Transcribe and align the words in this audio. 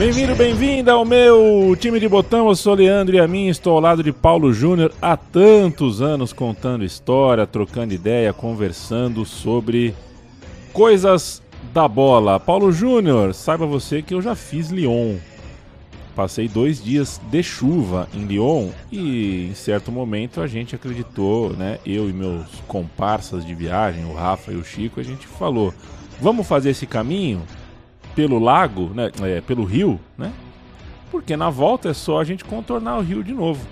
Bem-vindo, 0.00 0.34
bem-vinda 0.34 0.92
ao 0.92 1.04
meu 1.04 1.76
time 1.78 2.00
de 2.00 2.08
botão. 2.08 2.48
Eu 2.48 2.56
sou 2.56 2.72
Leandro 2.72 3.16
e 3.16 3.20
a 3.20 3.28
mim 3.28 3.48
estou 3.48 3.74
ao 3.74 3.80
lado 3.80 4.02
de 4.02 4.10
Paulo 4.10 4.50
Júnior 4.50 4.94
há 5.00 5.14
tantos 5.14 6.00
anos 6.00 6.32
contando 6.32 6.86
história, 6.86 7.46
trocando 7.46 7.92
ideia, 7.92 8.32
conversando 8.32 9.26
sobre 9.26 9.94
coisas 10.72 11.42
da 11.74 11.86
bola. 11.86 12.40
Paulo 12.40 12.72
Júnior, 12.72 13.34
saiba 13.34 13.66
você 13.66 14.00
que 14.00 14.14
eu 14.14 14.22
já 14.22 14.34
fiz 14.34 14.70
Lyon. 14.70 15.16
Passei 16.16 16.48
dois 16.48 16.82
dias 16.82 17.20
de 17.30 17.42
chuva 17.42 18.08
em 18.14 18.24
Lyon 18.24 18.70
e 18.90 19.50
em 19.50 19.54
certo 19.54 19.92
momento 19.92 20.40
a 20.40 20.46
gente 20.46 20.74
acreditou, 20.74 21.50
né? 21.50 21.78
Eu 21.84 22.08
e 22.08 22.12
meus 22.14 22.46
comparsas 22.66 23.44
de 23.44 23.54
viagem, 23.54 24.06
o 24.06 24.14
Rafa 24.14 24.50
e 24.50 24.56
o 24.56 24.64
Chico, 24.64 24.98
a 24.98 25.04
gente 25.04 25.26
falou: 25.26 25.74
vamos 26.18 26.46
fazer 26.46 26.70
esse 26.70 26.86
caminho? 26.86 27.42
Pelo 28.14 28.38
lago, 28.38 28.90
né, 28.94 29.10
é, 29.22 29.40
pelo 29.40 29.64
rio, 29.64 30.00
né? 30.16 30.32
Porque 31.10 31.36
na 31.36 31.50
volta 31.50 31.90
é 31.90 31.94
só 31.94 32.20
a 32.20 32.24
gente 32.24 32.44
contornar 32.44 32.98
o 32.98 33.02
rio 33.02 33.22
de 33.22 33.32
novo. 33.32 33.66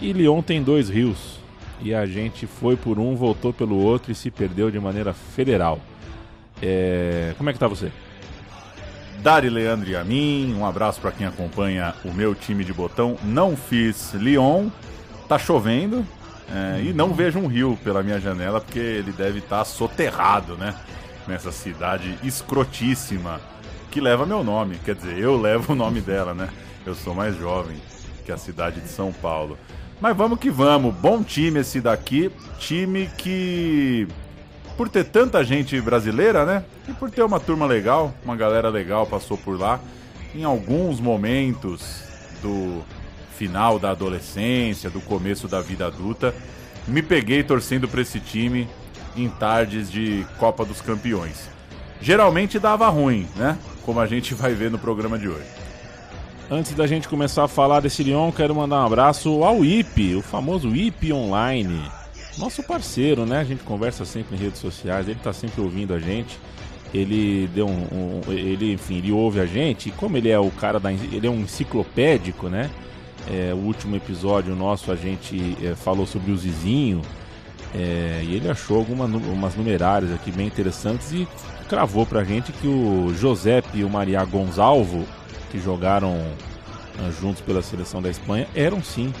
E 0.00 0.12
Lyon 0.12 0.42
tem 0.42 0.62
dois 0.62 0.88
rios. 0.88 1.38
E 1.80 1.94
a 1.94 2.06
gente 2.06 2.46
foi 2.46 2.76
por 2.76 2.98
um, 2.98 3.14
voltou 3.14 3.52
pelo 3.52 3.76
outro 3.76 4.10
e 4.10 4.14
se 4.14 4.30
perdeu 4.30 4.70
de 4.70 4.78
maneira 4.78 5.12
federal. 5.12 5.78
É... 6.60 7.34
Como 7.36 7.48
é 7.50 7.52
que 7.52 7.58
tá 7.58 7.68
você? 7.68 7.90
Dari 9.20 9.48
Leandro 9.48 9.88
e 9.88 9.94
a 9.94 10.02
mim, 10.02 10.52
um 10.58 10.66
abraço 10.66 11.00
para 11.00 11.12
quem 11.12 11.26
acompanha 11.26 11.94
o 12.04 12.12
meu 12.12 12.34
time 12.34 12.64
de 12.64 12.72
botão. 12.72 13.16
Não 13.22 13.56
fiz 13.56 14.12
Lyon, 14.14 14.68
tá 15.28 15.38
chovendo 15.38 16.04
é, 16.52 16.82
e 16.82 16.92
não 16.92 17.14
vejo 17.14 17.38
um 17.38 17.46
rio 17.46 17.78
pela 17.82 18.02
minha 18.02 18.20
janela 18.20 18.60
porque 18.60 18.78
ele 18.78 19.12
deve 19.12 19.38
estar 19.38 19.58
tá 19.58 19.64
soterrado, 19.64 20.56
né? 20.56 20.74
Nessa 21.26 21.52
cidade 21.52 22.18
escrotíssima 22.22 23.40
que 23.90 24.00
leva 24.00 24.26
meu 24.26 24.42
nome. 24.42 24.78
Quer 24.84 24.94
dizer, 24.94 25.18
eu 25.18 25.40
levo 25.40 25.72
o 25.72 25.76
nome 25.76 26.00
dela, 26.00 26.34
né? 26.34 26.48
Eu 26.84 26.94
sou 26.94 27.14
mais 27.14 27.36
jovem 27.36 27.76
que 28.24 28.32
a 28.32 28.36
cidade 28.36 28.80
de 28.80 28.88
São 28.88 29.12
Paulo. 29.12 29.58
Mas 30.00 30.16
vamos 30.16 30.38
que 30.38 30.50
vamos. 30.50 30.94
Bom 30.94 31.22
time 31.22 31.60
esse 31.60 31.80
daqui. 31.80 32.30
Time 32.58 33.08
que, 33.18 34.08
por 34.76 34.88
ter 34.88 35.04
tanta 35.04 35.44
gente 35.44 35.80
brasileira, 35.80 36.44
né? 36.44 36.64
E 36.88 36.92
por 36.92 37.10
ter 37.10 37.22
uma 37.22 37.38
turma 37.38 37.66
legal, 37.66 38.12
uma 38.24 38.34
galera 38.34 38.68
legal 38.68 39.06
passou 39.06 39.36
por 39.36 39.58
lá. 39.58 39.78
Em 40.34 40.44
alguns 40.44 40.98
momentos 40.98 42.02
do 42.40 42.82
final 43.36 43.78
da 43.78 43.90
adolescência, 43.90 44.90
do 44.90 45.00
começo 45.00 45.46
da 45.46 45.60
vida 45.60 45.86
adulta, 45.86 46.34
me 46.86 47.02
peguei 47.02 47.42
torcendo 47.44 47.86
para 47.86 48.00
esse 48.00 48.18
time 48.18 48.68
em 49.16 49.28
tardes 49.28 49.90
de 49.90 50.26
Copa 50.38 50.64
dos 50.64 50.80
Campeões. 50.80 51.48
Geralmente 52.00 52.58
dava 52.58 52.88
ruim, 52.88 53.26
né? 53.36 53.56
Como 53.84 54.00
a 54.00 54.06
gente 54.06 54.34
vai 54.34 54.54
ver 54.54 54.70
no 54.70 54.78
programa 54.78 55.18
de 55.18 55.28
hoje. 55.28 55.46
Antes 56.50 56.74
da 56.74 56.86
gente 56.86 57.08
começar 57.08 57.44
a 57.44 57.48
falar 57.48 57.80
desse 57.80 58.02
Lyon, 58.02 58.30
quero 58.30 58.54
mandar 58.54 58.82
um 58.82 58.86
abraço 58.86 59.42
ao 59.42 59.64
IP, 59.64 60.16
o 60.16 60.22
famoso 60.22 60.74
IP 60.74 61.12
Online. 61.12 61.80
Nosso 62.36 62.62
parceiro, 62.62 63.24
né? 63.24 63.38
A 63.38 63.44
gente 63.44 63.62
conversa 63.62 64.04
sempre 64.04 64.36
em 64.36 64.38
redes 64.38 64.60
sociais, 64.60 65.08
ele 65.08 65.18
tá 65.22 65.32
sempre 65.32 65.60
ouvindo 65.60 65.94
a 65.94 65.98
gente. 65.98 66.38
Ele 66.92 67.48
deu 67.54 67.66
um, 67.66 68.20
um 68.26 68.32
ele, 68.32 68.72
enfim, 68.72 68.98
ele 68.98 69.12
ouve 69.12 69.40
a 69.40 69.46
gente. 69.46 69.88
E 69.88 69.92
como 69.92 70.16
ele 70.16 70.28
é 70.28 70.38
o 70.38 70.50
cara 70.50 70.78
da, 70.78 70.92
ele 70.92 71.26
é 71.26 71.30
um 71.30 71.40
enciclopédico, 71.40 72.48
né? 72.48 72.70
É, 73.30 73.54
o 73.54 73.58
último 73.58 73.94
episódio 73.96 74.54
nosso 74.54 74.90
a 74.90 74.96
gente 74.96 75.56
é, 75.62 75.74
falou 75.74 76.06
sobre 76.06 76.32
o 76.32 76.36
Zizinho, 76.36 77.00
é, 77.74 78.22
e 78.24 78.34
ele 78.34 78.50
achou 78.50 78.76
algumas 78.76 79.10
umas 79.10 79.54
numerárias 79.54 80.12
aqui 80.12 80.30
bem 80.30 80.46
interessantes 80.46 81.10
e 81.12 81.26
cravou 81.68 82.04
pra 82.04 82.22
gente 82.22 82.52
que 82.52 82.66
o 82.66 83.14
José 83.14 83.62
e 83.72 83.82
o 83.82 83.88
Maria 83.88 84.22
Gonzalvo, 84.24 85.06
que 85.50 85.58
jogaram 85.58 86.12
uh, 86.12 87.12
juntos 87.20 87.40
pela 87.40 87.62
seleção 87.62 88.02
da 88.02 88.10
Espanha, 88.10 88.46
eram 88.54 88.82
sim 88.82 89.12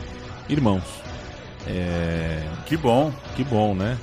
irmãos. 0.48 0.84
É... 1.66 2.42
Que 2.66 2.76
bom. 2.76 3.10
Que 3.34 3.42
bom, 3.42 3.74
né? 3.74 3.96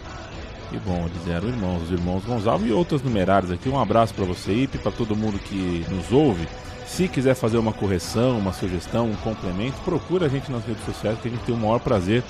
Que 0.70 0.78
bom, 0.78 1.08
eles 1.08 1.28
eram 1.28 1.48
irmãos, 1.50 1.84
os 1.84 1.92
irmãos 1.92 2.24
Gonzalvo 2.24 2.66
e 2.66 2.72
outras 2.72 3.02
numerárias 3.02 3.52
aqui. 3.52 3.70
Um 3.70 3.80
abraço 3.80 4.14
para 4.14 4.26
você, 4.26 4.52
Ipe, 4.52 4.78
para 4.78 4.92
todo 4.92 5.16
mundo 5.16 5.40
que 5.40 5.86
nos 5.90 6.12
ouve. 6.12 6.48
Se 6.86 7.08
quiser 7.08 7.36
fazer 7.36 7.58
uma 7.58 7.74
correção, 7.74 8.38
uma 8.38 8.54
sugestão, 8.54 9.10
um 9.10 9.16
complemento, 9.16 9.78
procura 9.86 10.26
a 10.26 10.30
gente 10.30 10.52
nas 10.52 10.66
redes 10.66 10.84
sociais 10.86 11.20
que 11.20 11.28
a 11.28 11.32
gente 11.32 11.44
tem 11.44 11.54
o 11.54 11.58
maior 11.58 11.80
prazer 11.80 12.24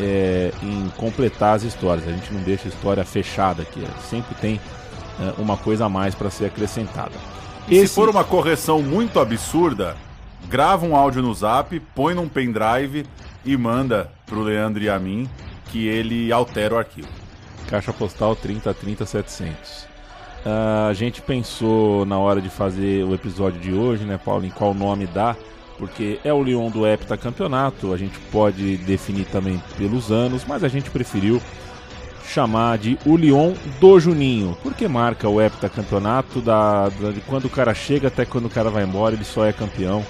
é, 0.00 0.52
em 0.62 0.88
completar 0.96 1.56
as 1.56 1.62
histórias. 1.62 2.06
A 2.06 2.12
gente 2.12 2.32
não 2.32 2.42
deixa 2.42 2.66
a 2.66 2.68
história 2.68 3.04
fechada 3.04 3.62
aqui. 3.62 3.82
Sempre 4.08 4.34
tem 4.36 4.60
é, 5.20 5.40
uma 5.40 5.56
coisa 5.56 5.86
a 5.86 5.88
mais 5.88 6.14
para 6.14 6.30
ser 6.30 6.46
acrescentada. 6.46 7.12
E 7.68 7.76
Esse... 7.76 7.88
se 7.88 7.94
for 7.94 8.08
uma 8.08 8.24
correção 8.24 8.82
muito 8.82 9.20
absurda, 9.20 9.96
grava 10.48 10.86
um 10.86 10.96
áudio 10.96 11.22
no 11.22 11.34
zap, 11.34 11.78
põe 11.94 12.14
num 12.14 12.28
pendrive 12.28 13.04
e 13.44 13.56
manda 13.56 14.10
pro 14.26 14.42
Leandro 14.42 14.82
e 14.82 14.88
a 14.88 14.98
mim 14.98 15.28
que 15.66 15.86
ele 15.86 16.32
altera 16.32 16.74
o 16.74 16.78
arquivo. 16.78 17.08
Caixa 17.68 17.92
postal 17.92 18.34
3030700. 18.36 19.86
Uh, 20.38 20.88
a 20.88 20.94
gente 20.94 21.20
pensou 21.20 22.06
na 22.06 22.18
hora 22.18 22.40
de 22.40 22.48
fazer 22.48 23.04
o 23.04 23.12
episódio 23.12 23.60
de 23.60 23.72
hoje, 23.72 24.04
né, 24.04 24.18
Paulo, 24.22 24.46
em 24.46 24.50
qual 24.50 24.72
nome 24.72 25.06
dar 25.06 25.36
porque 25.78 26.18
é 26.24 26.32
o 26.32 26.42
Lyon 26.42 26.70
do 26.70 26.86
heptacampeonato, 26.86 27.92
a 27.92 27.96
gente 27.96 28.18
pode 28.32 28.76
definir 28.78 29.24
também 29.26 29.62
pelos 29.76 30.10
anos, 30.10 30.44
mas 30.46 30.64
a 30.64 30.68
gente 30.68 30.90
preferiu 30.90 31.40
chamar 32.28 32.76
de 32.76 32.98
o 33.06 33.16
Lyon 33.16 33.54
do 33.80 33.98
Juninho, 33.98 34.56
porque 34.62 34.86
marca 34.86 35.28
o 35.28 35.40
heptacampeonato 35.40 36.40
da, 36.40 36.88
da, 36.88 37.10
de 37.10 37.20
quando 37.22 37.46
o 37.46 37.50
cara 37.50 37.72
chega 37.72 38.08
até 38.08 38.26
quando 38.26 38.46
o 38.46 38.50
cara 38.50 38.68
vai 38.68 38.84
embora, 38.84 39.14
ele 39.14 39.24
só 39.24 39.46
é 39.46 39.52
campeão. 39.52 40.04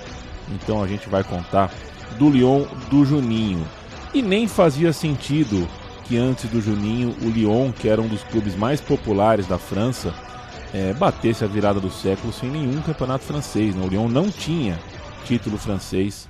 Então 0.51 0.83
a 0.83 0.87
gente 0.87 1.09
vai 1.09 1.23
contar 1.23 1.71
do 2.19 2.28
Lyon 2.28 2.65
do 2.91 3.05
Juninho. 3.05 3.65
E 4.12 4.23
nem 4.23 4.49
fazia 4.49 4.93
sentido 4.93 5.69
que 6.05 6.17
antes 6.17 6.51
do 6.51 6.61
Juninho, 6.61 7.15
o 7.23 7.28
Lyon, 7.28 7.71
que 7.71 7.89
era 7.89 8.01
um 8.01 8.09
dos 8.09 8.25
clubes 8.25 8.57
mais 8.57 8.81
populares 8.81 9.47
da 9.47 9.59
França, 9.59 10.12
é, 10.73 10.93
batesse 10.95 11.45
a 11.45 11.47
virada 11.47 11.78
do 11.78 11.91
século 11.91 12.33
sem 12.33 12.51
nenhum 12.51 12.81
campeonato 12.81 13.25
francês. 13.25 13.75
Né? 13.75 13.84
O 13.84 13.89
Lyon 13.89 14.09
não 14.09 14.31
tinha 14.31 14.78
título 15.25 15.59
francês 15.59 16.29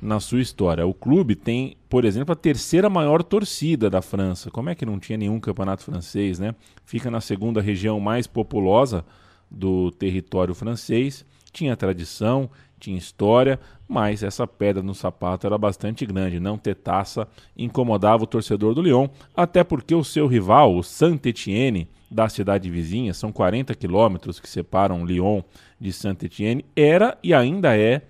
na 0.00 0.20
sua 0.20 0.40
história. 0.40 0.86
O 0.86 0.94
clube 0.94 1.34
tem, 1.34 1.76
por 1.88 2.04
exemplo, 2.04 2.32
a 2.32 2.36
terceira 2.36 2.88
maior 2.88 3.22
torcida 3.22 3.88
da 3.88 4.02
França. 4.02 4.50
Como 4.50 4.70
é 4.70 4.74
que 4.74 4.86
não 4.86 4.98
tinha 4.98 5.18
nenhum 5.18 5.40
campeonato 5.40 5.82
francês, 5.82 6.38
né? 6.38 6.54
Fica 6.84 7.10
na 7.10 7.20
segunda 7.20 7.60
região 7.60 7.98
mais 7.98 8.26
populosa 8.26 9.04
do 9.50 9.90
território 9.90 10.54
francês. 10.54 11.24
Tinha 11.52 11.76
tradição, 11.76 12.50
tinha 12.78 12.98
história, 12.98 13.58
mas 13.88 14.22
essa 14.22 14.46
pedra 14.46 14.82
no 14.82 14.94
sapato 14.94 15.46
era 15.46 15.56
bastante 15.56 16.04
grande. 16.04 16.38
Não 16.38 16.58
ter 16.58 16.74
taça 16.74 17.26
incomodava 17.56 18.24
o 18.24 18.26
torcedor 18.26 18.74
do 18.74 18.82
Lyon, 18.82 19.08
até 19.34 19.64
porque 19.64 19.94
o 19.94 20.04
seu 20.04 20.26
rival, 20.26 20.76
o 20.76 20.82
Saint-Étienne, 20.82 21.88
da 22.10 22.28
cidade 22.28 22.70
vizinha, 22.70 23.12
são 23.12 23.32
40 23.32 23.74
quilômetros 23.74 24.38
que 24.38 24.48
separam 24.48 25.04
Lyon 25.04 25.42
de 25.80 25.92
Saint-Étienne, 25.92 26.64
era 26.76 27.18
e 27.22 27.34
ainda 27.34 27.76
é 27.76 28.02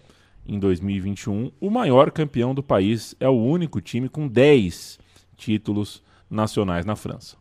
em 0.48 0.58
2021, 0.58 1.50
o 1.60 1.70
maior 1.70 2.10
campeão 2.10 2.54
do 2.54 2.62
país 2.62 3.14
é 3.18 3.28
o 3.28 3.32
único 3.32 3.80
time 3.80 4.08
com 4.08 4.28
10 4.28 4.98
títulos 5.36 6.02
nacionais 6.30 6.84
na 6.84 6.96
França. 6.96 7.36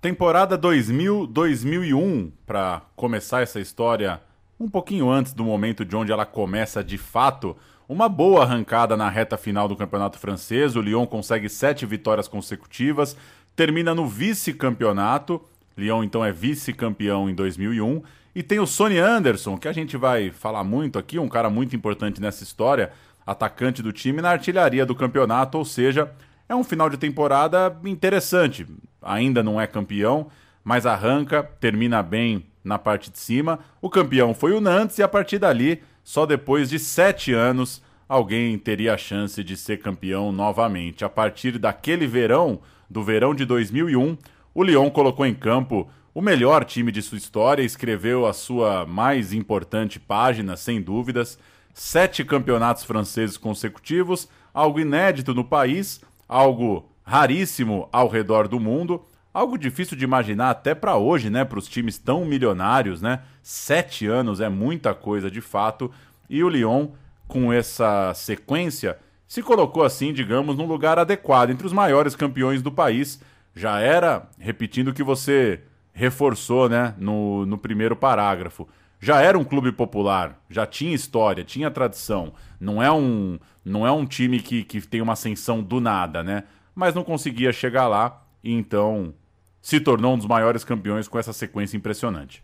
Temporada 0.00 0.58
2000-2001, 0.58 2.30
para 2.46 2.82
começar 2.96 3.42
essa 3.42 3.60
história 3.60 4.20
um 4.58 4.68
pouquinho 4.68 5.10
antes 5.10 5.32
do 5.32 5.44
momento 5.44 5.84
de 5.84 5.96
onde 5.96 6.12
ela 6.12 6.26
começa 6.26 6.82
de 6.84 6.98
fato, 6.98 7.56
uma 7.88 8.08
boa 8.08 8.42
arrancada 8.42 8.96
na 8.96 9.08
reta 9.08 9.36
final 9.36 9.66
do 9.66 9.76
campeonato 9.76 10.18
francês. 10.18 10.76
O 10.76 10.80
Lyon 10.80 11.06
consegue 11.06 11.48
sete 11.48 11.84
vitórias 11.84 12.28
consecutivas, 12.28 13.16
termina 13.56 13.94
no 13.94 14.06
vice-campeonato. 14.06 15.42
Lyon 15.76 16.04
então 16.04 16.24
é 16.24 16.30
vice-campeão 16.30 17.28
em 17.28 17.34
2001 17.34 18.02
e 18.34 18.42
tem 18.42 18.60
o 18.60 18.66
Sonny 18.66 18.98
Anderson, 18.98 19.56
que 19.56 19.68
a 19.68 19.72
gente 19.72 19.96
vai 19.96 20.30
falar 20.30 20.62
muito 20.62 20.98
aqui, 20.98 21.18
um 21.18 21.28
cara 21.28 21.50
muito 21.50 21.74
importante 21.74 22.20
nessa 22.20 22.44
história, 22.44 22.92
atacante 23.26 23.82
do 23.82 23.92
time 23.92 24.22
na 24.22 24.30
artilharia 24.30 24.86
do 24.86 24.94
campeonato, 24.94 25.58
ou 25.58 25.64
seja, 25.64 26.12
é 26.48 26.54
um 26.54 26.64
final 26.64 26.88
de 26.88 26.96
temporada 26.96 27.76
interessante. 27.84 28.66
Ainda 29.02 29.42
não 29.42 29.60
é 29.60 29.66
campeão, 29.66 30.28
mas 30.64 30.86
arranca, 30.86 31.42
termina 31.60 32.02
bem 32.02 32.46
na 32.62 32.78
parte 32.78 33.10
de 33.10 33.18
cima. 33.18 33.58
O 33.80 33.88
campeão 33.88 34.34
foi 34.34 34.52
o 34.52 34.60
Nantes 34.60 34.98
e 34.98 35.02
a 35.02 35.08
partir 35.08 35.38
dali, 35.38 35.82
só 36.02 36.26
depois 36.26 36.70
de 36.70 36.78
sete 36.78 37.32
anos, 37.32 37.82
alguém 38.08 38.58
teria 38.58 38.94
a 38.94 38.98
chance 38.98 39.42
de 39.42 39.56
ser 39.56 39.78
campeão 39.78 40.32
novamente. 40.32 41.04
A 41.04 41.08
partir 41.08 41.58
daquele 41.58 42.06
verão, 42.06 42.60
do 42.88 43.02
verão 43.02 43.34
de 43.34 43.44
2001, 43.44 44.18
o 44.52 44.64
Lyon 44.64 44.90
colocou 44.90 45.24
em 45.24 45.34
campo 45.34 45.88
o 46.12 46.20
melhor 46.20 46.64
time 46.64 46.90
de 46.90 47.02
sua 47.02 47.18
história, 47.18 47.62
escreveu 47.62 48.26
a 48.26 48.32
sua 48.32 48.84
mais 48.84 49.32
importante 49.32 50.00
página, 50.00 50.56
sem 50.56 50.82
dúvidas. 50.82 51.38
Sete 51.72 52.24
campeonatos 52.24 52.84
franceses 52.84 53.36
consecutivos, 53.36 54.28
algo 54.52 54.80
inédito 54.80 55.32
no 55.32 55.44
país, 55.44 56.00
algo 56.28 56.90
raríssimo 57.04 57.88
ao 57.92 58.08
redor 58.08 58.48
do 58.48 58.58
mundo. 58.58 59.04
Algo 59.32 59.56
difícil 59.56 59.96
de 59.96 60.02
imaginar 60.02 60.50
até 60.50 60.74
para 60.74 60.96
hoje, 60.96 61.30
né? 61.30 61.44
Para 61.44 61.60
os 61.60 61.68
times 61.68 61.96
tão 61.96 62.24
milionários, 62.24 63.00
né? 63.00 63.20
Sete 63.40 64.04
anos 64.06 64.40
é 64.40 64.48
muita 64.48 64.92
coisa 64.92 65.30
de 65.30 65.40
fato. 65.40 65.88
E 66.28 66.42
o 66.42 66.48
Lyon, 66.48 66.88
com 67.28 67.52
essa 67.52 68.12
sequência, 68.14 68.98
se 69.28 69.40
colocou 69.40 69.84
assim, 69.84 70.12
digamos, 70.12 70.56
num 70.56 70.66
lugar 70.66 70.98
adequado 70.98 71.50
entre 71.50 71.64
os 71.64 71.72
maiores 71.72 72.16
campeões 72.16 72.60
do 72.60 72.72
país. 72.72 73.20
Já 73.54 73.78
era, 73.78 74.28
repetindo 74.36 74.88
o 74.88 74.92
que 74.92 75.04
você 75.04 75.60
reforçou, 76.00 76.66
né? 76.66 76.94
No, 76.98 77.44
no 77.44 77.58
primeiro 77.58 77.94
parágrafo. 77.94 78.66
Já 78.98 79.20
era 79.20 79.38
um 79.38 79.44
clube 79.44 79.70
popular, 79.72 80.42
já 80.50 80.66
tinha 80.66 80.94
história, 80.94 81.44
tinha 81.44 81.70
tradição. 81.70 82.32
Não 82.58 82.82
é 82.82 82.90
um, 82.90 83.38
não 83.64 83.86
é 83.86 83.92
um 83.92 84.04
time 84.04 84.40
que, 84.40 84.62
que 84.62 84.80
tem 84.80 85.00
uma 85.00 85.12
ascensão 85.12 85.62
do 85.62 85.80
nada, 85.80 86.22
né? 86.22 86.44
Mas 86.74 86.94
não 86.94 87.04
conseguia 87.04 87.52
chegar 87.52 87.86
lá 87.86 88.22
e 88.42 88.52
então 88.52 89.14
se 89.62 89.78
tornou 89.78 90.14
um 90.14 90.18
dos 90.18 90.26
maiores 90.26 90.64
campeões 90.64 91.06
com 91.06 91.18
essa 91.18 91.32
sequência 91.32 91.76
impressionante. 91.76 92.42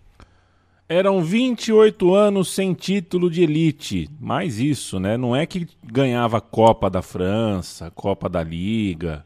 Eram 0.88 1.22
28 1.22 2.14
anos 2.14 2.54
sem 2.54 2.72
título 2.72 3.28
de 3.30 3.42
elite. 3.42 4.08
Mais 4.20 4.58
isso, 4.58 5.00
né? 5.00 5.16
Não 5.16 5.34
é 5.34 5.44
que 5.44 5.66
ganhava 5.82 6.40
Copa 6.40 6.88
da 6.88 7.02
França, 7.02 7.90
Copa 7.90 8.28
da 8.28 8.42
Liga. 8.42 9.25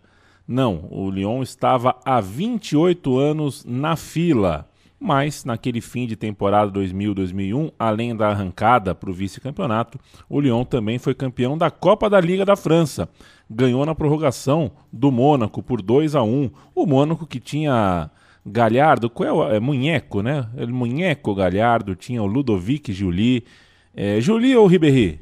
Não, 0.53 0.89
o 0.91 1.09
Lyon 1.09 1.45
estava 1.45 1.95
há 2.05 2.21
28 2.21 3.17
anos 3.17 3.65
na 3.65 3.95
fila. 3.95 4.69
Mas 4.99 5.45
naquele 5.45 5.81
fim 5.81 6.09
de 6.09 6.17
temporada 6.17 6.73
2000-2001, 6.73 7.73
além 7.79 8.17
da 8.17 8.31
arrancada 8.31 8.93
para 8.93 9.09
o 9.09 9.13
vice-campeonato, 9.13 9.97
o 10.29 10.41
Lyon 10.41 10.65
também 10.65 10.99
foi 10.99 11.15
campeão 11.15 11.57
da 11.57 11.71
Copa 11.71 12.11
da 12.11 12.21
Liga 12.21 12.45
da 12.45 12.57
França. 12.57 13.09
Ganhou 13.49 13.87
na 13.87 13.95
prorrogação 13.95 14.73
do 14.93 15.13
Mônaco 15.13 15.63
por 15.63 15.81
2 15.81 16.17
a 16.17 16.25
1 16.25 16.51
O 16.75 16.85
Mônaco 16.85 17.29
que 17.29 17.39
tinha 17.39 18.11
Galhardo, 18.45 19.09
qual 19.09 19.53
é, 19.53 19.57
é 19.57 19.61
Munheco, 19.61 20.21
né? 20.21 20.51
É 20.57 20.67
Munheco 20.67 21.33
Galhardo, 21.33 21.95
tinha 21.95 22.21
o 22.21 22.27
Ludovic 22.27 22.93
Julie. 22.93 23.45
É, 23.95 24.21
Julie 24.21 24.57
ou 24.57 24.67
Ribéry? 24.67 25.21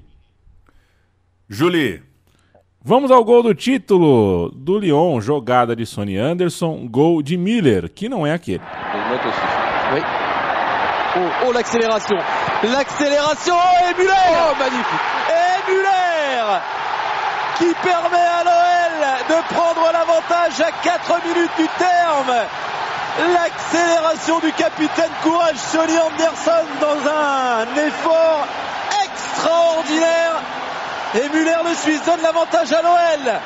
Julie. 1.51 2.08
Vamos 2.85 3.11
ao 3.11 3.25
gol 3.25 3.43
do 3.43 3.55
título 3.55 4.51
do 4.55 4.79
Lyon, 4.79 5.21
jogada 5.21 5.75
de 5.75 5.85
Sonny 5.85 6.17
Anderson, 6.17 6.87
gol 6.89 7.23
de 7.23 7.37
Miller, 7.37 7.91
que 7.91 8.09
não 8.09 8.25
é 8.25 8.33
aquele. 8.33 8.61
Oui. 9.93 10.03
Oh, 11.17 11.47
oh 11.49 11.53
l'accélération. 11.53 12.17
L'accélération 12.63 13.57
et 13.83 13.95
Muller 13.95 14.13
Oh, 14.31 14.55
magnifique 14.59 15.01
Et 15.29 15.73
Muller 15.73 16.61
qui 17.57 17.75
permet 17.83 18.17
à 18.17 18.45
l'OL 18.45 19.27
de 19.29 19.55
prendre 19.55 19.93
l'avantage 19.93 20.61
à 20.61 20.71
4 20.71 21.27
minutes 21.27 21.51
du 21.59 21.67
terme. 21.79 22.33
L'accélération 23.35 24.39
du 24.39 24.53
capitaine 24.53 25.11
Courage 25.25 25.57
Sony 25.57 25.99
Anderson 25.99 26.67
dans 26.81 27.11
un 27.11 27.87
effort 27.87 28.47
extraordinaire. 29.05 30.41
Et 31.15 31.27
Muller, 31.31 31.65
le 31.65 31.75
Suisse, 31.75 32.05
donne 32.05 32.21
l'avantage 32.21 32.71
à 32.71 32.83
l'OL. 32.83 33.41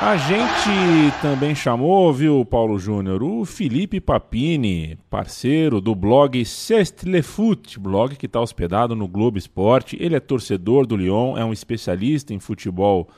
A 0.00 0.16
gente 0.16 1.12
também 1.20 1.54
chamou, 1.54 2.10
viu, 2.10 2.42
Paulo 2.46 2.78
Júnior, 2.78 3.22
o 3.22 3.44
Felipe 3.44 4.00
Papini, 4.00 4.96
parceiro 5.10 5.78
do 5.78 5.94
blog 5.94 6.42
C'est 6.46 7.02
Le 7.04 7.20
Foot, 7.20 7.78
blog 7.78 8.16
que 8.16 8.24
está 8.24 8.40
hospedado 8.40 8.96
no 8.96 9.06
Globo 9.06 9.36
Esporte. 9.36 9.98
Ele 10.00 10.16
é 10.16 10.20
torcedor 10.20 10.86
do 10.86 10.96
Lyon, 10.96 11.36
é 11.36 11.44
um 11.44 11.52
especialista 11.52 12.32
em 12.32 12.38
futebol 12.38 13.08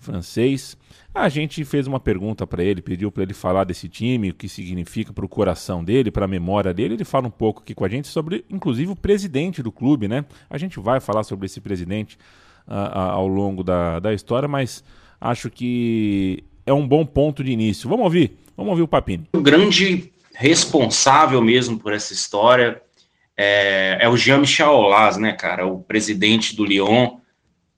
francês. 0.00 0.76
A 1.14 1.28
gente 1.28 1.64
fez 1.64 1.86
uma 1.86 2.00
pergunta 2.00 2.44
para 2.44 2.64
ele, 2.64 2.82
pediu 2.82 3.12
para 3.12 3.22
ele 3.22 3.34
falar 3.34 3.62
desse 3.62 3.88
time, 3.88 4.30
o 4.30 4.34
que 4.34 4.48
significa 4.48 5.12
para 5.12 5.24
o 5.24 5.28
coração 5.28 5.84
dele, 5.84 6.10
para 6.10 6.24
a 6.24 6.28
memória 6.28 6.74
dele. 6.74 6.94
Ele 6.94 7.04
fala 7.04 7.28
um 7.28 7.32
pouco 7.32 7.62
aqui 7.62 7.72
com 7.72 7.84
a 7.84 7.88
gente 7.88 8.08
sobre, 8.08 8.44
inclusive, 8.50 8.90
o 8.90 8.96
presidente 8.96 9.62
do 9.62 9.70
clube, 9.70 10.08
né? 10.08 10.24
A 10.50 10.58
gente 10.58 10.80
vai 10.80 10.98
falar 10.98 11.22
sobre 11.22 11.46
esse 11.46 11.60
presidente 11.60 12.18
uh, 12.68 13.12
ao 13.12 13.26
longo 13.26 13.64
da, 13.64 13.98
da 13.98 14.12
história, 14.12 14.48
mas 14.48 14.84
acho 15.20 15.50
que 15.50 16.44
é 16.66 16.72
um 16.72 16.86
bom 16.86 17.04
ponto 17.04 17.42
de 17.42 17.50
início. 17.50 17.88
Vamos 17.88 18.04
ouvir? 18.04 18.36
Vamos 18.56 18.70
ouvir 18.70 18.82
o 18.82 18.88
Papini. 18.88 19.24
O 19.32 19.40
grande 19.40 20.12
responsável 20.34 21.40
mesmo 21.42 21.78
por 21.78 21.92
essa 21.92 22.12
história 22.12 22.80
é, 23.36 23.98
é 24.00 24.08
o 24.08 24.16
Jean-Michel 24.16 24.68
Aulas, 24.68 25.16
né, 25.16 25.32
cara? 25.32 25.66
O 25.66 25.80
presidente 25.80 26.54
do 26.54 26.64
Lyon. 26.64 27.18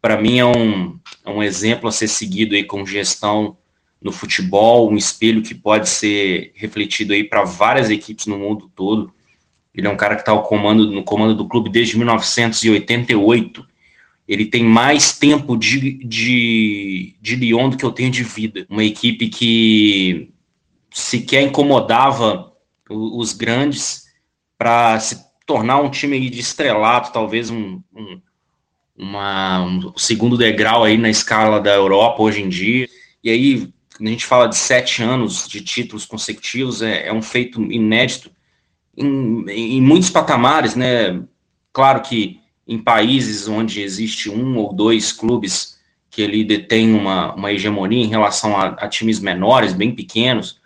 Para 0.02 0.20
mim 0.20 0.38
é 0.38 0.46
um, 0.46 0.98
é 1.24 1.30
um 1.30 1.42
exemplo 1.42 1.88
a 1.88 1.92
ser 1.92 2.08
seguido 2.08 2.54
aí 2.54 2.64
com 2.64 2.86
gestão 2.86 3.56
no 4.02 4.10
futebol, 4.10 4.90
um 4.90 4.96
espelho 4.96 5.42
que 5.42 5.54
pode 5.54 5.88
ser 5.88 6.52
refletido 6.54 7.12
aí 7.12 7.22
para 7.22 7.44
várias 7.44 7.90
equipes 7.90 8.26
no 8.26 8.38
mundo 8.38 8.70
todo. 8.74 9.12
Ele 9.74 9.86
é 9.86 9.90
um 9.90 9.96
cara 9.96 10.14
que 10.14 10.22
está 10.22 10.34
no 10.34 11.04
comando 11.04 11.34
do 11.34 11.46
clube 11.46 11.68
desde 11.68 11.98
1988 11.98 13.69
ele 14.30 14.46
tem 14.46 14.62
mais 14.62 15.18
tempo 15.18 15.56
de, 15.56 16.04
de, 16.04 17.16
de 17.20 17.34
Lyon 17.34 17.68
do 17.68 17.76
que 17.76 17.84
eu 17.84 17.90
tenho 17.90 18.12
de 18.12 18.22
vida. 18.22 18.64
Uma 18.70 18.84
equipe 18.84 19.28
que 19.28 20.32
sequer 20.88 21.42
incomodava 21.42 22.52
os 22.88 23.32
grandes 23.32 24.04
para 24.56 25.00
se 25.00 25.18
tornar 25.44 25.80
um 25.80 25.90
time 25.90 26.30
de 26.30 26.38
estrelato, 26.38 27.12
talvez 27.12 27.50
um, 27.50 27.82
um, 27.92 28.20
uma, 28.96 29.64
um 29.64 29.92
segundo 29.96 30.38
degrau 30.38 30.84
aí 30.84 30.96
na 30.96 31.10
escala 31.10 31.60
da 31.60 31.74
Europa 31.74 32.22
hoje 32.22 32.40
em 32.40 32.48
dia. 32.48 32.88
E 33.24 33.30
aí, 33.30 33.72
quando 33.96 34.06
a 34.06 34.12
gente 34.12 34.26
fala 34.26 34.46
de 34.46 34.56
sete 34.56 35.02
anos 35.02 35.48
de 35.48 35.60
títulos 35.60 36.06
consecutivos, 36.06 36.82
é, 36.82 37.08
é 37.08 37.12
um 37.12 37.20
feito 37.20 37.60
inédito 37.62 38.30
em, 38.96 39.44
em 39.48 39.82
muitos 39.82 40.08
patamares, 40.08 40.76
né? 40.76 41.20
Claro 41.72 42.02
que 42.02 42.39
em 42.70 42.78
países 42.78 43.48
onde 43.48 43.82
existe 43.82 44.30
um 44.30 44.56
ou 44.56 44.72
dois 44.72 45.10
clubes 45.10 45.76
que 46.08 46.22
ele 46.22 46.44
detém 46.44 46.94
uma, 46.94 47.34
uma 47.34 47.52
hegemonia 47.52 48.04
em 48.04 48.08
relação 48.08 48.56
a, 48.56 48.68
a 48.68 48.88
times 48.88 49.18
menores, 49.18 49.72
bem 49.72 49.92
pequenos, 49.92 50.60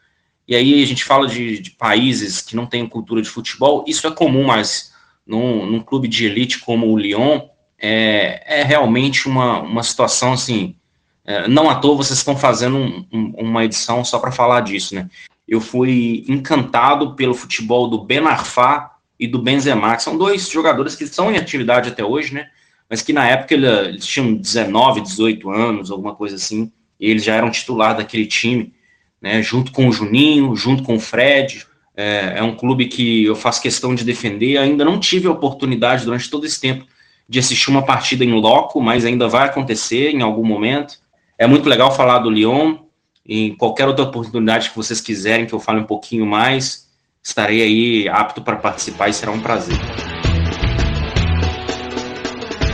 e 0.46 0.54
aí 0.54 0.82
a 0.82 0.86
gente 0.86 1.02
fala 1.02 1.26
de, 1.26 1.58
de, 1.58 1.70
países 1.70 2.42
que 2.42 2.54
não 2.54 2.66
têm 2.66 2.86
cultura 2.86 3.22
de 3.22 3.30
futebol, 3.30 3.86
isso 3.88 4.06
é 4.06 4.10
comum, 4.10 4.44
mas 4.44 4.92
num, 5.26 5.64
num 5.64 5.80
clube 5.80 6.06
de 6.06 6.26
elite 6.26 6.58
como 6.58 6.92
o 6.92 6.98
Lyon, 6.98 7.40
é, 7.78 8.60
é 8.60 8.62
realmente 8.62 9.26
uma, 9.26 9.60
uma 9.60 9.82
situação 9.82 10.34
assim, 10.34 10.76
é, 11.24 11.48
não 11.48 11.70
à 11.70 11.76
toa 11.76 11.96
vocês 11.96 12.18
estão 12.18 12.36
fazendo 12.36 12.76
um, 12.76 13.06
um, 13.10 13.34
uma 13.38 13.64
edição 13.64 14.04
só 14.04 14.18
para 14.18 14.30
falar 14.30 14.60
disso, 14.60 14.94
né? 14.94 15.08
Eu 15.48 15.60
fui 15.60 16.22
encantado 16.28 17.14
pelo 17.14 17.32
futebol 17.32 17.88
do 17.88 18.04
Ben 18.04 18.26
Arfa, 18.26 18.90
e 19.18 19.26
do 19.26 19.40
Benzema, 19.40 19.96
que 19.96 20.02
são 20.02 20.16
dois 20.16 20.48
jogadores 20.48 20.96
que 20.96 21.04
estão 21.04 21.30
em 21.30 21.36
atividade 21.36 21.88
até 21.88 22.04
hoje, 22.04 22.34
né? 22.34 22.48
Mas 22.88 23.00
que 23.00 23.12
na 23.12 23.26
época 23.28 23.54
eles 23.54 24.04
tinham 24.04 24.34
19, 24.34 25.00
18 25.00 25.50
anos, 25.50 25.90
alguma 25.90 26.14
coisa 26.14 26.36
assim, 26.36 26.70
e 26.98 27.10
eles 27.10 27.24
já 27.24 27.34
eram 27.34 27.50
titular 27.50 27.96
daquele 27.96 28.26
time, 28.26 28.72
né? 29.20 29.42
Junto 29.42 29.72
com 29.72 29.88
o 29.88 29.92
Juninho, 29.92 30.54
junto 30.54 30.82
com 30.82 30.96
o 30.96 31.00
Fred. 31.00 31.66
É, 31.96 32.34
é 32.36 32.42
um 32.42 32.56
clube 32.56 32.86
que 32.86 33.24
eu 33.24 33.36
faço 33.36 33.62
questão 33.62 33.94
de 33.94 34.04
defender. 34.04 34.58
Ainda 34.58 34.84
não 34.84 34.98
tive 34.98 35.28
a 35.28 35.32
oportunidade 35.32 36.04
durante 36.04 36.28
todo 36.28 36.44
esse 36.44 36.60
tempo 36.60 36.86
de 37.28 37.38
assistir 37.38 37.70
uma 37.70 37.84
partida 37.84 38.24
em 38.24 38.32
loco, 38.32 38.80
mas 38.80 39.04
ainda 39.04 39.28
vai 39.28 39.46
acontecer 39.46 40.10
em 40.10 40.22
algum 40.22 40.44
momento. 40.44 40.98
É 41.38 41.46
muito 41.46 41.68
legal 41.68 41.94
falar 41.94 42.18
do 42.18 42.30
Lyon. 42.30 42.78
Em 43.26 43.54
qualquer 43.56 43.88
outra 43.88 44.04
oportunidade 44.04 44.68
que 44.68 44.76
vocês 44.76 45.00
quiserem 45.00 45.46
que 45.46 45.54
eu 45.54 45.60
fale 45.60 45.80
um 45.80 45.84
pouquinho 45.84 46.26
mais, 46.26 46.83
estarei 47.24 47.62
aí 47.62 48.08
apto 48.08 48.42
para 48.42 48.56
participar 48.56 49.08
e 49.08 49.14
será 49.14 49.32
um 49.32 49.40
prazer. 49.40 49.76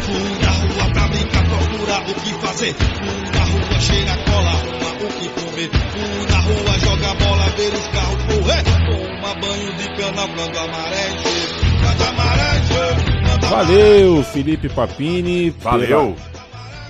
Fui 0.02 0.38
na 0.42 0.50
rua 0.50 0.92
pra 0.92 1.08
brincar, 1.08 1.44
procurar 1.44 2.02
o 2.02 2.14
que 2.14 2.34
fazer. 2.44 2.74
Fui 2.74 3.30
na 3.30 3.44
rua 3.44 3.80
cheirar 3.80 4.24
cola, 4.24 4.50
arrumar 4.50 4.94
o 4.94 5.08
que 5.08 5.28
comer. 5.28 5.70
Fui 5.70 6.26
na 6.28 6.40
rua 6.40 6.78
jogar 6.80 7.14
bola, 7.14 7.44
ver 7.56 7.72
os 7.72 7.86
carros 7.88 8.22
correr. 8.24 8.64
Tomar 8.64 9.40
banho 9.40 9.76
de 9.76 9.86
cana 9.96 10.28
quando 10.34 10.58
a 10.58 10.66
maré 10.66 11.08
encher. 11.10 11.48
Quando 11.80 12.02
a 12.02 12.12
maré 12.12 12.58
encher. 12.58 13.48
Valeu, 13.50 14.22
Felipe 14.24 14.68
Papini. 14.68 15.50
Valeu. 15.50 16.16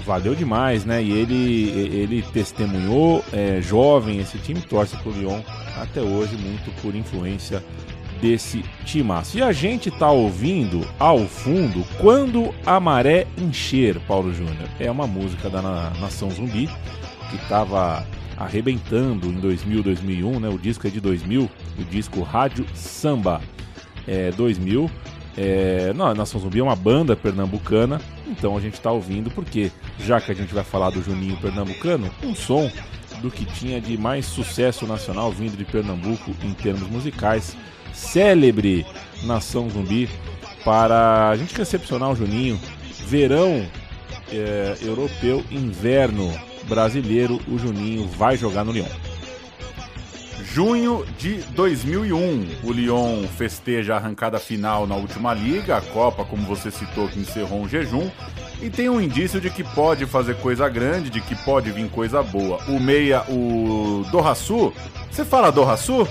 Valeu 0.05 0.35
demais, 0.35 0.85
né? 0.85 1.03
E 1.03 1.13
ele, 1.13 1.71
ele 1.71 2.23
testemunhou, 2.23 3.25
é, 3.33 3.61
jovem, 3.61 4.19
esse 4.19 4.39
time 4.39 4.61
torce 4.61 4.97
pro 4.99 5.13
Lyon 5.13 5.41
até 5.77 6.01
hoje 6.01 6.37
muito 6.37 6.71
por 6.81 6.95
influência 6.95 7.63
desse 8.21 8.63
timaço. 8.85 9.39
E 9.39 9.43
a 9.43 9.53
gente 9.53 9.91
tá 9.91 10.11
ouvindo 10.11 10.87
ao 10.99 11.21
fundo 11.21 11.85
Quando 11.99 12.55
a 12.67 12.79
Maré 12.79 13.27
Encher, 13.39 13.99
Paulo 14.01 14.33
Júnior. 14.33 14.69
É 14.79 14.91
uma 14.91 15.07
música 15.07 15.49
da 15.49 15.63
Nação 15.63 16.31
Zumbi 16.31 16.69
que 17.31 17.37
estava 17.37 18.07
arrebentando 18.37 19.29
em 19.29 19.41
2000, 19.41 19.83
2001, 19.83 20.41
né? 20.41 20.49
O 20.49 20.59
disco 20.59 20.87
é 20.87 20.91
de 20.91 21.01
2000, 21.01 21.51
o 21.79 21.85
disco 21.85 22.23
Rádio 22.23 22.67
Samba 22.75 23.41
é 24.07 24.31
2000. 24.33 24.91
É, 25.37 25.93
não, 25.95 26.13
Nação 26.15 26.41
Zumbi 26.41 26.59
é 26.59 26.63
uma 26.63 26.77
banda 26.77 27.15
pernambucana, 27.15 28.01
então 28.27 28.57
a 28.57 28.61
gente 28.61 28.75
está 28.75 28.91
ouvindo 28.91 29.31
porque, 29.31 29.71
já 29.99 30.21
que 30.21 30.33
a 30.33 30.35
gente 30.35 30.53
vai 30.53 30.65
falar 30.65 30.91
do 30.91 31.03
Juninho 31.03 31.37
Pernambucano, 31.37 32.11
um 32.23 32.35
som 32.35 32.71
do 33.21 33.31
que 33.31 33.45
tinha 33.45 33.81
de 33.81 33.97
mais 33.97 34.27
sucesso 34.27 34.87
nacional 34.87 35.31
vindo 35.31 35.57
de 35.57 35.65
Pernambuco 35.65 36.35
em 36.43 36.53
termos 36.53 36.89
musicais. 36.89 37.57
Célebre 37.93 38.87
Nação 39.25 39.69
Zumbi 39.69 40.09
para 40.65 41.29
a 41.29 41.37
gente 41.37 41.55
recepcionar 41.55 42.11
o 42.11 42.17
Juninho. 42.17 42.59
Verão 43.07 43.67
é, 44.33 44.77
europeu, 44.83 45.45
inverno 45.51 46.33
brasileiro, 46.69 47.41
o 47.49 47.59
Juninho 47.59 48.07
vai 48.07 48.37
jogar 48.37 48.65
no 48.65 48.73
Lyon. 48.73 48.87
Junho 50.45 51.05
de 51.19 51.37
2001, 51.55 52.61
o 52.65 52.73
Lyon 52.73 53.27
festeja 53.37 53.95
a 53.95 53.97
arrancada 53.97 54.39
final 54.39 54.87
na 54.87 54.97
última 54.97 55.35
liga, 55.35 55.77
a 55.77 55.81
Copa, 55.81 56.25
como 56.25 56.43
você 56.43 56.71
citou, 56.71 57.09
que 57.09 57.19
encerrou 57.19 57.61
um 57.61 57.69
jejum, 57.69 58.11
e 58.61 58.69
tem 58.69 58.89
um 58.89 59.01
indício 59.01 59.41
de 59.41 59.51
que 59.51 59.63
pode 59.63 60.07
fazer 60.07 60.37
coisa 60.37 60.69
grande, 60.69 61.11
de 61.11 61.21
que 61.21 61.35
pode 61.45 61.71
vir 61.71 61.89
coisa 61.91 62.23
boa. 62.23 62.59
O 62.69 62.81
meia, 62.81 63.23
o 63.29 64.05
Dorraçu, 64.11 64.73
você 65.11 65.25
fala 65.25 65.53
Dorraçu? 65.53 66.07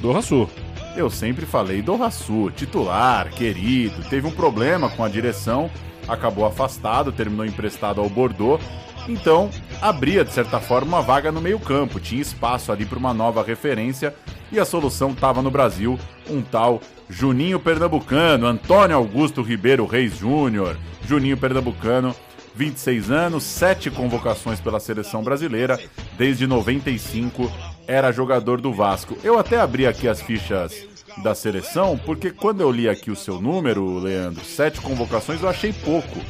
Dorraçu. 0.00 0.48
Eu 0.96 1.08
sempre 1.08 1.46
falei 1.46 1.80
Dorraçu, 1.80 2.50
titular, 2.54 3.30
querido, 3.30 4.02
teve 4.10 4.26
um 4.26 4.32
problema 4.32 4.90
com 4.90 5.02
a 5.02 5.08
direção, 5.08 5.70
acabou 6.06 6.44
afastado, 6.44 7.10
terminou 7.10 7.46
emprestado 7.46 8.00
ao 8.00 8.08
Bordeaux, 8.08 8.62
então, 9.08 9.50
abria, 9.82 10.24
de 10.24 10.32
certa 10.32 10.60
forma, 10.60 10.96
uma 10.96 11.02
vaga 11.02 11.32
no 11.32 11.40
meio-campo, 11.40 11.98
tinha 11.98 12.22
espaço 12.22 12.70
ali 12.70 12.86
para 12.86 12.98
uma 12.98 13.12
nova 13.12 13.42
referência 13.42 14.14
e 14.52 14.60
a 14.60 14.64
solução 14.64 15.10
estava 15.10 15.42
no 15.42 15.50
Brasil, 15.50 15.98
um 16.30 16.40
tal 16.40 16.80
Juninho 17.10 17.58
Pernambucano, 17.58 18.46
Antônio 18.46 18.96
Augusto 18.96 19.42
Ribeiro 19.42 19.84
Reis 19.84 20.16
Júnior. 20.16 20.76
Juninho 21.06 21.36
Pernambucano, 21.36 22.14
26 22.54 23.10
anos, 23.10 23.42
7 23.42 23.90
convocações 23.90 24.60
pela 24.60 24.78
seleção 24.78 25.22
brasileira, 25.22 25.80
desde 26.16 26.46
95 26.46 27.50
era 27.86 28.12
jogador 28.12 28.60
do 28.60 28.72
Vasco. 28.72 29.18
Eu 29.24 29.36
até 29.36 29.60
abri 29.60 29.86
aqui 29.86 30.06
as 30.06 30.22
fichas 30.22 30.86
da 31.22 31.34
seleção, 31.34 31.98
porque 31.98 32.30
quando 32.30 32.60
eu 32.60 32.70
li 32.70 32.88
aqui 32.88 33.10
o 33.10 33.16
seu 33.16 33.40
número, 33.40 33.98
Leandro, 33.98 34.44
7 34.44 34.80
convocações, 34.80 35.42
eu 35.42 35.48
achei 35.48 35.72
pouco. 35.72 36.20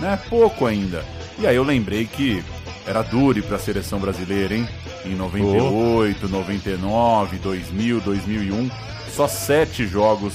Né? 0.00 0.18
Pouco 0.28 0.66
ainda. 0.66 1.04
E 1.38 1.46
aí 1.46 1.56
eu 1.56 1.62
lembrei 1.62 2.06
que 2.06 2.42
era 2.86 3.02
duro 3.02 3.42
para 3.42 3.56
a 3.56 3.58
seleção 3.58 3.98
brasileira, 3.98 4.54
hein? 4.54 4.68
Em 5.04 5.14
98, 5.14 6.24
oh. 6.24 6.28
99, 6.28 7.38
2000, 7.38 8.00
2001, 8.00 8.70
só 9.14 9.26
sete 9.26 9.86
jogos 9.86 10.34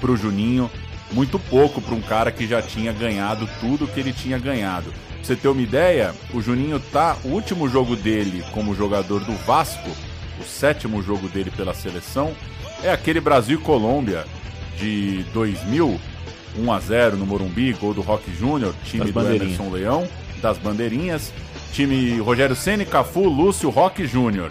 para 0.00 0.10
o 0.10 0.16
Juninho, 0.16 0.70
muito 1.12 1.38
pouco 1.38 1.80
para 1.80 1.94
um 1.94 2.00
cara 2.00 2.32
que 2.32 2.46
já 2.46 2.62
tinha 2.62 2.92
ganhado 2.92 3.48
tudo 3.60 3.86
que 3.86 4.00
ele 4.00 4.12
tinha 4.12 4.38
ganhado. 4.38 4.90
Pra 4.90 5.24
você 5.24 5.36
ter 5.36 5.48
uma 5.48 5.60
ideia, 5.60 6.14
o 6.32 6.40
Juninho 6.40 6.80
tá 6.80 7.16
o 7.24 7.28
último 7.28 7.68
jogo 7.68 7.94
dele 7.94 8.42
como 8.52 8.74
jogador 8.74 9.20
do 9.24 9.32
Vasco, 9.44 9.90
o 10.40 10.44
sétimo 10.44 11.02
jogo 11.02 11.28
dele 11.28 11.50
pela 11.50 11.74
seleção, 11.74 12.34
é 12.82 12.90
aquele 12.90 13.20
Brasil 13.20 13.58
e 13.58 13.62
Colômbia 13.62 14.24
de 14.78 15.24
2000, 15.34 16.00
1 16.58 16.72
a 16.72 16.80
0 16.80 17.16
no 17.18 17.26
Morumbi, 17.26 17.74
gol 17.74 17.92
do 17.92 18.00
Rock 18.00 18.34
Júnior, 18.34 18.74
time 18.82 19.12
do 19.12 19.20
Emerson 19.20 19.70
Leão, 19.70 20.08
das 20.40 20.56
bandeirinhas, 20.56 21.32
time 21.70 22.18
Rogério 22.18 22.56
Ceni, 22.56 22.84
Cafu, 22.84 23.28
Lúcio, 23.28 23.70
Rock 23.70 24.06
Júnior, 24.06 24.50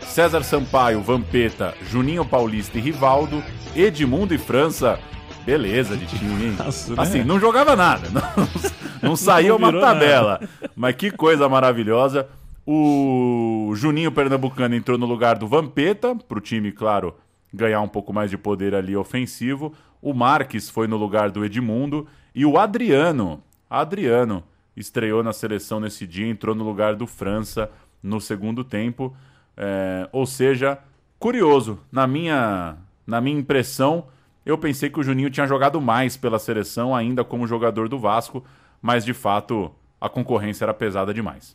César 0.00 0.42
Sampaio, 0.42 1.00
Vampeta, 1.00 1.74
Juninho 1.88 2.24
Paulista 2.24 2.78
e 2.78 2.80
Rivaldo, 2.80 3.42
Edmundo 3.74 4.34
e 4.34 4.38
França. 4.38 4.98
Beleza 5.44 5.96
de 5.96 6.06
time, 6.06 6.46
hein? 6.46 6.56
Nossa, 6.58 6.94
né? 6.94 7.02
Assim, 7.02 7.22
não 7.22 7.38
jogava 7.38 7.76
nada, 7.76 8.08
não, 8.10 9.10
não 9.10 9.16
saía 9.16 9.54
uma 9.54 9.72
tabela. 9.72 10.40
Nada. 10.40 10.50
Mas 10.74 10.96
que 10.96 11.10
coisa 11.10 11.48
maravilhosa. 11.48 12.28
O 12.66 13.72
Juninho 13.76 14.10
Pernambucano 14.10 14.74
entrou 14.74 14.98
no 14.98 15.06
lugar 15.06 15.38
do 15.38 15.46
Vampeta, 15.46 16.16
para 16.16 16.38
o 16.38 16.40
time, 16.40 16.72
claro, 16.72 17.14
ganhar 17.54 17.80
um 17.80 17.86
pouco 17.88 18.12
mais 18.12 18.28
de 18.28 18.36
poder 18.36 18.74
ali 18.74 18.96
ofensivo. 18.96 19.72
O 20.02 20.12
Marques 20.12 20.68
foi 20.68 20.88
no 20.88 20.96
lugar 20.96 21.30
do 21.30 21.44
Edmundo. 21.44 22.08
E 22.34 22.44
o 22.44 22.58
Adriano, 22.58 23.40
Adriano, 23.70 24.42
estreou 24.76 25.22
na 25.22 25.32
seleção 25.32 25.80
nesse 25.80 26.06
dia, 26.06 26.26
entrou 26.26 26.54
no 26.54 26.64
lugar 26.64 26.94
do 26.94 27.06
França 27.06 27.70
no 28.02 28.20
segundo 28.20 28.62
tempo. 28.62 29.16
É, 29.56 30.08
ou 30.12 30.26
seja, 30.26 30.78
curioso, 31.18 31.80
na 31.90 32.06
minha, 32.06 32.76
na 33.06 33.20
minha 33.20 33.38
impressão, 33.38 34.06
eu 34.44 34.58
pensei 34.58 34.90
que 34.90 35.00
o 35.00 35.02
Juninho 35.02 35.30
tinha 35.30 35.46
jogado 35.46 35.80
mais 35.80 36.16
pela 36.16 36.38
seleção, 36.38 36.94
ainda 36.94 37.24
como 37.24 37.46
jogador 37.46 37.88
do 37.88 37.98
Vasco, 37.98 38.44
mas 38.80 39.04
de 39.04 39.14
fato 39.14 39.72
a 40.00 40.08
concorrência 40.08 40.64
era 40.64 40.74
pesada 40.74 41.12
demais. 41.12 41.54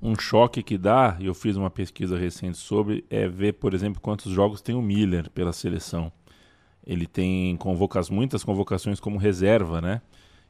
Um 0.00 0.14
choque 0.18 0.62
que 0.62 0.76
dá, 0.76 1.16
e 1.18 1.26
eu 1.26 1.34
fiz 1.34 1.56
uma 1.56 1.70
pesquisa 1.70 2.18
recente 2.18 2.58
sobre, 2.58 3.04
é 3.08 3.26
ver, 3.26 3.54
por 3.54 3.72
exemplo, 3.72 4.00
quantos 4.00 4.30
jogos 4.30 4.60
tem 4.60 4.74
o 4.74 4.82
Miller 4.82 5.30
pela 5.30 5.52
seleção. 5.52 6.12
Ele 6.86 7.06
tem 7.06 7.56
convocas, 7.56 8.10
muitas 8.10 8.44
convocações 8.44 9.00
como 9.00 9.18
reserva, 9.18 9.80
né? 9.80 10.02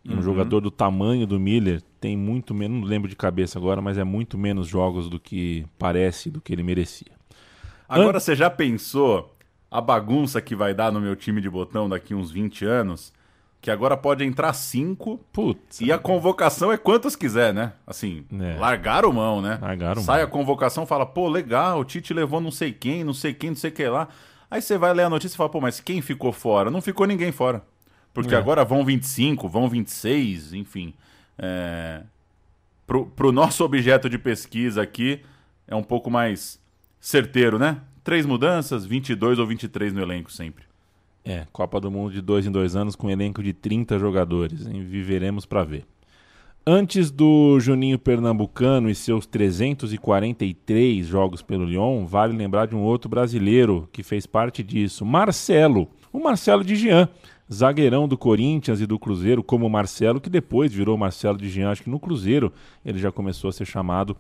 E 0.09 0.13
um 0.13 0.17
uhum. 0.17 0.23
jogador 0.23 0.61
do 0.61 0.71
tamanho 0.71 1.27
do 1.27 1.39
Miller 1.39 1.83
tem 2.01 2.17
muito 2.17 2.55
menos, 2.55 2.81
não 2.81 2.87
lembro 2.87 3.09
de 3.09 3.17
cabeça 3.17 3.59
agora, 3.59 3.83
mas 3.83 3.99
é 3.99 4.05
muito 4.05 4.39
menos 4.39 4.69
jogos 4.69 5.09
do 5.09 5.19
que 5.19 5.67
parece, 5.77 6.31
do 6.31 6.41
que 6.41 6.53
ele 6.53 6.63
merecia. 6.63 7.11
Agora 7.89 8.17
An... 8.17 8.21
você 8.21 8.37
já 8.37 8.49
pensou 8.49 9.35
a 9.69 9.81
bagunça 9.81 10.41
que 10.41 10.55
vai 10.55 10.73
dar 10.73 10.93
no 10.93 11.01
meu 11.01 11.17
time 11.17 11.41
de 11.41 11.51
botão 11.51 11.89
daqui 11.89 12.15
uns 12.15 12.31
20 12.31 12.65
anos? 12.65 13.13
Que 13.61 13.69
agora 13.69 13.97
pode 13.97 14.23
entrar 14.23 14.53
cinco. 14.53 15.19
Putz. 15.33 15.81
E 15.81 15.91
a 15.91 15.99
convocação 15.99 16.71
é 16.71 16.77
quantas 16.77 17.17
quiser, 17.17 17.53
né? 17.53 17.73
Assim, 17.85 18.25
é. 18.41 18.57
largaram 18.61 19.13
mão, 19.13 19.43
né? 19.43 19.59
Largaram 19.61 20.03
Sai 20.03 20.19
mão. 20.19 20.27
a 20.27 20.31
convocação 20.31 20.87
fala, 20.87 21.05
pô, 21.05 21.29
legal, 21.29 21.81
o 21.81 21.85
Tite 21.85 22.15
levou 22.15 22.41
não 22.41 22.53
sei 22.53 22.71
quem, 22.71 23.03
não 23.03 23.15
sei 23.15 23.35
quem, 23.35 23.51
não 23.51 23.57
sei 23.57 23.71
o 23.71 23.75
que 23.75 23.89
lá. 23.89 24.07
Aí 24.49 24.63
você 24.63 24.79
vai 24.79 24.95
ler 24.95 25.03
a 25.03 25.11
notícia 25.11 25.35
e 25.35 25.37
fala, 25.37 25.51
pô, 25.51 25.61
mas 25.61 25.81
quem 25.81 26.01
ficou 26.01 26.31
fora? 26.31 26.71
Não 26.71 26.81
ficou 26.81 27.09
ninguém 27.09 27.33
fora. 27.33 27.65
Porque 28.17 28.35
é. 28.35 28.39
agora 28.39 28.65
vão 28.65 28.83
25, 28.83 29.47
vão 29.47 29.69
26, 29.69 30.55
enfim. 30.55 30.95
É... 31.39 32.03
Pro, 32.87 33.05
pro 33.05 33.31
nosso 33.31 33.63
objeto 33.63 34.09
de 34.09 34.17
pesquisa 34.17 34.81
aqui, 34.81 35.21
é 35.69 35.77
um 35.77 35.83
pouco 35.83 36.11
mais 36.11 36.59
certeiro, 36.99 37.59
né? 37.59 37.83
Três 38.03 38.25
mudanças, 38.25 38.87
22 38.87 39.39
ou 39.39 39.47
23 39.47 39.93
no 39.93 40.01
elenco 40.01 40.33
sempre. 40.33 40.65
É, 41.23 41.47
Copa 41.53 41.79
do 41.79 41.91
Mundo 41.91 42.13
de 42.13 42.23
dois 42.23 42.47
em 42.47 42.51
dois 42.51 42.75
anos 42.75 42.97
com 42.97 43.09
um 43.09 43.11
elenco 43.11 43.43
de 43.43 43.53
30 43.53 43.99
jogadores. 43.99 44.67
Hein? 44.67 44.83
Viveremos 44.83 45.45
para 45.45 45.63
ver. 45.63 45.85
Antes 46.67 47.11
do 47.11 47.61
Juninho 47.61 47.99
Pernambucano 47.99 48.89
e 48.89 48.95
seus 48.95 49.27
343 49.27 51.07
jogos 51.07 51.43
pelo 51.43 51.67
Lyon, 51.67 52.07
vale 52.07 52.35
lembrar 52.35 52.67
de 52.67 52.75
um 52.75 52.83
outro 52.83 53.11
brasileiro 53.11 53.89
que 53.93 54.03
fez 54.03 54.27
parte 54.27 54.63
disso, 54.63 55.05
Marcelo, 55.05 55.89
o 56.13 56.19
Marcelo 56.19 56.65
de 56.65 56.75
Jean, 56.75 57.09
zagueirão 57.53 58.09
do 58.09 58.19
Corinthians 58.19 58.81
e 58.81 58.87
do 58.87 58.99
Cruzeiro, 58.99 59.43
como 59.43 59.69
Marcelo, 59.69 60.21
que 60.21 60.29
depois 60.31 60.73
virou 60.73 60.97
Marcelo 60.97 61.39
de 61.39 61.49
Jean, 61.49 61.71
acho 61.71 61.83
que 61.83 61.91
no 61.91 62.01
Cruzeiro 62.01 62.53
ele 62.85 62.99
já 62.99 63.13
começou 63.13 63.51
a 63.51 63.53
ser 63.53 63.65
chamado 63.65 64.17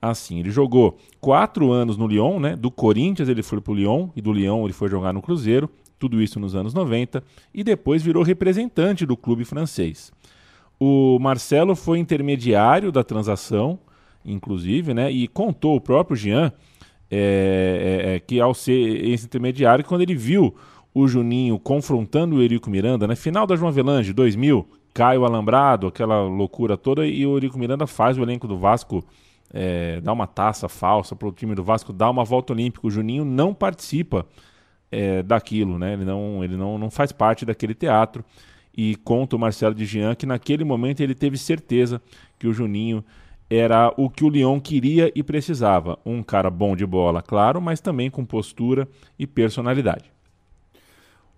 assim. 0.00 0.38
Ele 0.38 0.50
jogou 0.50 0.96
quatro 1.20 1.72
anos 1.72 1.96
no 1.96 2.06
Lyon, 2.06 2.38
né? 2.38 2.56
Do 2.56 2.70
Corinthians 2.70 3.28
ele 3.28 3.42
foi 3.42 3.60
para 3.60 3.72
o 3.72 3.74
Lyon 3.74 4.08
e 4.14 4.20
do 4.20 4.32
Lyon 4.32 4.64
ele 4.64 4.72
foi 4.72 4.88
jogar 4.88 5.12
no 5.12 5.20
Cruzeiro, 5.20 5.68
tudo 5.98 6.22
isso 6.22 6.38
nos 6.38 6.54
anos 6.54 6.72
90, 6.72 7.22
e 7.52 7.64
depois 7.64 8.02
virou 8.02 8.22
representante 8.22 9.04
do 9.04 9.16
clube 9.16 9.44
francês. 9.44 10.12
O 10.78 11.18
Marcelo 11.18 11.74
foi 11.74 11.98
intermediário 11.98 12.92
da 12.92 13.02
transação, 13.02 13.80
inclusive, 14.24 14.94
né? 14.94 15.10
E 15.10 15.26
contou 15.26 15.74
o 15.74 15.80
próprio 15.80 16.16
Jean 16.16 16.52
é, 17.10 18.04
é, 18.06 18.14
é, 18.14 18.20
que 18.20 18.38
ao 18.38 18.54
ser 18.54 19.04
esse 19.08 19.24
intermediário, 19.24 19.84
quando 19.84 20.02
ele 20.02 20.14
viu 20.14 20.54
o 21.00 21.06
Juninho 21.06 21.58
confrontando 21.60 22.36
o 22.36 22.42
Eurico 22.42 22.68
Miranda, 22.68 23.06
na 23.06 23.12
né, 23.12 23.16
final 23.16 23.46
da 23.46 23.54
João 23.54 23.68
Avelange, 23.68 24.12
2000, 24.12 24.66
Caio 24.92 25.24
Alambrado, 25.24 25.86
aquela 25.86 26.22
loucura 26.22 26.76
toda, 26.76 27.06
e 27.06 27.24
o 27.24 27.36
Eurico 27.36 27.56
Miranda 27.56 27.86
faz 27.86 28.18
o 28.18 28.22
elenco 28.22 28.48
do 28.48 28.58
Vasco 28.58 29.04
é, 29.54 30.00
dar 30.00 30.12
uma 30.12 30.26
taça 30.26 30.68
falsa 30.68 31.14
para 31.14 31.28
o 31.28 31.32
time 31.32 31.54
do 31.54 31.62
Vasco 31.62 31.92
dar 31.92 32.10
uma 32.10 32.24
volta 32.24 32.52
olímpica. 32.52 32.84
O 32.84 32.90
Juninho 32.90 33.24
não 33.24 33.54
participa 33.54 34.26
é, 34.90 35.22
daquilo, 35.22 35.78
né? 35.78 35.92
Ele, 35.92 36.04
não, 36.04 36.42
ele 36.42 36.56
não, 36.56 36.76
não 36.76 36.90
faz 36.90 37.12
parte 37.12 37.46
daquele 37.46 37.74
teatro 37.74 38.24
e 38.76 38.96
conta 38.96 39.36
o 39.36 39.38
Marcelo 39.38 39.76
de 39.76 39.86
Jean 39.86 40.16
que 40.16 40.26
naquele 40.26 40.64
momento 40.64 41.00
ele 41.00 41.14
teve 41.14 41.38
certeza 41.38 42.02
que 42.38 42.48
o 42.48 42.52
Juninho 42.52 43.04
era 43.48 43.94
o 43.96 44.10
que 44.10 44.24
o 44.24 44.28
Lyon 44.28 44.60
queria 44.60 45.12
e 45.14 45.22
precisava. 45.22 45.96
Um 46.04 46.24
cara 46.24 46.50
bom 46.50 46.74
de 46.74 46.84
bola, 46.84 47.22
claro, 47.22 47.60
mas 47.60 47.80
também 47.80 48.10
com 48.10 48.24
postura 48.24 48.86
e 49.16 49.28
personalidade. 49.28 50.17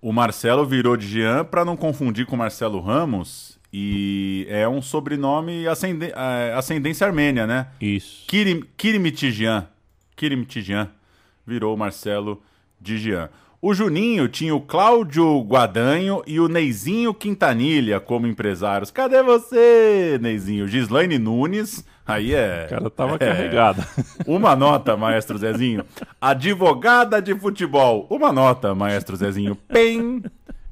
O 0.02 0.12
Marcelo 0.12 0.64
virou 0.66 0.97
de 0.97 1.07
Jean 1.07 1.45
para 1.45 1.64
não 1.64 1.76
confundir 1.76 2.25
com 2.25 2.37
Marcelo 2.37 2.80
Ramos 2.80 3.59
e 3.73 4.47
é 4.49 4.69
um 4.69 4.80
sobrenome 4.80 5.66
ascend... 5.69 6.02
É, 6.04 6.54
ascendência 6.54 7.07
armênia, 7.07 7.47
né? 7.47 7.69
Isso. 7.80 8.25
Kirim... 8.26 8.62
Kirimitijian. 8.76 9.69
Kirimitijian 10.16 10.90
virou 11.47 11.76
Marcelo 11.76 12.42
de 12.80 12.99
Jean. 12.99 13.28
O 13.62 13.75
Juninho 13.75 14.26
tinha 14.26 14.54
o 14.54 14.61
Cláudio 14.61 15.42
Guadanho 15.42 16.23
e 16.26 16.40
o 16.40 16.49
Neizinho 16.49 17.12
Quintanilha 17.12 18.00
como 18.00 18.26
empresários. 18.26 18.90
Cadê 18.90 19.23
você, 19.23 20.19
Neizinho? 20.21 20.66
Gislaine 20.66 21.19
Nunes, 21.19 21.85
aí 22.07 22.35
é. 22.35 22.66
O 22.66 22.71
cara 22.71 22.90
tava 22.90 23.14
é, 23.16 23.19
carregado. 23.19 23.85
Uma 24.26 24.54
nota, 24.57 24.97
maestro 24.97 25.38
Zezinho. 25.38 25.85
Advogada 26.21 27.21
de 27.21 27.35
futebol. 27.35 28.07
Uma 28.11 28.33
nota, 28.33 28.75
maestro 28.75 29.16
Zezinho. 29.16 29.54
Pem. 29.54 30.23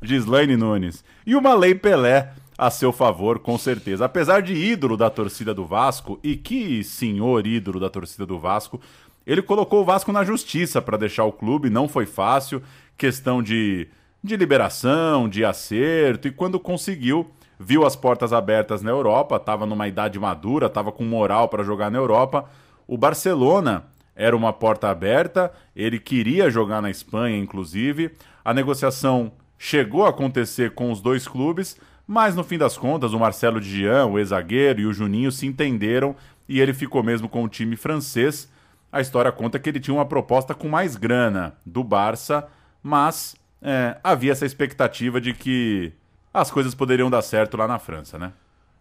Gislaine 0.03 0.57
Nunes. 0.57 1.05
E 1.27 1.35
uma 1.35 1.55
lei 1.55 1.75
Pelé 1.75 2.33
a 2.57 2.71
seu 2.71 2.93
favor, 2.93 3.39
com 3.39 3.57
certeza. 3.57 4.05
Apesar 4.05 4.43
de 4.43 4.53
ídolo 4.53 4.97
da 4.97 5.09
torcida 5.09 5.55
do 5.55 5.65
Vasco, 5.65 6.19
e 6.25 6.37
que 6.37 6.83
senhor 6.83 7.47
ídolo 7.47 7.79
da 7.79 7.89
torcida 7.89 8.27
do 8.27 8.39
Vasco, 8.39 8.81
ele 9.25 9.41
colocou 9.41 9.83
o 9.83 9.85
Vasco 9.85 10.11
na 10.11 10.25
justiça 10.25 10.83
para 10.83 10.97
deixar 10.97 11.25
o 11.25 11.33
clube, 11.33 11.71
não 11.71 11.87
foi 11.87 12.05
fácil, 12.05 12.61
questão 12.97 13.41
de, 13.41 13.87
de 14.25 14.37
liberação, 14.37 15.29
de 15.29 15.45
acerto, 15.45 16.27
e 16.27 16.33
quando 16.33 16.59
conseguiu, 16.59 17.31
viu 17.59 17.85
as 17.85 17.97
portas 17.97 18.33
abertas 18.33 18.83
na 18.83 18.91
Europa, 18.91 19.37
estava 19.37 19.67
numa 19.67 19.88
idade 19.88 20.19
madura, 20.19 20.67
estava 20.67 20.93
com 20.93 21.05
moral 21.05 21.49
para 21.49 21.65
jogar 21.65 21.91
na 21.91 21.99
Europa. 21.99 22.49
O 22.87 22.97
Barcelona 22.97 23.85
era 24.15 24.37
uma 24.37 24.53
porta 24.53 24.88
aberta, 24.88 25.53
ele 25.75 25.99
queria 25.99 26.50
jogar 26.50 26.81
na 26.81 26.91
Espanha, 26.91 27.37
inclusive. 27.37 28.11
A 28.45 28.55
negociação 28.55 29.33
chegou 29.59 30.07
a 30.07 30.11
acontecer 30.11 30.73
com 30.73 30.91
os 30.91 31.00
dois 31.00 31.27
clubes, 31.27 31.77
mas 32.07 32.35
no 32.35 32.43
fim 32.43 32.57
das 32.57 32.77
contas, 32.77 33.12
o 33.12 33.19
Marcelo 33.19 33.61
Dian, 33.61 34.07
o 34.07 34.19
ex-zagueiro, 34.19 34.81
e 34.81 34.87
o 34.87 34.93
Juninho 34.93 35.31
se 35.31 35.47
entenderam 35.47 36.17
e 36.49 36.61
ele 36.61 36.73
ficou 36.73 37.03
mesmo 37.03 37.29
com 37.29 37.45
o 37.45 37.49
time 37.49 37.77
francês. 37.77 38.50
A 38.91 39.00
história 39.00 39.31
conta 39.31 39.59
que 39.59 39.69
ele 39.69 39.79
tinha 39.79 39.95
uma 39.95 40.07
proposta 40.07 40.55
com 40.55 40.69
mais 40.69 40.97
grana 40.97 41.55
do 41.67 41.85
Barça, 41.85 42.49
mas 42.83 43.37
é, 43.61 43.99
havia 44.03 44.33
essa 44.33 44.47
expectativa 44.47 45.21
de 45.21 45.35
que 45.35 45.93
as 46.40 46.50
coisas 46.50 46.75
poderiam 46.75 47.11
dar 47.11 47.23
certo 47.23 47.57
lá 47.57 47.66
na 47.66 47.78
França, 47.78 48.18
né? 48.18 48.33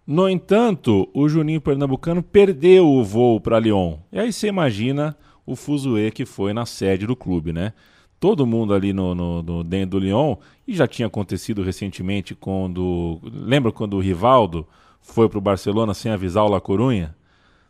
No 0.05 0.29
entanto, 0.29 1.09
o 1.13 1.27
Juninho 1.27 1.59
Pernambucano 1.59 2.23
perdeu 2.23 2.87
o 2.87 3.03
voo 3.03 3.41
para 3.41 3.59
Lyon. 3.59 3.97
E 4.11 4.19
aí 4.19 4.31
você 4.31 4.47
imagina 4.47 5.17
o 5.45 5.55
fuzuê 5.55 6.11
que 6.11 6.25
foi 6.25 6.53
na 6.53 6.65
sede 6.65 7.05
do 7.05 7.15
clube, 7.15 7.51
né? 7.51 7.73
todo 8.19 8.45
mundo 8.45 8.73
ali 8.73 8.93
no, 8.93 9.13
no, 9.13 9.43
no, 9.43 9.63
dentro 9.63 9.99
do 9.99 10.05
Lyon, 10.05 10.35
e 10.67 10.75
já 10.75 10.87
tinha 10.87 11.07
acontecido 11.07 11.63
recentemente 11.63 12.35
quando. 12.35 13.19
Lembra 13.23 13.71
quando 13.71 13.95
o 13.95 13.99
Rivaldo 13.99 14.67
foi 15.01 15.29
para 15.29 15.37
o 15.37 15.41
Barcelona 15.41 15.93
sem 15.93 16.11
avisar 16.11 16.43
o 16.43 16.49
La 16.49 16.59
Corunha? 16.59 17.15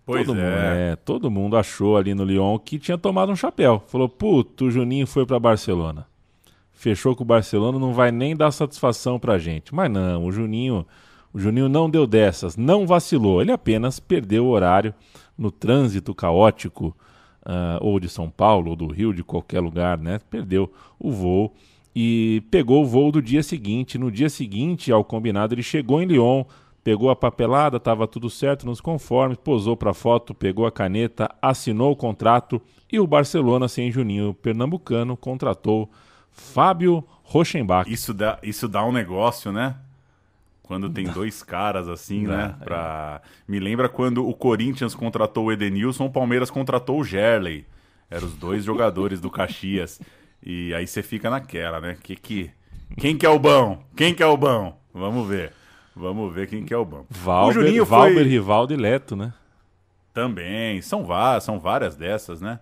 Pois 0.05 0.25
todo 0.25 0.39
é. 0.39 0.43
Mundo, 0.43 0.53
é. 0.53 0.95
Todo 0.95 1.31
mundo 1.31 1.57
achou 1.57 1.97
ali 1.97 2.13
no 2.13 2.23
Lyon 2.23 2.57
que 2.57 2.79
tinha 2.79 2.97
tomado 2.97 3.31
um 3.31 3.35
chapéu. 3.35 3.83
Falou, 3.87 4.07
puto, 4.07 4.65
o 4.65 4.71
Juninho 4.71 5.05
foi 5.05 5.25
para 5.25 5.39
Barcelona. 5.39 6.07
Fechou 6.77 7.15
com 7.15 7.23
o 7.23 7.25
Barcelona, 7.25 7.79
não 7.79 7.91
vai 7.91 8.11
nem 8.11 8.35
dar 8.35 8.51
satisfação 8.51 9.17
pra 9.17 9.39
gente. 9.39 9.73
Mas 9.73 9.89
não, 9.89 10.23
o 10.25 10.31
Juninho, 10.31 10.85
o 11.33 11.39
Juninho 11.39 11.67
não 11.67 11.89
deu 11.89 12.05
dessas, 12.05 12.55
não 12.55 12.85
vacilou. 12.85 13.41
Ele 13.41 13.51
apenas 13.51 13.99
perdeu 13.99 14.45
o 14.45 14.49
horário 14.49 14.93
no 15.35 15.49
trânsito 15.49 16.13
caótico 16.13 16.95
uh, 17.41 17.81
ou 17.81 17.99
de 17.99 18.07
São 18.07 18.29
Paulo, 18.29 18.69
ou 18.69 18.75
do 18.75 18.85
Rio, 18.85 19.11
de 19.11 19.23
qualquer 19.23 19.59
lugar, 19.59 19.97
né? 19.97 20.19
Perdeu 20.29 20.71
o 20.99 21.11
voo 21.11 21.51
e 21.95 22.43
pegou 22.51 22.83
o 22.83 22.85
voo 22.85 23.11
do 23.11 23.23
dia 23.23 23.41
seguinte. 23.41 23.97
No 23.97 24.11
dia 24.11 24.29
seguinte 24.29 24.91
ao 24.91 25.03
combinado, 25.03 25.55
ele 25.55 25.63
chegou 25.63 25.99
em 25.99 26.05
Lyon, 26.05 26.43
pegou 26.83 27.09
a 27.09 27.15
papelada, 27.15 27.77
estava 27.77 28.07
tudo 28.07 28.29
certo 28.29 28.67
nos 28.67 28.79
conformes, 28.79 29.39
posou 29.43 29.75
para 29.75 29.95
foto, 29.95 30.35
pegou 30.35 30.67
a 30.67 30.71
caneta, 30.71 31.27
assinou 31.41 31.91
o 31.91 31.95
contrato 31.95 32.61
e 32.91 32.99
o 32.99 33.07
Barcelona, 33.07 33.67
sem 33.67 33.91
Juninho 33.91 34.35
Pernambucano, 34.35 35.17
contratou 35.17 35.89
Fábio 36.37 37.03
Rochenbach. 37.23 37.91
Isso 37.91 38.13
dá, 38.13 38.37
isso 38.41 38.67
dá 38.67 38.85
um 38.85 38.91
negócio, 38.91 39.51
né? 39.51 39.75
Quando 40.63 40.89
tem 40.89 41.05
dois 41.05 41.41
caras 41.43 41.87
assim, 41.87 42.27
né? 42.27 42.55
É. 42.61 42.63
Pra... 42.63 43.21
Me 43.47 43.59
lembra 43.59 43.89
quando 43.89 44.27
o 44.27 44.33
Corinthians 44.33 44.93
contratou 44.93 45.45
o 45.45 45.51
Edenilson, 45.51 46.05
o 46.05 46.11
Palmeiras 46.11 46.51
contratou 46.51 46.99
o 46.99 47.03
Gerley. 47.03 47.65
Eram 48.09 48.27
os 48.27 48.33
dois 48.35 48.63
jogadores 48.63 49.19
do 49.19 49.29
Caxias. 49.29 49.99
E 50.43 50.73
aí 50.73 50.85
você 50.85 51.01
fica 51.01 51.29
naquela, 51.29 51.81
né? 51.81 51.97
Que, 52.01 52.15
que... 52.15 52.51
Quem 52.97 53.17
que 53.17 53.25
é 53.25 53.29
o 53.29 53.39
bom? 53.39 53.83
Quem 53.95 54.13
que 54.13 54.23
é 54.23 54.25
o 54.25 54.37
bom? 54.37 54.79
Vamos 54.93 55.27
ver. 55.27 55.51
Vamos 55.95 56.33
ver 56.33 56.47
quem 56.47 56.63
que 56.63 56.73
é 56.73 56.77
o 56.77 56.85
bom. 56.85 57.05
Valber, 57.09 57.49
o 57.49 57.53
Juninho 57.53 57.85
Valber 57.85 58.13
foi... 58.13 58.23
Rivaldo 58.23 58.73
e 58.73 58.77
Leto, 58.77 59.15
né? 59.15 59.33
Também. 60.13 60.81
São, 60.81 61.05
várias, 61.05 61.43
são 61.43 61.59
várias 61.59 61.95
dessas, 61.95 62.39
né? 62.39 62.59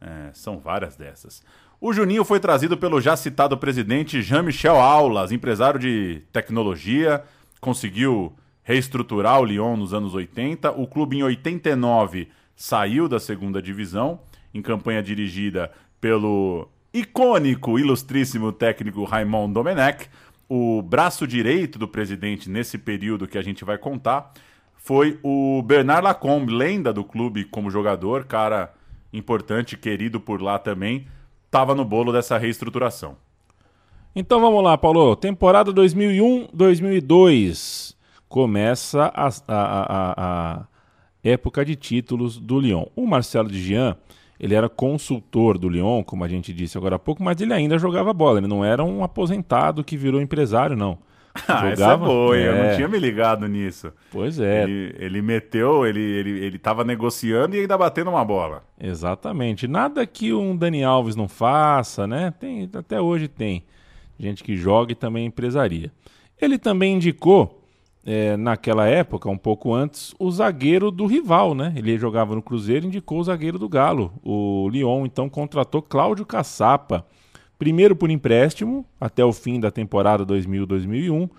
É, 0.00 0.30
são 0.32 0.58
várias 0.58 0.96
dessas. 0.96 1.42
O 1.84 1.92
Juninho 1.92 2.24
foi 2.24 2.38
trazido 2.38 2.76
pelo 2.76 3.00
já 3.00 3.16
citado 3.16 3.58
presidente 3.58 4.22
Jean-Michel 4.22 4.76
Aulas, 4.76 5.32
empresário 5.32 5.80
de 5.80 6.22
tecnologia, 6.32 7.24
conseguiu 7.60 8.32
reestruturar 8.62 9.40
o 9.40 9.44
Lyon 9.44 9.76
nos 9.76 9.92
anos 9.92 10.14
80. 10.14 10.70
O 10.70 10.86
clube 10.86 11.18
em 11.18 11.24
89 11.24 12.28
saiu 12.54 13.08
da 13.08 13.18
segunda 13.18 13.60
divisão, 13.60 14.20
em 14.54 14.62
campanha 14.62 15.02
dirigida 15.02 15.72
pelo 16.00 16.68
icônico, 16.94 17.76
ilustríssimo 17.80 18.52
técnico 18.52 19.02
Raymond 19.02 19.52
Domenech. 19.52 20.08
O 20.48 20.82
braço 20.82 21.26
direito 21.26 21.80
do 21.80 21.88
presidente 21.88 22.48
nesse 22.48 22.78
período 22.78 23.26
que 23.26 23.38
a 23.38 23.42
gente 23.42 23.64
vai 23.64 23.76
contar 23.76 24.32
foi 24.76 25.18
o 25.20 25.60
Bernard 25.62 26.04
Lacombe, 26.04 26.54
lenda 26.54 26.92
do 26.92 27.02
clube 27.02 27.44
como 27.44 27.72
jogador, 27.72 28.22
cara 28.22 28.72
importante, 29.12 29.76
querido 29.76 30.20
por 30.20 30.40
lá 30.40 30.60
também, 30.60 31.08
estava 31.52 31.74
no 31.74 31.84
bolo 31.84 32.10
dessa 32.10 32.38
reestruturação. 32.38 33.14
Então 34.16 34.40
vamos 34.40 34.64
lá, 34.64 34.78
Paulo. 34.78 35.14
Temporada 35.14 35.70
2001-2002. 35.70 37.94
Começa 38.26 39.12
a, 39.14 39.28
a, 39.28 39.32
a, 39.48 40.14
a, 40.16 40.64
época 41.22 41.62
de 41.62 41.76
títulos 41.76 42.38
do 42.38 42.58
Lyon. 42.58 42.86
O 42.96 43.06
Marcelo 43.06 43.50
de 43.50 43.62
Jean, 43.62 43.94
ele 44.40 44.54
era 44.54 44.70
consultor 44.70 45.58
do 45.58 45.68
Lyon, 45.68 46.02
como 46.02 46.24
a 46.24 46.28
gente 46.28 46.54
disse 46.54 46.78
agora 46.78 46.96
há 46.96 46.98
pouco, 46.98 47.22
mas 47.22 47.38
ele 47.38 47.52
ainda 47.52 47.78
jogava 47.78 48.14
bola. 48.14 48.38
Ele 48.38 48.48
não 48.48 48.64
era 48.64 48.82
um 48.82 49.04
aposentado 49.04 49.84
que 49.84 49.94
virou 49.94 50.22
empresário, 50.22 50.74
não. 50.74 50.96
Ah, 51.48 51.68
essa 51.68 51.92
é 51.92 51.96
boa, 51.96 52.36
é... 52.36 52.48
eu 52.48 52.54
não 52.54 52.76
tinha 52.76 52.88
me 52.88 52.98
ligado 52.98 53.46
nisso. 53.48 53.92
Pois 54.10 54.38
é. 54.38 54.64
Ele, 54.64 54.94
ele 54.98 55.22
meteu, 55.22 55.86
ele, 55.86 56.00
ele, 56.00 56.44
ele 56.44 56.58
tava 56.58 56.84
negociando 56.84 57.56
e 57.56 57.60
ainda 57.60 57.76
batendo 57.78 58.10
uma 58.10 58.24
bola. 58.24 58.62
Exatamente. 58.78 59.66
Nada 59.66 60.06
que 60.06 60.32
um 60.32 60.56
Dani 60.56 60.84
Alves 60.84 61.16
não 61.16 61.28
faça, 61.28 62.06
né? 62.06 62.32
Tem, 62.38 62.68
até 62.74 63.00
hoje 63.00 63.28
tem 63.28 63.64
gente 64.18 64.44
que 64.44 64.56
joga 64.56 64.92
e 64.92 64.94
também 64.94 65.26
empresaria. 65.26 65.90
Ele 66.40 66.58
também 66.58 66.96
indicou, 66.96 67.62
é, 68.04 68.36
naquela 68.36 68.86
época, 68.86 69.30
um 69.30 69.38
pouco 69.38 69.72
antes, 69.72 70.14
o 70.18 70.30
zagueiro 70.30 70.90
do 70.90 71.06
rival, 71.06 71.54
né? 71.54 71.72
Ele 71.76 71.96
jogava 71.98 72.34
no 72.34 72.42
Cruzeiro 72.42 72.84
e 72.84 72.88
indicou 72.88 73.20
o 73.20 73.24
zagueiro 73.24 73.58
do 73.58 73.68
Galo. 73.68 74.12
O 74.22 74.68
Lyon, 74.68 75.06
então, 75.06 75.28
contratou 75.28 75.80
Cláudio 75.80 76.26
Caçapa 76.26 77.06
primeiro 77.62 77.94
por 77.94 78.10
empréstimo, 78.10 78.84
até 79.00 79.24
o 79.24 79.32
fim 79.32 79.60
da 79.60 79.70
temporada 79.70 80.26
2000-2001. 80.26 81.30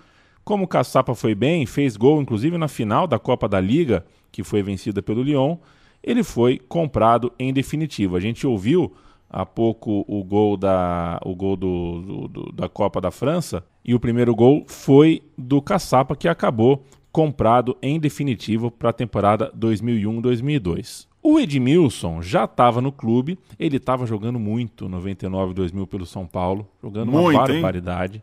Como 0.42 0.64
o 0.64 0.66
Caçapa 0.66 1.14
foi 1.14 1.34
bem, 1.34 1.66
fez 1.66 1.98
gol 1.98 2.22
inclusive 2.22 2.56
na 2.56 2.66
final 2.66 3.06
da 3.06 3.18
Copa 3.18 3.46
da 3.46 3.60
Liga, 3.60 4.06
que 4.32 4.42
foi 4.42 4.62
vencida 4.62 5.02
pelo 5.02 5.22
Lyon, 5.22 5.58
ele 6.02 6.24
foi 6.24 6.58
comprado 6.66 7.30
em 7.38 7.52
definitivo. 7.52 8.16
A 8.16 8.20
gente 8.20 8.46
ouviu 8.46 8.90
há 9.28 9.44
pouco 9.44 10.02
o 10.08 10.24
gol 10.24 10.56
da, 10.56 11.20
o 11.26 11.34
gol 11.34 11.56
do, 11.56 12.00
do, 12.00 12.28
do, 12.28 12.52
da 12.52 12.70
Copa 12.70 13.02
da 13.02 13.10
França, 13.10 13.62
e 13.84 13.94
o 13.94 14.00
primeiro 14.00 14.34
gol 14.34 14.64
foi 14.66 15.20
do 15.36 15.60
Caçapa, 15.60 16.16
que 16.16 16.26
acabou 16.26 16.86
comprado 17.12 17.76
em 17.82 18.00
definitivo 18.00 18.70
para 18.70 18.88
a 18.88 18.94
temporada 18.94 19.52
2001-2002. 19.54 21.06
O 21.26 21.40
Edmilson 21.40 22.20
já 22.20 22.44
estava 22.44 22.82
no 22.82 22.92
clube, 22.92 23.38
ele 23.58 23.78
estava 23.78 24.04
jogando 24.04 24.38
muito 24.38 24.90
99 24.90 25.54
2000 25.54 25.86
pelo 25.86 26.04
São 26.04 26.26
Paulo, 26.26 26.68
jogando 26.82 27.10
muito, 27.10 27.38
uma 27.38 27.48
barbaridade. 27.48 28.22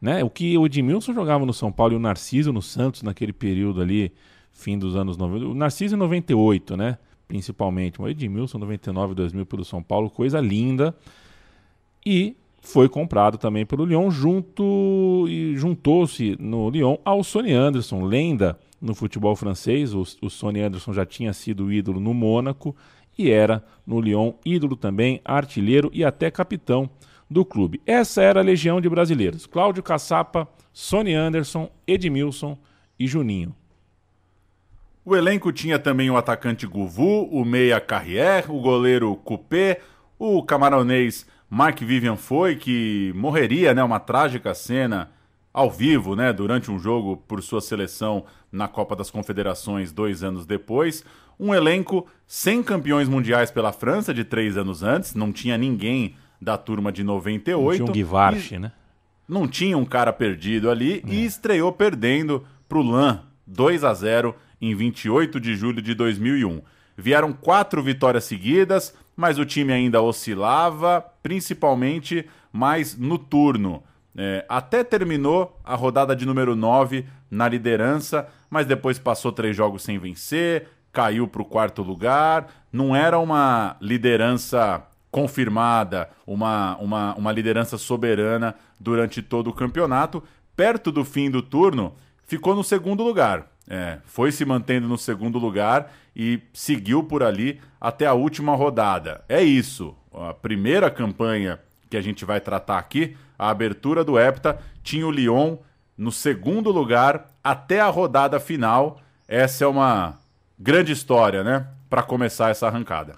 Né? 0.00 0.22
O 0.22 0.30
que 0.30 0.56
o 0.56 0.64
Edmilson 0.64 1.12
jogava 1.12 1.44
no 1.44 1.52
São 1.52 1.72
Paulo 1.72 1.94
e 1.94 1.96
o 1.96 1.98
Narciso 1.98 2.52
no 2.52 2.62
Santos 2.62 3.02
naquele 3.02 3.32
período 3.32 3.82
ali, 3.82 4.12
fim 4.52 4.78
dos 4.78 4.94
anos 4.94 5.16
90. 5.16 5.44
O 5.44 5.54
Narciso 5.56 5.96
em 5.96 5.98
98, 5.98 6.76
né? 6.76 6.98
Principalmente. 7.26 8.00
O 8.00 8.08
Edmilson 8.08 8.58
99 8.58 9.12
2000 9.12 9.44
pelo 9.44 9.64
São 9.64 9.82
Paulo, 9.82 10.08
coisa 10.08 10.38
linda. 10.38 10.96
E 12.06 12.36
foi 12.60 12.88
comprado 12.88 13.38
também 13.38 13.66
pelo 13.66 13.84
Lyon, 13.84 14.08
junto 14.08 15.26
e 15.28 15.56
juntou-se 15.56 16.36
no 16.38 16.70
Lyon 16.70 16.96
ao 17.04 17.24
Sonny 17.24 17.52
Anderson, 17.52 18.04
lenda 18.04 18.56
no 18.80 18.94
futebol 18.94 19.36
francês. 19.36 19.94
O, 19.94 20.02
o 20.22 20.30
Sonny 20.30 20.60
Anderson 20.60 20.92
já 20.92 21.04
tinha 21.04 21.32
sido 21.32 21.72
ídolo 21.72 22.00
no 22.00 22.14
Mônaco 22.14 22.74
e 23.18 23.30
era 23.30 23.64
no 23.86 24.00
Lyon 24.00 24.32
ídolo 24.44 24.76
também, 24.76 25.20
artilheiro 25.24 25.90
e 25.92 26.04
até 26.04 26.30
capitão 26.30 26.88
do 27.28 27.44
clube. 27.44 27.80
Essa 27.86 28.22
era 28.22 28.40
a 28.40 28.44
legião 28.44 28.80
de 28.80 28.88
brasileiros: 28.88 29.46
Cláudio 29.46 29.82
Caçapa, 29.82 30.48
Sonny 30.72 31.14
Anderson, 31.14 31.70
Edmilson 31.86 32.58
e 32.98 33.06
Juninho. 33.06 33.54
O 35.04 35.16
elenco 35.16 35.52
tinha 35.52 35.78
também 35.78 36.10
o 36.10 36.16
atacante 36.16 36.66
Guvu, 36.66 37.24
o 37.30 37.44
meia 37.44 37.80
Carrier, 37.80 38.50
o 38.50 38.60
goleiro 38.60 39.16
Coupé, 39.16 39.80
o 40.18 40.42
camaronês 40.42 41.26
Mark 41.48 41.80
Vivian 41.80 42.16
foi, 42.16 42.54
que 42.54 43.12
morreria, 43.16 43.74
né? 43.74 43.82
Uma 43.82 43.98
trágica 43.98 44.54
cena 44.54 45.10
ao 45.52 45.70
vivo, 45.70 46.14
né? 46.14 46.32
Durante 46.32 46.70
um 46.70 46.78
jogo 46.78 47.16
por 47.16 47.42
sua 47.42 47.60
seleção 47.60 48.24
na 48.50 48.68
Copa 48.68 48.94
das 48.94 49.10
Confederações 49.10 49.92
dois 49.92 50.22
anos 50.22 50.46
depois. 50.46 51.04
Um 51.38 51.54
elenco 51.54 52.06
sem 52.26 52.62
campeões 52.62 53.08
mundiais 53.08 53.50
pela 53.50 53.72
França 53.72 54.12
de 54.12 54.24
três 54.24 54.56
anos 54.56 54.82
antes, 54.82 55.14
não 55.14 55.32
tinha 55.32 55.56
ninguém 55.56 56.14
da 56.40 56.56
turma 56.56 56.92
de 56.92 57.02
98. 57.02 57.66
Não 57.66 57.74
tinha 57.74 57.90
um 57.90 57.92
Guivarte, 57.92 58.58
né? 58.58 58.72
Não 59.28 59.46
tinha 59.46 59.78
um 59.78 59.84
cara 59.84 60.12
perdido 60.12 60.70
ali 60.70 61.02
é. 61.06 61.10
e 61.10 61.24
estreou 61.24 61.72
perdendo 61.72 62.44
pro 62.68 62.82
LAN 62.82 63.22
2 63.46 63.84
a 63.84 63.94
0 63.94 64.34
em 64.60 64.74
28 64.74 65.40
de 65.40 65.56
julho 65.56 65.80
de 65.80 65.94
2001. 65.94 66.60
Vieram 66.96 67.32
quatro 67.32 67.82
vitórias 67.82 68.24
seguidas, 68.24 68.94
mas 69.16 69.38
o 69.38 69.44
time 69.44 69.72
ainda 69.72 70.02
oscilava, 70.02 71.04
principalmente 71.22 72.26
mais 72.52 72.96
no 72.96 73.16
turno. 73.18 73.82
É, 74.16 74.44
até 74.48 74.82
terminou 74.82 75.58
a 75.64 75.74
rodada 75.74 76.16
de 76.16 76.26
número 76.26 76.56
9 76.56 77.06
na 77.30 77.48
liderança, 77.48 78.28
mas 78.48 78.66
depois 78.66 78.98
passou 78.98 79.30
três 79.30 79.56
jogos 79.56 79.82
sem 79.82 79.98
vencer, 79.98 80.66
caiu 80.92 81.28
para 81.28 81.42
o 81.42 81.44
quarto 81.44 81.82
lugar. 81.82 82.48
Não 82.72 82.94
era 82.94 83.18
uma 83.18 83.76
liderança 83.80 84.84
confirmada, 85.10 86.08
uma, 86.26 86.76
uma, 86.78 87.14
uma 87.14 87.32
liderança 87.32 87.76
soberana 87.78 88.54
durante 88.78 89.22
todo 89.22 89.50
o 89.50 89.52
campeonato. 89.52 90.22
Perto 90.56 90.92
do 90.92 91.04
fim 91.04 91.30
do 91.30 91.42
turno, 91.42 91.94
ficou 92.26 92.54
no 92.54 92.64
segundo 92.64 93.02
lugar. 93.02 93.46
É, 93.68 93.98
foi 94.04 94.32
se 94.32 94.44
mantendo 94.44 94.88
no 94.88 94.98
segundo 94.98 95.38
lugar 95.38 95.92
e 96.14 96.40
seguiu 96.52 97.04
por 97.04 97.22
ali 97.22 97.60
até 97.80 98.06
a 98.06 98.14
última 98.14 98.54
rodada. 98.56 99.24
É 99.28 99.42
isso. 99.42 99.94
A 100.12 100.34
primeira 100.34 100.90
campanha 100.90 101.60
que 101.88 101.96
a 101.96 102.00
gente 102.00 102.24
vai 102.24 102.40
tratar 102.40 102.78
aqui, 102.78 103.16
a 103.40 103.48
abertura 103.48 104.04
do 104.04 104.18
Hepta, 104.18 104.58
tinha 104.82 105.06
o 105.06 105.10
Lyon 105.10 105.56
no 105.96 106.12
segundo 106.12 106.70
lugar 106.70 107.30
até 107.42 107.80
a 107.80 107.88
rodada 107.88 108.38
final. 108.38 109.00
Essa 109.26 109.64
é 109.64 109.66
uma 109.66 110.18
grande 110.58 110.92
história, 110.92 111.42
né? 111.42 111.66
Para 111.88 112.02
começar 112.02 112.50
essa 112.50 112.66
arrancada. 112.66 113.14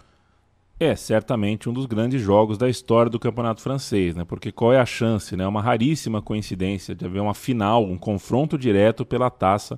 É 0.79 0.95
certamente 0.95 1.69
um 1.69 1.73
dos 1.73 1.87
grandes 1.87 2.23
jogos 2.23 2.57
da 2.57 2.69
história 2.69 3.11
do 3.11 3.19
campeonato 3.19 3.61
francês, 3.61 4.15
né? 4.15 4.25
Porque 4.25 4.53
qual 4.53 4.73
é 4.73 4.79
a 4.79 4.87
chance, 4.87 5.37
né? 5.37 5.43
É 5.43 5.47
uma 5.47 5.61
raríssima 5.61 6.23
coincidência 6.23 6.95
de 6.95 7.05
haver 7.05 7.21
uma 7.21 7.35
final, 7.35 7.85
um 7.85 7.99
confronto 7.99 8.57
direto 8.57 9.05
pela 9.05 9.29
taça 9.29 9.77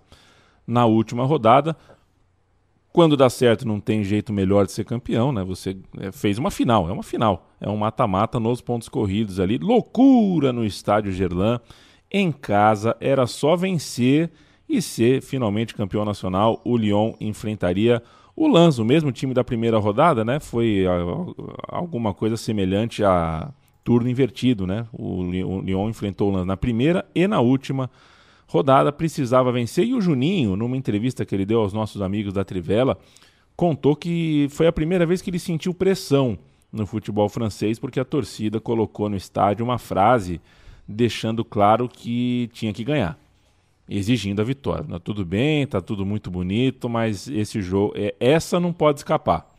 na 0.67 0.85
última 0.85 1.25
rodada. 1.25 1.75
Quando 2.95 3.17
dá 3.17 3.29
certo, 3.29 3.67
não 3.67 3.81
tem 3.81 4.05
jeito 4.05 4.33
melhor 4.33 4.67
de 4.67 4.71
ser 4.71 4.85
campeão, 4.85 5.33
né? 5.33 5.43
Você 5.43 5.77
é, 5.99 6.13
fez 6.13 6.39
uma 6.39 6.49
final, 6.49 6.89
é 6.89 6.93
uma 6.93 7.03
final. 7.03 7.51
É 7.61 7.69
um 7.69 7.77
mata-mata 7.77 8.39
nos 8.39 8.61
pontos 8.61 8.89
corridos 8.89 9.41
ali. 9.41 9.59
Loucura 9.59 10.53
no 10.53 10.65
estádio 10.65 11.11
Gerland. 11.11 11.61
Em 12.09 12.31
casa, 12.31 12.97
era 13.01 13.27
só 13.27 13.57
vencer 13.57 14.31
e 14.69 14.81
ser 14.81 15.21
finalmente 15.21 15.75
campeão 15.75 16.05
nacional. 16.05 16.63
O 16.65 16.77
Lyon 16.77 17.15
enfrentaria 17.21 18.01
o 18.37 18.47
Lens, 18.47 18.79
o 18.79 18.85
mesmo 18.85 19.11
time 19.11 19.35
da 19.35 19.43
primeira 19.43 19.77
rodada, 19.77 20.25
né? 20.25 20.39
Foi 20.39 20.85
alguma 21.67 22.15
coisa 22.15 22.37
semelhante 22.37 23.03
a 23.03 23.53
turno 23.83 24.09
invertido, 24.09 24.69
né? 24.69 24.87
O 24.93 25.21
Lyon 25.25 25.89
enfrentou 25.89 26.31
o 26.31 26.37
Lens 26.37 26.47
na 26.47 26.57
primeira 26.57 27.05
e 27.13 27.27
na 27.27 27.41
última 27.41 27.87
rodada 27.87 28.14
precisava 28.97 29.51
vencer. 29.51 29.87
E 29.87 29.95
o 29.95 30.01
Juninho, 30.01 30.57
numa 30.57 30.77
entrevista 30.77 31.25
que 31.25 31.35
ele 31.35 31.47
deu 31.47 31.61
aos 31.61 31.73
nossos 31.73 32.01
amigos 32.01 32.33
da 32.33 32.45
Trivela, 32.45 32.99
contou 33.57 33.97
que 33.97 34.49
foi 34.51 34.67
a 34.67 34.73
primeira 34.73 35.07
vez 35.07 35.23
que 35.23 35.31
ele 35.31 35.39
sentiu 35.39 35.73
pressão 35.75 36.39
no 36.73 36.87
futebol 36.87 37.29
francês, 37.29 37.79
porque 37.79 38.01
a 38.01 38.05
torcida 38.05 38.61
colocou 38.61 39.09
no 39.09 39.17
estádio 39.17 39.65
uma 39.65 39.79
frase 39.79 40.41
deixando 40.87 41.45
claro 41.45 41.89
que 41.89 42.51
tinha 42.53 42.73
que 42.73 42.85
ganhar, 42.85 43.19
exigindo 43.89 44.41
a 44.41 44.45
vitória. 44.45 44.85
Tá 44.85 44.99
tudo 44.99 45.25
bem, 45.25 45.67
tá 45.67 45.81
tudo 45.81 46.05
muito 46.05 46.31
bonito, 46.31 46.89
mas 46.89 47.29
esse 47.29 47.63
jogo, 47.63 47.95
é, 47.97 48.15
essa 48.19 48.59
não 48.59 48.73
pode 48.73 49.01
escapar. 49.01 49.55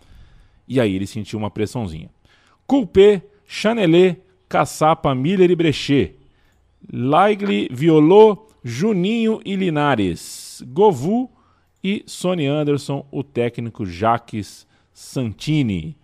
E 0.68 0.80
aí 0.80 0.96
ele 0.96 1.08
sentiu 1.08 1.40
uma 1.40 1.50
pressãozinha. 1.50 2.10
Coupé, 2.68 3.24
Chanelet, 3.46 4.22
Caçapa, 4.50 5.14
Miller 5.16 5.50
e 5.50 5.56
Brechet. 5.56 6.16
Laigli, 6.92 7.68
Violot, 7.72 8.45
Juninho 8.68 9.40
e 9.46 9.56
Linares, 9.56 10.64
Govu 10.70 11.30
e 11.84 12.02
Sony 12.08 12.48
Anderson, 12.48 13.06
o 13.12 13.24
técnico 13.24 13.86
Jaques 13.86 14.66
Santini. 14.92 15.96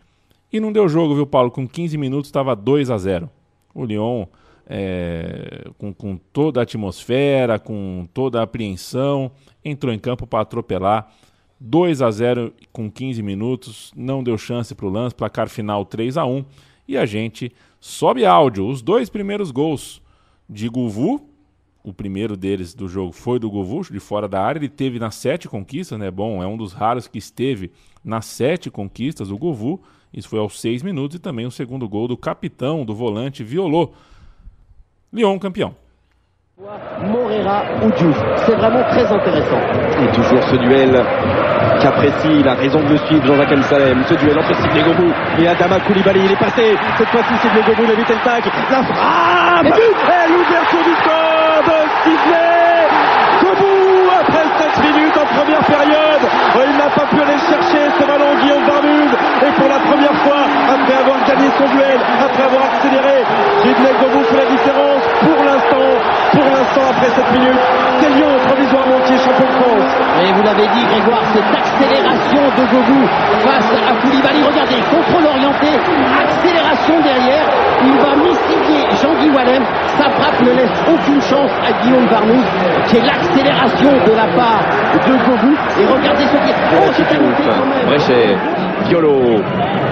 E 0.54 0.60
não 0.60 0.71
deu 0.71 0.88
jogo, 0.88 1.15
viu, 1.15 1.26
Paulo? 1.26 1.50
Com 1.50 1.67
15 1.67 1.97
minutos 1.97 2.28
estava 2.28 2.56
2 2.56 2.91
a 2.91 3.00
0. 3.00 3.28
O 3.74 3.84
Lyon, 3.84 4.28
é, 4.69 5.71
com, 5.80 5.91
com 5.91 6.15
toda 6.32 6.60
a 6.60 6.63
atmosfera, 6.63 7.58
com 7.58 8.08
toda 8.13 8.39
a 8.39 8.43
apreensão, 8.43 9.32
entrou 9.65 9.91
em 9.91 9.97
campo 9.97 10.28
para 10.28 10.41
atropelar. 10.41 11.12
2 11.60 12.00
a 12.04 12.12
0 12.12 12.54
com 12.71 12.91
15 12.91 13.24
minutos, 13.24 13.91
não 13.95 14.24
deu 14.24 14.38
chance 14.38 14.76
para 14.76 14.86
o 14.86 14.89
lance, 14.89 15.15
placar 15.15 15.50
final 15.50 15.84
3 15.84 16.15
a 16.15 16.26
1 16.28 16.45
e 16.88 16.95
a 16.95 17.08
gente 17.08 17.52
sobe 17.80 18.24
áudio, 18.24 18.67
os 18.67 18.84
dois 18.84 19.10
primeiros 19.10 19.50
gols 19.50 20.00
de 20.47 20.69
Guvu 20.69 21.31
o 21.84 21.94
primeiro 21.94 22.38
deles 22.38 22.74
do 22.74 22.88
jogo 22.88 23.12
foi 23.12 23.39
do 23.39 23.50
Govush, 23.50 23.89
de 23.91 24.00
fora 24.00 24.28
da 24.28 24.41
área. 24.41 24.60
Ele 24.60 24.70
teve 24.70 25.00
nas 25.00 25.15
sete 25.15 25.48
conquistas, 25.48 25.98
né? 25.98 26.12
Bom, 26.12 26.41
é 26.44 26.48
um 26.48 26.58
dos 26.58 26.74
raros 26.74 27.08
que 27.08 27.17
esteve 27.17 27.72
nas 28.04 28.26
sete 28.26 28.70
conquistas, 28.70 29.32
o 29.32 29.38
Govu. 29.38 29.82
Isso 30.13 30.30
foi 30.30 30.39
aos 30.39 30.60
seis 30.60 30.84
minutos. 30.84 31.17
E 31.17 31.20
também 31.20 31.46
o 31.46 31.52
segundo 31.52 31.88
gol 31.88 32.08
do 32.08 32.17
capitão, 32.17 32.86
do 32.86 32.94
volante, 32.94 33.44
Violô. 33.44 33.91
Lyon 35.12 35.39
campeão. 35.39 35.76
Moreira 37.10 37.82
ou 37.82 37.91
Diouf, 37.91 38.17
c'est 38.46 38.56
vraiment 38.56 38.84
très 38.89 39.12
intéressant. 39.12 39.60
Et 40.04 40.12
toujours 40.12 40.44
ce 40.44 40.56
duel 40.58 40.94
qu'apprécie, 41.82 42.39
il 42.39 42.48
a 42.48 42.54
raison 42.54 42.80
de 42.84 42.89
le 42.89 42.98
suivre 43.00 43.26
Jean-Jacques 43.26 43.63
Salem, 43.63 44.04
ce 44.08 44.13
duel 44.13 44.38
entre 44.38 44.54
Sidney 44.62 44.84
Gobou 44.84 45.12
et 45.39 45.48
Adama 45.48 45.80
Koulibaly, 45.80 46.20
il 46.26 46.32
est 46.32 46.39
passé, 46.39 46.76
cette 46.98 47.08
fois-ci 47.08 47.34
Sidney 47.41 47.63
Gobou 47.65 47.82
le 47.82 48.24
tag, 48.24 48.44
la 48.70 48.84
frappe 48.84 49.65
et 49.65 50.32
l'ouverture 50.32 50.84
du 50.84 50.94
score 51.02 51.41
son 61.58 61.68
duel, 61.68 62.00
après 62.20 62.44
avoir 62.44 62.64
accéléré, 62.64 63.24
Sidney 63.62 63.94
Debout 64.02 64.24
fait 64.24 64.38
la 64.38 64.50
différence 64.50 65.04
pour 65.22 65.40
l'instant. 65.44 65.90
Pour 66.32 66.46
l'instant, 66.46 66.86
après 66.90 67.10
7 67.12 67.32
minutes, 67.34 67.64
c'est 68.00 68.10
Lyon 68.10 68.34
provisoirement 68.48 69.00
qui 69.06 69.14
est 69.14 69.18
champion 69.18 69.48
de 69.48 69.58
France. 69.60 69.92
Et 70.24 70.32
vous 70.32 70.44
l'avez 70.44 70.68
dit, 70.68 70.84
Grégoire, 70.86 71.24
cette 71.34 71.52
accélération 71.52 72.44
de 72.58 72.64
Gobou 72.72 73.04
face 73.44 73.72
à 73.90 73.94
Koulibaly. 74.02 74.44
Regardez, 74.44 74.80
contrôle 74.90 75.26
orienté, 75.26 75.68
accélération 76.24 76.96
derrière. 77.02 77.46
Il 77.84 77.98
va 77.98 78.16
mystifier 78.16 78.86
Jean-Guy 79.02 79.30
Wallem. 79.30 79.64
Sa 79.98 80.10
frappe 80.10 80.42
ne 80.42 80.52
laisse 80.52 80.78
aucune 80.88 81.22
chance 81.22 81.52
à 81.68 81.72
Guillaume 81.84 82.08
Barnouz, 82.08 82.46
qui 82.88 82.98
est 82.98 83.06
l'accélération 83.06 83.92
de 84.06 84.14
la 84.14 84.28
part 84.36 84.64
de 84.94 85.14
Gobou. 85.26 85.56
Et 85.80 85.86
regardez 85.86 86.24
ce 86.26 86.38
qui 86.38 86.50
est... 86.50 86.56
Oh, 86.74 86.92
c'est 86.94 87.04
quand 87.04 88.71
Violo, 88.88 89.41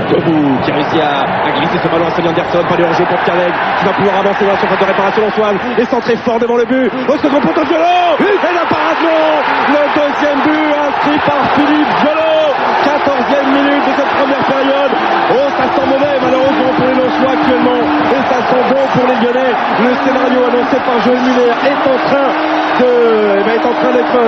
Gobou 0.10 0.58
qui 0.64 0.72
réussit 0.72 1.02
à, 1.02 1.24
glisser 1.60 1.80
ce 1.84 1.88
ballon 1.88 2.06
à 2.06 2.12
Sonny 2.12 2.30
Anderson, 2.30 2.64
pas 2.68 2.76
de 2.76 2.84
hors-jeu 2.84 3.06
pour 3.06 3.22
Kalec, 3.24 3.54
qui 3.80 3.86
va 3.86 3.94
pouvoir 3.94 4.16
avancer 4.20 4.46
dans 4.46 4.52
la 4.52 4.60
surface 4.60 4.80
de 4.80 4.86
réparation 4.86 5.22
d'Antoine, 5.22 5.58
et 5.78 5.86
centrer 5.86 6.18
fort 6.18 6.40
devant 6.40 6.58
le 6.58 6.66
but, 6.66 6.92
au 7.08 7.18
second 7.18 7.40
poteau 7.40 7.64
Violo, 7.66 8.18
et 8.20 8.54
la 8.54 8.66
le 9.70 9.84
deuxième 9.96 10.40
but 10.42 10.74
inscrit 10.76 11.20
par 11.26 11.42
Philippe 11.56 11.88
Violo, 12.02 12.30
14e 12.84 13.54
minute 13.54 13.86
de 13.86 13.94
cette 13.96 14.14
première 14.18 14.46
période, 14.46 14.92
pour 19.00 19.08
les 19.08 19.16
Lyonnais, 19.16 19.54
le 19.80 19.92
scénario 20.04 20.40
annoncé 20.44 20.76
par 20.84 21.00
Joël 21.04 21.22
Muller 21.24 21.54
est 21.64 21.82
en 21.88 21.98
train 22.08 22.28
de, 22.80 22.92
eh 23.40 23.44
ben, 23.44 23.54
est 23.56 23.66
en 23.66 23.74
train 23.74 23.94
d'être 23.94 24.20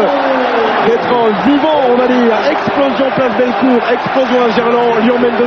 d'être 0.88 1.46
vivant, 1.46 1.80
on 1.92 1.96
va 1.96 2.08
dire. 2.08 2.34
Explosion 2.50 3.06
place 3.16 3.38
Belcourt, 3.38 3.84
explosion 3.92 4.42
à 4.42 4.50
Gerland, 4.50 4.98
Lyon 5.04 5.20
mène 5.20 5.36
2-0 5.36 5.46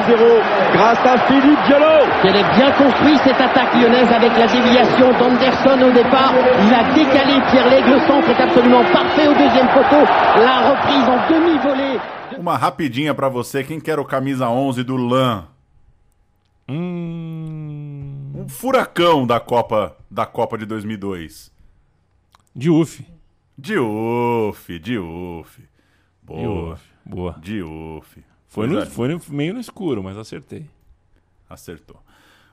grâce 0.75 1.05
à 1.05 1.19
Philippe 1.27 1.59
Diallo. 1.67 2.07
Elle 2.23 2.37
est 2.37 2.55
bien 2.55 2.71
construite 2.71 3.21
cette 3.25 3.41
attaque 3.41 3.75
lyonnaise 3.75 4.13
avec 4.15 4.31
la 4.39 4.47
déviation 4.47 5.11
d'Anderson 5.19 5.89
au 5.89 5.91
départ. 5.91 6.35
Il 6.67 6.73
a 6.73 6.85
décalé 6.95 7.41
Pierre 7.51 7.69
Lègue, 7.69 7.87
le 7.87 8.01
centre 8.07 8.29
est 8.31 8.43
absolument 8.43 8.85
parfait 8.93 9.27
au 9.27 9.35
deuxième 9.35 9.69
poteau. 9.69 10.05
La 10.37 10.71
reprise 10.71 11.09
en 11.09 11.33
demi-volée. 11.33 11.99
Uma 12.39 12.57
rapidinha 12.57 13.15
para 13.15 13.29
você, 13.29 13.65
quem 13.65 13.81
quer 13.81 13.99
o 13.99 14.05
camisa 14.05 14.49
11 14.49 14.85
do 14.85 14.97
LAN? 14.97 15.45
Hum... 16.69 17.54
Um 18.44 18.48
furacão 18.48 19.26
da 19.26 19.40
Copa 19.40 19.96
da 20.11 20.26
Copa 20.26 20.59
de 20.59 20.66
2002. 20.66 21.50
Diouf. 22.54 23.02
Diouf, 23.57 24.78
Diouf. 24.78 25.62
Boa. 26.22 26.38
Diouf, 26.42 26.83
boa. 27.07 27.37
Diouf. 27.40 28.22
Foi, 28.46 28.66
no, 28.66 28.85
foi 28.85 29.18
meio 29.30 29.54
no 29.54 29.61
escuro, 29.61 30.02
mas 30.02 30.18
acertei. 30.18 30.66
Acertou. 31.48 31.96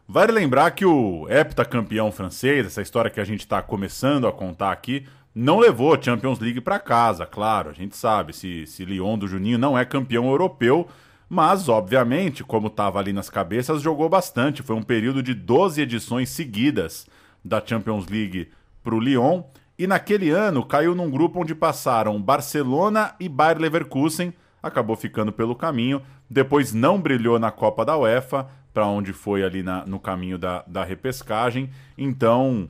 Vale 0.07 0.31
lembrar 0.31 0.71
que 0.71 0.85
o 0.85 1.27
heptacampeão 1.29 2.09
francês, 2.09 2.65
essa 2.65 2.81
história 2.81 3.11
que 3.11 3.19
a 3.19 3.25
gente 3.25 3.41
está 3.41 3.61
começando 3.61 4.27
a 4.27 4.31
contar 4.31 4.71
aqui, 4.71 5.05
não 5.35 5.59
levou 5.59 5.93
a 5.93 6.01
Champions 6.01 6.39
League 6.39 6.61
para 6.61 6.79
casa, 6.79 7.25
claro. 7.25 7.69
A 7.69 7.73
gente 7.73 7.97
sabe, 7.97 8.31
se, 8.31 8.65
se 8.65 8.85
Lyon 8.85 9.17
do 9.17 9.27
Juninho 9.27 9.57
não 9.57 9.77
é 9.77 9.83
campeão 9.83 10.29
europeu, 10.29 10.87
mas, 11.33 11.69
obviamente, 11.69 12.43
como 12.43 12.67
estava 12.67 12.99
ali 12.99 13.13
nas 13.13 13.29
cabeças, 13.29 13.81
jogou 13.81 14.09
bastante. 14.09 14.61
Foi 14.61 14.75
um 14.75 14.83
período 14.83 15.23
de 15.23 15.33
12 15.33 15.81
edições 15.81 16.27
seguidas 16.27 17.07
da 17.41 17.65
Champions 17.65 18.05
League 18.09 18.51
para 18.83 18.93
o 18.93 18.99
Lyon. 18.99 19.41
E 19.79 19.87
naquele 19.87 20.29
ano 20.29 20.65
caiu 20.65 20.93
num 20.93 21.09
grupo 21.09 21.39
onde 21.39 21.55
passaram 21.55 22.21
Barcelona 22.21 23.15
e 23.17 23.29
Bayer 23.29 23.59
Leverkusen, 23.59 24.33
acabou 24.61 24.97
ficando 24.97 25.31
pelo 25.31 25.55
caminho. 25.55 26.01
Depois 26.29 26.73
não 26.73 26.99
brilhou 26.99 27.39
na 27.39 27.49
Copa 27.49 27.85
da 27.85 27.97
UEFA, 27.97 28.49
para 28.73 28.85
onde 28.85 29.13
foi 29.13 29.41
ali 29.41 29.63
na, 29.63 29.85
no 29.85 30.01
caminho 30.01 30.37
da, 30.37 30.65
da 30.67 30.83
repescagem. 30.83 31.69
Então, 31.97 32.69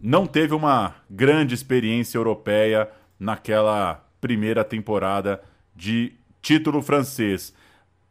não 0.00 0.26
teve 0.26 0.54
uma 0.54 0.94
grande 1.10 1.54
experiência 1.54 2.16
europeia 2.16 2.88
naquela 3.20 4.02
primeira 4.18 4.64
temporada 4.64 5.42
de 5.76 6.14
título 6.40 6.80
francês. 6.80 7.52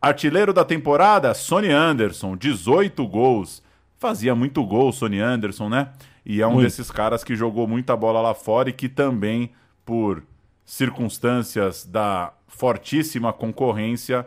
Artilheiro 0.02 0.52
da 0.52 0.66
temporada, 0.66 1.32
Sonny 1.36 1.70
Anderson, 1.70 2.36
18 2.36 3.06
gols. 3.08 3.62
Fazia 4.00 4.34
muito 4.34 4.64
gol, 4.64 4.92
Sonny 4.92 5.20
Anderson, 5.20 5.70
né? 5.70 5.90
E 6.26 6.42
é 6.42 6.48
um 6.48 6.54
muito. 6.54 6.66
desses 6.66 6.90
caras 6.90 7.24
que 7.24 7.36
jogou 7.36 7.68
muita 7.68 7.96
bola 7.96 8.20
lá 8.20 8.34
fora 8.34 8.70
e 8.70 8.74
que 8.74 8.90
também, 8.90 9.52
por 9.86 10.24
circunstâncias 10.66 11.86
da 11.86 12.34
fortíssima 12.48 13.32
concorrência, 13.32 14.26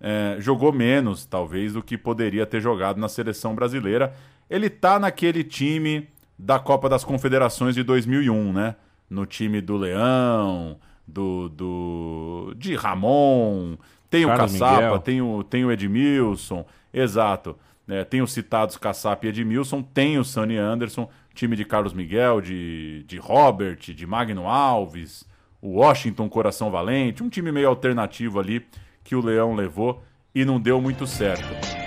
é, 0.00 0.36
jogou 0.38 0.72
menos, 0.72 1.24
talvez, 1.26 1.72
do 1.72 1.82
que 1.82 1.98
poderia 1.98 2.46
ter 2.46 2.60
jogado 2.60 2.98
na 2.98 3.08
seleção 3.08 3.52
brasileira. 3.52 4.14
Ele 4.48 4.70
tá 4.70 4.96
naquele 4.98 5.42
time 5.42 6.06
da 6.38 6.60
Copa 6.60 6.88
das 6.88 7.02
Confederações 7.02 7.74
de 7.74 7.82
2001, 7.82 8.52
né? 8.52 8.76
No 9.10 9.26
time 9.26 9.60
do 9.60 9.76
Leão, 9.76 10.78
do, 11.06 11.48
do 11.48 12.54
de 12.56 12.76
Ramon, 12.76 13.76
tem 14.16 14.24
o 14.24 14.28
Carlos 14.28 14.52
Caçapa, 14.52 14.98
tem 14.98 15.22
o, 15.22 15.44
tem 15.44 15.64
o 15.64 15.72
Edmilson, 15.72 16.64
exato. 16.92 17.56
É, 17.88 18.02
tem 18.02 18.20
os 18.20 18.32
citados 18.32 18.76
Caçapa 18.76 19.26
e 19.26 19.28
Edmilson, 19.28 19.80
tem 19.82 20.18
o 20.18 20.24
Sani 20.24 20.56
Anderson, 20.56 21.08
time 21.34 21.54
de 21.54 21.64
Carlos 21.64 21.92
Miguel, 21.92 22.40
de, 22.40 23.04
de 23.06 23.18
Robert, 23.18 23.78
de 23.78 24.06
Magno 24.06 24.48
Alves, 24.48 25.24
o 25.62 25.78
Washington 25.78 26.28
Coração 26.28 26.70
Valente, 26.70 27.22
um 27.22 27.28
time 27.28 27.52
meio 27.52 27.68
alternativo 27.68 28.40
ali 28.40 28.66
que 29.04 29.14
o 29.14 29.20
Leão 29.20 29.54
levou 29.54 30.02
e 30.34 30.44
não 30.44 30.60
deu 30.60 30.80
muito 30.80 31.06
certo. 31.06 31.85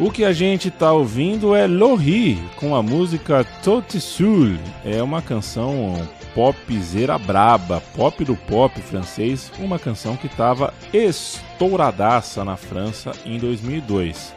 O 0.00 0.10
que 0.10 0.24
a 0.24 0.32
gente 0.32 0.68
está 0.68 0.94
ouvindo 0.94 1.54
é 1.54 1.66
Lohri 1.66 2.42
com 2.56 2.74
a 2.74 2.82
música 2.82 3.44
Tote 3.62 4.00
Sul. 4.00 4.56
É 4.82 5.02
uma 5.02 5.20
canção 5.20 6.08
popzera 6.34 7.18
braba, 7.18 7.82
pop 7.94 8.24
do 8.24 8.34
pop 8.34 8.80
francês, 8.80 9.52
uma 9.58 9.78
canção 9.78 10.16
que 10.16 10.26
estava 10.26 10.72
estouradaça 10.90 12.42
na 12.42 12.56
França 12.56 13.12
em 13.26 13.38
2002. 13.38 14.34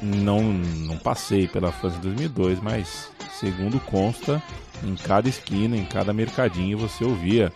Não, 0.00 0.40
não 0.40 0.96
passei 0.96 1.48
pela 1.48 1.72
França 1.72 1.96
em 1.96 2.02
2002, 2.02 2.60
mas 2.60 3.10
segundo 3.40 3.80
consta, 3.80 4.40
em 4.84 4.94
cada 4.94 5.28
esquina, 5.28 5.76
em 5.76 5.84
cada 5.84 6.12
mercadinho 6.12 6.78
você 6.78 7.02
ouvia 7.02 7.52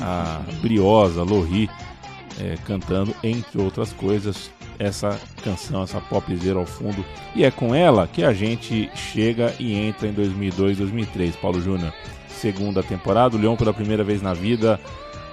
a 0.00 0.40
briosa 0.62 1.24
Lohri 1.24 1.68
é, 2.40 2.54
cantando, 2.64 3.12
entre 3.24 3.60
outras 3.60 3.92
coisas, 3.92 4.52
essa 4.78 5.18
canção, 5.42 5.82
essa 5.82 6.00
popzera 6.00 6.58
ao 6.58 6.66
fundo. 6.66 7.04
E 7.34 7.44
é 7.44 7.50
com 7.50 7.74
ela 7.74 8.06
que 8.06 8.24
a 8.24 8.32
gente 8.32 8.90
chega 8.94 9.54
e 9.58 9.74
entra 9.74 10.08
em 10.08 10.12
2002, 10.12 10.78
2003. 10.78 11.36
Paulo 11.36 11.60
Júnior, 11.60 11.92
segunda 12.28 12.82
temporada, 12.82 13.36
o 13.36 13.40
Leão 13.40 13.56
pela 13.56 13.72
primeira 13.72 14.04
vez 14.04 14.22
na 14.22 14.34
vida, 14.34 14.80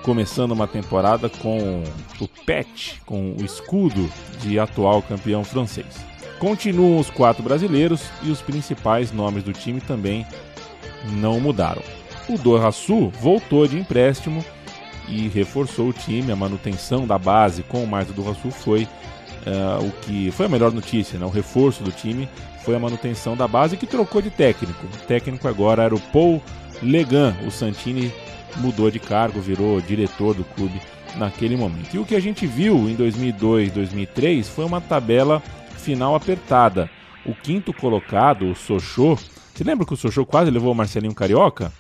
começando 0.04 0.52
uma 0.52 0.68
temporada 0.68 1.30
com 1.30 1.84
o 2.20 2.28
pet, 2.46 3.02
com 3.06 3.36
o 3.40 3.44
escudo 3.44 4.10
de 4.42 4.60
atual 4.60 5.02
campeão 5.02 5.44
francês. 5.44 6.14
Continuam 6.40 7.00
os 7.00 7.10
quatro 7.10 7.42
brasileiros 7.42 8.04
e 8.22 8.30
os 8.30 8.42
principais 8.42 9.12
nomes 9.12 9.44
do 9.44 9.54
time 9.54 9.80
também 9.80 10.26
não 11.14 11.40
mudaram. 11.40 11.82
O 12.28 12.38
Dorraçu 12.38 13.10
voltou 13.22 13.68
de 13.68 13.78
empréstimo 13.78 14.44
e 15.08 15.28
reforçou 15.28 15.90
o 15.90 15.94
time. 15.94 16.32
A 16.32 16.36
manutenção 16.36 17.06
da 17.06 17.18
base 17.18 17.64
com 17.64 17.84
o 17.84 18.06
do 18.06 18.14
Dorraçu 18.14 18.52
foi 18.52 18.88
Uh, 19.46 19.88
o 19.88 19.92
que 20.02 20.32
foi 20.32 20.46
a 20.46 20.50
melhor 20.50 20.72
notícia, 20.72 21.20
né? 21.20 21.26
o 21.26 21.30
reforço 21.30 21.84
do 21.84 21.92
time 21.92 22.30
foi 22.64 22.76
a 22.76 22.80
manutenção 22.80 23.36
da 23.36 23.48
base 23.48 23.76
que 23.76 23.86
trocou 23.86 24.22
de 24.22 24.30
técnico. 24.30 24.86
O 24.86 25.06
técnico 25.06 25.48
agora 25.48 25.84
era 25.84 25.94
o 25.94 26.00
Paul 26.00 26.42
Legan. 26.82 27.36
O 27.46 27.52
Santini 27.52 28.14
mudou 28.58 28.90
de 28.90 29.00
cargo, 29.00 29.42
virou 29.42 29.82
diretor 29.82 30.34
do 30.34 30.44
clube 30.44 30.82
naquele 31.18 31.58
momento. 31.58 31.94
E 31.94 32.00
o 32.00 32.06
que 32.06 32.16
a 32.16 32.20
gente 32.20 32.48
viu 32.48 32.90
em 32.90 32.96
2002, 32.96 33.72
2003 33.72 34.48
foi 34.48 34.66
uma 34.66 34.80
tabela 34.80 35.44
final 35.78 36.16
apertada. 36.16 36.90
O 37.26 37.34
quinto 37.34 37.74
colocado, 37.74 38.50
o 38.50 38.56
Sochô, 38.56 39.18
você 39.54 39.64
lembra 39.64 39.86
que 39.86 39.94
o 39.94 39.98
Sochô 39.98 40.26
quase 40.26 40.50
levou 40.50 40.72
o 40.72 40.76
Marcelinho 40.76 41.14
Carioca? 41.14 41.72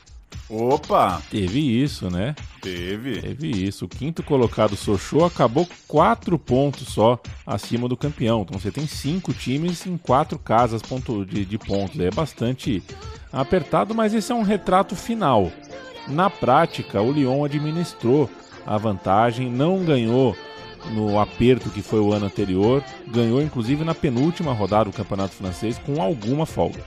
Opa! 0.50 1.22
Teve 1.30 1.60
isso, 1.60 2.10
né? 2.10 2.36
Teve. 2.62 3.22
Teve 3.22 3.50
isso. 3.50 3.86
O 3.86 3.89
quinto 3.89 4.22
colocado 4.24 4.76
Sochô 4.76 5.26
acabou 5.26 5.67
quatro 5.88 6.38
pontos 6.38 6.89
só 6.89 7.19
acima 7.46 7.88
do 7.88 7.98
campeão. 7.98 8.41
Então 8.41 8.60
você 8.60 8.72
tem 8.72 8.86
cinco 8.88 9.34
times 9.34 9.86
em 9.86 9.98
quatro 9.98 10.38
casas 10.38 10.82
de, 11.28 11.46
de 11.46 11.58
pontos. 11.58 12.00
É 12.00 12.12
bastante 12.12 12.84
apertado, 13.32 13.96
mas 13.96 14.13
esse 14.13 14.32
é 14.32 14.36
um 14.36 14.43
retrato 14.43 14.96
final. 14.96 15.52
Na 16.08 16.30
prática, 16.30 17.02
o 17.02 17.12
Lyon 17.12 17.43
administrou 17.43 18.30
a 18.65 18.78
vantagem, 18.78 19.50
não 19.50 19.84
ganhou 19.84 20.36
no 20.91 21.19
aperto 21.19 21.69
que 21.69 21.82
foi 21.82 22.00
o 22.00 22.12
ano 22.12 22.26
anterior, 22.26 22.84
ganhou 23.08 23.41
inclusive 23.41 23.84
na 23.84 23.96
penúltima 23.96 24.54
rodada 24.54 24.89
do 24.89 24.96
Campeonato 24.96 25.34
Francês 25.34 25.78
com 25.78 26.02
alguma 26.02 26.46
folga. 26.46 26.84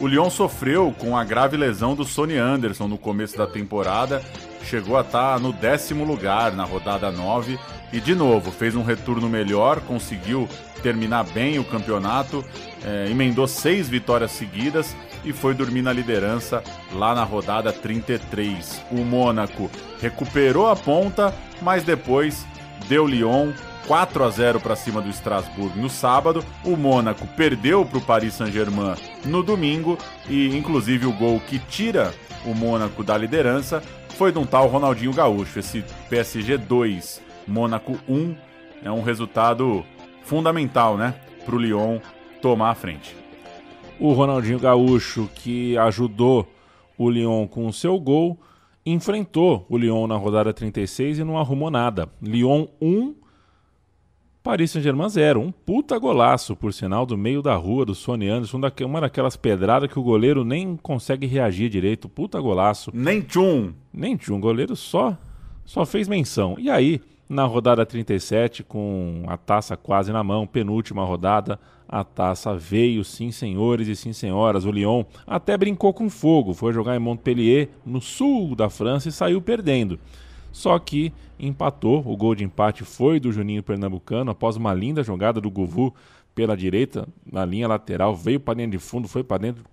O 0.00 0.06
Lyon 0.06 0.30
sofreu 0.30 0.94
com 0.98 1.14
a 1.14 1.22
grave 1.22 1.58
lesão 1.58 1.94
do 1.94 2.06
Sonny 2.06 2.38
Anderson 2.38 2.88
no 2.88 2.96
começo 2.96 3.36
da 3.36 3.46
temporada, 3.46 4.22
chegou 4.64 4.96
a 4.96 5.02
estar 5.02 5.38
no 5.38 5.52
décimo 5.52 6.04
lugar 6.04 6.52
na 6.52 6.64
rodada 6.64 7.10
9 7.10 7.58
e, 7.92 8.00
de 8.00 8.14
novo, 8.14 8.50
fez 8.50 8.74
um 8.74 8.82
retorno 8.82 9.28
melhor, 9.28 9.78
conseguiu 9.82 10.48
terminar 10.82 11.24
bem 11.24 11.58
o 11.58 11.64
campeonato, 11.64 12.42
é, 12.82 13.10
emendou 13.10 13.46
seis 13.46 13.90
vitórias 13.90 14.30
seguidas 14.30 14.96
e 15.22 15.34
foi 15.34 15.52
dormir 15.52 15.82
na 15.82 15.92
liderança 15.92 16.64
lá 16.94 17.14
na 17.14 17.22
rodada 17.22 17.70
33. 17.70 18.80
O 18.90 19.04
Mônaco 19.04 19.70
recuperou 20.00 20.66
a 20.66 20.76
ponta, 20.76 21.34
mas 21.60 21.84
depois 21.84 22.46
deu 22.88 23.06
Lyon 23.06 23.52
4 23.86 24.24
a 24.24 24.30
0 24.30 24.60
para 24.60 24.76
cima 24.76 25.00
do 25.00 25.08
Strasbourg 25.08 25.78
no 25.78 25.88
sábado. 25.88 26.44
O 26.64 26.76
Mônaco 26.76 27.26
perdeu 27.36 27.84
para 27.84 27.98
o 27.98 28.02
Paris 28.02 28.34
Saint-Germain 28.34 28.94
no 29.24 29.42
domingo 29.42 29.98
e, 30.28 30.56
inclusive, 30.56 31.06
o 31.06 31.12
gol 31.12 31.40
que 31.40 31.58
tira 31.58 32.12
o 32.44 32.54
Mônaco 32.54 33.02
da 33.02 33.16
liderança 33.16 33.82
foi 34.16 34.32
de 34.32 34.38
um 34.38 34.46
tal 34.46 34.66
Ronaldinho 34.68 35.12
Gaúcho. 35.12 35.58
Esse 35.58 35.84
PSG 36.08 36.58
2, 36.58 37.22
Mônaco 37.46 37.98
1 38.08 38.34
é 38.84 38.90
um 38.90 39.02
resultado 39.02 39.84
fundamental, 40.22 40.96
né, 40.96 41.14
para 41.44 41.54
o 41.54 41.58
Lyon 41.58 41.98
tomar 42.40 42.70
a 42.70 42.74
frente. 42.74 43.16
O 43.98 44.12
Ronaldinho 44.12 44.58
Gaúcho 44.58 45.28
que 45.34 45.76
ajudou 45.76 46.48
o 46.96 47.10
Lyon 47.10 47.46
com 47.46 47.66
o 47.66 47.72
seu 47.72 47.98
gol 47.98 48.38
enfrentou 48.84 49.66
o 49.68 49.76
Lyon 49.76 50.06
na 50.06 50.16
rodada 50.16 50.52
36 50.52 51.18
e 51.18 51.24
não 51.24 51.38
arrumou 51.38 51.70
nada. 51.70 52.08
Lyon 52.22 52.66
1, 52.80 53.14
Paris 54.42 54.70
Saint-Germain 54.70 55.08
0. 55.08 55.40
Um 55.40 55.52
puta 55.52 55.98
golaço, 55.98 56.56
por 56.56 56.72
sinal, 56.72 57.04
do 57.04 57.16
meio 57.16 57.42
da 57.42 57.54
rua 57.56 57.84
do 57.84 57.94
Sony 57.94 58.28
Anderson. 58.28 58.60
Uma 58.84 59.00
daquelas 59.02 59.36
pedradas 59.36 59.90
que 59.90 59.98
o 59.98 60.02
goleiro 60.02 60.44
nem 60.44 60.76
consegue 60.76 61.26
reagir 61.26 61.68
direito. 61.68 62.08
Puta 62.08 62.40
golaço. 62.40 62.90
Nem 62.94 63.20
tchum. 63.20 63.74
Nem 63.92 64.16
tchum. 64.16 64.36
O 64.36 64.40
goleiro 64.40 64.74
só, 64.74 65.16
só 65.64 65.84
fez 65.84 66.08
menção. 66.08 66.56
E 66.58 66.70
aí, 66.70 67.02
na 67.28 67.44
rodada 67.44 67.84
37, 67.84 68.64
com 68.64 69.24
a 69.26 69.36
taça 69.36 69.76
quase 69.76 70.10
na 70.10 70.24
mão, 70.24 70.46
penúltima 70.46 71.04
rodada, 71.04 71.60
a 71.86 72.02
taça 72.02 72.56
veio, 72.56 73.04
sim 73.04 73.30
senhores 73.30 73.88
e 73.88 73.94
sim 73.94 74.12
senhoras. 74.12 74.64
O 74.64 74.72
Lyon 74.72 75.04
até 75.26 75.56
brincou 75.56 75.92
com 75.92 76.08
fogo, 76.08 76.54
foi 76.54 76.72
jogar 76.72 76.96
em 76.96 76.98
Montpellier, 76.98 77.68
no 77.84 78.00
sul 78.00 78.56
da 78.56 78.70
França, 78.70 79.08
e 79.08 79.12
saiu 79.12 79.42
perdendo. 79.42 79.98
Só 80.52 80.78
que 80.78 81.12
empatou, 81.38 82.02
o 82.06 82.16
gol 82.16 82.34
de 82.34 82.44
empate 82.44 82.84
foi 82.84 83.20
do 83.20 83.32
Juninho 83.32 83.62
Pernambucano, 83.62 84.30
após 84.30 84.56
uma 84.56 84.74
linda 84.74 85.02
jogada 85.02 85.40
do 85.40 85.50
Govu 85.50 85.94
pela 86.34 86.56
direita, 86.56 87.08
na 87.30 87.44
linha 87.44 87.68
lateral, 87.68 88.14
veio 88.14 88.40
para 88.40 88.54
dentro 88.54 88.72
de 88.72 88.78
fundo, 88.78 89.08
foi 89.08 89.22
para 89.22 89.38
dentro, 89.38 89.64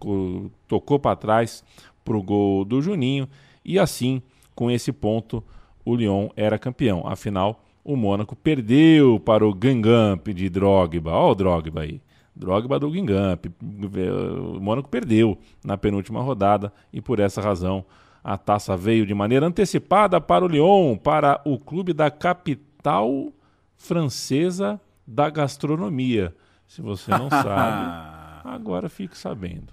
tocou 0.67 0.99
para 0.99 1.15
trás 1.15 1.63
para 2.03 2.17
o 2.17 2.23
gol 2.23 2.63
do 2.65 2.81
Juninho, 2.81 3.27
e 3.63 3.77
assim, 3.77 4.21
com 4.55 4.71
esse 4.71 4.91
ponto, 4.91 5.43
o 5.83 5.95
Lyon 5.95 6.29
era 6.35 6.57
campeão. 6.57 7.03
Afinal, 7.05 7.63
o 7.83 7.95
Mônaco 7.95 8.35
perdeu 8.35 9.19
para 9.19 9.47
o 9.47 9.53
Gangamp 9.53 10.27
de 10.27 10.49
Drogba. 10.49 11.11
Olha 11.11 11.31
o 11.31 11.35
Drogba 11.35 11.81
aí. 11.81 12.01
Drogba 12.35 12.77
do 12.77 12.91
Guingamp. 12.91 13.45
O 13.61 14.59
Mônaco 14.59 14.89
perdeu 14.89 15.37
na 15.63 15.77
penúltima 15.77 16.21
rodada 16.21 16.71
e 16.91 17.01
por 17.01 17.19
essa 17.19 17.41
razão 17.41 17.85
a 18.27 18.37
taça 18.37 18.75
veio 18.75 19.05
de 19.05 19.13
maneira 19.13 19.45
antecipada 19.45 20.19
para 20.19 20.43
o 20.43 20.49
Lyon, 20.49 20.97
para 20.97 21.39
o 21.45 21.57
clube 21.57 21.93
da 21.93 22.11
capital 22.11 23.31
francesa 23.77 24.81
da 25.07 25.29
gastronomia. 25.29 26.35
Se 26.67 26.81
você 26.81 27.09
não 27.09 27.29
sabe, 27.31 28.41
agora 28.43 28.89
fique 28.89 29.17
sabendo. 29.17 29.71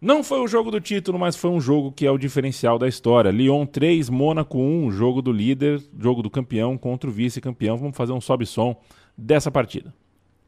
Não 0.00 0.24
foi 0.24 0.40
o 0.40 0.48
jogo 0.48 0.68
do 0.68 0.80
título, 0.80 1.16
mas 1.16 1.36
foi 1.36 1.50
um 1.50 1.60
jogo 1.60 1.92
que 1.92 2.04
é 2.04 2.10
o 2.10 2.18
diferencial 2.18 2.76
da 2.76 2.88
história. 2.88 3.30
Lyon 3.30 3.66
3, 3.66 4.10
Mônaco 4.10 4.58
1, 4.58 4.90
jogo 4.90 5.22
do 5.22 5.30
líder, 5.30 5.80
jogo 5.96 6.24
do 6.24 6.30
campeão 6.30 6.76
contra 6.76 7.08
o 7.08 7.12
vice-campeão. 7.12 7.76
Vamos 7.76 7.96
fazer 7.96 8.10
um 8.10 8.20
sobe-som 8.20 8.74
dessa 9.16 9.48
partida. 9.48 9.94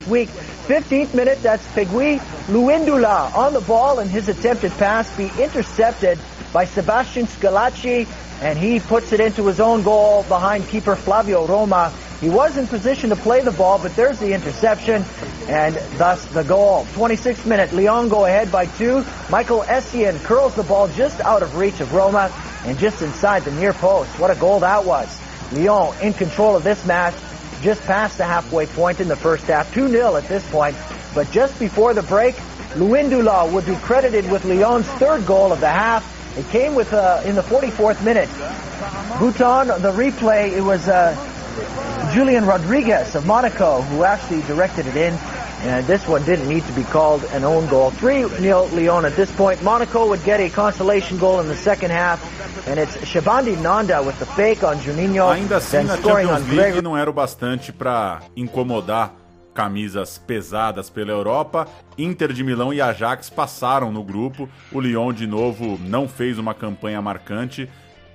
Week. 0.07 0.29
15th 0.29 1.15
minute, 1.15 1.43
that's 1.43 1.67
Pegui 1.69 2.19
Luindula 2.47 3.35
on 3.35 3.53
the 3.53 3.61
ball, 3.61 3.99
and 3.99 4.11
his 4.11 4.29
attempted 4.29 4.73
pass 4.73 5.15
be 5.17 5.31
intercepted 5.39 6.19
by 6.53 6.65
Sebastian 6.65 7.27
Scalacci, 7.27 8.07
and 8.41 8.59
he 8.59 8.81
puts 8.81 9.13
it 9.13 9.21
into 9.21 9.47
his 9.47 9.61
own 9.61 9.83
goal 9.83 10.23
behind 10.25 10.67
keeper 10.69 10.97
Flavio 10.97 11.47
Roma. 11.47 11.93
He 12.21 12.31
was 12.31 12.57
in 12.57 12.67
position 12.67 13.11
to 13.11 13.17
play 13.17 13.43
the 13.43 13.51
ball, 13.51 13.79
but 13.79 13.95
there's 13.97 14.19
the 14.19 14.33
interception, 14.33 15.05
and 15.49 15.75
thus 15.99 16.25
the 16.27 16.43
goal. 16.45 16.87
26th 16.93 17.45
minute, 17.45 17.73
Lyon 17.73 18.09
go 18.09 18.25
ahead 18.25 18.51
by 18.51 18.67
two. 18.67 19.05
Michael 19.31 19.63
Essien 19.63 20.23
curls 20.23 20.55
the 20.55 20.63
ball 20.63 20.89
just 20.89 21.21
out 21.21 21.43
of 21.43 21.57
reach 21.57 21.81
of 21.81 21.93
Roma 21.93 22.33
and 22.65 22.79
just 22.79 23.03
inside 23.03 23.45
the 23.45 23.53
near 23.53 23.73
post. 23.73 24.19
What 24.19 24.31
a 24.31 24.37
goal 24.37 24.61
that 24.61 24.85
was. 24.85 25.21
Lyon 25.53 25.95
in 26.01 26.15
control 26.15 26.57
of 26.57 26.65
this 26.65 26.85
match 26.87 27.15
just 27.65 27.81
past 27.83 28.19
the 28.19 28.25
halfway 28.25 28.67
point 28.67 29.01
in 29.01 29.09
the 29.09 29.17
first 29.17 29.45
half, 29.47 29.73
2-0 29.75 30.23
at 30.23 30.29
this 30.29 30.49
point. 30.51 30.77
But 31.15 31.31
just 31.31 31.59
before 31.59 31.95
the 31.95 32.03
break, 32.03 32.35
Luindula 32.75 33.51
would 33.51 33.65
be 33.65 33.75
credited 33.77 34.31
with 34.31 34.45
Lyon's 34.45 34.87
third 34.87 35.25
goal 35.25 35.51
of 35.51 35.61
the 35.61 35.69
half. 35.69 36.05
It 36.37 36.47
came 36.49 36.75
with 36.75 36.93
uh, 36.93 37.23
in 37.25 37.35
the 37.35 37.43
44th 37.43 38.05
minute. 38.05 38.29
Bhutan, 39.19 39.69
the 39.81 39.93
replay, 39.93 40.53
it 40.53 40.61
was 40.61 40.87
uh, 40.89 41.15
Julian 42.13 42.45
Rodriguez 42.45 43.15
of 43.15 43.25
Monaco 43.27 43.81
who 43.81 44.05
actually 44.05 44.43
directed 44.43 44.87
it 44.87 44.97
in. 44.97 45.15
And 45.65 45.87
this 45.87 46.07
one 46.07 46.23
didn't 46.25 46.47
need 46.47 46.63
to 46.67 46.73
be 46.73 46.85
called 46.85 47.25
an 47.33 47.43
own 47.43 47.67
goal. 47.69 47.91
3-0 47.93 48.73
Lyon 48.73 49.07
at 49.07 49.17
this 49.17 49.31
point. 49.33 49.63
Monaco 49.63 50.07
would 50.07 50.23
get 50.23 50.39
a 50.39 50.51
consolation 50.51 51.17
goal 51.19 51.41
in 51.41 51.49
the 51.49 51.57
second 51.57 51.91
half. 51.91 52.21
And 52.69 52.79
it's 52.79 52.97
Shabandi 52.99 53.57
Nanda 53.63 54.03
with 54.03 54.19
the 54.19 54.27
fake 54.27 54.63
on 54.63 54.77
Juninho. 54.79 55.31
Ainda 55.31 55.57
assim, 55.57 55.85
na 55.85 55.97
Champions 55.97 56.47
League 56.49 56.83
não 56.83 56.97
era 56.97 57.09
o 57.09 57.13
bastante 57.15 57.73
para 57.73 58.21
incomodar 58.37 59.15
camisas 59.55 60.19
pesadas 60.19 60.91
pela 60.91 61.13
Europa. 61.13 61.67
Inter 61.97 62.33
de 62.33 62.45
Milão 62.45 62.73
e 62.75 62.83
Ajax 62.83 63.31
passaram 63.31 63.91
no 63.91 64.03
grupo. 64.03 64.49
O 64.71 64.81
Lyon, 64.81 65.13
de 65.15 65.27
novo, 65.27 65.79
não 65.81 66.07
fez 66.07 66.39
uma 66.39 66.53
campanha 66.53 67.01
marcante. 67.01 67.71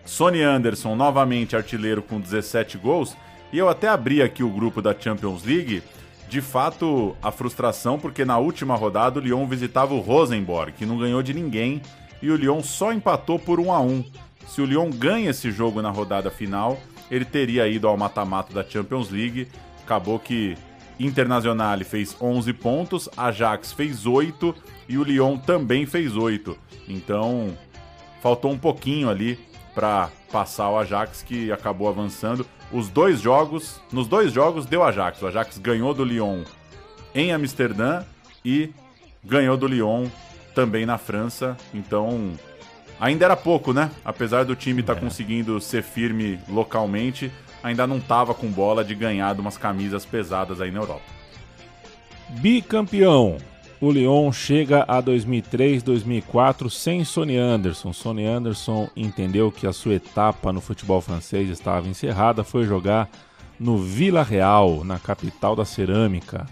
Sonny 0.06 0.42
Anderson, 0.42 0.96
novamente 0.96 1.56
artilheiro 1.56 2.04
com 2.04 2.20
17 2.20 2.78
gols. 2.78 3.16
E 3.52 3.58
eu 3.58 3.70
até 3.70 3.88
abri 3.88 4.22
aqui 4.22 4.44
o 4.44 4.50
grupo 4.50 4.82
da 4.82 4.94
Champions 4.98 5.44
League. 5.44 5.82
De 6.30 6.42
fato, 6.42 7.16
a 7.22 7.32
frustração, 7.32 8.00
porque 8.00 8.24
na 8.24 8.38
última 8.38 8.76
rodada 8.76 9.20
o 9.20 9.24
Lyon 9.24 9.46
visitava 9.48 9.94
o 9.94 10.00
Rosenborg, 10.00 10.74
que 10.74 10.86
não 10.86 10.98
ganhou 10.98 11.24
de 11.24 11.34
ninguém, 11.34 11.82
e 12.22 12.30
o 12.30 12.36
Lyon 12.36 12.62
só 12.62 12.94
empatou 12.94 13.40
por 13.40 13.60
1 13.60 13.74
a 13.74 13.82
1 13.82 14.04
se 14.50 14.62
o 14.62 14.66
Lyon 14.66 14.90
ganha 14.90 15.30
esse 15.30 15.52
jogo 15.52 15.80
na 15.80 15.92
rodada 15.92 16.32
final, 16.32 16.80
ele 17.10 17.24
teria 17.24 17.68
ido 17.68 17.88
ao 17.88 17.96
mata-mata 17.96 18.52
da 18.52 18.68
Champions 18.68 19.12
League. 19.12 19.48
Acabou 19.84 20.18
que 20.18 20.58
Internazionale 21.00 21.84
fez 21.84 22.18
11 22.20 22.52
pontos, 22.54 23.08
Ajax 23.16 23.72
fez 23.72 24.08
8 24.08 24.56
e 24.90 24.98
o 24.98 25.04
Lyon 25.04 25.38
também 25.38 25.86
fez 25.86 26.16
8. 26.16 26.58
Então, 26.88 27.56
faltou 28.24 28.52
um 28.52 28.58
pouquinho 28.58 29.08
ali 29.08 29.40
para 29.76 30.10
passar 30.32 30.70
o 30.72 30.80
Ajax 30.80 31.22
que 31.22 31.52
acabou 31.52 31.88
avançando. 31.88 32.44
Os 32.72 32.90
dois 32.90 33.20
jogos, 33.20 33.82
nos 33.92 34.08
dois 34.08 34.32
jogos 34.32 34.66
deu 34.66 34.84
Ajax. 34.84 35.22
O 35.22 35.28
Ajax 35.28 35.58
ganhou 35.58 35.94
do 35.94 36.04
Lyon 36.04 36.44
em 37.16 37.32
Amsterdã 37.32 38.04
e 38.46 38.72
ganhou 39.24 39.58
do 39.58 39.68
Lyon 39.68 40.08
também 40.54 40.86
na 40.86 40.98
França. 40.98 41.58
Então, 41.74 42.34
Ainda 43.00 43.24
era 43.24 43.36
pouco, 43.36 43.72
né? 43.72 43.90
Apesar 44.04 44.44
do 44.44 44.56
time 44.56 44.82
estar 44.82 44.94
tá 44.94 45.00
é. 45.00 45.04
conseguindo 45.04 45.60
ser 45.62 45.82
firme 45.82 46.38
localmente, 46.50 47.32
ainda 47.64 47.88
não 47.88 47.98
estava 47.98 48.34
com 48.34 48.48
bola 48.48 48.84
de 48.84 48.94
ganhar 48.94 49.34
de 49.34 49.40
umas 49.40 49.58
camisas 49.58 50.06
pesadas 50.06 50.60
aí 50.60 50.70
na 50.70 50.80
Europa. 50.80 51.02
Bicampeão. 52.30 53.38
O 53.82 53.92
Lyon 53.92 54.30
chega 54.34 54.84
a 54.86 55.02
2003-2004 55.02 56.70
sem 56.70 57.06
Sonny 57.06 57.38
Anderson. 57.38 57.94
Sonny 57.94 58.26
Anderson 58.26 58.90
entendeu 58.94 59.50
que 59.52 59.66
a 59.66 59.72
sua 59.72 59.94
etapa 59.94 60.52
no 60.52 60.60
futebol 60.60 61.00
francês 61.00 61.50
estava 61.50 61.88
encerrada, 61.88 62.44
foi 62.44 62.66
jogar 62.66 63.10
no 63.58 63.78
Vila 63.78 64.22
Real, 64.22 64.84
na 64.84 65.00
capital 65.00 65.56
da 65.56 65.64
cerâmica. 65.64 66.46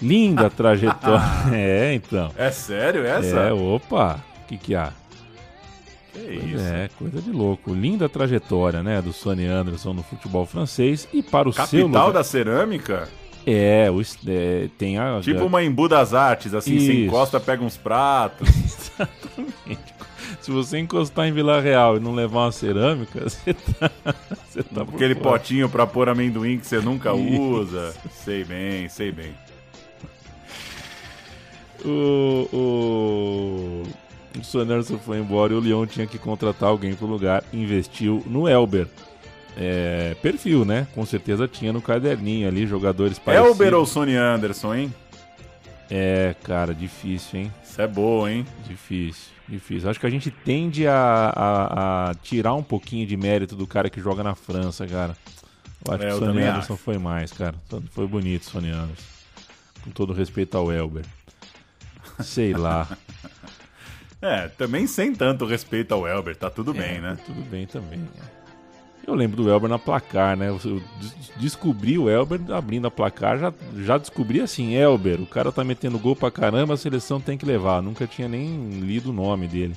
Linda 0.00 0.48
trajetória. 0.50 1.24
é, 1.52 1.94
então. 1.94 2.30
É 2.36 2.52
sério 2.52 3.04
essa? 3.04 3.36
É, 3.36 3.52
opa. 3.52 4.20
O 4.44 4.46
que, 4.46 4.56
que 4.56 4.74
há? 4.76 4.92
Que 6.12 6.20
isso. 6.20 6.64
É, 6.64 6.88
coisa 6.96 7.20
de 7.20 7.32
louco. 7.32 7.74
Linda 7.74 8.08
trajetória, 8.08 8.80
né, 8.80 9.02
do 9.02 9.12
Sonny 9.12 9.46
Anderson 9.46 9.92
no 9.92 10.04
futebol 10.04 10.46
francês 10.46 11.08
e 11.12 11.20
para 11.20 11.48
o 11.48 11.52
Capital 11.52 11.66
seu 11.66 11.86
Capital 11.88 12.12
da 12.12 12.22
cerâmica? 12.22 13.08
É, 13.46 13.90
o, 13.90 14.00
é, 14.26 14.68
tem 14.78 14.98
a... 14.98 15.20
Tipo 15.20 15.44
uma 15.44 15.62
embu 15.62 15.88
das 15.88 16.14
artes, 16.14 16.54
assim, 16.54 16.76
Isso. 16.76 16.86
você 16.86 17.04
encosta, 17.04 17.40
pega 17.40 17.62
uns 17.62 17.76
pratos. 17.76 18.48
Exatamente. 18.48 19.94
Se 20.40 20.50
você 20.50 20.78
encostar 20.78 21.26
em 21.26 21.32
Vila 21.32 21.60
Real 21.60 21.96
e 21.96 22.00
não 22.00 22.14
levar 22.14 22.40
uma 22.40 22.52
cerâmica, 22.52 23.20
você 23.28 23.54
tá, 23.54 23.90
você 24.46 24.62
tá 24.62 24.82
Aquele 24.82 25.14
potinho 25.14 25.68
para 25.68 25.86
pôr 25.86 26.08
amendoim 26.08 26.58
que 26.58 26.66
você 26.66 26.80
nunca 26.80 27.14
Isso. 27.14 27.40
usa. 27.40 27.94
Sei 28.12 28.44
bem, 28.44 28.88
sei 28.88 29.12
bem. 29.12 29.34
O, 31.84 32.48
o, 32.52 33.82
o 34.38 34.44
Sonerson 34.44 34.98
foi 34.98 35.18
embora 35.18 35.52
e 35.52 35.56
o 35.56 35.60
Lyon 35.60 35.86
tinha 35.86 36.06
que 36.06 36.18
contratar 36.18 36.70
alguém 36.70 36.94
pro 36.94 37.06
lugar. 37.06 37.44
Investiu 37.52 38.22
no 38.26 38.48
Elber. 38.48 38.86
É, 39.56 40.16
perfil, 40.20 40.64
né? 40.64 40.86
Com 40.94 41.06
certeza 41.06 41.46
tinha 41.46 41.72
no 41.72 41.80
caderninho 41.80 42.48
ali 42.48 42.66
jogadores 42.66 43.18
parecidos. 43.18 43.52
Elber 43.52 43.74
ou 43.74 43.86
Sony 43.86 44.16
Anderson, 44.16 44.74
hein? 44.74 44.94
É, 45.90 46.34
cara, 46.42 46.74
difícil, 46.74 47.40
hein? 47.40 47.52
Isso 47.62 47.80
é 47.80 47.86
boa, 47.86 48.30
hein? 48.30 48.46
Difícil, 48.66 49.32
difícil. 49.48 49.88
Acho 49.88 50.00
que 50.00 50.06
a 50.06 50.10
gente 50.10 50.30
tende 50.30 50.86
a, 50.88 50.94
a, 50.96 52.10
a, 52.10 52.14
tirar 52.14 52.54
um 52.54 52.62
pouquinho 52.62 53.06
de 53.06 53.16
mérito 53.16 53.54
do 53.54 53.66
cara 53.66 53.90
que 53.90 54.00
joga 54.00 54.22
na 54.22 54.34
França, 54.34 54.86
cara. 54.86 55.16
Eu 55.86 55.94
acho 55.94 56.04
é, 56.04 56.08
que 56.08 56.14
o 56.14 56.18
Sony 56.18 56.42
Anderson 56.42 56.72
acho. 56.74 56.82
foi 56.82 56.98
mais, 56.98 57.32
cara. 57.32 57.54
Foi 57.90 58.06
bonito, 58.06 58.46
Sony 58.46 58.70
Anderson. 58.70 59.04
Com 59.84 59.90
todo 59.90 60.12
respeito 60.12 60.56
ao 60.56 60.72
Elber. 60.72 61.04
Sei 62.20 62.52
lá. 62.52 62.88
É, 64.22 64.48
também 64.48 64.86
sem 64.86 65.14
tanto 65.14 65.44
respeito 65.44 65.92
ao 65.92 66.08
Elber, 66.08 66.34
tá 66.34 66.48
tudo 66.48 66.70
é, 66.70 66.78
bem, 66.78 66.98
né? 66.98 67.18
Tudo 67.26 67.42
bem 67.42 67.66
também. 67.66 68.08
Eu 69.06 69.14
lembro 69.14 69.42
do 69.42 69.50
Elber 69.50 69.68
na 69.68 69.78
placar, 69.78 70.36
né? 70.36 70.48
Eu 70.48 70.80
descobri 71.36 71.98
o 71.98 72.08
Elber 72.08 72.40
abrindo 72.52 72.86
a 72.86 72.90
placar, 72.90 73.38
já, 73.38 73.52
já 73.76 73.98
descobri 73.98 74.40
assim, 74.40 74.74
Elber, 74.74 75.20
o 75.20 75.26
cara 75.26 75.52
tá 75.52 75.62
metendo 75.62 75.98
gol 75.98 76.16
pra 76.16 76.30
caramba, 76.30 76.74
a 76.74 76.76
seleção 76.76 77.20
tem 77.20 77.36
que 77.36 77.44
levar. 77.44 77.82
Nunca 77.82 78.06
tinha 78.06 78.28
nem 78.28 78.80
lido 78.80 79.10
o 79.10 79.12
nome 79.12 79.46
dele. 79.46 79.74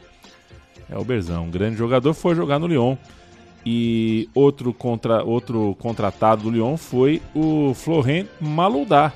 Elberzão, 0.90 1.50
grande 1.50 1.78
jogador, 1.78 2.14
foi 2.14 2.36
jogar 2.36 2.58
no 2.60 2.68
Lyon. 2.68 2.96
E 3.66 4.30
outro, 4.34 4.74
contra, 4.74 5.24
outro 5.24 5.76
contratado 5.78 6.44
do 6.44 6.50
Lyon 6.50 6.78
foi 6.78 7.22
o 7.36 7.74
Florent 7.74 8.28
Malouda, 8.40 9.14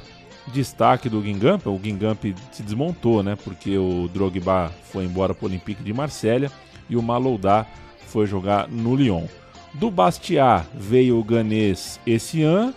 destaque 0.47 1.07
do 1.07 1.22
Guingamp, 1.22 1.66
o 1.68 1.78
Guingamp 1.78 2.22
se 2.51 2.62
desmontou, 2.62 3.24
né? 3.24 3.38
Porque 3.41 3.78
o 3.78 4.09
Drogba 4.14 4.70
foi 4.91 5.05
embora 5.05 5.34
para 5.34 5.45
o 5.45 5.47
Olympique 5.47 5.82
de 5.82 5.93
Marselha 5.93 6.51
e 6.89 6.97
o 6.97 7.01
Malouda 7.01 7.66
foi 8.07 8.28
jogar 8.28 8.68
no 8.68 8.93
Lyon. 8.93 9.26
Do 9.74 9.89
Bastia 9.89 10.65
veio 10.74 11.17
o 11.17 11.24
ganês 11.24 11.99
Essian, 12.05 12.74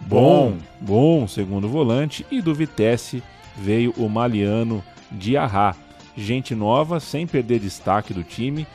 Bom. 0.00 0.56
bom 0.80 1.26
segundo 1.26 1.68
volante, 1.68 2.24
e 2.30 2.40
do 2.40 2.54
Vitesse 2.54 3.22
veio 3.56 3.92
o 3.96 4.08
maliano 4.08 4.82
Diarra. 5.10 5.76
Gente 6.16 6.54
nova, 6.54 7.00
sem 7.00 7.26
perder 7.26 7.58
destaque 7.58 8.14
do 8.14 8.22
time. 8.22 8.66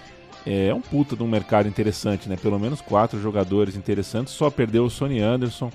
É 0.45 0.73
um 0.73 0.81
puta 0.81 1.15
de 1.15 1.23
um 1.23 1.27
mercado 1.27 1.67
interessante, 1.67 2.29
né? 2.29 2.35
Pelo 2.35 2.59
menos 2.59 2.81
quatro 2.81 3.19
jogadores 3.19 3.75
interessantes. 3.75 4.33
Só 4.33 4.49
perdeu 4.49 4.85
o 4.85 4.89
Sonny 4.89 5.19
Anderson. 5.19 5.71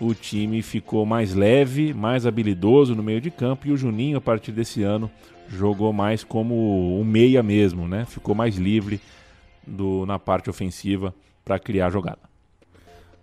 O 0.00 0.14
time 0.14 0.62
ficou 0.62 1.04
mais 1.06 1.34
leve, 1.34 1.92
mais 1.94 2.26
habilidoso 2.26 2.94
no 2.94 3.02
meio 3.02 3.20
de 3.20 3.30
campo. 3.30 3.66
E 3.66 3.72
o 3.72 3.76
Juninho, 3.76 4.18
a 4.18 4.20
partir 4.20 4.52
desse 4.52 4.82
ano, 4.82 5.10
jogou 5.48 5.92
mais 5.92 6.22
como 6.22 7.00
um 7.00 7.04
meia 7.04 7.42
mesmo, 7.42 7.88
né? 7.88 8.04
Ficou 8.04 8.34
mais 8.34 8.56
livre 8.56 9.00
do, 9.66 10.06
na 10.06 10.18
parte 10.18 10.48
ofensiva 10.48 11.14
para 11.44 11.58
criar 11.58 11.90
jogada. 11.90 12.26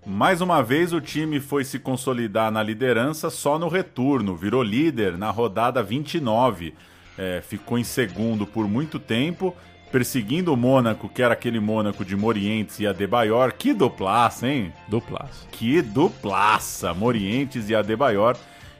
Mais 0.05 0.41
uma 0.41 0.61
vez 0.61 0.91
o 0.91 0.99
time 0.99 1.39
foi 1.39 1.63
se 1.63 1.79
consolidar 1.79 2.51
na 2.51 2.61
liderança 2.61 3.29
só 3.29 3.57
no 3.57 3.69
retorno, 3.69 4.35
virou 4.35 4.61
líder 4.61 5.17
na 5.17 5.31
rodada 5.31 5.81
29. 5.81 6.73
É, 7.17 7.41
ficou 7.41 7.77
em 7.77 7.83
segundo 7.85 8.45
por 8.45 8.67
muito 8.67 8.99
tempo, 8.99 9.55
perseguindo 9.91 10.51
o 10.51 10.57
Mônaco, 10.57 11.07
que 11.07 11.21
era 11.21 11.33
aquele 11.33 11.59
Mônaco 11.59 12.03
de 12.03 12.17
Morientes 12.17 12.79
e 12.79 12.87
Adebayor. 12.87 13.53
Que 13.53 13.73
duplaça, 13.73 14.47
hein? 14.47 14.73
Duplaça. 14.89 15.47
Que 15.51 15.81
duplaça! 15.81 16.93
Morientes 16.93 17.69
e 17.69 17.75
Adebayor. 17.75 18.35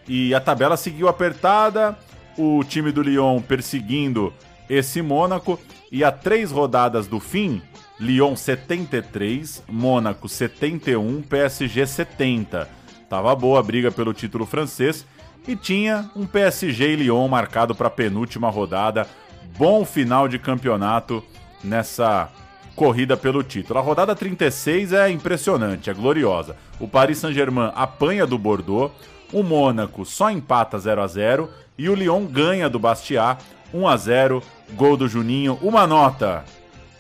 E 0.06 0.34
a 0.34 0.42
tabela 0.42 0.76
seguiu 0.76 1.08
apertada, 1.08 1.98
o 2.38 2.64
time 2.66 2.92
do 2.92 3.02
Lyon 3.02 3.42
perseguindo 3.42 4.34
esse 4.70 5.02
Mônaco. 5.02 5.58
E 5.94 6.04
a 6.04 6.12
três 6.12 6.50
rodadas 6.50 7.06
do 7.06 7.20
fim, 7.20 7.62
Lyon 8.00 8.36
73, 8.36 9.62
Mônaco 9.70 10.28
71, 10.28 11.22
PSG 11.22 11.86
70. 11.86 12.68
Tava 13.08 13.36
boa 13.36 13.60
a 13.60 13.64
briga 13.64 13.92
pelo 13.92 14.12
título 14.12 14.44
francês 14.44 15.06
e 15.48 15.56
tinha 15.56 16.10
um 16.16 16.26
PSG 16.26 16.94
e 16.94 16.96
Lyon 16.96 17.28
marcado 17.28 17.76
para 17.76 17.90
a 17.90 17.92
penúltima 17.92 18.50
rodada. 18.50 19.08
Bom 19.56 19.86
final 19.86 20.28
de 20.28 20.40
campeonato 20.40 21.24
nessa 21.64 22.28
corrida 22.76 23.16
pelo 23.16 23.44
título. 23.44 23.78
A 23.78 23.84
rodada 23.84 24.16
36 24.16 24.94
é 24.94 25.12
impressionante, 25.12 25.92
é 25.92 25.94
gloriosa. 25.94 26.56
O 26.80 26.88
Paris 26.88 27.20
Saint-Germain 27.20 27.72
apanha 27.76 28.26
do 28.26 28.40
Bordeaux, 28.40 28.92
o 29.32 29.44
Mônaco 29.44 30.06
só 30.06 30.32
empata 30.32 30.80
0 30.80 31.04
a 31.04 31.06
0 31.06 31.50
e 31.78 31.88
o 31.88 31.94
Lyon 31.94 32.26
ganha 32.26 32.68
do 32.68 32.80
Bastia 32.80 33.38
1 33.74 33.88
a 33.88 33.98
0, 33.98 34.44
gol 34.74 34.96
do 34.96 35.08
Juninho, 35.08 35.58
uma 35.62 35.88
nota. 35.88 36.44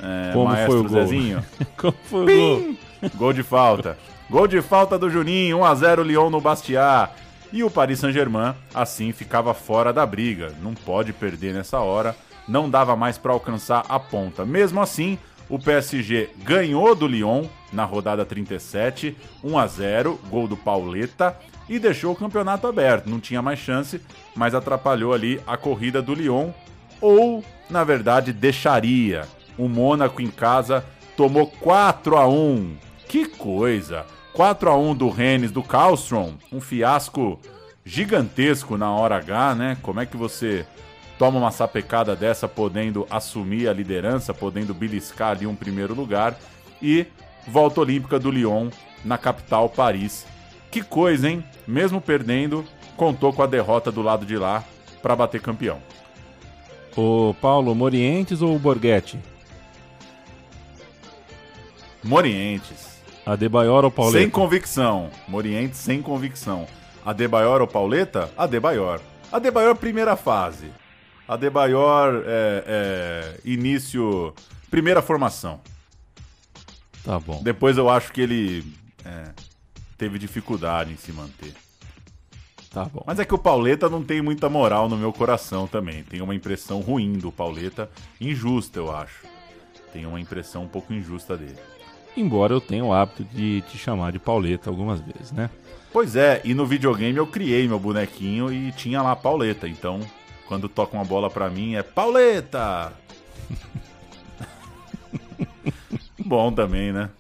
É, 0.01 0.34
Como 0.34 0.45
maestro 0.45 0.71
foi 0.71 0.80
o 0.80 0.89
gol? 0.89 1.01
Zezinho. 1.01 1.45
Como 1.78 1.95
foi 2.03 2.21
o 2.21 2.38
gol? 2.38 2.76
Gol 3.15 3.34
de 3.34 3.43
falta. 3.43 3.97
Gol 4.30 4.47
de 4.47 4.61
falta 4.61 4.97
do 4.97 5.09
Juninho, 5.09 5.59
1 5.59 5.65
a 5.65 5.76
0 5.76 6.03
Lyon 6.03 6.30
no 6.30 6.41
Bastia. 6.41 7.09
E 7.51 7.63
o 7.63 7.69
Paris 7.69 7.99
Saint-Germain 7.99 8.55
assim 8.74 9.11
ficava 9.11 9.53
fora 9.53 9.93
da 9.93 10.05
briga. 10.05 10.51
Não 10.61 10.74
pode 10.74 11.13
perder 11.13 11.53
nessa 11.53 11.80
hora, 11.80 12.15
não 12.47 12.69
dava 12.69 12.95
mais 12.95 13.17
para 13.17 13.32
alcançar 13.32 13.86
a 13.88 13.99
ponta. 13.99 14.43
Mesmo 14.43 14.82
assim, 14.82 15.19
o 15.47 15.59
PSG 15.59 16.32
ganhou 16.43 16.95
do 16.95 17.05
Lyon 17.05 17.45
na 17.71 17.86
rodada 17.86 18.26
37, 18.26 19.15
1 19.43 19.57
a 19.57 19.67
0, 19.67 20.19
gol 20.30 20.47
do 20.47 20.57
Pauleta 20.57 21.38
e 21.68 21.80
deixou 21.80 22.14
o 22.14 22.16
campeonato 22.16 22.68
aberto. 22.68 23.09
Não 23.09 23.20
tinha 23.20 23.41
mais 23.41 23.59
chance, 23.59 24.01
mas 24.36 24.53
atrapalhou 24.53 25.14
ali 25.14 25.39
a 25.45 25.57
corrida 25.57 26.01
do 26.01 26.14
Lyon 26.14 26.51
ou, 27.01 27.43
na 27.70 27.84
verdade, 27.84 28.32
deixaria. 28.32 29.28
O 29.57 29.68
Mônaco 29.68 30.22
em 30.22 30.30
casa 30.30 30.84
tomou 31.16 31.47
4 31.47 32.18
a 32.18 32.28
1. 32.28 32.76
Que 33.07 33.26
coisa! 33.26 34.05
4 34.34 34.70
a 34.70 34.78
1 34.78 34.95
do 34.95 35.09
Rennes 35.09 35.51
do 35.51 35.61
Karlstrom, 35.61 36.34
um 36.51 36.59
fiasco 36.59 37.39
gigantesco 37.86 38.78
na 38.78 38.91
hora 38.91 39.18
H, 39.18 39.55
né? 39.55 39.78
Como 39.82 39.99
é 39.99 40.05
que 40.05 40.18
você 40.18 40.66
toma 41.20 41.38
uma 41.38 41.51
sapecada 41.51 42.16
dessa 42.16 42.47
podendo 42.47 43.05
assumir 43.09 43.68
a 43.68 43.74
liderança, 43.74 44.34
podendo 44.34 44.74
beliscar 44.74 45.32
ali 45.32 45.45
um 45.45 45.55
primeiro 45.55 45.93
lugar 45.93 46.36
e 46.82 47.05
volta 47.47 47.82
olímpica 47.82 48.18
do 48.18 48.32
Lyon 48.32 48.70
na 49.05 49.18
capital 49.18 49.70
Paris. 49.70 50.26
Que 50.74 50.82
coisa, 50.82 51.30
hein? 51.30 51.45
Mesmo 51.67 52.01
perdendo, 52.01 52.65
contou 52.97 53.32
com 53.32 53.43
a 53.43 53.45
derrota 53.45 53.91
do 53.91 54.01
lado 54.01 54.26
de 54.26 54.36
lá 54.36 54.63
para 55.03 55.15
bater 55.15 55.39
campeão. 55.39 55.80
O 56.97 57.36
Paulo 57.39 57.76
Morientes 57.76 58.41
ou 58.41 58.55
o 58.55 58.57
Borghetti? 58.57 59.19
Morientes. 62.03 62.99
Adebayor 63.24 63.86
ou 63.86 63.91
Pauleta? 63.91 64.17
Sem 64.17 64.32
convicção. 64.32 65.11
Morientes 65.28 65.78
sem 65.78 66.01
convicção. 66.01 66.65
Adebayor 67.05 67.61
ou 67.61 67.67
Pauleta? 67.67 68.32
Adebayor. 68.36 68.99
Adebayor 69.32 69.76
primeira 69.76 70.15
fase. 70.15 70.71
Adebayor 71.28 72.24
é, 72.26 72.63
é, 72.65 73.39
início. 73.45 74.34
Primeira 74.71 75.03
formação. 75.03 75.61
Tá 77.03 77.19
bom. 77.19 77.43
Depois 77.43 77.78
eu 77.78 77.91
acho 77.91 78.11
que 78.11 78.21
ele 78.21 78.65
é, 79.05 79.53
teve 79.98 80.20
dificuldade 80.20 80.91
em 80.91 80.98
se 80.98 81.12
manter. 81.12 81.54
Tá 82.74 82.86
bom. 82.86 83.04
Mas 83.06 83.20
é 83.20 83.26
que 83.26 83.36
o 83.36 83.38
Pauleta 83.38 83.88
não 83.88 84.04
tem 84.04 84.20
muita 84.22 84.50
moral 84.50 84.89
no 84.89 84.98
meu 84.98 85.14
coração 85.14 85.68
também. 85.68 86.04
Tem 86.04 86.22
uma 86.22 86.34
impressão 86.34 86.82
ruim 86.82 87.14
do 87.14 87.32
Pauleta. 87.32 87.89
Injusta, 88.20 88.80
eu 88.80 88.94
acho. 88.96 89.28
Tem 89.94 90.08
uma 90.08 90.20
impressão 90.20 90.64
um 90.64 90.68
pouco 90.68 90.91
injusta 90.91 91.38
dele. 91.38 91.60
Embora 92.18 92.54
eu 92.54 92.60
tenha 92.60 92.84
o 92.84 92.91
hábito 92.91 93.24
de 93.24 93.62
te 93.70 93.78
chamar 93.78 94.12
de 94.12 94.18
Pauleta 94.18 94.72
algumas 94.72 95.00
vezes, 95.02 95.32
né? 95.32 95.52
Pois 95.91 96.16
é, 96.16 96.41
e 96.44 96.56
no 96.56 96.66
videogame 96.66 97.18
eu 97.18 97.28
criei 97.28 97.68
meu 97.68 97.80
bonequinho 97.80 98.52
e 98.52 98.72
tinha 98.72 99.04
lá 99.04 99.16
Pauleta. 99.16 99.68
Então, 99.68 100.00
quando 100.48 100.68
toca 100.68 100.98
uma 100.98 101.06
bola 101.06 101.30
pra 101.30 101.52
mim 101.52 101.76
é 101.76 101.84
Pauleta! 101.84 102.91
Bom 106.26 106.52
também, 106.52 106.91
né? 106.91 107.12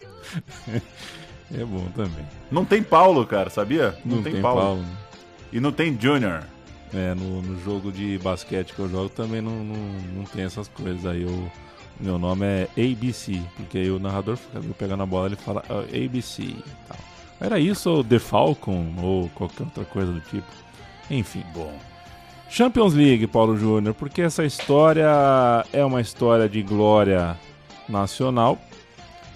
É 1.51 1.63
bom 1.63 1.85
também. 1.95 2.25
Não 2.51 2.65
tem 2.65 2.81
Paulo, 2.83 3.25
cara, 3.25 3.49
sabia? 3.49 3.97
Não, 4.05 4.21
tem, 4.23 4.41
Paulo. 4.41 4.77
né? 4.77 4.87
E 5.51 5.59
não 5.59 5.71
tem 5.71 5.97
Junior. 5.99 6.43
É, 6.93 7.15
no, 7.15 7.41
no 7.41 7.59
jogo 7.63 7.91
de 7.91 8.19
basquete 8.19 8.73
que 8.73 8.79
eu 8.79 8.87
jogo 8.87 9.09
também 9.09 9.41
não, 9.41 9.63
não, 9.63 9.75
não 10.15 10.23
tem 10.25 10.43
essas 10.43 10.67
coisas. 10.67 11.05
Aí 11.05 11.23
eu, 11.23 11.51
meu 11.99 12.17
nome 12.19 12.45
é 12.45 12.67
ABC, 12.77 13.41
porque 13.55 13.79
aí 13.79 13.89
o 13.91 13.97
narrador 13.99 14.37
fica 14.37 14.61
pegando 14.77 15.01
a 15.01 15.05
bola 15.05 15.25
ele 15.27 15.35
fala 15.35 15.63
"Ah, 15.69 15.79
ABC 15.79 16.43
e 16.43 16.63
tal. 16.87 16.97
Era 17.41 17.59
isso 17.59 17.89
ou 17.89 18.03
The 18.03 18.19
Falcon 18.19 18.93
ou 19.01 19.27
qualquer 19.29 19.63
outra 19.63 19.85
coisa 19.85 20.11
do 20.11 20.21
tipo. 20.21 20.45
Enfim. 21.09 21.43
Bom. 21.53 21.73
Champions 22.49 22.93
League, 22.93 23.25
Paulo 23.25 23.57
Júnior, 23.57 23.95
porque 23.95 24.21
essa 24.21 24.45
história 24.45 25.07
é 25.73 25.83
uma 25.83 25.99
história 25.99 26.47
de 26.47 26.61
glória 26.61 27.35
nacional 27.89 28.59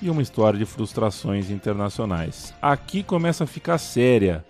e 0.02 0.10
uma 0.10 0.22
história 0.22 0.58
de 0.58 0.66
frustrações 0.66 1.50
internacionais. 1.50 2.54
Aqui 2.62 3.04
começa 3.04 3.44
a 3.44 3.48
ficar 3.48 3.78
séria 3.78 4.46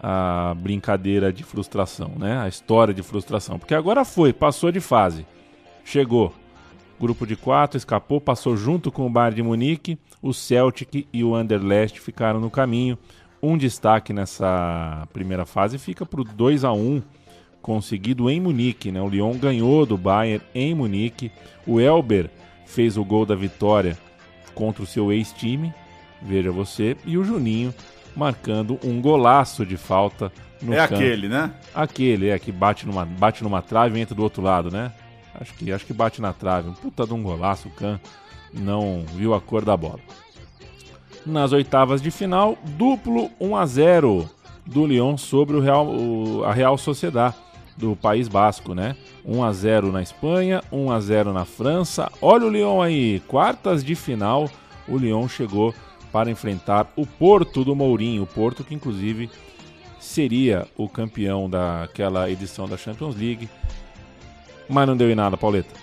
a 0.00 0.54
brincadeira 0.56 1.32
de 1.32 1.42
frustração, 1.42 2.12
né? 2.18 2.38
A 2.38 2.48
história 2.48 2.92
de 2.92 3.02
frustração, 3.02 3.58
porque 3.58 3.74
agora 3.74 4.04
foi, 4.04 4.32
passou 4.32 4.70
de 4.70 4.80
fase, 4.80 5.26
chegou. 5.84 6.32
Grupo 6.98 7.26
de 7.26 7.36
quatro, 7.36 7.76
escapou, 7.76 8.20
passou 8.20 8.56
junto 8.56 8.90
com 8.90 9.06
o 9.06 9.10
Bayern 9.10 9.36
de 9.36 9.42
Munique, 9.42 9.98
o 10.22 10.32
Celtic 10.32 11.06
e 11.12 11.22
o 11.22 11.34
Anderlecht 11.34 12.00
ficaram 12.00 12.40
no 12.40 12.50
caminho. 12.50 12.96
Um 13.42 13.58
destaque 13.58 14.14
nessa 14.14 15.06
primeira 15.12 15.44
fase 15.44 15.76
fica 15.76 16.06
para 16.06 16.22
o 16.22 16.24
2 16.24 16.64
a 16.64 16.72
1 16.72 17.02
conseguido 17.60 18.30
em 18.30 18.40
Munique, 18.40 18.90
né? 18.90 19.02
O 19.02 19.08
Lyon 19.08 19.36
ganhou 19.36 19.84
do 19.84 19.98
Bayern 19.98 20.42
em 20.54 20.74
Munique. 20.74 21.30
O 21.66 21.80
Elber 21.80 22.30
fez 22.64 22.96
o 22.96 23.04
gol 23.04 23.26
da 23.26 23.34
vitória 23.34 23.98
contra 24.56 24.82
o 24.82 24.86
seu 24.86 25.12
ex-time, 25.12 25.72
veja 26.20 26.50
você, 26.50 26.96
e 27.04 27.16
o 27.16 27.22
Juninho 27.24 27.72
marcando 28.16 28.80
um 28.82 29.00
golaço 29.00 29.64
de 29.64 29.76
falta 29.76 30.32
no 30.60 30.72
é 30.72 30.78
campo. 30.78 30.94
aquele, 30.94 31.28
né? 31.28 31.52
Aquele, 31.74 32.30
é, 32.30 32.38
que 32.38 32.50
bate 32.50 32.86
numa, 32.86 33.04
bate 33.04 33.44
numa 33.44 33.60
trave 33.62 33.98
e 33.98 34.02
entra 34.02 34.14
do 34.14 34.22
outro 34.22 34.42
lado, 34.42 34.70
né? 34.70 34.90
Acho 35.38 35.52
que, 35.54 35.70
acho 35.70 35.84
que 35.84 35.92
bate 35.92 36.20
na 36.22 36.32
trave. 36.32 36.70
Um 36.70 36.72
puta 36.72 37.06
de 37.06 37.12
um 37.12 37.22
golaço, 37.22 37.68
o 37.68 37.70
Kahn 37.72 37.98
não 38.54 39.04
viu 39.14 39.34
a 39.34 39.40
cor 39.40 39.62
da 39.64 39.76
bola. 39.76 40.00
Nas 41.26 41.52
oitavas 41.52 42.00
de 42.00 42.10
final, 42.10 42.56
duplo 42.64 43.30
1 43.38 43.56
a 43.56 43.66
0 43.66 44.30
do 44.64 44.86
Lyon 44.86 45.16
sobre 45.18 45.56
o 45.56 45.60
Real, 45.60 45.86
o- 45.86 46.42
a 46.44 46.52
Real 46.52 46.78
Sociedad 46.78 47.34
do 47.76 47.94
País 47.94 48.28
Basco, 48.28 48.74
né? 48.74 48.96
1 49.24 49.44
a 49.44 49.52
0 49.52 49.92
na 49.92 50.02
Espanha, 50.02 50.62
1 50.72 50.90
a 50.90 51.00
0 51.00 51.32
na 51.32 51.44
França. 51.44 52.10
Olha 52.20 52.46
o 52.46 52.50
Lyon 52.50 52.80
aí, 52.80 53.20
quartas 53.26 53.84
de 53.84 53.94
final, 53.94 54.50
o 54.88 54.96
Lyon 54.96 55.28
chegou 55.28 55.74
para 56.12 56.30
enfrentar 56.30 56.90
o 56.96 57.06
Porto 57.06 57.64
do 57.64 57.74
Mourinho, 57.74 58.22
o 58.22 58.26
Porto 58.26 58.64
que 58.64 58.74
inclusive 58.74 59.30
seria 59.98 60.66
o 60.76 60.88
campeão 60.88 61.50
daquela 61.50 62.30
edição 62.30 62.68
da 62.68 62.76
Champions 62.76 63.16
League. 63.16 63.48
Mas 64.68 64.86
não 64.86 64.96
deu 64.96 65.10
em 65.10 65.14
nada, 65.14 65.36
Pauleta. 65.36 65.74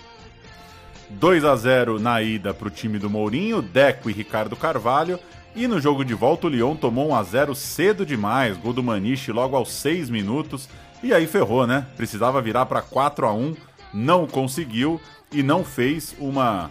2 1.10 1.44
a 1.44 1.54
0 1.54 2.00
na 2.00 2.22
ida 2.22 2.52
para 2.52 2.68
o 2.68 2.70
time 2.70 2.98
do 2.98 3.10
Mourinho, 3.10 3.62
Deco 3.62 4.10
e 4.10 4.12
Ricardo 4.12 4.56
Carvalho. 4.56 5.18
E 5.54 5.68
no 5.68 5.80
jogo 5.80 6.04
de 6.04 6.14
volta, 6.14 6.46
o 6.46 6.50
Lyon 6.50 6.74
tomou 6.74 7.10
1 7.10 7.14
a 7.14 7.22
0 7.22 7.54
cedo 7.54 8.04
demais, 8.04 8.56
gol 8.56 8.72
do 8.72 8.82
Maniche 8.82 9.30
logo 9.30 9.56
aos 9.56 9.70
6 9.72 10.10
minutos. 10.10 10.68
E 11.04 11.12
aí 11.12 11.26
ferrou, 11.26 11.66
né? 11.66 11.86
Precisava 11.98 12.40
virar 12.40 12.64
para 12.64 12.80
4 12.80 13.26
a 13.26 13.32
1 13.34 13.54
não 13.92 14.26
conseguiu 14.26 14.98
e 15.30 15.42
não 15.42 15.62
fez 15.62 16.16
uma 16.18 16.70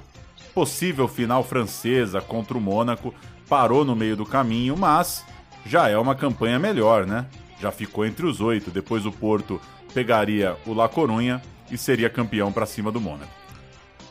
possível 0.55 1.07
final 1.07 1.43
francesa 1.43 2.19
contra 2.19 2.57
o 2.57 2.61
Mônaco. 2.61 3.13
Parou 3.47 3.85
no 3.85 3.95
meio 3.95 4.17
do 4.17 4.25
caminho, 4.25 4.75
mas 4.75 5.23
já 5.63 5.87
é 5.87 5.95
uma 5.95 6.15
campanha 6.15 6.57
melhor, 6.57 7.05
né? 7.05 7.27
Já 7.61 7.71
ficou 7.71 8.07
entre 8.07 8.25
os 8.25 8.41
oito. 8.41 8.71
Depois 8.71 9.05
o 9.05 9.11
Porto 9.11 9.61
pegaria 9.93 10.57
o 10.65 10.73
La 10.73 10.89
Corunha 10.89 11.39
e 11.69 11.77
seria 11.77 12.09
campeão 12.09 12.51
para 12.51 12.65
cima 12.65 12.91
do 12.91 12.99
Mônaco. 12.99 13.31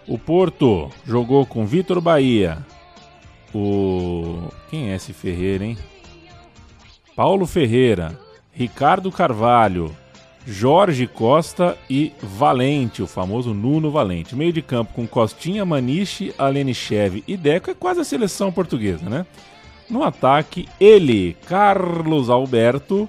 O 0.07 0.17
Porto 0.17 0.89
jogou 1.05 1.45
com 1.45 1.67
Vitor 1.67 2.01
Bahia. 2.01 2.65
O. 3.53 4.53
Quem 4.71 4.93
é 4.93 4.95
esse 4.95 5.13
Ferreira, 5.13 5.65
hein? 5.65 5.77
Paulo 7.17 7.45
Ferreira. 7.45 8.17
Ricardo 8.53 9.11
Carvalho. 9.11 9.93
Jorge 10.47 11.07
Costa 11.07 11.77
e 11.89 12.13
Valente, 12.21 13.03
o 13.03 13.07
famoso 13.07 13.55
Nuno 13.55 13.91
Valente. 13.91 14.35
Meio 14.35 14.53
de 14.53 14.61
campo 14.61 14.93
com 14.93 15.07
Costinha, 15.07 15.65
Maniche, 15.65 16.35
Alenichev 16.37 17.23
e 17.27 17.37
Deco 17.37 17.71
é 17.71 17.75
quase 17.75 18.01
a 18.01 18.05
seleção 18.05 18.51
portuguesa, 18.51 19.09
né? 19.09 19.25
No 19.89 20.03
ataque, 20.03 20.69
ele, 20.81 21.37
Carlos 21.47 22.31
Alberto 22.31 23.09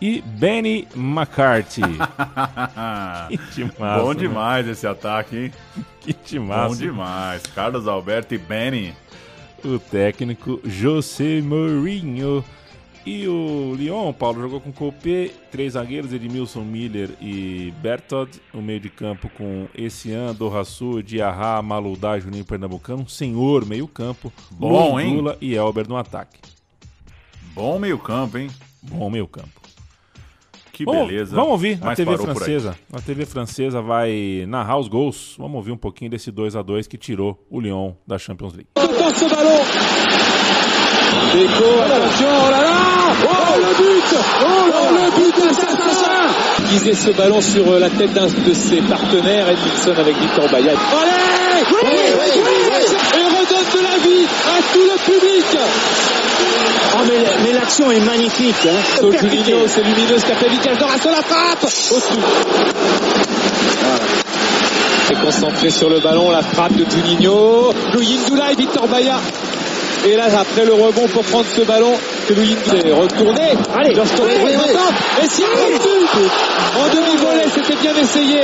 e 0.00 0.20
Benny 0.20 0.88
McCarthy. 0.96 1.82
que 3.28 3.38
timaço, 3.52 4.04
Bom 4.04 4.14
demais 4.14 4.66
esse 4.66 4.86
ataque, 4.86 5.36
hein? 5.36 5.52
Que 6.00 6.12
timaço. 6.12 6.74
Bom 6.74 6.80
demais. 6.80 7.42
Carlos 7.54 7.86
Alberto 7.86 8.34
e 8.34 8.38
Benny. 8.38 8.92
O 9.64 9.78
técnico 9.78 10.60
José 10.64 11.40
Mourinho. 11.40 12.44
E 13.04 13.26
o 13.26 13.74
Lyon, 13.76 14.12
Paulo, 14.12 14.40
jogou 14.40 14.60
com 14.60 14.70
Copé, 14.72 15.30
três 15.50 15.72
zagueiros, 15.72 16.12
Edmilson 16.12 16.60
Miller 16.62 17.10
e 17.20 17.72
Bertod. 17.82 18.30
O 18.54 18.62
meio 18.62 18.78
de 18.78 18.88
campo 18.88 19.28
com 19.36 19.66
Essian, 19.74 20.32
Dorraçu, 20.32 21.02
Diarra, 21.02 21.60
Maludá, 21.62 22.18
Juninho 22.20 22.44
Pernambucano. 22.44 23.02
Um 23.02 23.08
senhor 23.08 23.66
meio 23.66 23.88
campo. 23.88 24.32
Bom, 24.52 25.00
hein? 25.00 25.16
Lula 25.16 25.36
e 25.40 25.54
Elber 25.54 25.88
no 25.88 25.96
ataque. 25.96 26.38
Bom 27.54 27.76
meio 27.78 27.98
campo, 27.98 28.38
hein? 28.38 28.48
Bom 28.82 29.10
meio 29.10 29.26
campo. 29.26 29.60
Que 30.72 30.84
Bom, 30.84 31.06
beleza. 31.06 31.34
Vamos 31.34 31.50
ouvir 31.50 31.78
a 31.82 31.86
Mas 31.86 31.96
TV 31.96 32.16
por 32.16 32.20
aí. 32.20 32.34
francesa. 32.34 32.76
A 32.92 33.00
TV 33.00 33.26
francesa 33.26 33.82
vai 33.82 34.44
narrar 34.48 34.78
os 34.78 34.88
gols. 34.88 35.34
Vamos 35.36 35.56
ouvir 35.56 35.72
um 35.72 35.76
pouquinho 35.76 36.10
desse 36.10 36.30
2 36.30 36.56
a 36.56 36.62
2 36.62 36.86
que 36.86 36.96
tirou 36.96 37.44
o 37.50 37.60
Lyon 37.60 37.92
da 38.06 38.16
Champions 38.16 38.54
League. 38.54 38.68
Deco, 41.34 41.80
attention, 41.80 42.28
oh 42.28 42.50
là 42.50 42.62
là 42.62 42.92
Oh 43.24 43.56
le 43.58 43.70
but 43.76 44.18
Oh 44.44 44.88
le 44.92 45.10
but 45.16 45.36
d'assassin 45.36 46.22
Viser 46.70 46.94
ce 46.94 47.10
ballon 47.10 47.40
sur 47.40 47.70
euh, 47.70 47.78
la 47.78 47.90
tête 47.90 48.12
d'un 48.12 48.26
de 48.26 48.54
ses 48.54 48.80
partenaires, 48.82 49.48
Edmilson 49.48 50.00
avec 50.00 50.16
Victor 50.18 50.48
Bayat. 50.50 50.72
Allez 50.72 51.32
oui, 51.70 51.88
Et 51.88 53.24
redonne 53.24 53.68
de 53.72 53.82
la 53.82 53.98
vie 53.98 54.26
à 54.26 54.62
tout 54.72 54.84
le 54.84 55.12
public 55.12 55.58
Oh, 56.94 56.98
mais, 57.06 57.44
mais 57.44 57.52
l'action 57.52 57.90
est 57.90 58.00
magnifique. 58.00 58.66
Hein. 58.66 58.98
Saul 58.98 59.16
Juninho, 59.18 59.66
c'est 59.66 59.82
lumineux, 59.82 60.18
Scapavical, 60.18 60.76
Dorasso 60.76 61.08
la 61.10 61.22
frappe 61.22 61.64
Au-dessus. 61.64 62.20
Est 65.10 65.24
concentré 65.24 65.70
sur 65.70 65.88
le 65.88 66.00
ballon, 66.00 66.30
la 66.30 66.42
frappe 66.42 66.74
de 66.76 66.84
Juninho. 66.88 67.72
Louis 67.94 68.18
Ndoula 68.26 68.52
et 68.52 68.56
Victor 68.56 68.86
Baya. 68.88 69.18
Et 70.04 70.16
là, 70.16 70.24
après 70.36 70.64
le 70.64 70.74
rebond 70.74 71.06
pour 71.08 71.22
prendre 71.22 71.46
ce 71.54 71.62
ballon, 71.62 71.92
que 72.26 72.34
Louis 72.34 72.56
Ndoula 72.66 72.88
est 72.88 72.92
retourné. 72.92 73.40
Allez, 73.72 73.94
tourner 73.94 74.34
oui, 74.42 74.52
oui. 74.56 74.74
Et 75.22 75.28
si 75.28 75.42
En 75.44 76.94
demi-volée, 76.94 77.48
c'était 77.54 77.76
bien 77.80 77.94
essayé. 78.02 78.40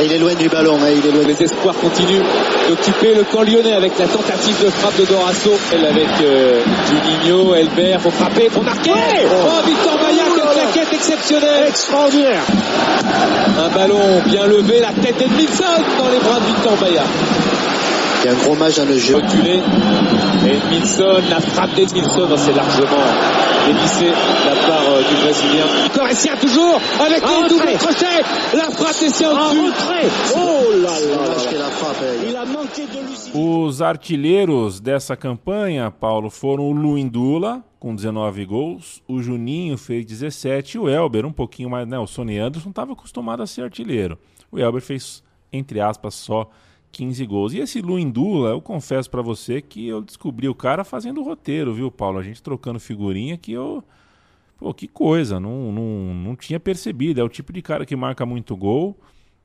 Et 0.00 0.06
il 0.06 0.12
est 0.12 0.18
loin 0.18 0.34
du 0.34 0.48
ballon, 0.48 0.78
hein, 0.82 0.88
il 0.90 1.06
est 1.06 1.12
loin. 1.12 1.24
Les 1.24 1.40
espoirs 1.40 1.74
continuent 1.76 2.24
d'occuper 2.68 3.14
le 3.14 3.22
camp 3.24 3.42
lyonnais 3.42 3.74
avec 3.74 3.96
la 3.98 4.06
tentative 4.06 4.64
de 4.64 4.70
frappe 4.70 4.98
de 4.98 5.04
Dorasso. 5.04 5.52
Elle 5.72 5.86
avec 5.86 6.08
euh, 6.20 6.60
Juninho, 6.88 7.54
Elbert, 7.54 8.00
faut 8.00 8.10
frapper, 8.10 8.48
faut 8.50 8.62
marquer. 8.62 8.90
Oh, 8.90 9.66
Victor 9.66 9.98
Baya, 9.98 10.24
quelle 10.34 10.72
claquette 10.72 10.94
exceptionnelle. 10.94 11.64
Extraordinaire. 11.68 12.42
Un 13.58 13.68
ballon 13.68 14.20
bien 14.26 14.46
levé, 14.46 14.80
la 14.80 14.92
tête 15.00 15.16
d'Edmilson 15.18 15.64
dans 15.98 16.08
les 16.08 16.18
bras 16.18 16.40
de 16.40 16.46
Victor 16.46 16.72
Baya. 16.80 17.02
Il 18.22 18.26
y 18.26 18.28
a 18.28 18.32
un 18.32 18.34
gros 18.44 18.54
match 18.54 18.76
dans 18.76 18.84
le 18.84 18.98
jeu. 18.98 19.16
Reculé. 19.16 19.60
Edmilson, 20.44 21.22
la 21.28 21.40
frappe 21.40 21.74
d'Edmilson, 21.74 22.36
c'est 22.36 22.52
largement 22.54 23.06
dévissé 23.66 24.06
de 24.06 24.46
la 24.46 24.56
part 24.66 24.82
euh, 24.90 25.02
du 25.02 25.14
Brésilien. 25.22 26.36
Toujours, 26.40 26.80
avec 27.00 27.22
En 27.24 27.42
les 27.42 27.48
doubles 27.48 27.62
retrait. 27.62 27.74
crochets. 27.76 28.22
La 28.54 28.70
frappe 28.70 28.96
au-dessus. 29.02 29.24
Oh 29.24 30.72
là 30.82 30.90
là. 31.00 32.18
Il 32.28 32.36
a 32.36 32.44
manqué 32.44 32.82
de 32.86 33.08
lucidité. 33.08 33.38
Os 33.38 33.80
artilheiros 33.82 34.80
dessa 34.80 35.16
campanha, 35.16 35.90
Paulo, 35.90 36.30
foram 36.30 36.64
o 36.64 36.72
Luindula, 36.72 37.62
com 37.78 37.94
19 37.94 38.44
gols, 38.44 39.02
o 39.08 39.20
Juninho 39.20 39.76
fez 39.76 40.04
17 40.06 40.76
e 40.76 40.78
o 40.80 40.88
Elber, 40.88 41.24
um 41.26 41.32
pouquinho 41.32 41.70
mais, 41.70 41.86
né? 41.88 41.98
O 41.98 42.06
Sony 42.06 42.38
Anderson 42.38 42.70
estava 42.70 42.92
acostumado 42.92 43.42
a 43.42 43.46
ser 43.46 43.62
artilheiro. 43.62 44.18
O 44.50 44.58
Elber 44.58 44.80
fez, 44.82 45.22
entre 45.52 45.80
aspas, 45.80 46.14
só 46.14 46.48
15 46.92 47.24
gols. 47.26 47.52
E 47.54 47.58
esse 47.58 47.80
Luindula, 47.80 48.50
eu 48.50 48.60
confesso 48.60 49.10
pra 49.10 49.22
você 49.22 49.62
que 49.62 49.88
eu 49.88 50.02
descobri 50.02 50.48
o 50.48 50.54
cara 50.54 50.84
fazendo 50.84 51.22
roteiro, 51.22 51.72
viu, 51.74 51.90
Paulo? 51.90 52.18
A 52.18 52.22
gente 52.22 52.42
trocando 52.42 52.78
figurinha 52.78 53.36
que 53.38 53.52
eu. 53.52 53.82
Pô, 54.58 54.72
que 54.72 54.86
coisa, 54.86 55.40
não, 55.40 55.72
não, 55.72 56.14
não 56.14 56.36
tinha 56.36 56.60
percebido. 56.60 57.20
É 57.20 57.24
o 57.24 57.28
tipo 57.28 57.52
de 57.52 57.60
cara 57.62 57.84
que 57.84 57.96
marca 57.96 58.24
muito 58.24 58.56
gol, 58.56 58.96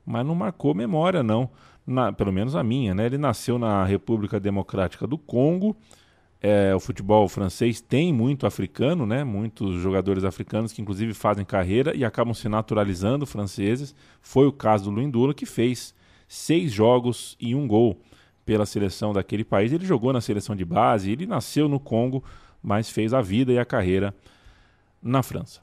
mas 0.05 0.25
não 0.25 0.35
marcou 0.35 0.75
memória, 0.75 1.23
não. 1.23 1.49
Na- 1.85 2.11
pelo 2.11 2.31
menos 2.31 2.55
a 2.55 2.61
minha, 2.63 2.93
né? 2.93 3.05
Ele 3.05 3.17
nasceu 3.17 3.57
na 3.57 3.83
República 3.85 4.39
Democrática 4.39 5.07
do 5.07 5.17
Congo. 5.17 5.75
É, 6.39 6.75
o 6.75 6.79
futebol 6.79 7.27
francês 7.27 7.81
tem 7.81 8.13
muito 8.13 8.45
africano, 8.45 9.07
né? 9.07 9.23
Muitos 9.23 9.81
jogadores 9.81 10.23
africanos 10.23 10.71
que 10.71 10.81
inclusive 10.81 11.13
fazem 11.15 11.43
carreira 11.43 11.95
e 11.95 12.05
acabam 12.05 12.33
se 12.33 12.47
naturalizando 12.47 13.25
franceses. 13.25 13.95
Foi 14.21 14.45
o 14.45 14.51
caso 14.51 14.83
do 14.83 14.91
Luindula, 14.91 15.33
que 15.33 15.47
fez 15.47 15.95
seis 16.27 16.71
jogos 16.71 17.37
e 17.39 17.55
um 17.55 17.67
gol 17.67 17.99
pela 18.45 18.65
seleção 18.65 19.13
daquele 19.13 19.43
país. 19.43 19.71
Ele 19.71 19.85
jogou 19.85 20.11
na 20.13 20.21
seleção 20.21 20.55
de 20.55 20.65
base, 20.65 21.11
ele 21.11 21.25
nasceu 21.25 21.67
no 21.67 21.79
Congo, 21.79 22.23
mas 22.61 22.89
fez 22.89 23.13
a 23.13 23.21
vida 23.21 23.51
e 23.51 23.59
a 23.59 23.65
carreira 23.65 24.13
na 25.01 25.21
França. 25.23 25.61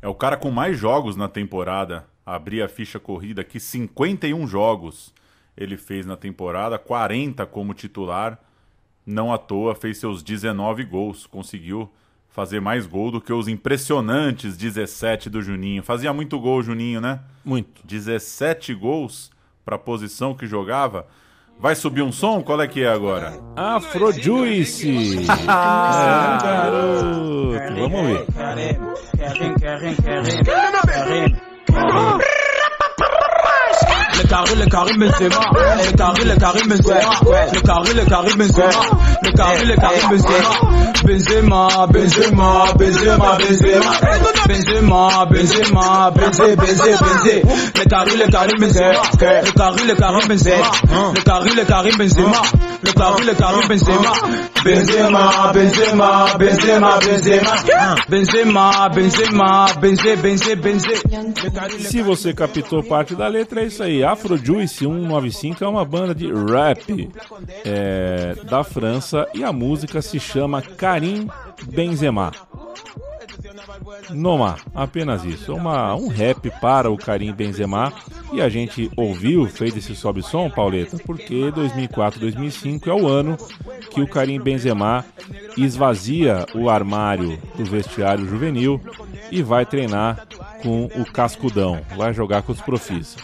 É 0.00 0.08
o 0.08 0.14
cara 0.14 0.36
com 0.36 0.50
mais 0.50 0.78
jogos 0.78 1.16
na 1.16 1.28
temporada. 1.28 2.06
Abri 2.24 2.62
a 2.62 2.68
ficha 2.68 3.00
corrida 3.00 3.40
aqui, 3.40 3.58
51 3.58 4.46
jogos 4.46 5.12
ele 5.58 5.76
fez 5.76 6.06
na 6.06 6.16
temporada, 6.16 6.78
40 6.78 7.44
como 7.46 7.74
titular. 7.74 8.40
Não 9.04 9.32
à 9.32 9.38
toa 9.38 9.74
fez 9.74 9.98
seus 9.98 10.22
19 10.22 10.84
gols. 10.84 11.26
Conseguiu 11.26 11.90
fazer 12.38 12.60
mais 12.60 12.86
gol 12.86 13.10
do 13.10 13.20
que 13.20 13.32
os 13.32 13.48
impressionantes 13.48 14.56
17 14.56 15.28
do 15.28 15.42
Juninho. 15.42 15.82
Fazia 15.82 16.12
muito 16.12 16.38
gol 16.38 16.58
o 16.58 16.62
Juninho, 16.62 17.00
né? 17.00 17.18
Muito. 17.44 17.84
17 17.84 18.74
gols 18.74 19.28
para 19.64 19.74
a 19.74 19.78
posição 19.78 20.36
que 20.36 20.46
jogava. 20.46 21.08
Vai 21.58 21.74
subir 21.74 22.02
um 22.02 22.12
som? 22.12 22.40
Qual 22.40 22.62
é 22.62 22.68
que 22.68 22.84
é 22.84 22.88
agora? 22.88 23.40
Afrojuice! 23.56 25.18
é, 25.26 25.26
garoto! 26.44 27.54
Vamos 27.76 28.06
ver. 32.18 32.37
Le 34.18 34.24
carré, 34.28 34.54
le 34.56 34.66
carré. 34.66 34.92
Le 34.94 35.92
carré, 35.96 36.24
le 36.24 36.36
carré 36.36 36.60
Benzema. 36.66 37.20
Le 37.52 37.60
carré, 37.60 37.94
le 37.94 38.04
carré 38.04 38.34
Benzema. 38.36 38.68
Le 39.22 39.30
carré, 39.32 39.64
le 39.64 39.76
carré 39.76 40.00
Benzema. 40.10 40.50
Benzema, 41.04 41.86
Benzema, 41.86 42.72
Benzema, 42.76 43.38
Benzema. 43.38 45.26
Benzema, 45.26 46.10
Benzé, 46.10 46.56
Benzé, 46.56 46.96
Benzé. 46.98 47.42
Le 47.76 47.84
carré, 47.84 48.16
le 48.16 48.26
carré 48.26 48.52
Benzema. 48.58 49.02
Le 49.20 49.52
carré, 49.52 49.84
le 49.86 49.94
carré 49.94 50.26
Benzema. 50.28 50.70
Le 51.14 51.22
carré, 51.22 51.50
le 51.54 51.64
carré. 51.64 51.90
Le 52.82 52.92
carré, 52.92 53.24
le 53.24 53.34
carré 53.34 53.66
Benzema. 53.68 54.12
Benzema, 54.64 55.52
Benzema, 55.52 56.36
Benzema, 56.38 56.98
Benzema. 56.98 57.54
Benzema, 58.08 58.88
Benzé, 59.80 60.16
Se 61.80 62.02
você 62.02 62.32
captou 62.34 62.82
parte 62.82 63.14
da 63.14 63.28
letra, 63.28 63.62
é 63.62 63.66
isso 63.66 63.82
aí. 63.82 64.02
Afrojuice 64.12 64.76
195 64.76 65.62
é 65.62 65.68
uma 65.68 65.84
banda 65.84 66.14
de 66.14 66.32
rap 66.32 67.10
é, 67.64 68.34
da 68.44 68.64
França 68.64 69.28
e 69.34 69.44
a 69.44 69.52
música 69.52 70.00
se 70.00 70.18
chama 70.18 70.62
Karim 70.62 71.28
Benzema. 71.64 72.32
Noma, 74.10 74.56
apenas 74.74 75.24
isso. 75.24 75.54
Uma, 75.54 75.94
um 75.94 76.08
rap 76.08 76.50
para 76.60 76.90
o 76.90 76.96
Karim 76.96 77.32
Benzema. 77.34 77.92
E 78.32 78.40
a 78.40 78.48
gente 78.48 78.90
ouviu, 78.96 79.46
fez 79.46 79.76
esse 79.76 79.94
sobe 79.94 80.22
som, 80.22 80.48
Pauleta, 80.48 80.98
porque 81.04 81.50
2004, 81.50 82.18
2005 82.18 82.88
é 82.88 82.94
o 82.94 83.06
ano 83.06 83.36
que 83.90 84.00
o 84.00 84.08
Karim 84.08 84.40
Benzema 84.40 85.04
esvazia 85.56 86.46
o 86.54 86.70
armário 86.70 87.38
do 87.56 87.64
vestiário 87.64 88.26
juvenil 88.26 88.80
e 89.30 89.42
vai 89.42 89.66
treinar 89.66 90.26
com 90.62 90.86
o 90.86 91.04
Cascudão, 91.04 91.80
vai 91.96 92.12
jogar 92.12 92.42
com 92.42 92.52
os 92.52 92.60
profis. 92.60 93.16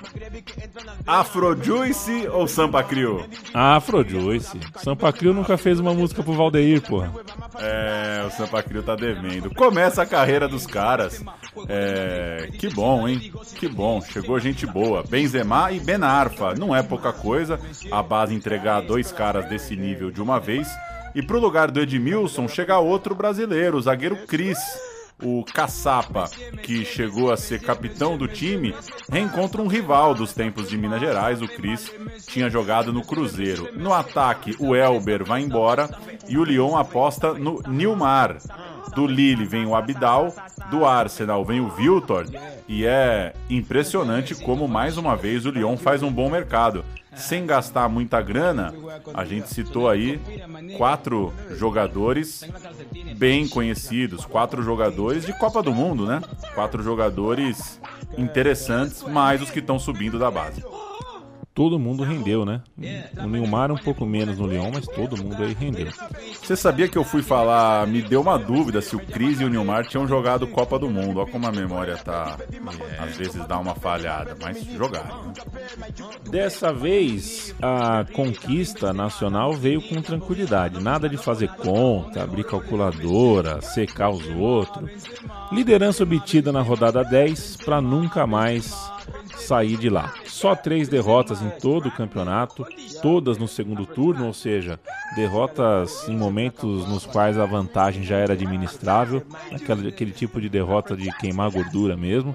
Afrojuice 1.06 2.26
ou 2.28 2.48
Sampa 2.48 2.82
Crio? 2.82 3.24
Afrojuice. 3.52 4.58
Sampa 4.76 5.12
Crio 5.12 5.34
nunca 5.34 5.56
fez 5.56 5.78
uma 5.78 5.92
música 5.92 6.22
pro 6.22 6.32
Valdeir, 6.32 6.80
porra. 6.82 7.12
É, 7.58 8.24
o 8.26 8.30
Sampa 8.30 8.62
Crio 8.62 8.82
tá 8.82 8.96
devendo. 8.96 9.54
Começa 9.54 10.02
a 10.02 10.06
carreira 10.06 10.48
dos 10.48 10.66
caras. 10.66 11.22
É, 11.68 12.48
que 12.58 12.68
bom, 12.70 13.06
hein? 13.06 13.32
Que 13.56 13.68
bom. 13.68 14.00
Chegou 14.00 14.38
gente 14.40 14.66
boa. 14.66 15.02
Benzema 15.02 15.72
e 15.72 15.80
Benarfa. 15.80 16.54
Não 16.54 16.74
é 16.74 16.82
pouca 16.82 17.12
coisa 17.12 17.60
a 17.90 18.02
base 18.02 18.34
entregar 18.34 18.80
dois 18.80 19.12
caras 19.12 19.48
desse 19.48 19.76
nível 19.76 20.10
de 20.10 20.22
uma 20.22 20.40
vez. 20.40 20.68
E 21.14 21.22
pro 21.22 21.38
lugar 21.38 21.70
do 21.70 21.80
Edmilson 21.80 22.48
chega 22.48 22.78
outro 22.78 23.14
brasileiro, 23.14 23.76
o 23.76 23.82
zagueiro 23.82 24.16
Cris 24.26 24.58
o 25.24 25.44
Caçapa, 25.44 26.30
que 26.62 26.84
chegou 26.84 27.32
a 27.32 27.36
ser 27.36 27.60
capitão 27.60 28.16
do 28.16 28.28
time, 28.28 28.74
reencontra 29.10 29.62
um 29.62 29.66
rival 29.66 30.14
dos 30.14 30.32
tempos 30.32 30.68
de 30.68 30.76
Minas 30.76 31.00
Gerais, 31.00 31.40
o 31.40 31.48
Cris, 31.48 31.90
tinha 32.26 32.50
jogado 32.50 32.92
no 32.92 33.02
Cruzeiro. 33.02 33.70
No 33.74 33.92
ataque, 33.92 34.54
o 34.58 34.76
Elber 34.76 35.24
vai 35.24 35.40
embora 35.40 35.88
e 36.28 36.36
o 36.36 36.44
Lyon 36.44 36.76
aposta 36.76 37.32
no 37.32 37.62
Nilmar. 37.66 38.36
Do 38.94 39.06
Lille 39.06 39.46
vem 39.46 39.66
o 39.66 39.74
Abidal, 39.74 40.32
do 40.70 40.84
Arsenal 40.84 41.44
vem 41.44 41.60
o 41.60 41.70
Viltor, 41.70 42.26
e 42.68 42.86
é 42.86 43.32
impressionante 43.50 44.34
como 44.34 44.68
mais 44.68 44.96
uma 44.96 45.16
vez 45.16 45.46
o 45.46 45.50
Lyon 45.50 45.76
faz 45.76 46.02
um 46.02 46.12
bom 46.12 46.30
mercado 46.30 46.84
sem 47.16 47.46
gastar 47.46 47.88
muita 47.88 48.20
grana, 48.20 48.74
a 49.12 49.24
gente 49.24 49.48
citou 49.48 49.88
aí 49.88 50.20
quatro 50.76 51.32
jogadores 51.50 52.44
bem 53.24 53.48
conhecidos, 53.48 54.26
quatro 54.26 54.62
jogadores 54.62 55.24
de 55.24 55.32
Copa 55.38 55.62
do 55.62 55.72
Mundo, 55.72 56.04
né? 56.04 56.20
Quatro 56.54 56.82
jogadores 56.82 57.80
interessantes, 58.18 59.02
mais 59.02 59.40
os 59.40 59.50
que 59.50 59.60
estão 59.60 59.78
subindo 59.78 60.18
da 60.18 60.30
base 60.30 60.62
todo 61.54 61.78
mundo 61.78 62.02
rendeu, 62.02 62.44
né? 62.44 62.60
O 63.16 63.28
Neymar 63.28 63.70
um 63.70 63.76
pouco 63.76 64.04
menos 64.04 64.36
no 64.36 64.46
Lyon, 64.46 64.72
mas 64.74 64.86
todo 64.86 65.16
mundo 65.16 65.40
aí 65.40 65.54
rendeu. 65.54 65.86
Você 66.42 66.56
sabia 66.56 66.88
que 66.88 66.98
eu 66.98 67.04
fui 67.04 67.22
falar, 67.22 67.86
me 67.86 68.02
deu 68.02 68.20
uma 68.22 68.36
dúvida 68.36 68.82
se 68.82 68.96
o 68.96 68.98
Cris 68.98 69.40
e 69.40 69.44
o 69.44 69.48
Neymar 69.48 69.86
tinham 69.86 70.06
jogado 70.08 70.48
Copa 70.48 70.78
do 70.78 70.90
Mundo. 70.90 71.20
Olha 71.20 71.30
como 71.30 71.46
a 71.46 71.52
memória 71.52 71.96
tá, 71.96 72.36
às 72.98 73.16
vezes 73.16 73.46
dá 73.46 73.58
uma 73.58 73.74
falhada, 73.76 74.36
mas 74.42 74.64
jogaram. 74.64 75.26
Né? 75.26 75.32
Dessa 76.28 76.72
vez, 76.72 77.54
a 77.62 78.04
conquista 78.12 78.92
nacional 78.92 79.52
veio 79.52 79.80
com 79.80 80.02
tranquilidade. 80.02 80.82
Nada 80.82 81.08
de 81.08 81.16
fazer 81.16 81.48
conta, 81.50 82.24
abrir 82.24 82.44
calculadora, 82.44 83.60
secar 83.60 84.10
os 84.10 84.26
outros. 84.30 84.90
Liderança 85.52 86.02
obtida 86.02 86.50
na 86.50 86.62
rodada 86.62 87.04
10 87.04 87.58
para 87.58 87.80
nunca 87.80 88.26
mais 88.26 88.74
sair 89.36 89.76
de 89.76 89.88
lá. 89.88 90.14
Só 90.24 90.54
três 90.54 90.88
derrotas 90.88 91.42
em 91.42 91.50
todo 91.50 91.88
o 91.88 91.92
campeonato, 91.92 92.66
todas 93.02 93.38
no 93.38 93.48
segundo 93.48 93.86
turno, 93.86 94.26
ou 94.26 94.32
seja, 94.32 94.78
derrotas 95.14 96.08
em 96.08 96.16
momentos 96.16 96.86
nos 96.88 97.06
quais 97.06 97.38
a 97.38 97.46
vantagem 97.46 98.02
já 98.02 98.16
era 98.16 98.32
administrável, 98.32 99.22
aquele, 99.52 99.88
aquele 99.88 100.12
tipo 100.12 100.40
de 100.40 100.48
derrota 100.48 100.96
de 100.96 101.10
queimar 101.18 101.50
gordura 101.50 101.96
mesmo. 101.96 102.34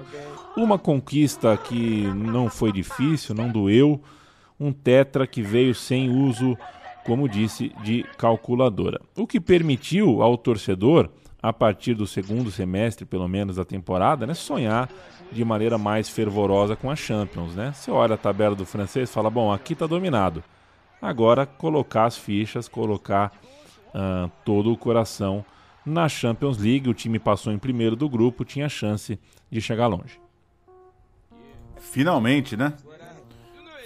Uma 0.56 0.78
conquista 0.78 1.56
que 1.56 2.02
não 2.14 2.50
foi 2.50 2.72
difícil, 2.72 3.34
não 3.34 3.50
doeu, 3.50 4.00
um 4.58 4.72
tetra 4.72 5.26
que 5.26 5.42
veio 5.42 5.74
sem 5.74 6.10
uso, 6.10 6.56
como 7.04 7.28
disse, 7.28 7.72
de 7.82 8.04
calculadora. 8.18 9.00
O 9.16 9.26
que 9.26 9.40
permitiu 9.40 10.22
ao 10.22 10.36
torcedor, 10.36 11.08
a 11.42 11.52
partir 11.52 11.94
do 11.94 12.06
segundo 12.06 12.50
semestre, 12.50 13.04
pelo 13.04 13.26
menos 13.28 13.56
da 13.56 13.64
temporada, 13.64 14.26
né, 14.26 14.34
sonhar 14.34 14.88
de 15.32 15.44
maneira 15.44 15.78
mais 15.78 16.08
fervorosa 16.08 16.76
com 16.76 16.90
a 16.90 16.96
Champions, 16.96 17.54
né? 17.54 17.72
Você 17.72 17.90
olha 17.90 18.14
a 18.14 18.18
tabela 18.18 18.54
do 18.54 18.66
francês 18.66 19.12
fala, 19.12 19.30
bom, 19.30 19.52
aqui 19.52 19.72
está 19.72 19.86
dominado. 19.86 20.42
Agora 21.00 21.46
colocar 21.46 22.04
as 22.04 22.18
fichas, 22.18 22.68
colocar 22.68 23.32
uh, 23.94 24.30
todo 24.44 24.72
o 24.72 24.76
coração 24.76 25.44
na 25.86 26.08
Champions 26.08 26.58
League. 26.58 26.90
O 26.90 26.94
time 26.94 27.18
passou 27.18 27.52
em 27.52 27.58
primeiro 27.58 27.96
do 27.96 28.08
grupo, 28.08 28.44
tinha 28.44 28.68
chance 28.68 29.18
de 29.50 29.60
chegar 29.60 29.86
longe. 29.86 30.20
Finalmente, 31.78 32.56
né? 32.56 32.74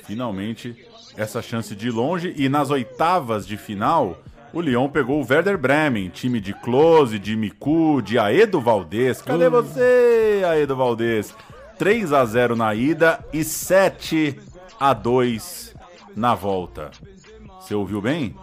Finalmente 0.02 0.88
essa 1.16 1.40
chance 1.40 1.76
de 1.76 1.88
ir 1.88 1.90
longe 1.90 2.34
e 2.36 2.48
nas 2.48 2.70
oitavas 2.70 3.46
de 3.46 3.56
final 3.56 4.18
o 4.54 4.60
Lyon 4.60 4.88
pegou 4.88 5.20
o 5.20 5.26
Werder 5.28 5.58
Bremen, 5.58 6.08
time 6.08 6.40
de 6.40 6.54
Close, 6.54 7.18
de 7.18 7.34
Miku, 7.34 8.00
de 8.00 8.18
Aedo 8.18 8.60
Valdez. 8.60 9.20
Cadê 9.20 9.48
você, 9.48 10.42
Aedo 10.46 10.76
Valdez? 10.76 11.34
3 11.76 12.12
a 12.12 12.24
0 12.24 12.54
na 12.54 12.72
ida 12.72 13.18
e 13.32 13.42
7 13.42 14.38
a 14.78 14.94
2 14.94 15.74
na 16.14 16.36
volta. 16.36 16.92
Você 17.60 17.74
ouviu 17.74 18.00
bem? 18.00 18.36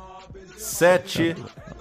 7 0.58 1.34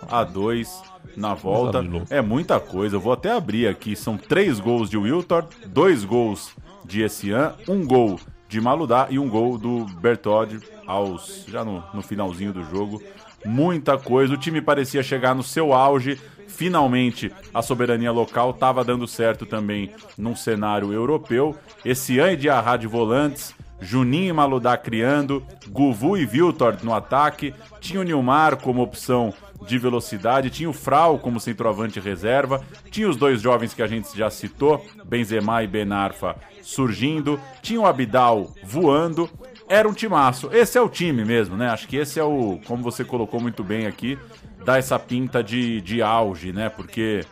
a 0.09 0.23
2 0.23 0.81
na 1.17 1.35
volta. 1.35 1.85
É 2.09 2.23
muita 2.23 2.61
coisa. 2.61 2.95
Eu 2.95 3.01
vou 3.01 3.13
até 3.13 3.33
abrir 3.33 3.67
aqui. 3.67 3.97
São 3.97 4.17
três 4.17 4.61
gols 4.61 4.89
de 4.89 4.97
Wiltor, 4.97 5.47
dois 5.67 6.05
gols 6.05 6.55
de 6.85 7.03
Essian, 7.03 7.55
um 7.67 7.85
gol 7.85 8.21
de 8.49 8.61
Maludá 8.61 9.09
e 9.11 9.19
um 9.19 9.29
gol 9.29 9.59
do 9.59 9.85
Bertod 10.01 10.61
aos 10.87 11.45
já 11.49 11.65
no, 11.65 11.83
no 11.93 12.03
finalzinho 12.03 12.53
do 12.53 12.65
jogo 12.65 13.03
muita 13.45 13.99
coisa. 13.99 14.35
O 14.35 14.39
time 14.39 14.61
parecia 14.61 15.03
chegar 15.03 15.35
no 15.35 15.43
seu 15.43 15.73
auge. 15.73 16.21
Finalmente, 16.47 17.33
a 17.55 17.63
soberania 17.63 18.13
local 18.13 18.51
estava 18.51 18.85
dando 18.85 19.07
certo 19.07 19.47
também 19.47 19.93
num 20.19 20.35
cenário 20.35 20.93
europeu. 20.93 21.57
Esse 21.85 22.19
ano 22.19 22.37
de 22.37 22.51
Arra 22.51 22.77
de 22.77 22.87
volantes, 22.87 23.55
Juninho 23.81 24.31
e 24.31 24.33
Maludá 24.33 24.77
criando, 24.77 25.43
Guvu 25.69 26.17
e 26.17 26.27
Viltor 26.27 26.77
no 26.83 26.93
ataque, 26.93 27.55
tinha 27.81 28.01
o 28.01 28.05
Nilmar 28.05 28.57
como 28.57 28.83
opção 28.83 29.33
de 29.67 29.79
velocidade, 29.79 30.51
tinha 30.51 30.69
o 30.69 30.75
Frau 30.75 31.19
como 31.19 31.41
centroavante 31.41 32.01
reserva, 32.01 32.63
tinha 32.91 33.09
os 33.09 33.17
dois 33.17 33.41
jovens 33.41 33.75
que 33.75 33.83
a 33.83 33.87
gente 33.87 34.17
já 34.17 34.31
citou, 34.31 34.85
Benzema 35.05 35.63
e 35.63 35.67
Benarfa 35.67 36.37
surgindo, 36.63 37.41
tinha 37.63 37.81
o 37.81 37.87
Abidal 37.87 38.55
voando 38.63 39.29
era 39.71 39.89
um 39.89 39.93
timaço. 39.93 40.51
Esse 40.53 40.77
é 40.77 40.81
o 40.81 40.89
time 40.89 41.25
mesmo, 41.25 41.57
né? 41.57 41.69
Acho 41.69 41.87
que 41.87 41.97
esse 41.97 42.19
é 42.19 42.25
o, 42.25 42.59
como 42.67 42.83
você 42.83 43.05
colocou 43.05 43.41
muito 43.41 43.63
bem 43.63 43.87
aqui, 43.87 44.19
dá 44.65 44.77
essa 44.77 44.99
pinta 44.99 45.45
de, 45.45 45.81
de 45.81 46.03
auge, 46.03 46.53
né? 46.53 46.69
Porque 46.69 47.25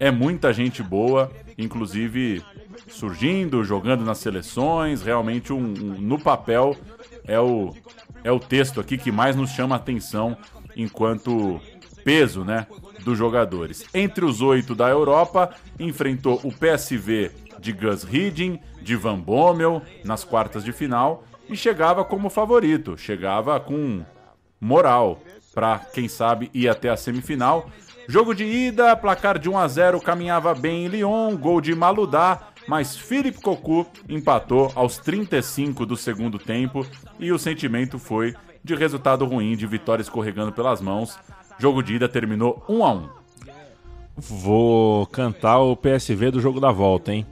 é 0.00 0.10
muita 0.10 0.52
gente 0.52 0.82
boa, 0.82 1.30
inclusive 1.56 2.42
surgindo, 2.88 3.62
jogando 3.62 4.04
nas 4.04 4.18
seleções. 4.18 5.00
Realmente, 5.00 5.52
um, 5.52 5.58
um, 5.58 6.00
no 6.00 6.18
papel, 6.18 6.76
é 7.24 7.38
o, 7.38 7.72
é 8.24 8.32
o 8.32 8.40
texto 8.40 8.80
aqui 8.80 8.98
que 8.98 9.12
mais 9.12 9.36
nos 9.36 9.50
chama 9.50 9.76
a 9.76 9.78
atenção 9.78 10.36
enquanto 10.74 11.60
peso, 12.04 12.44
né? 12.44 12.66
Dos 13.04 13.16
jogadores. 13.16 13.86
Entre 13.94 14.24
os 14.24 14.42
oito 14.42 14.74
da 14.74 14.88
Europa, 14.88 15.54
enfrentou 15.78 16.40
o 16.42 16.50
PSV 16.50 17.30
de 17.60 17.72
Gus 17.72 18.02
Hiddink, 18.02 18.60
de 18.82 18.96
Van 18.96 19.20
Bommel 19.20 19.82
nas 20.04 20.24
quartas 20.24 20.64
de 20.64 20.72
final 20.72 21.22
e 21.48 21.56
chegava 21.56 22.04
como 22.04 22.30
favorito, 22.30 22.96
chegava 22.96 23.58
com 23.60 24.04
moral 24.60 25.20
para 25.54 25.78
quem 25.78 26.08
sabe 26.08 26.50
ir 26.52 26.68
até 26.68 26.90
a 26.90 26.96
semifinal. 26.96 27.70
Jogo 28.08 28.34
de 28.34 28.44
ida, 28.44 28.94
placar 28.96 29.38
de 29.38 29.48
1 29.48 29.58
a 29.58 29.66
0 29.66 30.00
caminhava 30.00 30.54
bem 30.54 30.84
em 30.84 30.88
Lyon, 30.88 31.36
gol 31.36 31.60
de 31.60 31.74
Maludá, 31.74 32.48
mas 32.68 32.96
Philippe 32.96 33.40
Cocu 33.40 33.86
empatou 34.08 34.70
aos 34.74 34.98
35 34.98 35.86
do 35.86 35.96
segundo 35.96 36.38
tempo 36.38 36.86
e 37.18 37.32
o 37.32 37.38
sentimento 37.38 37.98
foi 37.98 38.34
de 38.62 38.74
resultado 38.74 39.24
ruim, 39.24 39.56
de 39.56 39.66
vitória 39.66 40.02
escorregando 40.02 40.52
pelas 40.52 40.80
mãos. 40.80 41.18
Jogo 41.58 41.82
de 41.82 41.94
ida 41.94 42.08
terminou 42.08 42.62
1 42.68 42.84
a 42.84 42.92
1. 42.92 43.08
Vou 44.16 45.06
cantar 45.06 45.58
o 45.60 45.76
PSV 45.76 46.30
do 46.32 46.40
jogo 46.40 46.60
da 46.60 46.70
volta, 46.70 47.12
hein? 47.12 47.26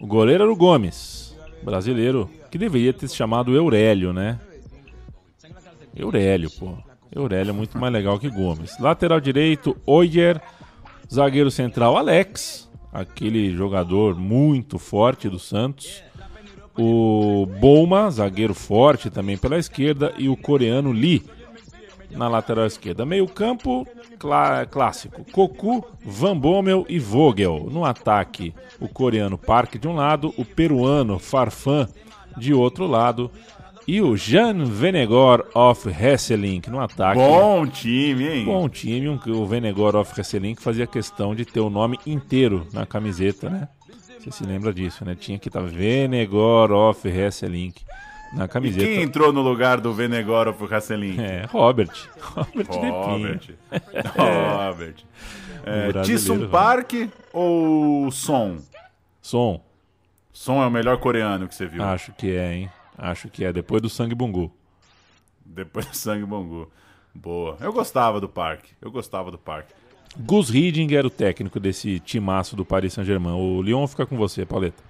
O 0.00 0.06
goleiro 0.06 0.44
era 0.44 0.52
o 0.52 0.56
Gomes, 0.56 1.36
brasileiro 1.62 2.30
que 2.54 2.58
deveria 2.58 2.92
ter 2.92 3.08
se 3.08 3.16
chamado 3.16 3.56
Eurélio, 3.56 4.12
né? 4.12 4.38
Eurélio, 5.92 6.48
pô. 6.52 6.74
Eurélio 7.10 7.50
é 7.50 7.52
muito 7.52 7.76
mais 7.76 7.92
legal 7.92 8.16
que 8.16 8.30
Gomes. 8.30 8.78
Lateral 8.78 9.20
direito, 9.20 9.76
Oyer. 9.84 10.40
Zagueiro 11.12 11.50
central, 11.50 11.96
Alex. 11.96 12.70
Aquele 12.92 13.52
jogador 13.56 14.14
muito 14.14 14.78
forte 14.78 15.28
do 15.28 15.36
Santos. 15.36 16.00
O 16.78 17.44
Bouma, 17.58 18.08
zagueiro 18.08 18.54
forte 18.54 19.10
também 19.10 19.36
pela 19.36 19.58
esquerda. 19.58 20.14
E 20.16 20.28
o 20.28 20.36
coreano 20.36 20.92
Lee 20.92 21.24
na 22.12 22.28
lateral 22.28 22.66
esquerda. 22.66 23.04
Meio 23.04 23.26
campo, 23.26 23.84
clá 24.16 24.64
clássico. 24.64 25.24
Cocu, 25.32 25.84
Van 26.04 26.38
Bommel 26.38 26.86
e 26.88 27.00
Vogel. 27.00 27.66
No 27.68 27.84
ataque, 27.84 28.54
o 28.78 28.86
coreano 28.86 29.36
Park 29.36 29.74
de 29.74 29.88
um 29.88 29.96
lado, 29.96 30.32
o 30.36 30.44
peruano 30.44 31.18
Farfan 31.18 31.88
de 32.36 32.54
outro 32.54 32.86
lado. 32.86 33.30
E 33.86 34.00
o 34.00 34.16
Jan 34.16 34.64
Venegor 34.64 35.46
of 35.54 35.88
Hesselink 35.88 36.70
no 36.70 36.80
ataque. 36.80 37.18
Bom 37.18 37.66
time, 37.66 38.26
hein? 38.26 38.44
Bom 38.46 38.66
time, 38.66 39.10
um, 39.10 39.18
o 39.26 39.46
Venegor 39.46 39.94
of 39.94 40.18
Hesselink 40.18 40.62
fazia 40.62 40.86
questão 40.86 41.34
de 41.34 41.44
ter 41.44 41.60
o 41.60 41.68
nome 41.68 41.98
inteiro 42.06 42.66
na 42.72 42.86
camiseta, 42.86 43.50
né? 43.50 43.68
Você 44.18 44.30
se 44.30 44.44
lembra 44.44 44.72
disso, 44.72 45.04
né? 45.04 45.14
Tinha 45.14 45.38
que 45.38 45.48
estar 45.48 45.60
tá 45.60 45.66
Venegor 45.66 46.72
of 46.72 47.06
Hesselink 47.06 47.82
na 48.32 48.48
camiseta. 48.48 48.84
E 48.84 48.94
quem 48.94 49.02
entrou 49.02 49.34
no 49.34 49.42
lugar 49.42 49.82
do 49.82 49.92
Venegor 49.92 50.48
of 50.48 50.64
Hesselink? 50.64 51.20
É, 51.20 51.44
Robert. 51.50 51.92
Robert, 52.20 52.66
Robert. 52.70 53.50
Robert. 54.16 54.96
É, 55.66 56.46
Park 56.50 56.92
ou 57.32 58.10
Son? 58.10 58.56
Son. 59.20 59.60
Son 60.34 60.60
é 60.60 60.66
o 60.66 60.70
melhor 60.70 60.98
coreano 60.98 61.46
que 61.46 61.54
você 61.54 61.64
viu? 61.64 61.80
Acho 61.82 62.12
que 62.12 62.34
é, 62.34 62.54
hein? 62.54 62.70
Acho 62.98 63.28
que 63.28 63.44
é. 63.44 63.52
Depois 63.52 63.80
do 63.80 63.88
Sangue 63.88 64.16
Bungu. 64.16 64.52
Depois 65.46 65.86
do 65.86 65.96
Sangue 65.96 66.26
Bungu. 66.26 66.68
Boa. 67.14 67.56
Eu 67.60 67.72
gostava 67.72 68.20
do 68.20 68.28
Park. 68.28 68.64
Eu 68.82 68.90
gostava 68.90 69.30
do 69.30 69.38
Park. 69.38 69.68
Gus 70.18 70.50
Hiddink 70.52 70.94
era 70.94 71.06
o 71.06 71.10
técnico 71.10 71.60
desse 71.60 72.00
timaço 72.00 72.56
do 72.56 72.64
Paris 72.64 72.92
Saint-Germain. 72.92 73.34
O 73.34 73.62
Lyon 73.62 73.86
fica 73.86 74.04
com 74.04 74.16
você, 74.16 74.44
Pauleta. 74.44 74.82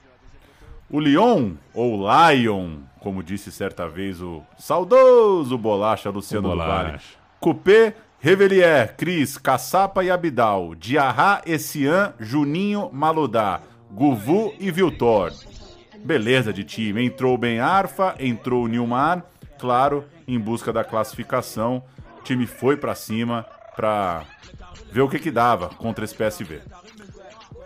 O 0.90 0.98
Lyon, 0.98 1.52
ou 1.74 2.06
Lion, 2.08 2.78
como 3.00 3.22
disse 3.22 3.52
certa 3.52 3.86
vez 3.86 4.22
o 4.22 4.42
saudoso 4.58 5.58
bolacha 5.58 6.08
Luciano 6.08 6.56
Vale. 6.56 6.98
Coupé, 7.38 7.94
Revelier, 8.18 8.96
Cris, 8.96 9.36
Caçapa 9.36 10.02
e 10.02 10.10
Abidal. 10.10 10.74
Diarra, 10.74 11.42
Essian, 11.44 12.14
Juninho, 12.18 12.88
Maludá. 12.90 13.60
Guvu 13.94 14.52
e 14.58 14.72
Viltor. 14.72 15.32
Beleza 16.04 16.52
de 16.52 16.64
time. 16.64 17.06
Entrou 17.06 17.38
bem 17.38 17.60
Arfa, 17.60 18.16
entrou 18.18 18.64
o 18.64 18.66
Nilmar, 18.66 19.24
claro, 19.56 20.04
em 20.26 20.38
busca 20.38 20.72
da 20.72 20.82
classificação. 20.82 21.80
O 22.18 22.22
time 22.24 22.44
foi 22.44 22.76
para 22.76 22.96
cima 22.96 23.46
para 23.76 24.24
ver 24.90 25.02
o 25.02 25.08
que 25.08 25.20
que 25.20 25.30
dava 25.30 25.68
contra 25.68 26.04
esse 26.04 26.14
PSV. 26.14 26.60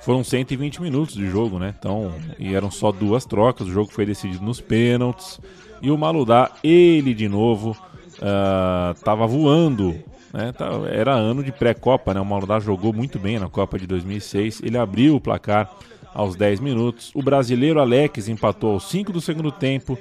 Foram 0.02 0.22
120 0.22 0.82
minutos 0.82 1.14
de 1.14 1.26
jogo, 1.30 1.58
né? 1.58 1.74
Então, 1.78 2.12
e 2.38 2.54
eram 2.54 2.70
só 2.70 2.92
duas 2.92 3.24
trocas. 3.24 3.66
O 3.66 3.72
jogo 3.72 3.90
foi 3.90 4.04
decidido 4.04 4.44
nos 4.44 4.60
pênaltis. 4.60 5.40
E 5.80 5.90
o 5.90 5.96
Maludá, 5.96 6.50
ele 6.62 7.14
de 7.14 7.26
novo, 7.26 7.70
uh, 8.18 8.94
tava 9.02 9.26
voando. 9.26 9.92
Né? 10.32 10.52
Era 10.92 11.14
ano 11.14 11.42
de 11.42 11.52
pré-copa, 11.52 12.12
né? 12.12 12.20
O 12.20 12.24
Maludá 12.24 12.60
jogou 12.60 12.92
muito 12.92 13.18
bem 13.18 13.38
na 13.38 13.48
Copa 13.48 13.78
de 13.78 13.86
2006. 13.86 14.60
Ele 14.62 14.76
abriu 14.76 15.16
o 15.16 15.20
placar 15.20 15.70
aos 16.14 16.36
10 16.36 16.60
minutos. 16.60 17.10
O 17.14 17.22
brasileiro 17.22 17.80
Alex 17.80 18.28
empatou 18.28 18.72
aos 18.72 18.88
5 18.88 19.12
do 19.12 19.20
segundo 19.20 19.50
tempo. 19.50 19.98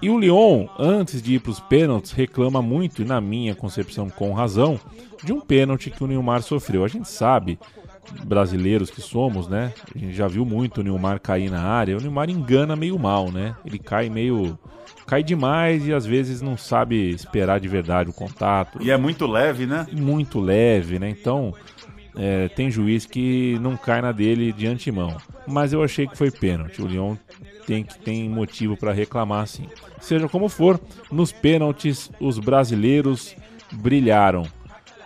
E 0.00 0.10
o 0.10 0.18
Lyon, 0.18 0.66
antes 0.78 1.22
de 1.22 1.34
ir 1.34 1.40
para 1.40 1.52
os 1.52 1.60
pênaltis, 1.60 2.12
reclama 2.12 2.60
muito, 2.60 3.00
e 3.00 3.04
na 3.04 3.20
minha 3.20 3.54
concepção 3.54 4.10
com 4.10 4.32
razão, 4.34 4.78
de 5.24 5.32
um 5.32 5.40
pênalti 5.40 5.90
que 5.90 6.04
o 6.04 6.06
Neymar 6.06 6.42
sofreu. 6.42 6.84
A 6.84 6.88
gente 6.88 7.08
sabe, 7.08 7.58
brasileiros 8.24 8.90
que 8.90 9.00
somos, 9.00 9.48
né? 9.48 9.72
A 9.94 9.98
gente 9.98 10.12
já 10.12 10.28
viu 10.28 10.44
muito 10.44 10.80
o 10.80 10.84
Neymar 10.84 11.18
cair 11.20 11.50
na 11.50 11.62
área. 11.62 11.96
O 11.96 12.00
Neymar 12.00 12.28
engana 12.28 12.76
meio 12.76 12.98
mal, 12.98 13.32
né? 13.32 13.56
Ele 13.64 13.78
cai 13.78 14.10
meio. 14.10 14.58
cai 15.06 15.22
demais 15.22 15.86
e 15.86 15.94
às 15.94 16.04
vezes 16.04 16.42
não 16.42 16.58
sabe 16.58 17.10
esperar 17.10 17.58
de 17.58 17.68
verdade 17.68 18.10
o 18.10 18.12
contato. 18.12 18.78
E 18.82 18.90
é 18.90 18.96
muito 18.98 19.26
leve, 19.26 19.64
né? 19.64 19.86
Muito 19.92 20.40
leve, 20.40 20.98
né? 20.98 21.08
Então 21.08 21.54
é, 22.16 22.48
tem 22.48 22.70
juiz 22.70 23.04
que 23.04 23.58
não 23.60 23.76
cai 23.76 24.00
na 24.00 24.10
dele 24.10 24.52
de 24.52 24.66
antemão. 24.66 25.16
Mas 25.46 25.72
eu 25.72 25.82
achei 25.82 26.06
que 26.06 26.16
foi 26.16 26.30
pênalti. 26.30 26.82
O 26.82 26.86
Lyon 26.86 27.16
tem, 27.66 27.84
tem 28.04 28.28
motivo 28.28 28.76
para 28.76 28.92
reclamar 28.92 29.46
sim. 29.46 29.66
Seja 30.00 30.28
como 30.28 30.48
for, 30.48 30.80
nos 31.10 31.32
pênaltis 31.32 32.10
os 32.18 32.38
brasileiros 32.38 33.36
brilharam. 33.72 34.44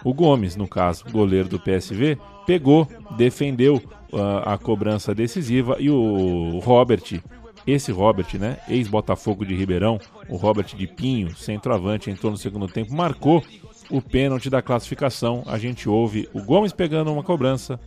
O 0.05 0.15
Gomes, 0.15 0.57
no 0.57 0.69
caso, 0.69 1.05
goleiro 1.11 1.49
do 1.49 1.59
PSV, 1.59 2.17
pegou, 2.47 2.89
defendeu 3.17 3.77
uh, 4.13 4.43
a 4.45 4.57
cobrança 4.57 5.15
decisiva 5.15 5.77
e 5.79 5.91
o 5.91 6.59
Robert, 6.59 7.21
esse 7.67 7.93
Robert, 7.93 8.27
né, 8.39 8.59
ex-Botafogo 8.69 9.45
de 9.45 9.55
Ribeirão, 9.55 9.99
o 10.29 10.37
Robert 10.37 10.75
de 10.75 10.87
Pinho, 10.87 11.35
centroavante, 11.37 12.11
entrou 12.11 12.33
no 12.33 12.39
segundo 12.39 12.67
tempo, 12.67 12.95
marcou 12.95 13.45
o 13.91 14.01
pênalti 14.01 14.49
da 14.49 14.63
classificação. 14.63 15.43
A 15.47 15.59
gente 15.59 15.89
ouve 15.89 16.29
o 16.33 16.41
Gomes 16.43 16.73
pegando 16.73 17.13
uma 17.13 17.23
cobrança, 17.23 17.79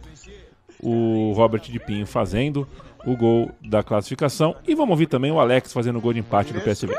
o 0.82 1.34
Robert 1.36 1.62
de 1.62 1.80
Pinho 1.80 2.06
fazendo 2.06 2.68
o 3.06 3.16
gol 3.16 3.52
da 3.62 3.84
classificação 3.84 4.56
e 4.68 4.76
vamos 4.76 4.92
ouvir 4.92 5.08
também 5.08 5.32
o 5.32 5.40
Alex 5.40 5.74
fazendo 5.74 5.98
o 5.98 6.02
gol 6.02 6.14
de 6.14 6.20
empate 6.20 6.54
do 6.54 6.62
PSV. 6.62 6.94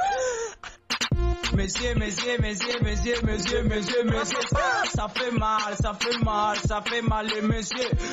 Messieurs, 1.52 1.94
messieurs, 1.96 2.40
messieurs, 2.40 2.80
messieurs, 2.82 3.22
messieurs, 3.22 3.62
messieurs, 3.62 4.04
messieurs, 4.04 4.40
ça 4.96 5.08
fait 5.08 5.30
mal, 5.30 5.76
ça 5.80 5.94
fait. 5.94 6.14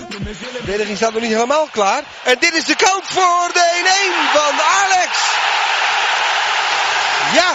De 0.10 0.60
verdediging 0.64 0.98
staat 0.98 1.14
nog 1.14 1.22
niet 1.22 1.32
helemaal 1.32 1.68
klaar. 1.72 2.04
En 2.24 2.36
dit 2.39 2.54
is 2.54 2.66
de 2.66 2.76
kant 2.76 3.04
voor 3.04 3.50
de 3.54 3.66
1-1 3.84 4.38
van 4.38 4.56
Alex. 4.82 5.12
Ja, 7.34 7.54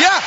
ja, 0.00 0.20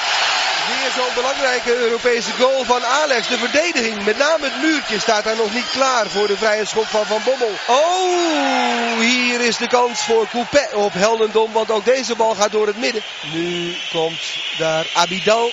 Weer 0.71 0.91
zo'n 0.95 1.13
belangrijke 1.15 1.75
Europese 1.75 2.31
goal 2.31 2.63
van 2.63 2.85
Alex. 2.85 3.27
De 3.27 3.37
verdediging, 3.37 4.05
met 4.05 4.17
name 4.17 4.43
het 4.43 4.61
muurtje, 4.61 4.99
staat 4.99 5.23
daar 5.23 5.35
nog 5.35 5.53
niet 5.53 5.69
klaar 5.71 6.07
voor 6.09 6.27
de 6.27 6.37
vrije 6.37 6.65
schop 6.65 6.87
van 6.87 7.05
Van 7.05 7.21
Bommel. 7.23 7.51
Oh, 7.67 8.99
hier 8.99 9.41
is 9.41 9.57
de 9.57 9.67
kans 9.67 10.03
voor 10.03 10.27
Coupé 10.27 10.69
op 10.73 10.93
Heldendom, 10.93 11.51
want 11.51 11.71
ook 11.71 11.85
deze 11.85 12.15
bal 12.15 12.35
gaat 12.35 12.51
door 12.51 12.67
het 12.67 12.77
midden. 12.77 13.03
Nu 13.21 13.77
komt 13.91 14.21
daar 14.57 14.85
Abidal, 14.93 15.51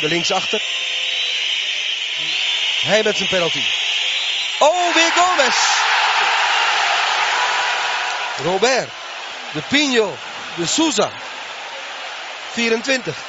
de 0.00 0.08
linksachter. 0.08 0.62
Hij 2.82 3.02
met 3.02 3.16
zijn 3.16 3.28
penalty. 3.28 3.62
Oh, 4.58 4.94
weer 4.94 5.12
Gomez. 5.14 5.56
Robert, 8.44 8.88
de 9.52 9.62
Pino, 9.68 10.16
de 10.56 10.66
Souza. 10.66 11.10
24. 12.52 13.27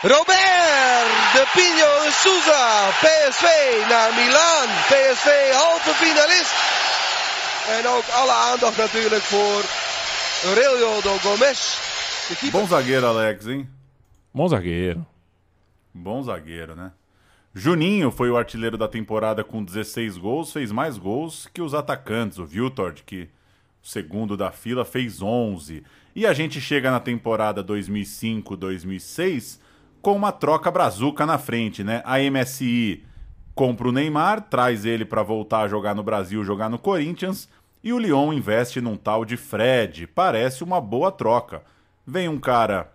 Robert 0.00 1.10
de 1.34 1.44
Pino 1.54 2.04
de 2.04 2.10
Souza, 2.12 2.90
PSV 3.02 3.44
naar 3.88 4.14
Milaan. 4.14 4.68
PSV 4.86 5.28
halve 5.52 5.94
finalist. 5.94 6.54
En 7.78 7.86
ook 7.86 8.08
alle 8.08 8.32
aandacht 8.32 8.76
natuurlijk 8.76 9.22
voor 9.22 9.64
Aurelio 10.44 11.00
do 11.00 11.18
Gomes. 11.18 11.78
Bom 12.52 12.66
zagueiro, 12.66 13.06
Alex, 13.06 13.46
hein? 13.46 13.68
Bom 14.32 14.48
zagueiro. 14.48 15.06
Bom 15.92 16.22
zagueiro, 16.22 16.76
né? 16.76 16.92
Juninho 17.52 18.12
foi 18.12 18.30
o 18.30 18.36
artilheiro 18.36 18.78
da 18.78 18.86
temporada 18.86 19.42
com 19.42 19.64
16 19.64 20.16
gols, 20.16 20.52
fez 20.52 20.70
mais 20.70 20.96
gols 20.96 21.48
que 21.52 21.60
os 21.60 21.74
atacantes. 21.74 22.38
O 22.38 22.46
Viltord, 22.46 23.02
que 23.02 23.28
o 23.82 23.86
segundo 23.86 24.36
da 24.36 24.52
fila, 24.52 24.84
fez 24.84 25.20
11. 25.20 25.82
E 26.14 26.24
a 26.24 26.32
gente 26.32 26.60
chega 26.60 26.88
na 26.88 27.00
temporada 27.00 27.64
2005-2006 27.64 29.66
com 30.08 30.16
uma 30.16 30.32
troca 30.32 30.70
brazuca 30.70 31.26
na 31.26 31.36
frente, 31.36 31.84
né? 31.84 32.00
A 32.02 32.16
MSI 32.18 33.04
compra 33.54 33.88
o 33.88 33.92
Neymar, 33.92 34.40
traz 34.40 34.86
ele 34.86 35.04
para 35.04 35.22
voltar 35.22 35.60
a 35.60 35.68
jogar 35.68 35.94
no 35.94 36.02
Brasil, 36.02 36.42
jogar 36.42 36.70
no 36.70 36.78
Corinthians, 36.78 37.46
e 37.84 37.92
o 37.92 37.98
Lyon 37.98 38.32
investe 38.32 38.80
num 38.80 38.96
tal 38.96 39.22
de 39.22 39.36
Fred. 39.36 40.06
Parece 40.06 40.64
uma 40.64 40.80
boa 40.80 41.12
troca. 41.12 41.62
Vem 42.06 42.26
um 42.26 42.40
cara 42.40 42.90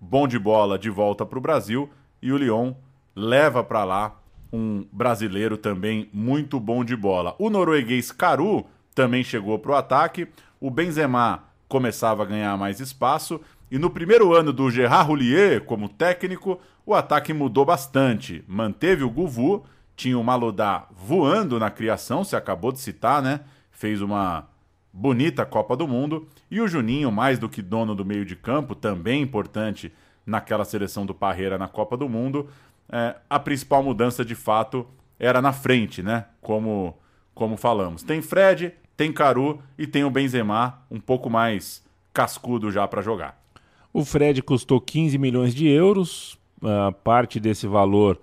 bom 0.00 0.26
de 0.26 0.38
bola 0.38 0.78
de 0.78 0.88
volta 0.88 1.26
para 1.26 1.38
o 1.38 1.42
Brasil 1.42 1.90
e 2.22 2.32
o 2.32 2.38
Lyon 2.38 2.72
leva 3.14 3.62
para 3.62 3.84
lá 3.84 4.18
um 4.50 4.86
brasileiro 4.90 5.58
também 5.58 6.08
muito 6.14 6.58
bom 6.58 6.82
de 6.82 6.96
bola. 6.96 7.36
O 7.38 7.50
norueguês 7.50 8.10
Caru 8.10 8.64
também 8.94 9.22
chegou 9.22 9.58
para 9.58 9.72
o 9.72 9.76
ataque. 9.76 10.28
O 10.58 10.70
Benzema 10.70 11.44
começava 11.68 12.22
a 12.22 12.26
ganhar 12.26 12.56
mais 12.56 12.80
espaço 12.80 13.38
e 13.74 13.78
no 13.78 13.90
primeiro 13.90 14.32
ano 14.32 14.52
do 14.52 14.70
Gerard 14.70 15.08
Roulier 15.08 15.64
como 15.64 15.88
técnico, 15.88 16.60
o 16.86 16.94
ataque 16.94 17.32
mudou 17.32 17.64
bastante. 17.64 18.44
Manteve 18.46 19.02
o 19.02 19.10
Guvu, 19.10 19.64
tinha 19.96 20.16
o 20.16 20.22
Malodá 20.22 20.86
voando 20.92 21.58
na 21.58 21.68
criação, 21.72 22.22
se 22.22 22.36
acabou 22.36 22.70
de 22.70 22.78
citar, 22.78 23.20
né? 23.20 23.40
Fez 23.72 24.00
uma 24.00 24.46
bonita 24.92 25.44
Copa 25.44 25.76
do 25.76 25.88
Mundo. 25.88 26.28
E 26.48 26.60
o 26.60 26.68
Juninho, 26.68 27.10
mais 27.10 27.36
do 27.36 27.48
que 27.48 27.60
dono 27.60 27.96
do 27.96 28.04
meio 28.04 28.24
de 28.24 28.36
campo, 28.36 28.76
também 28.76 29.22
importante 29.22 29.92
naquela 30.24 30.64
seleção 30.64 31.04
do 31.04 31.12
Parreira 31.12 31.58
na 31.58 31.66
Copa 31.66 31.96
do 31.96 32.08
Mundo. 32.08 32.48
É, 32.88 33.16
a 33.28 33.40
principal 33.40 33.82
mudança, 33.82 34.24
de 34.24 34.36
fato, 34.36 34.86
era 35.18 35.42
na 35.42 35.52
frente, 35.52 36.00
né? 36.00 36.26
Como, 36.40 36.96
como 37.34 37.56
falamos. 37.56 38.04
Tem 38.04 38.22
Fred, 38.22 38.72
tem 38.96 39.12
Caru 39.12 39.60
e 39.76 39.84
tem 39.84 40.04
o 40.04 40.10
Benzema, 40.10 40.80
um 40.88 41.00
pouco 41.00 41.28
mais 41.28 41.84
cascudo 42.12 42.70
já 42.70 42.86
para 42.86 43.02
jogar. 43.02 43.42
O 43.94 44.04
Fred 44.04 44.42
custou 44.42 44.80
15 44.80 45.16
milhões 45.18 45.54
de 45.54 45.68
euros. 45.68 46.36
Uh, 46.60 46.92
parte 47.04 47.38
desse 47.38 47.68
valor 47.68 48.18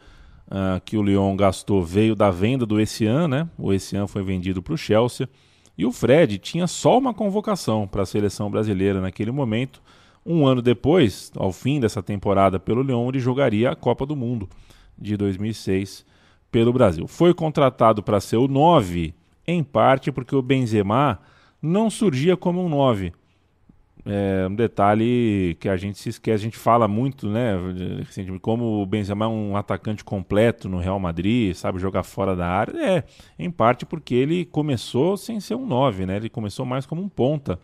uh, 0.48 0.82
que 0.84 0.98
o 0.98 1.02
Lyon 1.04 1.34
gastou 1.38 1.82
veio 1.82 2.14
da 2.14 2.30
venda 2.30 2.66
do 2.66 2.82
Essian, 2.82 3.28
né? 3.28 3.48
O 3.58 3.72
Essian 3.72 4.06
foi 4.06 4.22
vendido 4.22 4.62
para 4.62 4.74
o 4.74 4.78
Chelsea. 4.78 5.30
E 5.78 5.86
o 5.86 5.92
Fred 5.94 6.38
tinha 6.40 6.68
só 6.68 6.98
uma 6.98 7.14
convocação 7.14 7.88
para 7.88 8.02
a 8.02 8.06
seleção 8.06 8.52
brasileira 8.52 9.00
naquele 9.00 9.32
momento. 9.32 9.82
Um 10.26 10.46
ano 10.46 10.62
depois, 10.62 11.32
ao 11.38 11.54
fim 11.54 11.80
dessa 11.80 12.04
temporada 12.04 12.60
pelo 12.60 12.84
Lyon, 12.84 13.08
ele 13.08 13.20
jogaria 13.20 13.72
a 13.72 13.76
Copa 13.76 14.06
do 14.06 14.16
Mundo 14.16 14.50
de 14.98 15.16
2006 15.16 16.06
pelo 16.52 16.74
Brasil. 16.74 17.08
Foi 17.08 17.34
contratado 17.34 18.04
para 18.04 18.20
ser 18.20 18.36
o 18.36 18.48
9, 18.48 19.14
em 19.48 19.64
parte 19.64 20.12
porque 20.12 20.36
o 20.36 20.42
Benzema 20.42 21.20
não 21.62 21.90
surgia 21.90 22.36
como 22.36 22.62
um 22.62 22.68
9. 22.68 23.14
É 24.04 24.48
um 24.48 24.56
detalhe 24.56 25.56
que 25.60 25.70
a 25.70 25.78
gente 25.78 26.00
se 26.00 26.10
esquece, 26.10 26.42
a 26.42 26.46
gente 26.46 26.58
fala 26.58 26.88
muito, 26.88 27.30
né? 27.30 27.54
Como 28.42 28.82
o 28.82 28.86
Benzema 28.86 29.26
é 29.26 29.28
um 29.28 29.56
atacante 29.56 30.04
completo 30.04 30.68
no 30.68 30.80
Real 30.80 31.00
Madrid, 31.00 31.54
sabe 31.54 31.78
jogar 31.78 32.02
fora 32.02 32.36
da 32.36 32.48
área. 32.48 32.74
É, 32.84 33.04
em 33.38 33.52
parte 33.52 33.86
porque 33.86 34.16
ele 34.16 34.46
começou 34.46 35.16
sem 35.18 35.40
ser 35.40 35.54
um 35.54 35.68
9, 35.68 36.08
né? 36.08 36.16
Ele 36.16 36.30
começou 36.30 36.66
mais 36.66 36.86
como 36.86 37.02
um 37.02 37.08
ponta. 37.08 37.60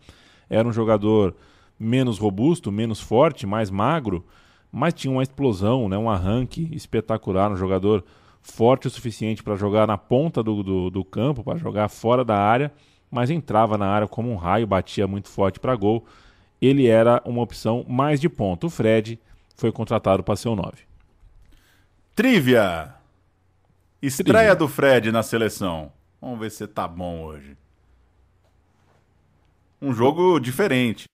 Era 0.48 0.66
um 0.66 0.72
jogador 0.72 1.34
menos 1.78 2.18
robusto, 2.18 2.70
menos 2.70 3.00
forte, 3.00 3.46
mais 3.46 3.68
magro, 3.68 4.24
mas 4.70 4.94
tinha 4.94 5.10
uma 5.10 5.22
explosão, 5.22 5.88
né? 5.88 5.98
um 5.98 6.10
arranque 6.10 6.68
espetacular, 6.72 7.50
um 7.50 7.56
jogador 7.56 8.04
forte 8.42 8.86
o 8.86 8.90
suficiente 8.90 9.42
para 9.42 9.56
jogar 9.56 9.86
na 9.86 9.98
ponta 9.98 10.42
do, 10.42 10.62
do, 10.62 10.90
do 10.90 11.04
campo, 11.04 11.44
para 11.44 11.58
jogar 11.58 11.88
fora 11.88 12.24
da 12.24 12.36
área, 12.36 12.72
mas 13.10 13.30
entrava 13.30 13.76
na 13.76 13.86
área 13.86 14.08
como 14.08 14.30
um 14.30 14.36
raio, 14.36 14.66
batia 14.66 15.06
muito 15.06 15.28
forte 15.28 15.60
para 15.60 15.74
gol 15.76 16.04
ele 16.60 16.86
era 16.86 17.22
uma 17.24 17.42
opção 17.42 17.84
mais 17.88 18.20
de 18.20 18.28
ponto. 18.28 18.66
O 18.66 18.70
Fred 18.70 19.18
foi 19.56 19.72
contratado 19.72 20.22
para 20.22 20.36
ser 20.36 20.48
o 20.48 20.56
9. 20.56 20.82
Trivia! 22.14 22.94
Estreia 24.00 24.34
Trivia. 24.34 24.56
do 24.56 24.68
Fred 24.68 25.12
na 25.12 25.22
seleção. 25.22 25.92
Vamos 26.20 26.38
ver 26.38 26.50
se 26.50 26.66
tá 26.66 26.86
bom 26.86 27.22
hoje. 27.22 27.56
Um 29.80 29.92
jogo 29.92 30.38
diferente. 30.40 31.04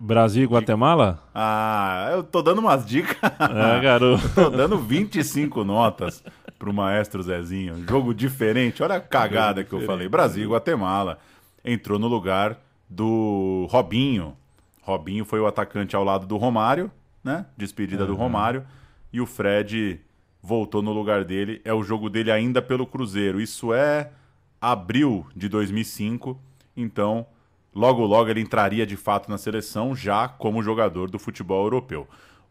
Brasil 0.00 0.42
e 0.42 0.46
Guatemala? 0.46 1.22
Ah, 1.32 2.08
eu 2.12 2.24
tô 2.24 2.42
dando 2.42 2.58
umas 2.58 2.84
dicas. 2.84 3.16
É, 3.38 3.80
garoto. 3.80 4.28
tô 4.34 4.50
dando 4.50 4.78
25 4.78 5.62
notas 5.64 6.22
pro 6.58 6.72
maestro 6.72 7.22
Zezinho. 7.22 7.84
Jogo 7.88 8.12
diferente. 8.12 8.82
Olha 8.82 8.96
a 8.96 9.00
cagada 9.00 9.62
que 9.62 9.72
eu 9.72 9.82
falei. 9.82 10.08
Brasil 10.08 10.44
e 10.44 10.52
Guatemala. 10.52 11.18
Entrou 11.64 11.98
no 11.98 12.08
lugar 12.08 12.58
do 12.88 13.66
Robinho, 13.70 14.36
Robinho 14.86 15.24
foi 15.24 15.40
o 15.40 15.48
atacante 15.48 15.96
ao 15.96 16.04
lado 16.04 16.28
do 16.28 16.36
Romário, 16.36 16.92
né? 17.22 17.44
Despedida 17.56 18.04
uhum. 18.04 18.10
do 18.10 18.14
Romário. 18.14 18.64
E 19.12 19.20
o 19.20 19.26
Fred 19.26 20.00
voltou 20.40 20.80
no 20.80 20.92
lugar 20.92 21.24
dele. 21.24 21.60
É 21.64 21.74
o 21.74 21.82
jogo 21.82 22.08
dele 22.08 22.30
ainda 22.30 22.62
pelo 22.62 22.86
Cruzeiro. 22.86 23.40
Isso 23.40 23.74
é 23.74 24.12
abril 24.60 25.26
de 25.34 25.48
2005. 25.48 26.40
Então, 26.76 27.26
logo 27.74 28.04
logo 28.04 28.30
ele 28.30 28.40
entraria 28.40 28.86
de 28.86 28.96
fato 28.96 29.28
na 29.28 29.36
seleção, 29.36 29.92
já 29.92 30.28
como 30.28 30.62
jogador 30.62 31.10
do 31.10 31.18
futebol 31.18 31.64
europeu. 31.64 32.06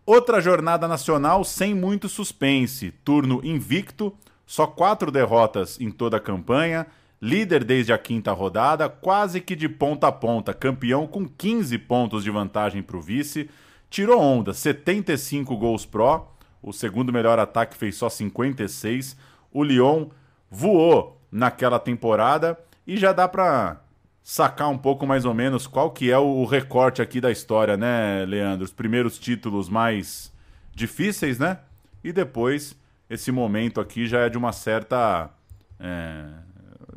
Outra 0.05 0.41
jornada 0.41 0.89
nacional 0.89 1.41
sem 1.45 1.73
muito 1.73 2.09
suspense. 2.09 2.91
Turno 3.05 3.39
invicto, 3.45 4.13
só 4.45 4.67
quatro 4.67 5.09
derrotas 5.09 5.79
em 5.79 5.89
toda 5.89 6.17
a 6.17 6.19
campanha 6.19 6.85
líder 7.25 7.63
desde 7.63 7.91
a 7.91 7.97
quinta 7.97 8.31
rodada, 8.31 8.87
quase 8.87 9.41
que 9.41 9.55
de 9.55 9.67
ponta 9.67 10.07
a 10.07 10.11
ponta, 10.11 10.53
campeão 10.53 11.07
com 11.07 11.27
15 11.27 11.75
pontos 11.79 12.23
de 12.23 12.29
vantagem 12.29 12.83
para 12.83 12.97
o 12.97 13.01
vice, 13.01 13.49
tirou 13.89 14.21
onda, 14.21 14.53
75 14.53 15.57
gols 15.57 15.87
pró, 15.87 16.31
o 16.61 16.71
segundo 16.71 17.11
melhor 17.11 17.39
ataque 17.39 17.75
fez 17.75 17.95
só 17.95 18.09
56, 18.09 19.17
o 19.51 19.63
Lyon 19.63 20.09
voou 20.51 21.19
naquela 21.31 21.79
temporada 21.79 22.59
e 22.85 22.95
já 22.95 23.11
dá 23.11 23.27
para 23.27 23.81
sacar 24.21 24.69
um 24.69 24.77
pouco 24.77 25.07
mais 25.07 25.25
ou 25.25 25.33
menos 25.33 25.65
qual 25.65 25.89
que 25.89 26.11
é 26.11 26.19
o 26.19 26.45
recorte 26.45 27.01
aqui 27.01 27.19
da 27.19 27.31
história, 27.31 27.75
né, 27.75 28.23
Leandro? 28.25 28.65
Os 28.65 28.71
primeiros 28.71 29.17
títulos 29.17 29.67
mais 29.67 30.31
difíceis, 30.75 31.39
né? 31.39 31.57
E 32.03 32.13
depois 32.13 32.75
esse 33.09 33.31
momento 33.31 33.81
aqui 33.81 34.05
já 34.05 34.19
é 34.19 34.29
de 34.29 34.37
uma 34.37 34.51
certa 34.51 35.31
é, 35.79 36.44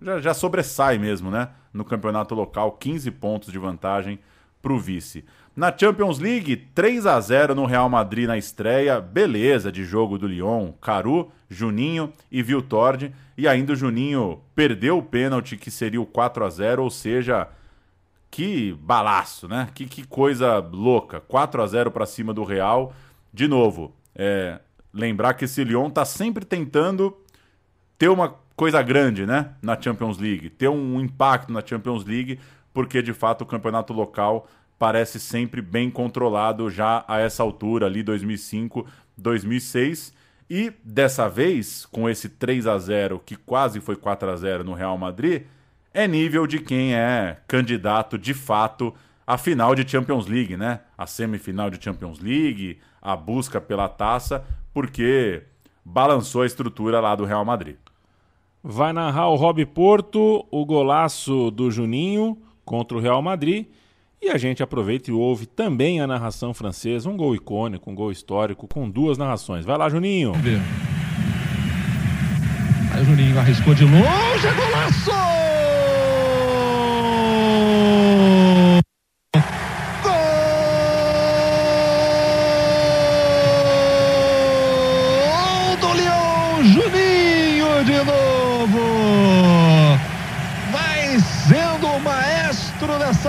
já, 0.03 0.21
já 0.21 0.35
sobressai 0.35 0.99
mesmo, 0.99 1.31
né? 1.31 1.49
No 1.73 1.85
campeonato 1.85 2.35
local, 2.35 2.73
15 2.73 3.11
pontos 3.13 3.53
de 3.53 3.59
vantagem 3.59 4.19
para 4.61 4.73
o 4.73 4.79
vice. 4.79 5.25
Na 5.55 5.77
Champions 5.77 6.19
League, 6.19 6.57
3 6.57 7.07
a 7.07 7.21
0 7.21 7.55
no 7.55 7.67
Real 7.67 7.89
Madrid 7.89 8.27
na 8.27 8.39
estreia. 8.39 9.01
Beleza 9.01 9.73
de 9.73 9.85
jogo 9.85 10.17
do 10.17 10.27
Lyon. 10.27 10.73
Caru, 10.81 11.31
Juninho 11.49 12.13
e 12.31 12.43
Viltord. 12.43 13.13
E 13.37 13.49
ainda 13.49 13.73
o 13.73 13.77
Juninho 13.77 14.41
perdeu 14.55 14.99
o 14.99 15.03
pênalti 15.03 15.57
que 15.57 15.71
seria 15.71 16.01
o 16.01 16.07
4 16.07 16.45
a 16.45 16.51
0 16.51 16.85
ou 16.85 16.91
seja, 16.91 17.49
que 18.31 18.73
balaço, 18.81 19.49
né? 19.49 19.69
Que, 19.75 19.87
que 19.87 20.07
coisa 20.07 20.59
louca. 20.59 21.21
4 21.21 21.61
a 21.61 21.67
0 21.67 21.91
para 21.91 22.07
cima 22.07 22.33
do 22.33 22.45
Real. 22.45 22.93
De 23.33 23.49
novo, 23.49 23.93
é, 24.15 24.61
lembrar 24.93 25.35
que 25.35 25.45
esse 25.45 25.65
Lyon 25.65 25.91
tá 25.91 26.05
sempre 26.05 26.45
tentando 26.45 27.17
ter 27.99 28.09
uma 28.09 28.37
coisa 28.59 28.83
grande, 28.83 29.25
né, 29.25 29.51
na 29.63 29.81
Champions 29.81 30.19
League, 30.19 30.51
ter 30.51 30.69
um 30.69 31.01
impacto 31.01 31.53
na 31.53 31.65
Champions 31.65 32.05
League, 32.05 32.41
porque 32.75 33.01
de 33.01 33.13
fato 33.13 33.43
o 33.43 33.47
campeonato 33.47 33.93
local 33.93 34.49
parece 34.77 35.21
sempre 35.21 35.63
bem 35.63 35.89
controlado 35.89 36.69
já 36.69 37.05
a 37.07 37.21
essa 37.21 37.41
altura 37.41 37.87
ali 37.87 38.03
2005, 38.03 38.85
2006 39.17 40.13
e 40.51 40.73
dessa 40.83 41.29
vez 41.29 41.87
com 41.87 42.11
esse 42.11 42.29
3 42.29 42.67
a 42.67 42.77
0 42.77 43.23
que 43.25 43.37
quase 43.37 43.81
foi 43.81 43.95
4 43.95 44.29
a 44.29 44.37
0 44.37 44.65
no 44.65 44.75
Real 44.75 44.99
Madrid, 44.99 45.45
é 45.95 46.09
nível 46.09 46.45
de 46.45 46.59
quem 46.59 46.97
é 46.97 47.37
candidato 47.47 48.19
de 48.19 48.35
fato 48.35 48.93
à 49.25 49.39
final 49.39 49.73
de 49.77 49.89
Champions 49.89 50.27
League, 50.27 50.57
né? 50.57 50.81
A 50.97 51.07
semifinal 51.07 51.71
de 51.71 51.81
Champions 51.81 52.19
League, 52.19 52.81
a 53.01 53.15
busca 53.15 53.61
pela 53.61 53.89
taça, 53.89 54.45
porque 54.75 55.45
balançou 55.85 56.43
a 56.43 56.47
estrutura 56.47 56.99
lá 56.99 57.15
do 57.15 57.25
Real 57.25 57.45
Madrid. 57.45 57.77
Vai 58.63 58.93
narrar 58.93 59.29
o 59.29 59.37
Rob 59.37 59.65
Porto, 59.67 60.47
o 60.51 60.67
golaço 60.67 61.51
do 61.51 61.71
Juninho 61.71 62.37
contra 62.65 62.97
o 62.97 63.01
Real 63.01 63.23
Madrid. 63.23 63.67
E 64.21 64.29
a 64.31 64.37
gente 64.37 64.63
aproveita 64.63 65.11
e 65.11 65.15
ouve 65.15 65.47
também 65.47 66.01
a 66.01 66.07
narração 66.07 66.53
francesa, 66.53 67.09
um 67.09 67.17
gol 67.17 67.37
icônico, 67.37 67.89
um 67.89 67.95
gol 67.95 68.11
histórico, 68.11 68.67
com 68.67 68.91
duas 68.91 69.17
narrações. 69.17 69.65
Vai 69.65 69.79
lá, 69.79 69.89
Juninho. 69.89 70.33
Aí 72.93 73.03
o 73.03 73.05
Juninho 73.05 73.39
arriscou 73.39 73.75
de 73.75 73.85
longe, 73.85 74.49
golaço! 74.57 75.58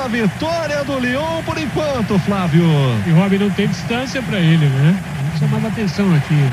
Vitória 0.10 0.84
do 0.84 0.99
Lyon 0.99 1.41
por 1.45 1.57
enquanto, 1.57 2.20
Flávio. 2.20 2.64
E 3.05 3.12
Robin 3.12 3.38
não 3.38 3.49
tem 3.51 3.68
distância 3.68 4.22
para 4.22 4.39
ele, 4.39 4.66
né? 4.66 4.95
Vamos 5.18 5.39
chamar 5.39 5.68
a 5.68 5.72
atenção 5.72 6.14
aqui. 6.16 6.34
Né? 6.34 6.51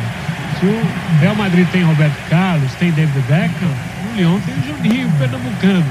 Se 0.60 0.66
o 0.66 1.20
Real 1.20 1.34
Madrid 1.34 1.66
tem 1.70 1.82
Roberto 1.82 2.16
Carlos, 2.28 2.72
tem 2.74 2.90
David 2.92 3.18
Beckham, 3.28 3.68
o 4.12 4.16
Lyon 4.16 4.38
tem 4.40 4.54
o 4.54 4.76
Juninho 4.76 5.12
Pernambucano. 5.18 5.86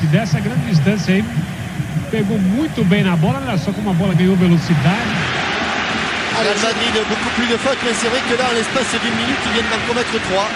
Que 0.00 0.06
dessa 0.06 0.40
grande 0.40 0.66
distância 0.66 1.14
aí 1.14 1.24
pegou 2.10 2.38
muito 2.38 2.84
bem 2.88 3.04
na 3.04 3.16
bola, 3.16 3.42
olha 3.46 3.58
só 3.58 3.70
como 3.72 3.90
a 3.90 3.94
bola 3.94 4.14
ganhou 4.14 4.36
velocidade. 4.36 5.10
Allez, 6.38 6.62
Madrid, 6.62 6.94
beaucoup 7.08 7.30
plus 7.36 7.48
de 7.48 7.58
fautes, 7.58 7.82
mais 7.84 7.96
c'est 7.96 8.08
vrai 8.08 8.20
que 8.26 8.34
là, 8.34 8.48
en 8.50 8.54
l'espace 8.54 8.98
d'une 9.02 9.14
minute, 9.14 9.36
ils 9.46 9.52
viennent 9.52 9.70
d'en 9.70 9.86
commettre 9.86 10.12
trois. 10.28 10.48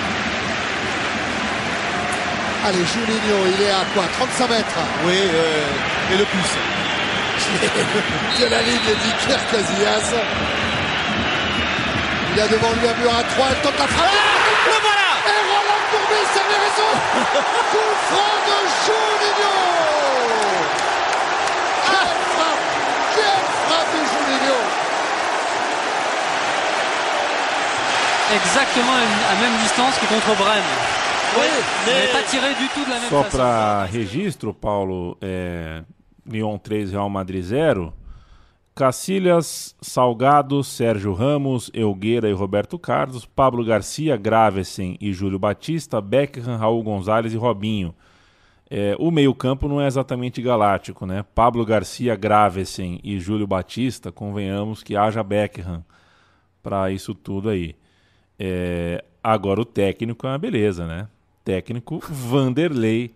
Allez, 2.67 2.79
Juninho, 2.87 3.45
il 3.45 3.63
est 3.63 3.71
à 3.71 3.85
quoi 3.93 4.05
35 4.11 4.49
mètres 4.49 4.81
Oui, 5.05 5.21
euh, 5.35 6.15
et 6.15 6.17
le 6.17 6.25
pouce. 6.25 6.57
de 8.41 8.47
la 8.47 8.63
ligne 8.63 8.81
d'Iker 9.05 9.37
Casillas. 9.53 10.15
Il 12.33 12.41
a 12.41 12.49
devant 12.49 12.73
lui 12.73 12.89
un 12.89 12.95
mur 12.95 13.13
à 13.13 13.23
3, 13.23 13.47
il 13.51 13.57
tente 13.61 13.79
la 13.79 13.87
frappe. 13.87 14.09
Ah, 14.09 14.49
le 14.65 14.81
voilà 14.81 15.11
Et 15.29 15.41
Roland 15.45 15.85
Courbis 15.91 16.33
avait 16.41 16.61
raison 16.65 16.89
Coup 17.71 17.93
franc 18.09 18.37
de 18.49 18.59
Juninho 18.81 19.57
Quelle 21.85 22.17
frappe 22.33 22.65
Quelle 23.15 23.47
frappe 23.69 23.93
de 23.93 24.01
Juninho 24.09 24.59
Exactement 28.33 28.97
à 29.31 29.35
même 29.43 29.57
distance 29.63 29.95
que 30.01 30.07
contre 30.07 30.35
Brême. 30.39 30.94
Só 33.09 33.25
para 33.25 33.85
registro, 33.85 34.55
Paulo, 34.55 35.17
é, 35.21 35.83
Lyon 36.27 36.59
3, 36.59 36.93
Real 36.93 37.11
Madrid 37.11 37.43
0. 37.43 37.93
Cacilhas, 38.75 39.77
Salgado, 39.81 40.65
Sérgio 40.65 41.13
Ramos, 41.13 41.71
Elgueira 41.73 42.29
e 42.29 42.33
Roberto 42.33 42.77
Carlos, 42.77 43.25
Pablo 43.25 43.65
Garcia, 43.65 44.17
Gravesen 44.17 44.97
e 45.01 45.13
Júlio 45.13 45.39
Batista, 45.39 46.01
Beckham, 46.01 46.57
Raul 46.57 46.83
Gonzalez 46.83 47.33
e 47.33 47.37
Robinho. 47.37 47.95
É, 48.69 48.97
o 48.99 49.13
meio-campo 49.13 49.69
não 49.69 49.81
é 49.81 49.87
exatamente 49.87 50.43
galáctico, 50.43 51.07
né? 51.07 51.25
Pablo 51.35 51.65
Garcia, 51.65 52.17
Gravesen 52.17 52.99
e 53.05 53.21
Júlio 53.21 53.47
Batista, 53.47 54.11
convenhamos 54.11 54.83
que 54.83 54.97
haja 54.97 55.23
Beckham 55.23 55.85
para 56.61 56.91
isso 56.91 57.15
tudo 57.15 57.51
aí. 57.51 57.77
É, 58.37 59.05
agora 59.23 59.61
o 59.61 59.65
técnico 59.65 60.27
é 60.27 60.31
uma 60.31 60.39
beleza, 60.39 60.85
né? 60.85 61.07
Técnico 61.45 62.01
Vanderlei 62.01 63.15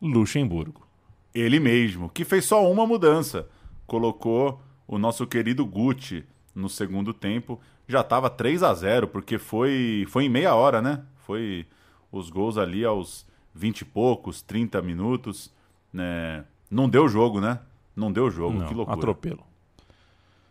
Luxemburgo. 0.00 0.86
Ele 1.34 1.58
mesmo, 1.58 2.10
que 2.10 2.24
fez 2.24 2.44
só 2.44 2.70
uma 2.70 2.86
mudança. 2.86 3.48
Colocou 3.86 4.60
o 4.86 4.98
nosso 4.98 5.26
querido 5.26 5.64
Gucci 5.64 6.24
no 6.54 6.68
segundo 6.68 7.14
tempo. 7.14 7.58
Já 7.88 8.02
estava 8.02 8.28
3 8.28 8.62
a 8.62 8.74
0 8.74 9.08
porque 9.08 9.38
foi, 9.38 10.06
foi 10.08 10.24
em 10.24 10.28
meia 10.28 10.54
hora, 10.54 10.82
né? 10.82 11.02
Foi 11.24 11.66
os 12.10 12.28
gols 12.28 12.58
ali 12.58 12.84
aos 12.84 13.26
20 13.54 13.80
e 13.80 13.84
poucos, 13.86 14.42
30 14.42 14.82
minutos. 14.82 15.50
Né? 15.92 16.44
Não 16.70 16.88
deu 16.88 17.08
jogo, 17.08 17.40
né? 17.40 17.60
Não 17.96 18.12
deu 18.12 18.30
jogo, 18.30 18.58
Não, 18.58 18.66
que 18.66 18.74
loucura. 18.74 18.98
Atropelo. 18.98 19.44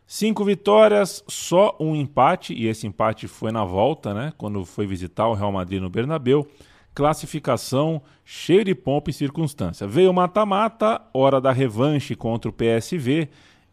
Cinco 0.05 0.43
vitórias, 0.43 1.23
só 1.27 1.75
um 1.79 1.95
empate, 1.95 2.53
e 2.53 2.67
esse 2.67 2.85
empate 2.85 3.29
foi 3.29 3.49
na 3.49 3.63
volta, 3.63 4.13
né? 4.13 4.33
Quando 4.37 4.65
foi 4.65 4.85
visitar 4.85 5.27
o 5.27 5.33
Real 5.33 5.51
Madrid 5.51 5.81
no 5.81 5.89
Bernabeu. 5.89 6.45
Classificação 6.93 8.01
cheia 8.25 8.65
de 8.65 8.75
pompa 8.75 9.09
e 9.09 9.13
circunstância. 9.13 9.87
Veio 9.87 10.13
mata-mata, 10.13 11.01
hora 11.13 11.39
da 11.39 11.51
revanche 11.51 12.15
contra 12.15 12.49
o 12.49 12.53
PSV, 12.53 13.29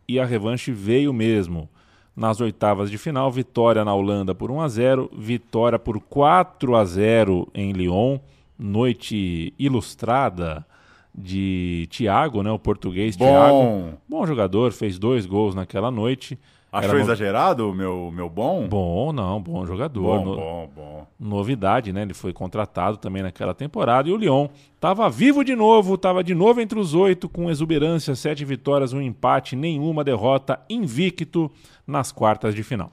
e 0.07 0.19
a 0.19 0.25
revanche 0.25 0.73
veio 0.73 1.12
mesmo. 1.12 1.69
Nas 2.16 2.41
oitavas 2.41 2.91
de 2.91 2.99
final, 2.99 3.31
vitória 3.31 3.85
na 3.85 3.95
Holanda 3.95 4.35
por 4.35 4.51
1 4.51 4.61
a 4.61 4.69
0, 4.69 5.11
vitória 5.16 5.79
por 5.79 6.01
4 6.01 6.75
a 6.75 6.85
0 6.85 7.49
em 7.55 7.73
Lyon, 7.73 8.19
noite 8.59 9.55
ilustrada 9.59 10.66
de 11.14 11.87
Thiago, 11.91 12.43
né, 12.43 12.51
o 12.51 12.59
português 12.59 13.16
Bom. 13.16 13.27
Thiago. 13.27 13.99
Bom 14.09 14.27
jogador, 14.27 14.73
fez 14.73 14.99
dois 14.99 15.27
gols 15.27 15.55
naquela 15.55 15.91
noite. 15.91 16.39
Achou 16.71 16.91
Era 16.91 17.01
exagerado 17.01 17.71
o 17.71 17.75
meu, 17.75 18.11
meu 18.14 18.29
bom? 18.29 18.69
Bom, 18.69 19.11
não, 19.11 19.41
bom 19.41 19.64
jogador. 19.64 20.03
Bom, 20.03 20.25
No- 20.25 20.37
bom, 20.37 20.71
bom. 20.77 21.07
Novidade, 21.19 21.93
né? 21.93 22.03
Ele 22.03 22.12
foi 22.12 22.33
contratado 22.33 22.99
também 22.99 23.23
naquela 23.23 23.55
temporada. 23.55 24.09
E 24.09 24.12
o 24.12 24.16
Lyon 24.16 24.49
estava 24.75 25.09
vivo 25.09 25.43
de 25.43 25.57
novo, 25.57 25.95
estava 25.95 26.23
de 26.23 26.35
novo 26.35 26.61
entre 26.61 26.79
os 26.79 26.95
oito, 26.95 27.27
com 27.29 27.51
exuberância, 27.51 28.14
sete 28.14 28.45
vitórias, 28.45 28.93
um 28.93 29.01
empate, 29.01 29.57
nenhuma 29.57 30.05
derrota, 30.05 30.61
invicto 30.69 31.51
nas 31.87 32.12
quartas 32.12 32.55
de 32.55 32.62
final. 32.62 32.93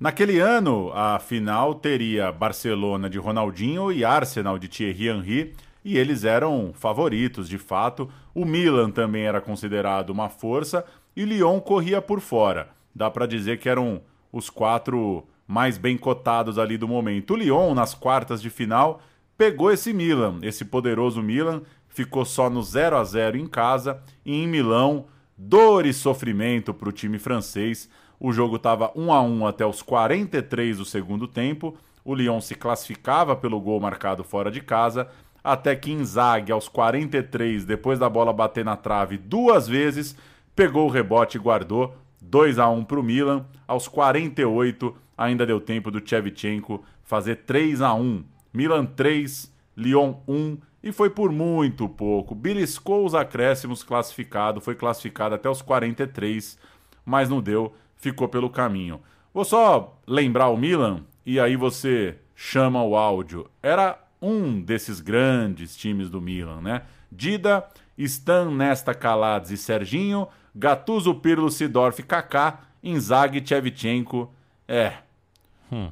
Naquele 0.00 0.40
ano, 0.40 0.90
a 0.94 1.18
final 1.18 1.74
teria 1.74 2.32
Barcelona 2.32 3.08
de 3.08 3.18
Ronaldinho 3.18 3.92
e 3.92 4.04
Arsenal 4.04 4.58
de 4.58 4.68
Thierry 4.68 5.08
Henry, 5.08 5.54
e 5.84 5.96
eles 5.98 6.24
eram 6.24 6.72
favoritos, 6.74 7.48
de 7.48 7.58
fato. 7.58 8.08
O 8.34 8.44
Milan 8.44 8.90
também 8.90 9.24
era 9.24 9.40
considerado 9.40 10.10
uma 10.10 10.28
força 10.28 10.84
e 11.16 11.24
Lyon 11.24 11.60
corria 11.60 12.02
por 12.02 12.20
fora. 12.20 12.68
Dá 12.94 13.10
para 13.10 13.26
dizer 13.26 13.58
que 13.58 13.68
eram 13.68 14.02
os 14.32 14.50
quatro 14.50 15.24
mais 15.46 15.76
bem 15.76 15.96
cotados 15.96 16.58
ali 16.58 16.76
do 16.76 16.88
momento. 16.88 17.34
O 17.34 17.36
Lyon, 17.36 17.74
nas 17.74 17.94
quartas 17.94 18.40
de 18.40 18.50
final, 18.50 19.00
pegou 19.36 19.70
esse 19.70 19.92
Milan, 19.92 20.38
esse 20.42 20.64
poderoso 20.64 21.22
Milan, 21.22 21.62
ficou 21.88 22.24
só 22.24 22.48
no 22.50 22.62
0 22.62 22.96
a 22.96 23.04
0 23.04 23.36
em 23.36 23.46
casa 23.46 24.00
e 24.24 24.34
em 24.34 24.46
Milão, 24.48 25.06
dor 25.36 25.86
e 25.86 25.92
sofrimento 25.92 26.72
para 26.72 26.88
o 26.88 26.92
time 26.92 27.18
francês. 27.18 27.88
O 28.18 28.32
jogo 28.32 28.56
estava 28.56 28.90
1 28.96 29.12
a 29.12 29.20
1 29.22 29.46
até 29.46 29.66
os 29.66 29.82
43 29.82 30.78
do 30.78 30.84
segundo 30.84 31.28
tempo. 31.28 31.76
O 32.04 32.14
Lyon 32.14 32.40
se 32.40 32.54
classificava 32.54 33.34
pelo 33.34 33.60
gol 33.60 33.80
marcado 33.80 34.22
fora 34.24 34.50
de 34.50 34.60
casa, 34.60 35.08
até 35.42 35.76
que 35.76 35.92
Inzaghi, 35.92 36.52
aos 36.52 36.68
43, 36.68 37.64
depois 37.64 37.98
da 37.98 38.08
bola 38.08 38.32
bater 38.32 38.64
na 38.64 38.76
trave 38.76 39.18
duas 39.18 39.68
vezes, 39.68 40.16
pegou 40.54 40.86
o 40.86 40.90
rebote 40.90 41.36
e 41.36 41.40
guardou 41.40 41.96
2 42.20 42.58
a 42.58 42.68
1 42.68 42.84
para 42.84 43.00
o 43.00 43.02
Milan. 43.02 43.46
Aos 43.66 43.88
48, 43.88 44.96
ainda 45.16 45.46
deu 45.46 45.60
tempo 45.60 45.90
do 45.90 46.06
Shevchenko 46.06 46.84
fazer 47.02 47.36
3 47.36 47.80
a 47.82 47.94
1 47.94 48.24
Milan 48.54 48.86
3, 48.86 49.52
Lyon 49.76 50.14
1 50.28 50.58
e 50.80 50.92
foi 50.92 51.10
por 51.10 51.32
muito 51.32 51.88
pouco. 51.88 52.36
Beliscou 52.36 53.04
os 53.04 53.12
acréscimos 53.12 53.82
classificado, 53.82 54.60
foi 54.60 54.76
classificado 54.76 55.34
até 55.34 55.50
os 55.50 55.60
43, 55.60 56.56
mas 57.04 57.28
não 57.28 57.40
deu, 57.40 57.74
ficou 57.96 58.28
pelo 58.28 58.48
caminho. 58.48 59.00
Vou 59.32 59.44
só 59.44 59.98
lembrar 60.06 60.50
o 60.50 60.56
Milan 60.56 61.00
e 61.26 61.40
aí 61.40 61.56
você 61.56 62.16
chama 62.36 62.80
o 62.84 62.96
áudio. 62.96 63.50
Era 63.60 63.98
um 64.22 64.60
desses 64.60 65.00
grandes 65.00 65.76
times 65.76 66.08
do 66.08 66.20
Milan, 66.20 66.60
né? 66.60 66.82
Dida, 67.10 67.66
Stan, 67.98 68.52
Nesta, 68.52 68.94
Calades 68.94 69.50
e 69.50 69.56
Serginho, 69.56 70.28
Gattuso, 70.54 71.14
Pirlo, 71.14 71.50
Sidorf, 71.50 72.02
Kaká, 72.02 72.60
Inzaghi, 72.82 73.44
Shevchenko. 73.44 74.32
É, 74.68 74.94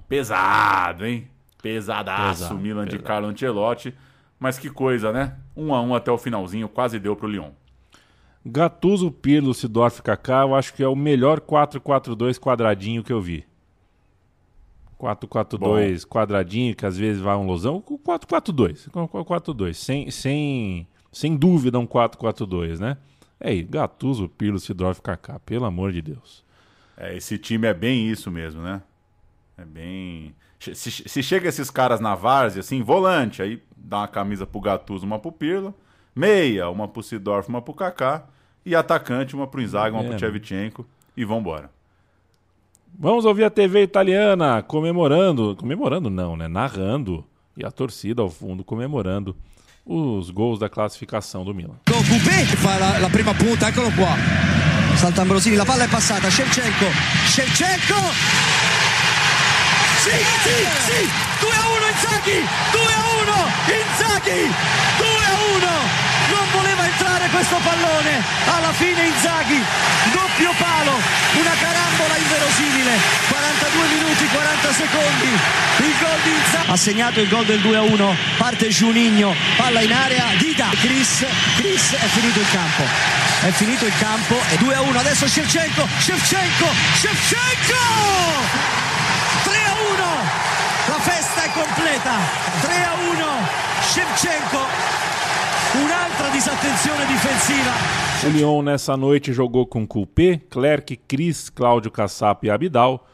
pesado, 0.08 1.04
hein? 1.04 1.28
Pesadaço 1.60 2.42
Pesado, 2.42 2.60
Milan 2.60 2.84
de 2.84 2.90
pesado. 2.90 3.04
Carlo 3.04 3.28
Ancelotti. 3.28 3.94
Mas 4.38 4.58
que 4.58 4.68
coisa, 4.68 5.12
né? 5.12 5.36
Um 5.56 5.74
a 5.74 5.80
um 5.80 5.94
até 5.94 6.10
o 6.10 6.18
finalzinho, 6.18 6.68
quase 6.68 6.98
deu 6.98 7.14
pro 7.14 7.28
Lyon. 7.28 7.50
Gattuso, 8.44 9.10
Pirlo, 9.10 9.54
Sidorf, 9.54 10.02
Kaká, 10.02 10.42
eu 10.42 10.54
acho 10.54 10.74
que 10.74 10.82
é 10.82 10.88
o 10.88 10.96
melhor 10.96 11.40
4-4-2 11.40 12.40
quadradinho 12.40 13.04
que 13.04 13.12
eu 13.12 13.20
vi. 13.20 13.46
4-4-2 15.00 16.04
quadradinho, 16.06 16.74
que 16.74 16.86
às 16.86 16.96
vezes 16.96 17.20
vai 17.20 17.36
um 17.36 17.46
losão. 17.46 17.82
O 17.86 17.98
4-4-2. 17.98 18.90
4-4-2. 18.90 19.74
Sem, 19.74 20.10
sem, 20.10 20.88
sem 21.12 21.36
dúvida 21.36 21.78
um 21.78 21.86
4-4-2, 21.86 22.78
né? 22.78 22.96
É 23.44 23.50
aí, 23.50 23.62
Gattuso, 23.64 24.28
Pirlo, 24.28 24.60
Sidorf, 24.60 25.02
Kaká. 25.02 25.40
Pelo 25.40 25.64
amor 25.64 25.90
de 25.90 26.00
Deus. 26.00 26.44
É, 26.96 27.16
esse 27.16 27.36
time 27.36 27.66
é 27.66 27.74
bem 27.74 28.08
isso 28.08 28.30
mesmo, 28.30 28.62
né? 28.62 28.80
É 29.58 29.64
bem. 29.64 30.32
Se, 30.60 30.74
se 30.92 31.22
chega 31.24 31.48
esses 31.48 31.68
caras 31.68 31.98
na 31.98 32.14
várzea, 32.14 32.60
assim, 32.60 32.82
volante, 32.82 33.42
aí 33.42 33.60
dá 33.76 33.98
uma 33.98 34.08
camisa 34.08 34.46
pro 34.46 34.60
Gattuso, 34.60 35.04
uma 35.04 35.18
pro 35.18 35.32
Pirlo, 35.32 35.74
meia, 36.14 36.70
uma 36.70 36.86
pro 36.86 37.02
Sidorf, 37.02 37.48
uma 37.48 37.60
pro 37.60 37.74
Kaká, 37.74 38.24
e 38.64 38.76
atacante, 38.76 39.34
uma 39.34 39.48
pro 39.48 39.60
Inzaghi, 39.60 39.92
uma 39.96 40.04
É. 40.04 40.08
pro 40.10 40.18
Shevchenko, 40.20 40.86
e 41.16 41.24
vambora. 41.24 41.68
Vamos 42.96 43.24
ouvir 43.24 43.42
a 43.42 43.50
TV 43.50 43.82
italiana 43.82 44.62
comemorando, 44.62 45.56
comemorando 45.56 46.08
não, 46.08 46.36
né? 46.36 46.46
Narrando 46.46 47.24
e 47.56 47.64
a 47.64 47.70
torcida 47.72 48.22
ao 48.22 48.30
fundo 48.30 48.62
comemorando 48.62 49.34
os 49.84 50.30
gols 50.30 50.58
da 50.58 50.68
classificação 50.68 51.44
do 51.44 51.54
Milan. 51.54 51.78
Coupé 51.86 52.46
fa 52.56 52.78
la, 52.78 52.98
la 52.98 53.08
prima 53.10 53.34
punta, 53.34 53.68
eccolo 53.68 53.90
qua. 53.90 54.16
Salta 54.96 55.22
Ambrosini, 55.22 55.56
la 55.56 55.64
palla 55.64 55.84
è 55.84 55.88
passata, 55.88 56.30
Shevchenko, 56.30 56.86
Shevchenko! 57.26 58.00
Sì, 60.02 60.10
sì, 60.10 60.66
sì! 60.86 61.08
2 61.40 61.50
a 61.50 61.68
1 61.68 61.86
Inzaghi! 61.92 62.46
2 62.72 62.80
a 62.80 63.02
1 63.22 63.52
Inzaghi! 63.80 64.40
2 64.98 65.06
a 65.06 65.76
1! 66.06 66.11
Entrare 67.22 67.30
questo 67.30 67.60
pallone, 67.62 68.20
alla 68.46 68.72
fine 68.72 69.06
Inzaghi, 69.06 69.62
doppio 70.10 70.52
palo, 70.58 70.90
una 71.38 71.52
carambola 71.60 72.16
inverosimile, 72.16 72.98
42 73.28 73.86
minuti 73.94 74.26
40 74.26 74.72
secondi, 74.72 75.28
il 75.78 75.94
gol 76.00 76.20
di 76.24 76.30
Inzaghi. 76.30 76.70
Ha 76.70 76.76
segnato 76.76 77.20
il 77.20 77.28
gol 77.28 77.44
del 77.44 77.60
2 77.60 77.76
a 77.76 77.82
1, 77.82 78.16
parte 78.38 78.68
Giuninho, 78.70 79.36
palla 79.56 79.82
in 79.82 79.92
area, 79.92 80.24
Dida, 80.38 80.68
Chris, 80.80 81.24
Chris 81.58 81.92
è 81.92 82.06
finito 82.06 82.40
il 82.40 82.50
campo. 82.50 82.82
È 83.42 83.50
finito 83.50 83.86
il 83.86 83.94
campo, 83.98 84.40
è 84.48 84.56
2 84.56 84.74
a 84.74 84.80
1, 84.80 84.98
adesso 84.98 85.28
Shevchenko, 85.28 85.86
Shevchenko, 85.98 86.66
Shevchenko! 86.94 87.82
3 89.44 89.54
a 89.54 89.74
1, 89.92 90.22
la 90.86 90.98
festa 90.98 91.42
è 91.44 91.50
completa, 91.52 92.14
3 92.62 92.82
a 92.82 92.94
1, 93.10 93.48
Shevchenko, 93.92 94.66
un'altra 95.74 96.30
disattenzione 96.30 97.06
difensiva. 97.06 97.70
O 98.26 98.30
Lyon 98.30 98.62
nessa 98.62 98.96
noite 98.96 99.32
jogou 99.32 99.66
com 99.66 99.86
Coupé, 99.86 100.40
Clerc, 100.50 100.96
Cris, 101.08 101.48
Cláudio 101.48 101.90
Cassap 101.90 102.46
e 102.46 102.50
Abidal, 102.50 103.06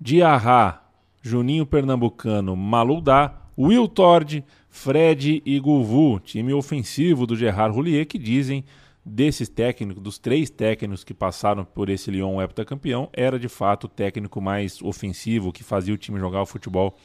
Diarra, 0.00 0.82
Juninho 1.22 1.66
Pernambucano, 1.66 2.54
Maludá, 2.54 3.34
Will 3.58 3.88
Tord, 3.88 4.44
Fred 4.68 5.42
e 5.44 5.58
Guvu, 5.58 6.20
time 6.20 6.52
ofensivo 6.52 7.26
do 7.26 7.34
Gerard 7.34 7.74
Roulier, 7.74 8.06
que 8.06 8.18
dizem 8.18 8.64
desses 9.04 9.48
técnicos, 9.48 10.02
dos 10.02 10.18
três 10.18 10.50
técnicos 10.50 11.02
que 11.02 11.14
passaram 11.14 11.64
por 11.64 11.88
esse 11.88 12.10
Lyon 12.10 12.40
heptacampeão, 12.40 13.08
era 13.12 13.38
de 13.38 13.48
fato 13.48 13.84
o 13.84 13.88
técnico 13.88 14.40
mais 14.40 14.80
ofensivo, 14.82 15.52
que 15.52 15.64
fazia 15.64 15.94
o 15.94 15.98
time 15.98 16.20
jogar 16.20 16.42
o 16.42 16.46
futebol 16.46 16.96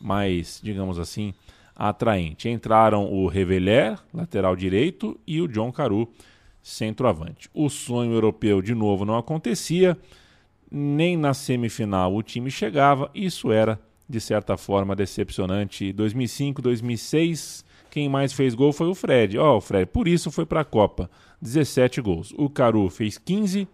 mais, 0.00 0.60
digamos 0.62 0.98
assim, 0.98 1.32
atraente. 1.76 2.48
Entraram 2.48 3.12
o 3.12 3.28
Reveler, 3.28 3.98
lateral 4.12 4.56
direito, 4.56 5.20
e 5.26 5.40
o 5.40 5.46
John 5.46 5.70
Caru, 5.70 6.08
centroavante. 6.62 7.50
O 7.54 7.68
sonho 7.68 8.12
europeu 8.12 8.62
de 8.62 8.74
novo 8.74 9.04
não 9.04 9.16
acontecia, 9.16 9.96
nem 10.70 11.16
na 11.16 11.34
semifinal 11.34 12.14
o 12.14 12.22
time 12.22 12.50
chegava, 12.50 13.10
isso 13.14 13.52
era 13.52 13.78
de 14.08 14.20
certa 14.20 14.56
forma 14.56 14.96
decepcionante. 14.96 15.92
2005, 15.92 16.62
2006, 16.62 17.64
Quem 17.90 18.08
mais 18.08 18.32
fez 18.32 18.54
gol 18.54 18.72
foi 18.72 18.88
o 18.88 18.94
Fred. 18.94 19.38
Ó, 19.38 19.54
oh, 19.54 19.56
o 19.56 19.60
Fred, 19.60 19.86
por 19.86 20.06
isso 20.06 20.30
foi 20.30 20.44
para 20.44 20.60
a 20.60 20.64
Copa. 20.64 21.10
17 21.40 22.00
gols. 22.00 22.34
O 22.36 22.50
Caru 22.50 22.90
fez 22.90 23.16
15, 23.16 23.66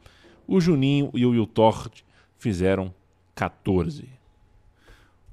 o 0.47 0.61
Juninho 0.61 1.11
e 1.15 1.27
o 1.27 1.31
Will 1.31 1.47
Tord 1.47 2.05
fizeram 2.39 2.95
14. 3.35 4.22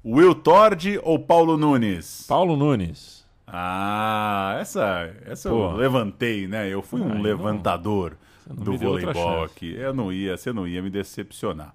Will 0.04 0.34
Tord 0.34 0.98
ou 1.02 1.18
Paulo 1.18 1.56
Nunes? 1.56 2.24
Paulo 2.26 2.56
Nunes. 2.56 3.20
Ah, 3.46 4.56
essa, 4.60 5.12
essa 5.26 5.48
eu 5.48 5.72
levantei, 5.72 6.46
né? 6.46 6.68
Eu 6.68 6.82
fui 6.82 7.00
um 7.00 7.20
levantador 7.20 8.16
do 8.46 8.76
voleibol 8.78 9.44
aqui. 9.44 9.74
Eu 9.74 9.92
não 9.92 10.12
ia, 10.12 10.36
você 10.36 10.52
não 10.52 10.66
ia 10.66 10.80
me 10.80 10.88
decepcionar. 10.88 11.74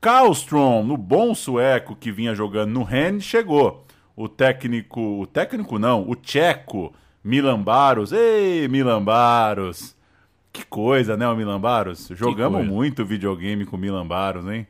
Karlstrom, 0.00 0.82
no 0.82 0.96
bom 0.96 1.34
sueco 1.34 1.96
que 1.96 2.12
vinha 2.12 2.34
jogando 2.34 2.72
no 2.72 2.82
Rennes, 2.82 3.24
chegou. 3.24 3.84
O 4.16 4.28
técnico, 4.28 5.20
o 5.20 5.26
técnico 5.26 5.78
não, 5.78 6.08
o 6.08 6.14
tcheco 6.14 6.92
Milan 7.22 7.62
Baros. 7.62 8.12
Ei, 8.12 8.68
Milan 8.68 9.02
Baros. 9.02 9.96
Que 10.52 10.64
coisa, 10.66 11.16
né, 11.16 11.26
o 11.26 11.34
Milan 11.34 11.60
Baros? 11.60 12.08
Jogamos 12.12 12.66
muito 12.66 13.04
videogame 13.04 13.64
com 13.64 13.76
o 13.76 13.78
Milan 13.78 14.06
Baros, 14.06 14.46
hein? 14.46 14.66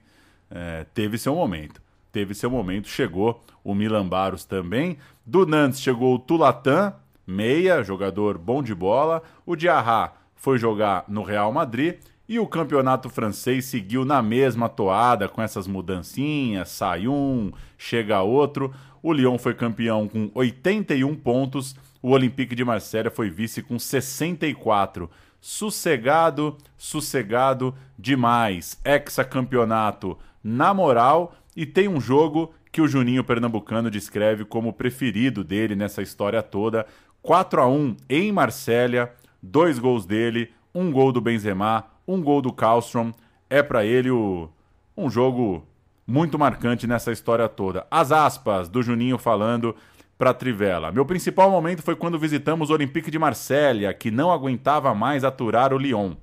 É, 0.50 0.86
teve 0.94 1.18
seu 1.18 1.34
momento. 1.34 1.82
Teve 2.14 2.32
seu 2.32 2.48
momento, 2.48 2.86
chegou 2.86 3.42
o 3.64 3.74
Milan 3.74 4.06
Baros 4.06 4.44
também. 4.44 4.98
Do 5.26 5.44
Nantes 5.44 5.80
chegou 5.80 6.14
o 6.14 6.18
Tulatan, 6.20 6.94
meia, 7.26 7.82
jogador 7.82 8.38
bom 8.38 8.62
de 8.62 8.72
bola. 8.72 9.20
O 9.44 9.56
Diarra 9.56 10.12
foi 10.36 10.56
jogar 10.56 11.06
no 11.08 11.24
Real 11.24 11.52
Madrid. 11.52 11.96
E 12.28 12.38
o 12.38 12.46
campeonato 12.46 13.10
francês 13.10 13.64
seguiu 13.64 14.04
na 14.04 14.22
mesma 14.22 14.68
toada, 14.68 15.28
com 15.28 15.42
essas 15.42 15.66
mudancinhas, 15.66 16.68
sai 16.68 17.08
um, 17.08 17.50
chega 17.76 18.22
outro. 18.22 18.72
O 19.02 19.12
Lyon 19.12 19.36
foi 19.36 19.52
campeão 19.52 20.06
com 20.06 20.30
81 20.34 21.16
pontos, 21.16 21.74
o 22.00 22.10
Olympique 22.10 22.54
de 22.54 22.64
Marselha 22.64 23.10
foi 23.10 23.28
vice 23.28 23.60
com 23.60 23.76
64. 23.76 25.10
Sossegado, 25.40 26.56
sossegado 26.76 27.74
demais. 27.98 28.80
Hexacampeonato 28.84 30.16
na 30.44 30.72
moral 30.74 31.34
e 31.56 31.64
tem 31.64 31.88
um 31.88 32.00
jogo 32.00 32.52
que 32.72 32.80
o 32.80 32.88
Juninho 32.88 33.22
Pernambucano 33.22 33.90
descreve 33.90 34.44
como 34.44 34.70
o 34.70 34.72
preferido 34.72 35.44
dele 35.44 35.76
nessa 35.76 36.02
história 36.02 36.42
toda. 36.42 36.86
4 37.22 37.60
a 37.60 37.68
1 37.68 37.96
em 38.08 38.32
Marsella, 38.32 39.14
dois 39.42 39.78
gols 39.78 40.04
dele, 40.04 40.50
um 40.74 40.90
gol 40.90 41.12
do 41.12 41.20
Benzema, 41.20 41.86
um 42.06 42.20
gol 42.20 42.42
do 42.42 42.52
Kallstrom. 42.52 43.12
É 43.48 43.62
para 43.62 43.84
ele 43.84 44.10
o, 44.10 44.48
um 44.96 45.08
jogo 45.08 45.66
muito 46.06 46.38
marcante 46.38 46.86
nessa 46.86 47.12
história 47.12 47.48
toda. 47.48 47.86
As 47.90 48.12
aspas 48.12 48.68
do 48.68 48.82
Juninho 48.82 49.18
falando 49.18 49.74
para 50.18 50.34
Trivela. 50.34 50.92
Meu 50.92 51.04
principal 51.04 51.50
momento 51.50 51.82
foi 51.82 51.96
quando 51.96 52.18
visitamos 52.18 52.70
o 52.70 52.72
Olympique 52.72 53.10
de 53.10 53.18
Marselha, 53.18 53.92
que 53.94 54.10
não 54.10 54.30
aguentava 54.30 54.94
mais 54.94 55.24
aturar 55.24 55.72
o 55.72 55.78
Lyon. 55.78 56.14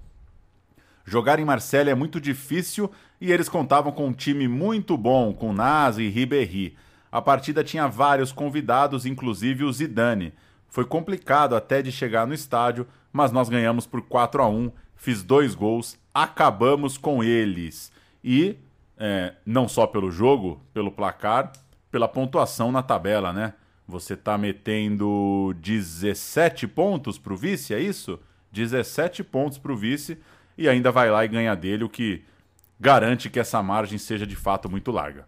Jogar 1.12 1.40
em 1.40 1.44
Marselha 1.44 1.92
é 1.92 1.94
muito 1.94 2.22
difícil 2.22 2.90
e 3.20 3.34
eles 3.34 3.50
contavam 3.50 3.92
com 3.92 4.08
um 4.08 4.14
time 4.14 4.48
muito 4.48 4.96
bom, 4.96 5.34
com 5.34 5.52
Nazi 5.52 6.04
e 6.04 6.10
Ribéry. 6.10 6.78
A 7.12 7.22
partida 7.22 7.66
tinha 7.66 7.86
vários 7.86 8.32
convidados, 8.32 9.06
inclusive 9.06 9.66
o 9.66 9.74
Zidane. 9.74 10.32
Foi 10.70 10.86
complicado 10.86 11.54
até 11.54 11.82
de 11.82 11.92
chegar 11.92 12.26
no 12.26 12.34
estádio, 12.34 12.88
mas 13.12 13.30
nós 13.30 13.50
ganhamos 13.50 13.86
por 13.86 14.04
4 14.04 14.42
a 14.42 14.48
1 14.48 14.72
fiz 14.96 15.22
dois 15.22 15.54
gols, 15.54 16.00
acabamos 16.14 16.98
com 16.98 17.22
eles. 17.22 17.92
E 18.24 18.56
é, 18.98 19.34
não 19.46 19.68
só 19.68 19.86
pelo 19.86 20.12
jogo, 20.12 20.62
pelo 20.74 20.94
placar, 20.94 21.52
pela 21.92 22.08
pontuação 22.08 22.72
na 22.72 22.82
tabela, 22.82 23.34
né? 23.34 23.54
Você 23.86 24.16
tá 24.16 24.38
metendo 24.38 25.54
17 25.58 26.70
pontos 26.70 27.18
pro 27.18 27.36
vice, 27.36 27.74
é 27.74 27.82
isso? 27.82 28.18
17 28.54 29.26
pontos 29.26 29.58
pro 29.58 29.76
vice 29.76 30.18
e 30.62 30.70
ainda 30.70 30.92
vai 30.92 31.10
lá 31.10 31.26
e 31.26 31.28
ganha 31.28 31.56
dele, 31.56 31.84
o 31.84 31.90
que 31.90 32.22
garante 32.80 33.30
que 33.30 33.40
essa 33.40 33.62
margem 33.62 33.98
seja 33.98 34.26
de 34.26 34.36
fato 34.36 34.70
muito 34.70 34.92
larga. 34.92 35.26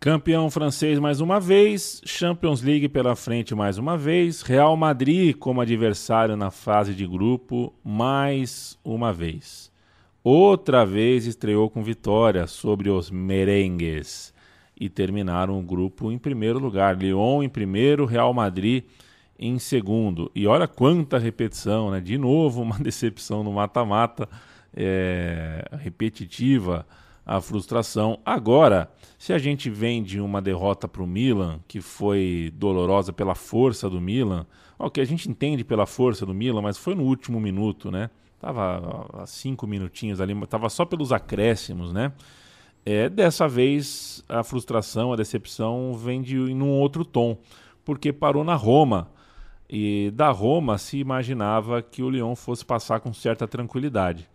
Campeão 0.00 0.48
francês 0.48 0.98
mais 1.00 1.20
uma 1.20 1.40
vez, 1.40 2.00
Champions 2.04 2.62
League 2.62 2.88
pela 2.88 3.16
frente 3.16 3.52
mais 3.52 3.78
uma 3.78 3.98
vez, 3.98 4.42
Real 4.42 4.76
Madrid 4.76 5.36
como 5.36 5.60
adversário 5.60 6.36
na 6.36 6.52
fase 6.52 6.94
de 6.94 7.04
grupo 7.04 7.74
mais 7.82 8.78
uma 8.84 9.12
vez. 9.12 9.72
Outra 10.22 10.86
vez 10.86 11.26
estreou 11.26 11.68
com 11.68 11.82
vitória 11.82 12.46
sobre 12.46 12.88
os 12.90 13.10
merengues 13.10 14.32
e 14.78 14.88
terminaram 14.88 15.58
o 15.58 15.62
grupo 15.62 16.12
em 16.12 16.18
primeiro 16.18 16.60
lugar. 16.60 16.96
Lyon 16.96 17.42
em 17.42 17.48
primeiro, 17.48 18.04
Real 18.04 18.32
Madrid 18.32 18.84
em 18.84 19.07
segundo. 19.58 20.30
E 20.34 20.46
olha 20.46 20.66
quanta 20.66 21.18
repetição, 21.18 21.90
né? 21.90 22.00
De 22.00 22.18
novo, 22.18 22.60
uma 22.62 22.78
decepção 22.78 23.44
no 23.44 23.52
mata-mata 23.52 24.28
é, 24.74 25.64
repetitiva, 25.80 26.86
a 27.24 27.40
frustração. 27.40 28.18
Agora, 28.24 28.90
se 29.18 29.32
a 29.32 29.38
gente 29.38 29.68
vem 29.68 30.02
de 30.02 30.20
uma 30.20 30.40
derrota 30.40 30.88
para 30.88 31.02
o 31.02 31.06
Milan, 31.06 31.60
que 31.68 31.80
foi 31.80 32.52
dolorosa 32.54 33.12
pela 33.12 33.34
força 33.34 33.88
do 33.88 34.00
Milan, 34.00 34.46
ok, 34.78 35.02
a 35.02 35.06
gente 35.06 35.28
entende 35.30 35.62
pela 35.64 35.86
força 35.86 36.24
do 36.24 36.32
Milan, 36.32 36.62
mas 36.62 36.78
foi 36.78 36.94
no 36.94 37.04
último 37.04 37.38
minuto, 37.38 37.90
né? 37.90 38.10
Tava 38.40 39.06
a 39.14 39.26
cinco 39.26 39.66
minutinhos 39.66 40.20
ali, 40.20 40.34
tava 40.46 40.68
só 40.68 40.84
pelos 40.84 41.12
acréscimos, 41.12 41.92
né? 41.92 42.12
É, 42.86 43.08
dessa 43.08 43.46
vez 43.46 44.24
a 44.28 44.42
frustração, 44.42 45.12
a 45.12 45.16
decepção 45.16 45.92
vem 45.94 46.22
de 46.22 46.36
num 46.36 46.70
outro 46.70 47.04
tom, 47.04 47.36
porque 47.84 48.12
parou 48.12 48.44
na 48.44 48.54
Roma. 48.54 49.10
E 49.68 50.10
da 50.14 50.30
Roma 50.30 50.78
se 50.78 50.98
imaginava 50.98 51.82
que 51.82 52.02
o 52.02 52.08
Lyon 52.08 52.34
fosse 52.34 52.64
passar 52.64 53.00
com 53.00 53.12
certa 53.12 53.46
tranquilidade. 53.46 54.28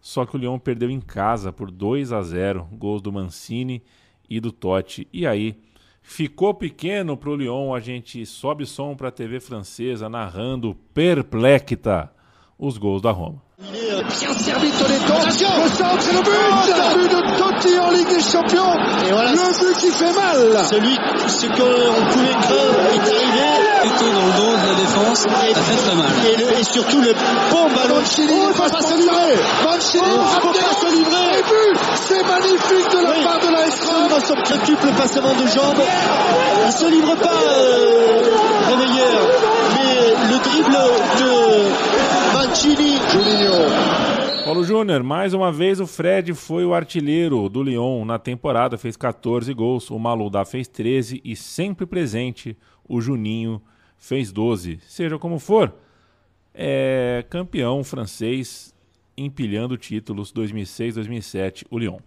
Só 0.00 0.26
que 0.26 0.36
o 0.36 0.38
Lyon 0.38 0.58
perdeu 0.58 0.90
em 0.90 1.00
casa 1.00 1.52
por 1.52 1.70
2 1.70 2.12
a 2.12 2.20
0, 2.22 2.66
gols 2.72 3.00
do 3.00 3.12
Mancini 3.12 3.82
e 4.28 4.40
do 4.40 4.50
Totti. 4.50 5.06
E 5.12 5.24
aí, 5.24 5.56
ficou 6.02 6.52
pequeno 6.52 7.16
para 7.16 7.30
o 7.30 7.36
Lyon, 7.36 7.72
a 7.72 7.78
gente 7.78 8.26
sobe 8.26 8.66
som 8.66 8.96
para 8.96 9.08
a 9.08 9.12
TV 9.12 9.38
francesa 9.38 10.08
narrando 10.08 10.74
perplecta 10.92 12.12
os 12.58 12.76
gols 12.76 13.00
da 13.00 13.12
Roma. 13.12 13.40
Bien 13.70 14.34
servi 14.38 14.70
Toledo. 14.72 15.14
Le 15.24 15.30
centre 15.30 16.08
et 16.10 16.14
le 16.14 16.22
but. 16.22 16.32
Le 16.66 16.98
but 16.98 17.10
de 17.10 17.20
Totti 17.38 17.78
en 17.78 17.90
Ligue 17.90 18.08
des 18.08 18.20
Champions. 18.20 18.74
Et 19.06 19.12
voilà. 19.12 19.30
Le 19.30 19.36
but 19.36 19.76
qui 19.78 19.90
fait 19.92 20.12
mal. 20.12 20.66
Celui, 20.68 20.96
ce 21.28 21.46
qu'on 21.46 22.04
pouvait 22.10 22.34
craindre 22.42 22.82
est 22.90 23.06
arrivé. 23.06 23.46
Plutôt 23.82 24.10
dans 24.10 24.26
le 24.26 24.32
dos 24.36 24.50
de 24.50 24.66
la 24.66 24.74
défense. 24.74 25.26
Et, 25.26 25.54
ça 25.54 25.60
fait 25.60 25.76
très 25.76 25.94
mal. 25.94 26.10
Et, 26.26 26.36
le, 26.36 26.58
et 26.58 26.64
surtout 26.64 27.00
le 27.02 27.12
bon 27.50 27.68
ballon. 27.70 28.00
Mancini 28.00 28.32
oh, 28.32 28.48
ne 28.48 28.52
peut 28.52 28.68
pas 28.68 28.82
se 28.82 28.96
livrer. 28.96 29.34
Mancini 29.62 30.02
ne 30.02 30.40
peut 30.40 30.58
pas 30.58 30.74
se 30.80 30.94
livrer. 30.96 31.38
Et 31.38 31.42
but. 31.42 31.80
C'est 32.02 32.22
magnifique 32.26 32.90
de 32.90 32.98
la 33.00 33.10
oui. 33.10 33.24
part 33.24 33.40
de 33.40 33.52
la 33.52 33.66
Estrom. 33.68 34.08
Dans 34.08 34.20
son 34.26 34.34
triple 34.34 34.88
passement 34.96 35.34
de 35.34 35.46
jambes. 35.46 35.82
Il 36.66 36.72
se 36.72 36.90
livre 36.90 37.14
pas, 37.14 37.30
euh, 37.30 38.22
Réveilleur. 38.70 39.20
Mais 39.76 40.01
le 40.02 40.38
dribble 40.42 40.84
de 41.18 41.30
Mancini. 42.34 42.96
Juninho. 43.10 44.44
Paulo 44.44 44.64
Júnior, 44.64 45.04
mais 45.04 45.34
uma 45.34 45.52
vez 45.52 45.78
o 45.80 45.86
Fred 45.86 46.34
foi 46.34 46.64
o 46.64 46.74
artilheiro 46.74 47.48
do 47.48 47.62
Lyon 47.62 48.04
na 48.04 48.18
temporada, 48.18 48.76
fez 48.76 48.96
14 48.96 49.54
gols, 49.54 49.90
o 49.90 49.98
Maludá 49.98 50.44
fez 50.44 50.66
13 50.66 51.20
e 51.24 51.36
sempre 51.36 51.86
presente 51.86 52.56
o 52.88 53.00
Juninho 53.00 53.62
fez 53.96 54.32
12. 54.32 54.80
Seja 54.82 55.18
como 55.18 55.38
for, 55.38 55.72
é 56.52 57.24
campeão 57.30 57.84
francês 57.84 58.74
empilhando 59.16 59.76
títulos 59.76 60.32
2006-2007, 60.32 61.64
o 61.70 61.78
Lyon. 61.78 61.98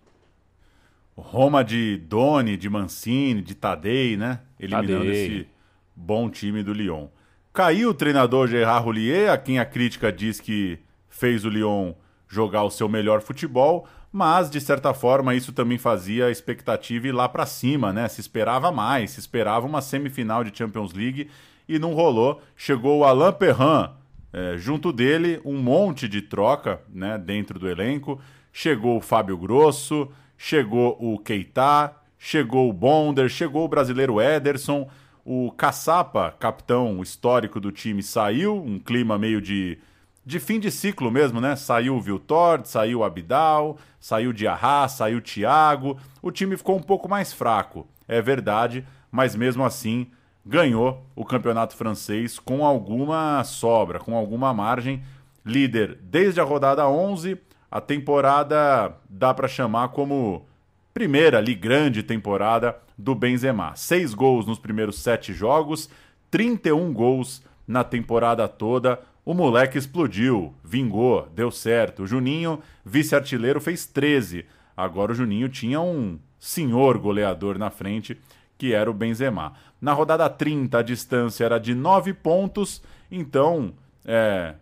Roma 1.16 1.64
de 1.64 1.98
Doni, 1.98 2.58
de 2.58 2.70
Mancini, 2.70 3.42
de 3.42 3.56
Tadei, 3.56 4.18
né? 4.18 4.42
Eliminando 4.60 5.06
Tadei. 5.06 5.26
esse 5.26 5.48
bom 5.96 6.30
time 6.30 6.62
do 6.62 6.74
Lyon. 6.74 7.08
Caiu 7.56 7.92
o 7.92 7.94
treinador 7.94 8.50
Gerard 8.50 8.84
Roulier, 8.84 9.32
a 9.32 9.38
quem 9.38 9.60
a 9.60 9.66
crítica 9.66 10.12
diz 10.12 10.42
que 10.42 10.78
fez 11.08 11.46
o 11.46 11.50
Lyon 11.50 11.94
jogar 12.28 12.64
o 12.64 12.70
seu 12.70 12.90
melhor 12.90 13.22
futebol, 13.22 13.88
mas 14.12 14.50
de 14.50 14.60
certa 14.60 14.94
forma 14.94 15.34
isso 15.34 15.54
também 15.54 15.78
fazia 15.78 16.26
a 16.26 16.32
expectativa 16.32 17.08
ir 17.08 17.14
lá 17.14 17.30
para 17.30 17.46
cima, 17.46 17.94
né? 17.94 18.10
Se 18.10 18.20
esperava 18.20 18.74
mais, 18.74 19.12
se 19.12 19.22
esperava 19.22 19.66
uma 19.66 19.82
semifinal 19.82 20.44
de 20.44 20.52
Champions 20.54 20.92
League 20.92 21.30
e 21.66 21.80
não 21.80 21.94
rolou. 21.94 22.42
Chegou 22.58 23.00
o 23.00 23.06
Alain 23.06 23.32
Perrin, 23.32 23.90
é, 24.34 24.58
junto 24.58 24.92
dele 24.92 25.40
um 25.46 25.58
monte 25.58 26.10
de 26.10 26.22
troca, 26.22 26.82
né? 26.94 27.18
Dentro 27.18 27.58
do 27.58 27.70
elenco. 27.70 28.20
Chegou 28.52 28.98
o 28.98 29.02
Fábio 29.02 29.38
Grosso, 29.38 30.12
chegou 30.38 30.98
o 31.00 31.18
Keita, 31.20 31.96
chegou 32.20 32.70
o 32.70 32.74
Bonder, 32.74 33.30
chegou 33.30 33.64
o 33.64 33.70
brasileiro 33.70 34.20
Ederson. 34.20 34.90
O 35.28 35.52
Caçapa, 35.52 36.36
capitão 36.40 37.02
histórico 37.02 37.60
do 37.60 37.72
time, 37.72 38.04
saiu, 38.04 38.56
um 38.56 38.78
clima 38.78 39.18
meio 39.18 39.42
de 39.42 39.80
de 40.24 40.40
fim 40.40 40.60
de 40.60 40.72
ciclo 40.72 41.12
mesmo, 41.12 41.42
né? 41.42 41.56
Saiu 41.56 41.96
o 41.96 42.02
Viltord, 42.02 42.68
saiu 42.68 43.00
o 43.00 43.04
Abidal, 43.04 43.78
saiu 44.00 44.30
o 44.30 44.34
Diarra, 44.34 44.88
saiu 44.88 45.18
o 45.18 45.22
Thiago. 45.22 45.98
O 46.22 46.32
time 46.32 46.56
ficou 46.58 46.76
um 46.76 46.82
pouco 46.82 47.10
mais 47.10 47.34
fraco, 47.34 47.88
é 48.08 48.22
verdade, 48.22 48.86
mas 49.12 49.36
mesmo 49.36 49.64
assim 49.64 50.12
ganhou 50.46 51.04
o 51.16 51.26
campeonato 51.26 51.76
francês 51.76 52.38
com 52.38 52.64
alguma 52.64 53.44
sobra, 53.44 54.00
com 54.00 54.16
alguma 54.16 54.54
margem. 54.54 55.04
Líder 55.44 55.98
desde 56.02 56.40
a 56.40 56.44
rodada 56.44 56.88
11, 56.88 57.38
a 57.70 57.82
temporada 57.82 58.96
dá 59.10 59.34
para 59.34 59.48
chamar 59.48 59.90
como 59.90 60.46
primeira 60.94 61.40
ali 61.40 61.56
grande 61.56 62.04
temporada 62.04 62.76
do 62.98 63.16
Benzema. 63.16 63.76
Seis 63.76 64.14
gols 64.14 64.46
nos 64.46 64.60
primeiros 64.60 65.00
sete 65.00 65.34
jogos, 65.34 65.90
31 66.32 66.94
gols 66.94 67.44
na 67.68 67.84
temporada 67.84 68.48
toda. 68.48 69.00
O 69.24 69.34
moleque 69.34 69.78
explodiu, 69.78 70.54
vingou, 70.64 71.28
deu 71.34 71.50
certo. 71.50 72.04
O 72.04 72.08
Juninho, 72.08 72.60
vice-artilheiro, 72.86 73.60
fez 73.60 73.86
13. 73.86 74.46
Agora 74.78 75.12
o 75.12 75.16
Juninho 75.16 75.50
tinha 75.50 75.82
um 75.82 76.20
senhor 76.38 76.98
goleador 76.98 77.58
na 77.58 77.70
frente, 77.70 78.20
que 78.58 78.74
era 78.74 78.90
o 78.90 78.94
Benzema. 78.94 79.54
Na 79.82 79.94
rodada 79.94 80.30
30, 80.30 80.78
a 80.78 80.82
distância 80.82 81.44
era 81.44 81.60
de 81.60 81.74
9 81.74 82.14
pontos, 82.14 82.84
então, 83.12 83.74
é, 84.06 84.56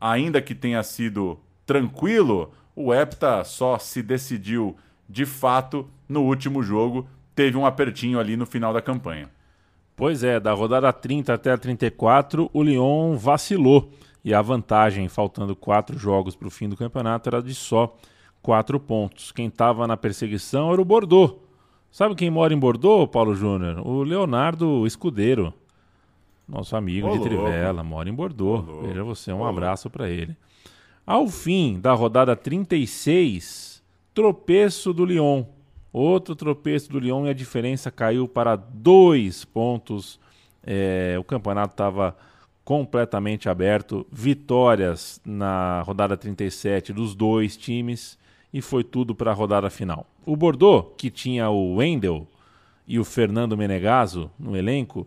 ainda 0.00 0.40
que 0.42 0.54
tenha 0.54 0.82
sido 0.82 1.38
tranquilo, 1.64 2.52
o 2.74 2.94
Hepta 2.94 3.44
só 3.44 3.78
se 3.78 4.02
decidiu 4.02 4.76
de 5.08 5.26
fato 5.26 5.88
no 6.08 6.22
último 6.22 6.62
jogo. 6.62 7.08
Teve 7.38 7.56
um 7.56 7.64
apertinho 7.64 8.18
ali 8.18 8.36
no 8.36 8.44
final 8.44 8.72
da 8.72 8.82
campanha. 8.82 9.30
Pois 9.94 10.24
é, 10.24 10.40
da 10.40 10.52
rodada 10.52 10.92
30 10.92 11.34
até 11.34 11.52
a 11.52 11.56
34, 11.56 12.50
o 12.52 12.62
Lyon 12.64 13.16
vacilou. 13.16 13.92
E 14.24 14.34
a 14.34 14.42
vantagem, 14.42 15.08
faltando 15.08 15.54
quatro 15.54 15.96
jogos 15.96 16.34
para 16.34 16.48
o 16.48 16.50
fim 16.50 16.68
do 16.68 16.76
campeonato, 16.76 17.28
era 17.28 17.40
de 17.40 17.54
só 17.54 17.96
quatro 18.42 18.80
pontos. 18.80 19.30
Quem 19.30 19.46
estava 19.46 19.86
na 19.86 19.96
perseguição 19.96 20.72
era 20.72 20.82
o 20.82 20.84
Bordeaux. 20.84 21.36
Sabe 21.92 22.16
quem 22.16 22.28
mora 22.28 22.52
em 22.52 22.58
Bordeaux, 22.58 23.08
Paulo 23.08 23.36
Júnior? 23.36 23.86
O 23.86 24.02
Leonardo 24.02 24.84
Escudeiro. 24.84 25.54
Nosso 26.48 26.74
amigo 26.74 27.08
de 27.12 27.20
Trivela, 27.20 27.84
mora 27.84 28.08
em 28.08 28.12
Bordeaux. 28.12 28.64
Veja 28.82 29.04
você, 29.04 29.32
um 29.32 29.46
abraço 29.46 29.88
para 29.88 30.10
ele. 30.10 30.36
Ao 31.06 31.28
fim 31.28 31.78
da 31.78 31.92
rodada 31.92 32.34
36, 32.34 33.80
tropeço 34.12 34.92
do 34.92 35.04
Lyon. 35.04 35.44
Outro 35.92 36.36
tropeço 36.36 36.90
do 36.90 36.98
Lyon 36.98 37.26
e 37.26 37.30
a 37.30 37.34
diferença 37.34 37.90
caiu 37.90 38.28
para 38.28 38.56
dois 38.56 39.44
pontos. 39.44 40.20
É, 40.62 41.16
o 41.18 41.24
campeonato 41.24 41.72
estava 41.72 42.16
completamente 42.64 43.48
aberto. 43.48 44.06
Vitórias 44.12 45.20
na 45.24 45.82
rodada 45.82 46.16
37 46.16 46.92
dos 46.92 47.14
dois 47.14 47.56
times 47.56 48.18
e 48.52 48.60
foi 48.60 48.84
tudo 48.84 49.14
para 49.14 49.30
a 49.30 49.34
rodada 49.34 49.70
final. 49.70 50.06
O 50.24 50.36
Bordeaux, 50.36 50.92
que 50.96 51.10
tinha 51.10 51.48
o 51.48 51.76
Wendel 51.76 52.26
e 52.86 52.98
o 52.98 53.04
Fernando 53.04 53.56
Menegaso 53.56 54.30
no 54.38 54.56
elenco, 54.56 55.06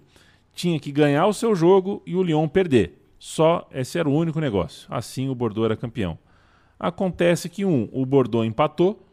tinha 0.54 0.80
que 0.80 0.92
ganhar 0.92 1.28
o 1.28 1.34
seu 1.34 1.56
jogo 1.56 2.02
e 2.06 2.16
o 2.16 2.24
Lyon 2.24 2.48
perder. 2.48 3.00
Só 3.20 3.68
esse 3.72 4.00
era 4.00 4.10
o 4.10 4.14
único 4.16 4.40
negócio. 4.40 4.88
Assim 4.90 5.30
o 5.30 5.36
Bordeaux 5.36 5.66
era 5.66 5.76
campeão. 5.76 6.18
Acontece 6.80 7.48
que 7.48 7.64
um, 7.64 7.88
o 7.92 8.04
Bordeaux 8.06 8.48
empatou, 8.48 9.08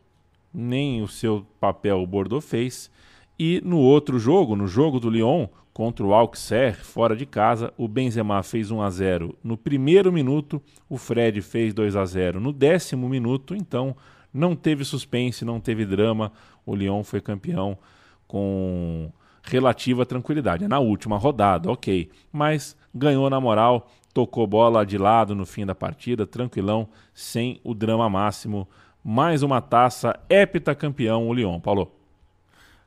nem 0.52 1.02
o 1.02 1.08
seu 1.08 1.46
papel 1.60 2.00
o 2.00 2.06
Bordeaux 2.06 2.44
fez, 2.44 2.90
e 3.38 3.60
no 3.64 3.78
outro 3.78 4.18
jogo, 4.18 4.56
no 4.56 4.66
jogo 4.66 4.98
do 4.98 5.10
Lyon 5.10 5.46
contra 5.72 6.04
o 6.04 6.12
Auxerre, 6.12 6.76
fora 6.82 7.14
de 7.14 7.24
casa, 7.24 7.72
o 7.76 7.86
Benzema 7.86 8.42
fez 8.42 8.70
1 8.70 8.82
a 8.82 8.90
0 8.90 9.38
no 9.44 9.56
primeiro 9.56 10.12
minuto, 10.12 10.60
o 10.88 10.96
Fred 10.96 11.40
fez 11.40 11.72
2 11.72 11.94
a 11.94 12.04
0 12.04 12.40
no 12.40 12.52
décimo 12.52 13.08
minuto, 13.08 13.54
então 13.54 13.94
não 14.32 14.56
teve 14.56 14.84
suspense, 14.84 15.44
não 15.44 15.60
teve 15.60 15.86
drama. 15.86 16.32
O 16.66 16.74
Lyon 16.74 17.02
foi 17.02 17.20
campeão 17.20 17.78
com 18.26 19.10
relativa 19.42 20.04
tranquilidade. 20.04 20.64
É 20.64 20.68
na 20.68 20.78
última 20.78 21.16
rodada, 21.16 21.70
ok. 21.70 22.10
Mas 22.30 22.76
ganhou 22.94 23.28
na 23.30 23.40
moral, 23.40 23.88
tocou 24.12 24.46
bola 24.46 24.84
de 24.84 24.98
lado 24.98 25.34
no 25.34 25.46
fim 25.46 25.64
da 25.64 25.74
partida, 25.74 26.26
tranquilão, 26.26 26.88
sem 27.14 27.60
o 27.64 27.74
drama 27.74 28.08
máximo. 28.08 28.68
Mais 29.10 29.42
uma 29.42 29.62
taça, 29.62 30.20
heptacampeão 30.28 31.30
o 31.30 31.32
Lyon. 31.32 31.58
Paulo. 31.60 31.90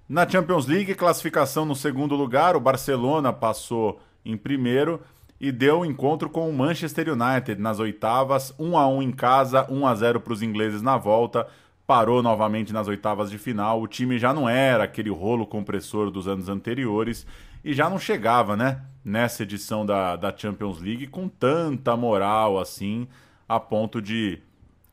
Na 0.07 0.29
Champions 0.29 0.67
League, 0.67 0.93
classificação 0.93 1.65
no 1.65 1.75
segundo 1.75 2.13
lugar, 2.13 2.55
o 2.55 2.59
Barcelona 2.59 3.33
passou 3.33 3.99
em 4.23 4.37
primeiro 4.37 5.01
e 5.39 5.51
deu 5.51 5.83
encontro 5.83 6.29
com 6.29 6.47
o 6.47 6.53
Manchester 6.53 7.07
United 7.09 7.59
nas 7.59 7.79
oitavas, 7.79 8.53
1 8.59 8.77
a 8.77 8.87
1 8.87 9.01
em 9.01 9.11
casa, 9.11 9.65
1 9.67 9.87
a 9.87 9.95
0 9.95 10.19
para 10.19 10.33
os 10.33 10.43
ingleses 10.43 10.83
na 10.83 10.95
volta. 10.95 11.47
Parou 11.87 12.21
novamente 12.21 12.71
nas 12.71 12.87
oitavas 12.87 13.31
de 13.31 13.39
final. 13.39 13.81
O 13.81 13.87
time 13.87 14.19
já 14.19 14.31
não 14.31 14.47
era 14.47 14.83
aquele 14.83 15.09
rolo 15.09 15.47
compressor 15.47 16.11
dos 16.11 16.27
anos 16.27 16.49
anteriores 16.49 17.25
e 17.65 17.73
já 17.73 17.89
não 17.89 17.97
chegava, 17.97 18.55
né? 18.55 18.83
Nessa 19.03 19.41
edição 19.41 19.83
da, 19.83 20.15
da 20.15 20.31
Champions 20.37 20.79
League 20.79 21.07
com 21.07 21.27
tanta 21.27 21.97
moral 21.97 22.59
assim, 22.59 23.07
a 23.49 23.59
ponto 23.59 23.99
de 23.99 24.39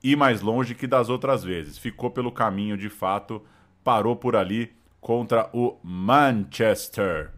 ir 0.03 0.17
mais 0.17 0.41
longe 0.41 0.75
que 0.75 0.87
das 0.87 1.09
outras 1.09 1.43
vezes. 1.43 1.79
Ficou 1.79 2.11
pelo 2.11 2.33
caminho 2.33 2.77
de 2.77 2.89
fato, 2.89 3.43
parou 3.83 4.17
por 4.17 4.37
ali 4.37 4.73
contra 5.01 5.49
o 5.53 5.77
Manchester. 5.83 7.33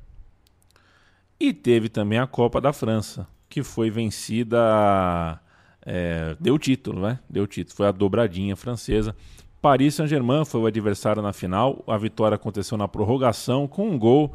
E 1.38 1.52
teve 1.52 1.88
também 1.88 2.18
a 2.18 2.26
Copa 2.26 2.60
da 2.60 2.72
França, 2.72 3.26
que 3.48 3.62
foi 3.62 3.90
vencida. 3.90 5.40
É, 5.84 6.36
deu 6.38 6.58
título, 6.58 7.00
né? 7.00 7.18
Deu 7.28 7.46
título. 7.46 7.76
Foi 7.76 7.86
a 7.86 7.92
dobradinha 7.92 8.54
francesa. 8.54 9.16
Paris 9.62 9.94
Saint-Germain 9.94 10.44
foi 10.44 10.60
o 10.60 10.66
adversário 10.66 11.22
na 11.22 11.32
final. 11.32 11.82
A 11.86 11.96
vitória 11.96 12.34
aconteceu 12.34 12.76
na 12.76 12.88
prorrogação 12.88 13.66
com 13.66 13.88
um 13.88 13.98
gol 13.98 14.34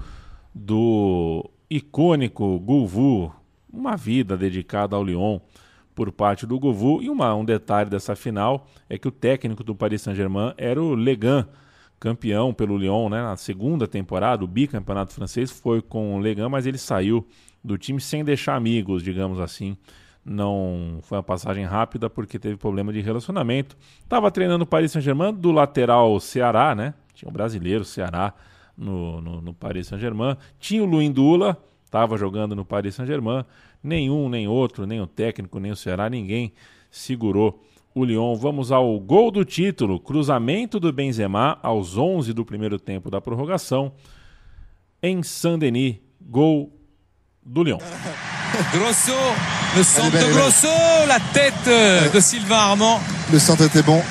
do 0.53 1.47
icônico 1.69 2.59
Gouvu. 2.59 3.33
Uma 3.71 3.95
vida 3.95 4.37
dedicada 4.37 4.95
ao 4.95 5.03
Lyon 5.03 5.39
por 5.95 6.11
parte 6.11 6.45
do 6.45 6.59
Gouvu. 6.59 7.01
E 7.01 7.09
uma, 7.09 7.33
um 7.33 7.45
detalhe 7.45 7.89
dessa 7.89 8.15
final 8.15 8.67
é 8.89 8.97
que 8.97 9.07
o 9.07 9.11
técnico 9.11 9.63
do 9.63 9.73
Paris 9.73 10.01
Saint-Germain 10.01 10.53
era 10.57 10.81
o 10.81 10.93
Legan, 10.93 11.47
campeão 11.99 12.53
pelo 12.53 12.77
Lyon, 12.77 13.09
né, 13.09 13.23
na 13.23 13.37
segunda 13.37 13.87
temporada, 13.87 14.43
o 14.43 14.47
bicampeonato 14.47 15.13
francês 15.13 15.49
foi 15.49 15.81
com 15.81 16.15
o 16.15 16.19
Legan, 16.19 16.49
mas 16.49 16.65
ele 16.65 16.77
saiu 16.77 17.25
do 17.63 17.77
time 17.77 17.99
sem 17.99 18.23
deixar 18.23 18.55
amigos, 18.55 19.01
digamos 19.01 19.39
assim. 19.39 19.75
Não 20.23 20.99
foi 21.03 21.17
uma 21.17 21.23
passagem 21.23 21.65
rápida 21.65 22.09
porque 22.09 22.37
teve 22.37 22.57
problema 22.57 22.91
de 22.91 22.99
relacionamento. 22.99 23.77
Estava 24.03 24.29
treinando 24.31 24.63
o 24.63 24.67
Paris 24.67 24.91
Saint-Germain 24.91 25.33
do 25.33 25.51
lateral 25.51 26.19
Ceará, 26.19 26.75
né? 26.75 26.95
Tinha 27.13 27.29
um 27.29 27.33
brasileiro 27.33 27.85
Ceará 27.85 28.33
no, 28.75 29.21
no, 29.21 29.41
no 29.41 29.53
Paris 29.53 29.87
Saint-Germain. 29.87 30.35
Tinha 30.59 30.83
o 30.83 30.85
Luindula, 30.85 31.57
estava 31.95 32.17
jogando 32.17 32.53
no 32.55 32.65
Paris 32.65 32.95
Saint-Germain. 32.95 33.45
Nenhum, 33.81 34.27
nem 34.27 34.49
outro, 34.49 34.85
nem 34.85 34.99
o 34.99 35.07
técnico, 35.07 35.59
nem 35.59 35.71
o 35.71 35.75
Ceará, 35.77 36.09
ninguém 36.09 36.51
segurou 36.91 37.63
o 37.93 38.03
Lyon. 38.03 38.35
Vamos 38.35 38.69
ao 38.69 38.99
gol 38.99 39.31
do 39.31 39.45
título, 39.45 39.97
cruzamento 39.97 40.77
do 40.77 40.91
Benzema 40.91 41.57
aos 41.63 41.97
11 41.97 42.33
do 42.33 42.43
primeiro 42.43 42.77
tempo 42.77 43.09
da 43.09 43.21
prorrogação 43.21 43.93
em 45.01 45.23
Saint-Denis, 45.23 45.95
gol 46.19 46.69
do 47.41 47.63
Lyon. 47.63 47.79
Grosso, 48.73 49.13
le 49.75 49.83
centre 49.83 50.19
de 50.19 50.33
Grosso, 50.33 50.67
la 51.07 51.19
tête 51.19 52.11
de 52.11 52.21
Sylvain 52.21 52.71
Armand. 52.71 52.99
Le 53.31 53.39
centre 53.39 53.63
était 53.63 53.83
bon. 53.83 54.01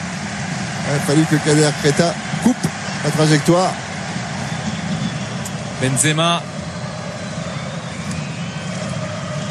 Il 0.87 0.97
a 0.97 1.01
fallu 1.01 1.25
que 1.27 1.37
Kader 1.37 1.73
Kreta 1.81 2.15
coupe 2.43 2.69
la 3.05 3.11
trajectoire. 3.11 3.73
Benzema. 5.81 6.54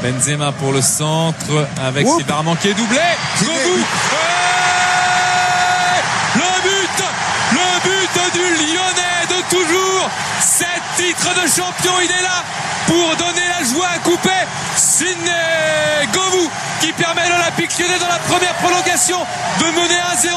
Benzema 0.04 0.52
pour 0.52 0.74
le 0.74 0.82
centre 0.82 1.68
avec 1.82 2.06
Oup. 2.06 2.18
Sylvain 2.20 2.36
Armand 2.36 2.56
qui 2.58 2.68
est 2.68 2.74
doublé. 2.74 3.00
Qui 3.40 3.46
Go 3.46 3.52
est- 3.52 3.64
but. 3.64 3.86
Ouais 4.12 6.02
le 6.36 6.62
but 6.62 7.04
Le 7.54 7.68
but 7.84 8.34
du 8.34 8.40
Lyonnais 8.66 9.13
toujours 9.50 10.10
Sept 10.40 10.68
titres 10.98 11.34
de 11.36 11.48
champion, 11.48 11.94
il 12.04 12.12
est 12.12 12.22
là 12.22 12.44
pour 12.88 13.16
donner 13.16 13.48
la 13.48 13.66
joie 13.66 13.88
à 13.96 14.00
couper 14.00 14.30
Sidney 14.76 16.08
Govou 16.14 16.50
qui 16.82 16.92
permet 16.94 17.22
à 17.22 17.30
l'Olympique 17.30 17.78
Lyonnais 17.80 18.00
dans 18.00 18.10
la 18.10 18.20
première 18.20 18.54
prolongation 18.56 19.20
de 19.60 19.66
mener 19.66 20.00
1-0. 20.18 20.30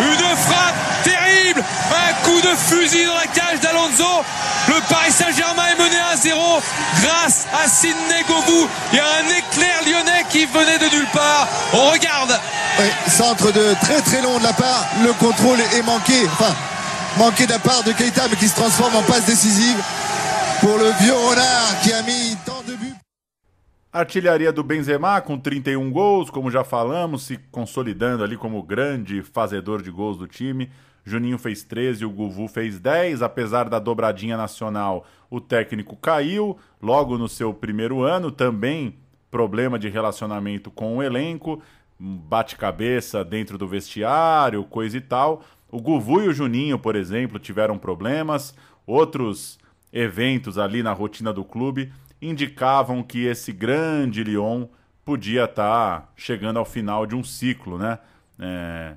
Une 0.00 0.36
frappe 0.36 0.74
terrible, 1.02 1.64
un 1.90 2.12
coup 2.24 2.40
de 2.40 2.54
fusil 2.54 3.04
dans 3.06 3.14
la 3.14 3.26
cage 3.26 3.60
d'Alonso. 3.60 4.24
Le 4.68 4.80
Paris 4.88 5.10
Saint-Germain 5.10 5.64
est 5.72 5.82
mené 5.82 5.96
1-0 6.14 6.62
grâce 7.02 7.46
à 7.52 7.68
Sidney 7.68 8.22
Govou. 8.28 8.68
Il 8.92 8.96
y 8.96 9.00
a 9.00 9.04
un 9.04 9.28
éclair 9.36 9.80
lyonnais 9.84 10.24
qui 10.30 10.46
venait 10.46 10.78
de 10.78 10.94
nulle 10.94 11.08
part. 11.12 11.48
On 11.72 11.90
regarde. 11.90 12.38
Oui, 12.78 12.86
centre 13.08 13.50
de 13.50 13.74
très 13.82 14.00
très 14.00 14.22
long 14.22 14.38
de 14.38 14.44
la 14.44 14.52
part. 14.52 14.86
Le 15.02 15.12
contrôle 15.14 15.58
est 15.60 15.82
manqué. 15.82 16.28
Enfin, 16.32 16.54
manqué 17.20 17.46
la 17.46 17.58
part 17.58 17.84
de 17.84 17.92
Keita, 17.92 18.28
mais 18.28 18.36
qui 18.36 18.48
se 18.48 18.54
transforme 18.54 18.96
en 18.96 19.02
passe 19.02 19.26
décisive 19.26 19.76
pour 20.60 20.78
le 20.78 20.90
vieux 21.02 21.12
renard 21.12 21.80
qui 21.82 21.92
a 21.92 22.02
mis 22.02 22.34
tant 22.46 22.62
de 22.66 22.74
buts. 22.76 22.96
Artilharia 23.92 24.50
do 24.50 24.64
Benzema 24.64 25.20
com 25.20 25.38
31 25.38 25.90
gols, 25.90 26.30
como 26.30 26.50
já 26.50 26.64
falamos, 26.64 27.24
se 27.24 27.36
consolidando 27.50 28.24
ali 28.24 28.38
como 28.38 28.62
grande 28.62 29.22
fazedor 29.22 29.82
de 29.82 29.90
gols 29.90 30.16
do 30.16 30.26
time. 30.26 30.70
Juninho 31.04 31.38
fez 31.38 31.62
13, 31.62 32.06
o 32.06 32.10
Guvu 32.10 32.48
fez 32.48 32.78
10. 32.78 33.20
Apesar 33.20 33.68
da 33.68 33.78
dobradinha 33.78 34.36
nacional, 34.36 35.04
o 35.28 35.40
técnico 35.40 35.96
caiu 35.96 36.56
logo 36.80 37.18
no 37.18 37.28
seu 37.28 37.52
primeiro 37.52 38.02
ano. 38.02 38.30
Também 38.30 38.96
problema 39.30 39.78
de 39.78 39.88
relacionamento 39.88 40.70
com 40.70 40.96
o 40.96 41.02
elenco, 41.02 41.62
bate-cabeça 41.98 43.22
dentro 43.24 43.58
do 43.58 43.68
vestiário, 43.68 44.64
coisa 44.64 44.96
e 44.96 45.00
tal. 45.00 45.42
O 45.70 45.80
Guvu 45.80 46.22
e 46.22 46.28
o 46.28 46.32
Juninho, 46.32 46.78
por 46.78 46.96
exemplo, 46.96 47.38
tiveram 47.38 47.78
problemas. 47.78 48.54
Outros 48.86 49.58
eventos 49.92 50.58
ali 50.58 50.82
na 50.82 50.92
rotina 50.92 51.32
do 51.32 51.44
clube 51.44 51.92
indicavam 52.20 53.02
que 53.02 53.24
esse 53.24 53.52
grande 53.52 54.22
Lyon 54.22 54.66
podia 55.04 55.44
estar 55.44 56.00
tá 56.00 56.08
chegando 56.16 56.58
ao 56.58 56.64
final 56.64 57.06
de 57.06 57.14
um 57.14 57.24
ciclo, 57.24 57.78
né? 57.78 57.98
É... 58.38 58.94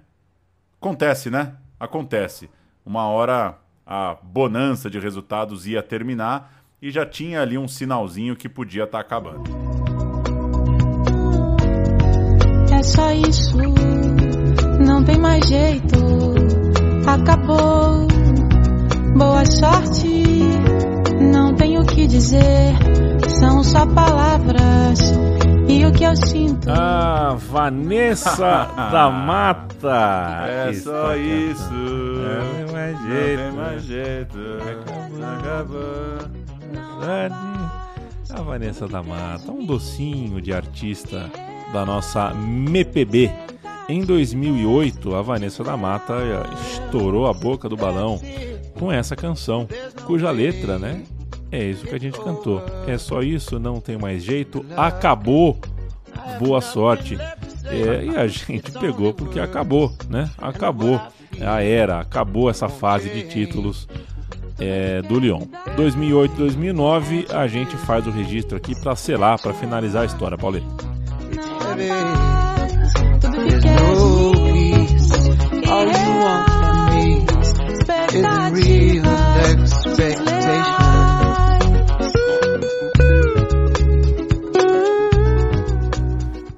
Acontece, 0.79 1.29
né? 1.29 1.55
Acontece. 1.79 2.49
Uma 2.85 3.07
hora 3.07 3.57
a 3.85 4.15
bonança 4.21 4.89
de 4.89 4.99
resultados 4.99 5.67
ia 5.67 5.83
terminar 5.83 6.63
e 6.81 6.89
já 6.91 7.05
tinha 7.05 7.41
ali 7.41 7.57
um 7.57 7.67
sinalzinho 7.67 8.35
que 8.35 8.49
podia 8.49 8.83
estar 8.83 8.97
tá 8.97 9.01
acabando. 9.01 9.43
É 12.71 12.83
só 12.83 13.11
isso, 13.11 13.57
não 14.85 15.03
tem 15.03 15.17
mais 15.17 15.47
jeito, 15.47 15.95
acabou. 17.07 18.07
Boa 19.15 19.45
sorte, 19.45 20.07
não 21.21 21.53
tenho 21.53 21.81
o 21.81 21.85
que 21.85 22.07
dizer, 22.07 22.73
são 23.39 23.63
só 23.63 23.85
palavras 23.85 24.99
e 25.67 25.85
o 25.85 25.91
que 25.91 26.03
eu 26.03 26.15
sinto. 26.15 26.67
Ah, 26.71 27.35
Vanessa 27.37 28.35
da 28.91 29.09
Mata. 29.11 30.45
É 30.47 30.73
só 30.73 31.15
isso. 31.15 31.71
É, 32.25 32.39
não 32.39 32.65
tem 32.65 32.73
mais 32.73 32.99
Não 32.99 33.07
jeito. 33.07 33.37
tem 33.37 33.51
mais 33.51 33.83
jeito. 33.83 34.37
Acabou. 35.39 36.43
A 38.35 38.41
Vanessa 38.41 38.87
da 38.87 39.03
Mata, 39.03 39.51
um 39.51 39.63
docinho 39.65 40.41
de 40.41 40.51
artista 40.51 41.29
da 41.71 41.85
nossa 41.85 42.31
MPB. 42.35 43.31
Em 43.89 44.03
2008, 44.03 45.15
a 45.15 45.21
Vanessa 45.21 45.63
da 45.63 45.75
Mata 45.75 46.13
eh, 46.13 46.43
estourou 46.71 47.27
a 47.27 47.33
boca 47.33 47.67
do 47.67 47.75
balão 47.75 48.19
com 48.79 48.91
essa 48.91 49.15
canção, 49.15 49.67
cuja 50.05 50.31
letra, 50.31 50.79
né? 50.79 51.03
É 51.51 51.63
isso 51.63 51.85
que 51.85 51.93
a 51.93 51.99
gente 51.99 52.19
cantou. 52.19 52.63
É 52.87 52.97
só 52.97 53.21
isso, 53.21 53.59
não 53.59 53.79
tem 53.79 53.97
mais 53.97 54.23
jeito. 54.23 54.65
Acabou. 54.75 55.59
Boa 56.39 56.61
sorte. 56.61 57.17
É, 57.65 58.05
e 58.05 58.17
a 58.17 58.25
gente 58.27 58.71
pegou 58.71 59.13
porque 59.13 59.39
acabou, 59.39 59.91
né? 60.09 60.29
Acabou 60.37 60.99
a 61.41 61.61
era, 61.61 61.99
acabou 61.99 62.49
essa 62.49 62.69
fase 62.69 63.09
de 63.09 63.23
títulos 63.23 63.87
é, 64.59 65.01
do 65.01 65.19
Lyon. 65.19 65.41
2008, 65.75 66.35
2009, 66.35 67.27
a 67.31 67.47
gente 67.47 67.75
faz 67.77 68.07
o 68.07 68.11
registro 68.11 68.57
aqui 68.57 68.79
para 68.79 68.95
selar, 68.95 69.39
para 69.39 69.53
finalizar 69.53 70.03
a 70.03 70.05
história, 70.05 70.37
Paulinho. 70.37 70.67
All 75.73 75.87
you 75.87 76.13
want 76.21 76.45
from 76.49 76.85
me 76.91 77.25
is 77.33 78.23
real 78.53 79.05
expectation. 79.41 80.83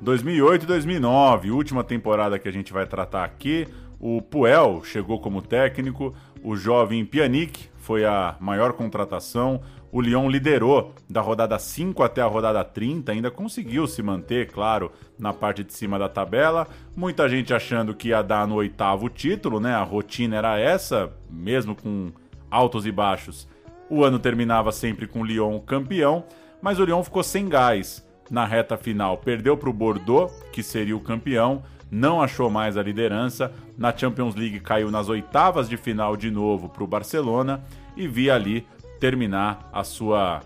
2008 0.01 0.63
e 0.63 0.65
2009, 0.67 1.51
última 1.51 1.81
temporada 1.81 2.37
que 2.37 2.49
a 2.49 2.51
gente 2.51 2.73
vai 2.73 2.85
tratar 2.85 3.23
aqui. 3.23 3.65
O 3.97 4.21
Puel 4.21 4.81
chegou 4.83 5.21
como 5.21 5.41
técnico, 5.41 6.13
o 6.43 6.57
jovem 6.57 7.05
Pjanic 7.05 7.69
foi 7.77 8.03
a 8.03 8.35
maior 8.41 8.73
contratação. 8.73 9.61
O 9.95 10.01
Lyon 10.01 10.27
liderou 10.27 10.93
da 11.09 11.21
rodada 11.21 11.57
5 11.57 12.03
até 12.03 12.21
a 12.21 12.25
rodada 12.25 12.61
30, 12.65 13.13
ainda 13.13 13.31
conseguiu 13.31 13.87
se 13.87 14.03
manter, 14.03 14.51
claro, 14.51 14.91
na 15.17 15.31
parte 15.31 15.63
de 15.63 15.71
cima 15.71 15.97
da 15.97 16.09
tabela. 16.09 16.67
Muita 16.93 17.29
gente 17.29 17.53
achando 17.53 17.95
que 17.95 18.09
ia 18.09 18.21
dar 18.21 18.45
no 18.45 18.55
oitavo 18.55 19.07
título, 19.07 19.57
né? 19.57 19.73
A 19.73 19.83
rotina 19.83 20.35
era 20.35 20.59
essa, 20.59 21.13
mesmo 21.29 21.77
com 21.77 22.11
altos 22.51 22.85
e 22.85 22.91
baixos. 22.91 23.47
O 23.89 24.03
ano 24.03 24.19
terminava 24.19 24.69
sempre 24.73 25.07
com 25.07 25.21
o 25.21 25.25
Lyon 25.25 25.61
campeão, 25.61 26.25
mas 26.61 26.77
o 26.77 26.83
Lyon 26.83 27.01
ficou 27.01 27.23
sem 27.23 27.47
gás 27.47 28.05
na 28.29 28.45
reta 28.45 28.75
final. 28.75 29.19
Perdeu 29.19 29.55
para 29.55 29.69
o 29.69 29.73
Bordeaux, 29.73 30.29
que 30.51 30.61
seria 30.61 30.97
o 30.97 30.99
campeão, 30.99 31.63
não 31.89 32.21
achou 32.21 32.49
mais 32.49 32.75
a 32.75 32.83
liderança. 32.83 33.49
Na 33.77 33.95
Champions 33.95 34.35
League 34.35 34.59
caiu 34.59 34.91
nas 34.91 35.07
oitavas 35.07 35.69
de 35.69 35.77
final 35.77 36.17
de 36.17 36.29
novo 36.29 36.67
para 36.67 36.83
o 36.83 36.87
Barcelona 36.87 37.63
e 37.95 38.09
via 38.09 38.35
ali 38.35 38.67
terminar 38.99 39.69
a 39.71 39.83
sua 39.83 40.41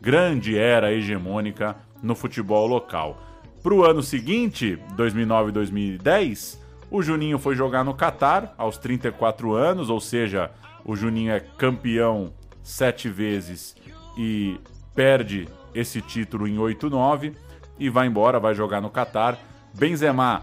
grande 0.00 0.56
era 0.58 0.92
hegemônica 0.92 1.76
no 2.02 2.14
futebol 2.14 2.66
local. 2.66 3.20
Para 3.62 3.74
o 3.74 3.84
ano 3.84 4.02
seguinte, 4.02 4.78
2009 4.96 5.48
e 5.48 5.52
2010, 5.52 6.62
o 6.90 7.02
Juninho 7.02 7.38
foi 7.38 7.56
jogar 7.56 7.82
no 7.82 7.94
Catar 7.94 8.54
aos 8.58 8.76
34 8.76 9.54
anos, 9.54 9.88
ou 9.88 10.00
seja, 10.00 10.50
o 10.84 10.94
Juninho 10.94 11.32
é 11.32 11.40
campeão 11.40 12.32
sete 12.62 13.08
vezes 13.08 13.74
e 14.16 14.60
perde 14.94 15.48
esse 15.74 16.00
título 16.00 16.46
em 16.46 16.56
8-9 16.56 17.34
e 17.78 17.88
vai 17.88 18.06
embora, 18.06 18.38
vai 18.38 18.54
jogar 18.54 18.80
no 18.80 18.90
Catar. 18.90 19.38
Benzema, 19.76 20.42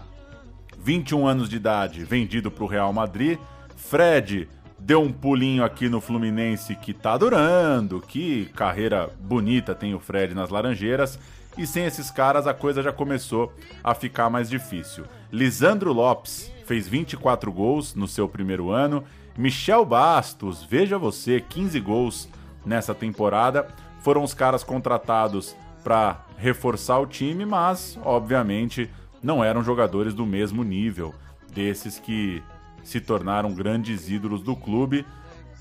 21 0.78 1.26
anos 1.26 1.48
de 1.48 1.56
idade, 1.56 2.04
vendido 2.04 2.50
para 2.50 2.64
o 2.64 2.66
Real 2.66 2.92
Madrid. 2.92 3.38
Fred 3.76 4.48
deu 4.84 5.00
um 5.00 5.12
pulinho 5.12 5.62
aqui 5.62 5.88
no 5.88 6.00
Fluminense 6.00 6.74
que 6.74 6.92
tá 6.92 7.16
durando, 7.16 8.00
que 8.00 8.46
carreira 8.56 9.08
bonita 9.20 9.74
tem 9.74 9.94
o 9.94 10.00
Fred 10.00 10.34
nas 10.34 10.50
Laranjeiras. 10.50 11.18
E 11.56 11.66
sem 11.66 11.84
esses 11.84 12.10
caras 12.10 12.46
a 12.46 12.54
coisa 12.54 12.82
já 12.82 12.92
começou 12.92 13.52
a 13.84 13.94
ficar 13.94 14.28
mais 14.28 14.50
difícil. 14.50 15.04
Lisandro 15.30 15.92
Lopes 15.92 16.50
fez 16.66 16.88
24 16.88 17.52
gols 17.52 17.94
no 17.94 18.08
seu 18.08 18.28
primeiro 18.28 18.70
ano. 18.70 19.04
Michel 19.36 19.84
Bastos, 19.84 20.64
veja 20.64 20.98
você, 20.98 21.40
15 21.40 21.78
gols 21.80 22.28
nessa 22.66 22.94
temporada. 22.94 23.68
Foram 24.00 24.24
os 24.24 24.34
caras 24.34 24.64
contratados 24.64 25.54
para 25.84 26.24
reforçar 26.36 26.98
o 26.98 27.06
time, 27.06 27.44
mas 27.44 27.98
obviamente 28.02 28.90
não 29.22 29.44
eram 29.44 29.62
jogadores 29.62 30.12
do 30.12 30.26
mesmo 30.26 30.64
nível 30.64 31.14
desses 31.52 31.98
que 31.98 32.42
se 32.84 33.00
tornaram 33.00 33.52
grandes 33.52 34.08
ídolos 34.08 34.42
do 34.42 34.54
clube. 34.56 35.06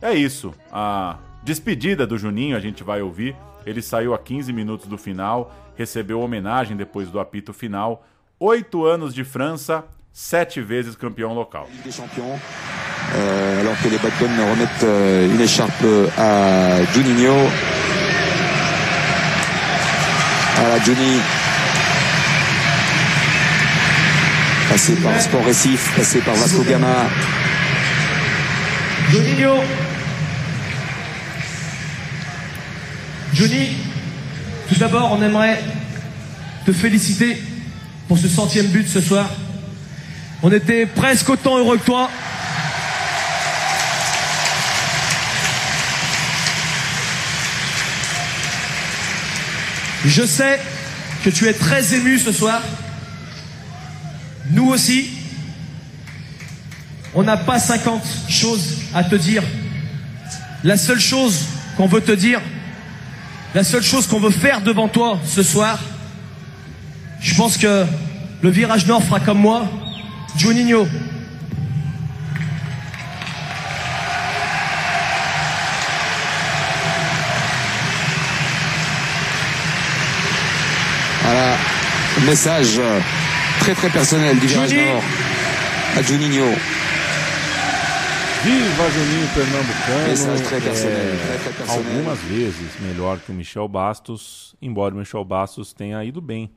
É 0.02 0.14
isso. 0.14 0.54
A 0.72 1.18
despedida 1.44 2.06
do 2.08 2.18
Juninho 2.18 2.56
a 2.58 2.60
gente 2.60 2.84
vai 2.84 3.02
ouvir. 3.02 3.36
Ele 3.66 3.82
saiu 3.82 4.14
a 4.14 4.18
15 4.18 4.52
minutos 4.52 4.88
do 4.88 4.98
final, 4.98 5.54
recebeu 5.76 6.20
homenagem 6.20 6.76
depois 6.76 7.10
do 7.10 7.20
apito 7.20 7.54
final. 7.54 8.04
Oito 8.40 8.86
anos 8.86 9.14
de 9.14 9.24
França, 9.24 9.84
sete 10.12 10.60
vezes 10.62 10.96
campeão 10.96 11.34
local. 11.34 11.68
euh, 13.14 13.60
alors 13.62 13.78
que 13.82 13.90
les 13.90 13.98
Blackburn 14.00 14.34
remettent 14.52 14.84
euh, 14.84 15.34
une 15.34 15.42
écharpe 15.42 15.84
à 16.18 16.84
Juninho. 16.94 17.34
Voilà, 20.56 20.80
Johnny. 20.80 21.20
Passé 24.72 24.94
par 24.94 25.22
Sport 25.22 25.44
Récif, 25.44 25.92
passé 25.98 26.20
par 26.20 26.34
Vasco 26.34 26.64
Gama. 26.64 27.10
Juninho. 29.12 29.56
Johnny, 33.34 33.76
tout 34.70 34.76
d'abord, 34.76 35.12
on 35.12 35.22
aimerait 35.22 35.62
te 36.66 36.72
féliciter 36.72 37.44
pour 38.08 38.18
ce 38.18 38.30
centième 38.30 38.68
but 38.68 38.88
ce 38.88 39.02
soir. 39.02 39.30
On 40.42 40.50
était 40.50 40.86
presque 40.86 41.28
autant 41.28 41.58
heureux 41.58 41.78
que 41.78 41.86
toi. 41.86 42.10
Je 50.06 50.26
sais 50.26 50.62
que 51.26 51.30
tu 51.30 51.50
es 51.50 51.54
très 51.54 51.94
ému 51.94 52.18
ce 52.18 52.32
soir. 52.32 52.62
Nous 54.52 54.68
aussi. 54.68 55.10
On 57.14 57.24
n'a 57.24 57.38
pas 57.38 57.60
50 57.60 58.02
choses 58.30 58.78
à 58.94 59.04
te 59.04 59.16
dire. 59.16 59.44
La 60.64 60.78
seule 60.78 61.00
chose 61.00 61.46
qu'on 61.76 61.88
veut 61.88 62.02
te 62.02 62.12
dire, 62.12 62.40
la 63.54 63.64
seule 63.64 63.84
chose 63.84 64.08
qu'on 64.08 64.20
veut 64.20 64.30
faire 64.30 64.62
devant 64.62 64.88
toi 64.88 65.20
ce 65.26 65.44
soir, 65.44 65.80
je 67.20 67.36
pense 67.36 67.58
que 67.58 67.86
le 68.42 68.50
virage 68.50 68.86
nord 68.86 69.04
fera 69.04 69.20
comme 69.20 69.40
moi, 69.40 69.70
Juninho. 70.38 70.88
Voilà, 81.24 81.58
message 82.26 82.78
euh, 82.78 83.00
très 83.62 83.76
très 83.76 83.90
personnel 83.92 84.40
du 84.40 84.48
virage 84.48 84.76
nord 84.76 85.04
à 85.96 86.02
Juninho. 86.02 86.46
Viva 88.44 88.90
Juninho 88.90 89.28
Pernambucano! 89.36 90.08
Mensagem 90.08 90.46
très 90.46 90.62
personnelle, 90.62 91.20
É, 91.32 91.38
très, 91.38 91.70
algumas 91.70 92.20
vezes 92.22 92.80
melhor 92.82 93.20
que 93.20 93.32
o 93.32 93.36
Michel 93.36 93.68
Bastos, 93.68 94.56
embora 94.60 94.96
o 94.96 94.98
Michel 94.98 95.24
Bastos 95.24 95.74
tenha 95.74 96.04
ido 96.04 96.20
bem 96.20 96.50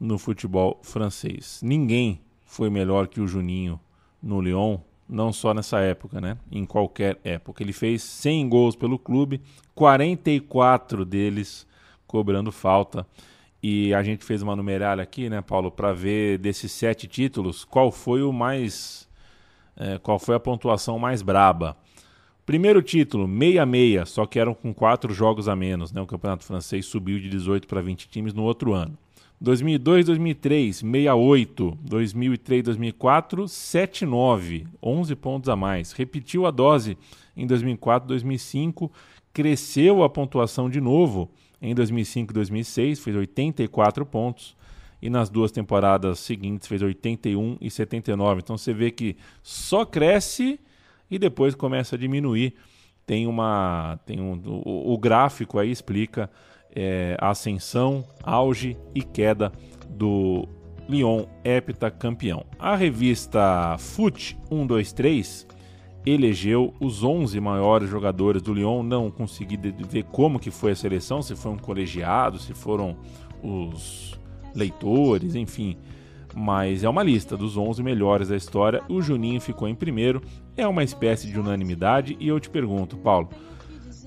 no 0.00 0.18
futebol 0.18 0.78
francês. 0.84 1.58
Ninguém 1.64 2.20
foi 2.46 2.70
melhor 2.70 3.08
que 3.08 3.20
o 3.20 3.26
Juninho 3.26 3.80
no 4.22 4.40
Lyon, 4.40 4.78
não 5.08 5.32
só 5.32 5.52
nessa 5.52 5.80
época, 5.80 6.20
né? 6.20 6.36
Em 6.50 6.64
qualquer 6.64 7.18
época. 7.24 7.60
Ele 7.60 7.72
fez 7.72 8.02
100 8.04 8.48
gols 8.48 8.76
pelo 8.76 9.00
clube, 9.00 9.40
44 9.74 11.04
deles 11.04 11.66
cobrando 12.06 12.52
falta. 12.52 13.04
E 13.62 13.94
a 13.94 14.02
gente 14.02 14.24
fez 14.24 14.42
uma 14.42 14.56
numerária 14.56 15.02
aqui, 15.02 15.30
né, 15.30 15.40
Paulo, 15.40 15.70
para 15.70 15.92
ver 15.92 16.38
desses 16.38 16.72
sete 16.72 17.06
títulos 17.06 17.64
qual 17.64 17.92
foi 17.92 18.22
o 18.22 18.32
mais 18.32 19.08
é, 19.76 19.98
qual 19.98 20.18
foi 20.18 20.34
a 20.34 20.40
pontuação 20.40 20.98
mais 20.98 21.22
braba. 21.22 21.76
Primeiro 22.44 22.82
título, 22.82 23.28
6-6, 23.28 24.06
só 24.06 24.26
que 24.26 24.38
eram 24.38 24.52
com 24.52 24.74
quatro 24.74 25.14
jogos 25.14 25.48
a 25.48 25.54
menos. 25.54 25.92
Né? 25.92 26.00
O 26.00 26.06
campeonato 26.06 26.44
francês 26.44 26.86
subiu 26.86 27.20
de 27.20 27.28
18 27.28 27.68
para 27.68 27.80
20 27.80 28.08
times 28.08 28.34
no 28.34 28.42
outro 28.42 28.72
ano. 28.72 28.98
2002, 29.40 30.06
2003, 30.06 30.76
68. 30.78 31.78
2003, 31.82 32.62
2004, 32.64 33.44
7-9, 33.44 34.66
11 34.82 35.16
pontos 35.16 35.48
a 35.48 35.56
mais. 35.56 35.92
Repetiu 35.92 36.46
a 36.46 36.50
dose 36.50 36.98
em 37.36 37.46
2004, 37.46 38.08
2005, 38.08 38.90
cresceu 39.32 40.02
a 40.02 40.10
pontuação 40.10 40.68
de 40.68 40.80
novo 40.80 41.30
em 41.62 41.74
2005 41.74 42.32
e 42.32 42.34
2006, 42.34 42.98
fez 42.98 43.16
84 43.16 44.04
pontos 44.04 44.56
e 45.00 45.08
nas 45.08 45.30
duas 45.30 45.52
temporadas 45.52 46.18
seguintes 46.18 46.66
fez 46.66 46.82
81 46.82 47.56
e 47.60 47.70
79. 47.70 48.40
Então 48.42 48.58
você 48.58 48.74
vê 48.74 48.90
que 48.90 49.16
só 49.42 49.84
cresce 49.84 50.58
e 51.08 51.18
depois 51.18 51.54
começa 51.54 51.94
a 51.94 51.98
diminuir. 51.98 52.54
Tem 53.06 53.26
uma, 53.26 53.98
tem 54.04 54.20
um, 54.20 54.40
o, 54.44 54.92
o 54.92 54.98
gráfico 54.98 55.58
aí 55.58 55.70
explica 55.70 56.28
é, 56.74 57.16
a 57.20 57.30
ascensão, 57.30 58.04
auge 58.22 58.76
e 58.94 59.02
queda 59.02 59.52
do 59.88 60.48
Lyon 60.88 61.26
heptacampeão. 61.44 62.44
A 62.58 62.74
revista 62.74 63.76
Foot 63.78 64.36
123 64.48 65.46
elegeu 66.04 66.74
os 66.80 67.02
11 67.02 67.38
maiores 67.40 67.88
jogadores 67.88 68.42
do 68.42 68.52
Lyon. 68.52 68.82
Não 68.82 69.10
consegui 69.10 69.56
ver 69.88 70.04
como 70.04 70.38
que 70.38 70.50
foi 70.50 70.72
a 70.72 70.76
seleção, 70.76 71.22
se 71.22 71.36
foi 71.36 71.52
um 71.52 71.58
colegiado, 71.58 72.38
se 72.38 72.52
foram 72.52 72.96
os 73.42 74.18
leitores, 74.54 75.34
enfim. 75.34 75.76
Mas 76.34 76.82
é 76.82 76.88
uma 76.88 77.02
lista 77.02 77.36
dos 77.36 77.56
11 77.56 77.82
melhores 77.82 78.28
da 78.28 78.36
história. 78.36 78.82
O 78.88 79.02
Juninho 79.02 79.40
ficou 79.40 79.68
em 79.68 79.74
primeiro. 79.74 80.22
É 80.56 80.66
uma 80.66 80.82
espécie 80.82 81.26
de 81.26 81.38
unanimidade. 81.38 82.16
E 82.18 82.28
eu 82.28 82.40
te 82.40 82.48
pergunto, 82.48 82.96
Paulo, 82.96 83.28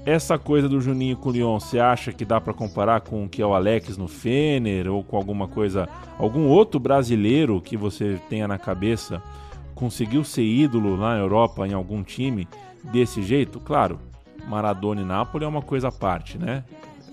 essa 0.05 0.37
coisa 0.37 0.69
do 0.69 0.79
Juninho 0.81 1.17
com 1.17 1.29
o 1.29 1.31
Lyon, 1.31 1.59
você 1.59 1.79
acha 1.79 2.11
que 2.11 2.25
dá 2.25 2.39
para 2.39 2.53
comparar 2.53 3.01
com 3.01 3.25
o 3.25 3.29
que 3.29 3.41
é 3.41 3.45
o 3.45 3.53
Alex 3.53 3.97
no 3.97 4.07
Fener 4.07 4.87
ou 4.87 5.03
com 5.03 5.17
alguma 5.17 5.47
coisa, 5.47 5.89
algum 6.19 6.47
outro 6.47 6.79
brasileiro 6.79 7.61
que 7.61 7.75
você 7.75 8.19
tenha 8.29 8.47
na 8.47 8.57
cabeça 8.57 9.21
conseguiu 9.75 10.23
ser 10.23 10.43
ídolo 10.43 10.97
na 10.97 11.17
Europa 11.17 11.67
em 11.67 11.73
algum 11.73 12.01
time 12.01 12.47
desse 12.83 13.21
jeito? 13.21 13.59
Claro, 13.59 13.99
Maradona 14.47 15.01
e 15.01 15.05
Napoli 15.05 15.43
é 15.43 15.47
uma 15.47 15.61
coisa 15.61 15.89
à 15.89 15.91
parte, 15.91 16.37
né? 16.37 16.63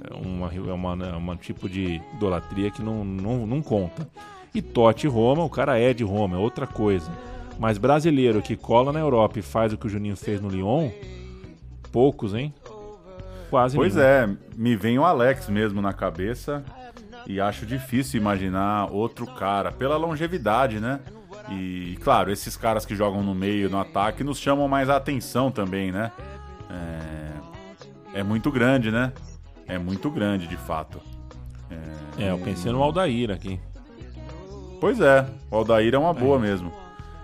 É 0.08 0.14
uma, 0.14 0.52
é 0.52 0.72
uma, 0.72 1.06
é 1.06 1.16
uma 1.16 1.36
tipo 1.36 1.68
de 1.68 2.00
idolatria 2.14 2.70
que 2.70 2.82
não, 2.82 3.04
não, 3.04 3.46
não 3.46 3.62
conta. 3.62 4.08
E 4.54 4.60
Totti 4.60 5.06
Roma, 5.06 5.44
o 5.44 5.50
cara 5.50 5.78
é 5.78 5.92
de 5.92 6.04
Roma, 6.04 6.36
é 6.36 6.40
outra 6.40 6.66
coisa. 6.66 7.10
Mas 7.58 7.78
brasileiro 7.78 8.42
que 8.42 8.56
cola 8.56 8.92
na 8.92 8.98
Europa 9.00 9.38
e 9.38 9.42
faz 9.42 9.72
o 9.72 9.78
que 9.78 9.86
o 9.86 9.90
Juninho 9.90 10.16
fez 10.16 10.40
no 10.40 10.48
Lyon, 10.48 10.90
poucos, 11.90 12.34
hein? 12.34 12.52
Quase 13.50 13.76
Pois 13.76 13.94
nenhum. 13.94 14.06
é, 14.06 14.30
me 14.56 14.74
vem 14.74 14.98
o 14.98 15.04
Alex 15.04 15.48
mesmo 15.48 15.80
na 15.82 15.92
cabeça 15.92 16.64
e 17.26 17.40
acho 17.40 17.66
difícil 17.66 18.20
imaginar 18.20 18.90
outro 18.90 19.26
cara, 19.26 19.70
pela 19.70 19.96
longevidade, 19.96 20.80
né? 20.80 21.00
E, 21.50 21.98
claro, 22.02 22.30
esses 22.30 22.56
caras 22.56 22.86
que 22.86 22.94
jogam 22.94 23.22
no 23.22 23.34
meio, 23.34 23.68
no 23.68 23.78
ataque, 23.78 24.22
nos 24.22 24.38
chamam 24.38 24.68
mais 24.68 24.88
a 24.88 24.96
atenção 24.96 25.50
também, 25.50 25.90
né? 25.90 26.12
É, 28.14 28.20
é 28.20 28.22
muito 28.22 28.50
grande, 28.50 28.90
né? 28.90 29.12
É 29.66 29.78
muito 29.78 30.10
grande, 30.10 30.46
de 30.46 30.56
fato. 30.56 31.00
É, 32.18 32.30
eu 32.30 32.38
pensei 32.38 32.70
no 32.70 32.82
Aldair 32.82 33.30
aqui. 33.30 33.58
Pois 34.80 35.00
é, 35.00 35.26
o 35.50 35.56
Aldair 35.56 35.94
é 35.94 35.98
uma 35.98 36.12
boa 36.12 36.38
mesmo. 36.38 36.72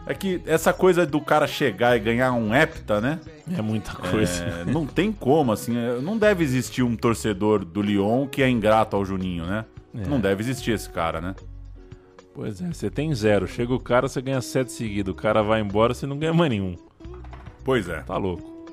É 0.06 0.14
que 0.14 0.40
essa 0.46 0.72
coisa 0.72 1.04
do 1.04 1.20
cara 1.20 1.46
chegar 1.46 1.94
e 1.94 2.00
ganhar 2.00 2.32
um 2.32 2.54
hepta, 2.54 2.98
né? 3.00 3.20
É 3.54 3.60
muita 3.60 3.92
coisa. 3.92 4.42
É, 4.42 4.64
não 4.64 4.86
tem 4.86 5.12
como, 5.12 5.52
assim. 5.52 5.76
é, 5.76 6.00
Não 6.00 6.16
deve 6.16 6.42
existir 6.42 6.82
um 6.82 6.96
torcedor 6.96 7.62
do 7.64 7.82
Lyon 7.82 8.26
que 8.26 8.42
é 8.42 8.48
ingrato 8.48 8.96
ao 8.96 9.04
Juninho, 9.04 9.44
né? 9.44 9.66
É. 9.94 10.06
Não 10.08 10.18
deve 10.18 10.42
existir 10.42 10.70
esse 10.70 10.88
cara, 10.88 11.20
né? 11.20 11.34
Pois 12.38 12.62
é, 12.62 12.72
você 12.72 12.88
tem 12.88 13.12
zero. 13.12 13.48
Chega 13.48 13.74
o 13.74 13.80
cara, 13.80 14.06
você 14.06 14.22
ganha 14.22 14.40
sete 14.40 14.70
seguidos. 14.70 15.12
O 15.12 15.16
cara 15.16 15.42
vai 15.42 15.60
embora, 15.60 15.92
você 15.92 16.06
não 16.06 16.16
ganha 16.16 16.32
mais 16.32 16.48
nenhum. 16.48 16.76
Pois 17.64 17.88
é. 17.88 18.02
Tá 18.02 18.16
louco. 18.16 18.64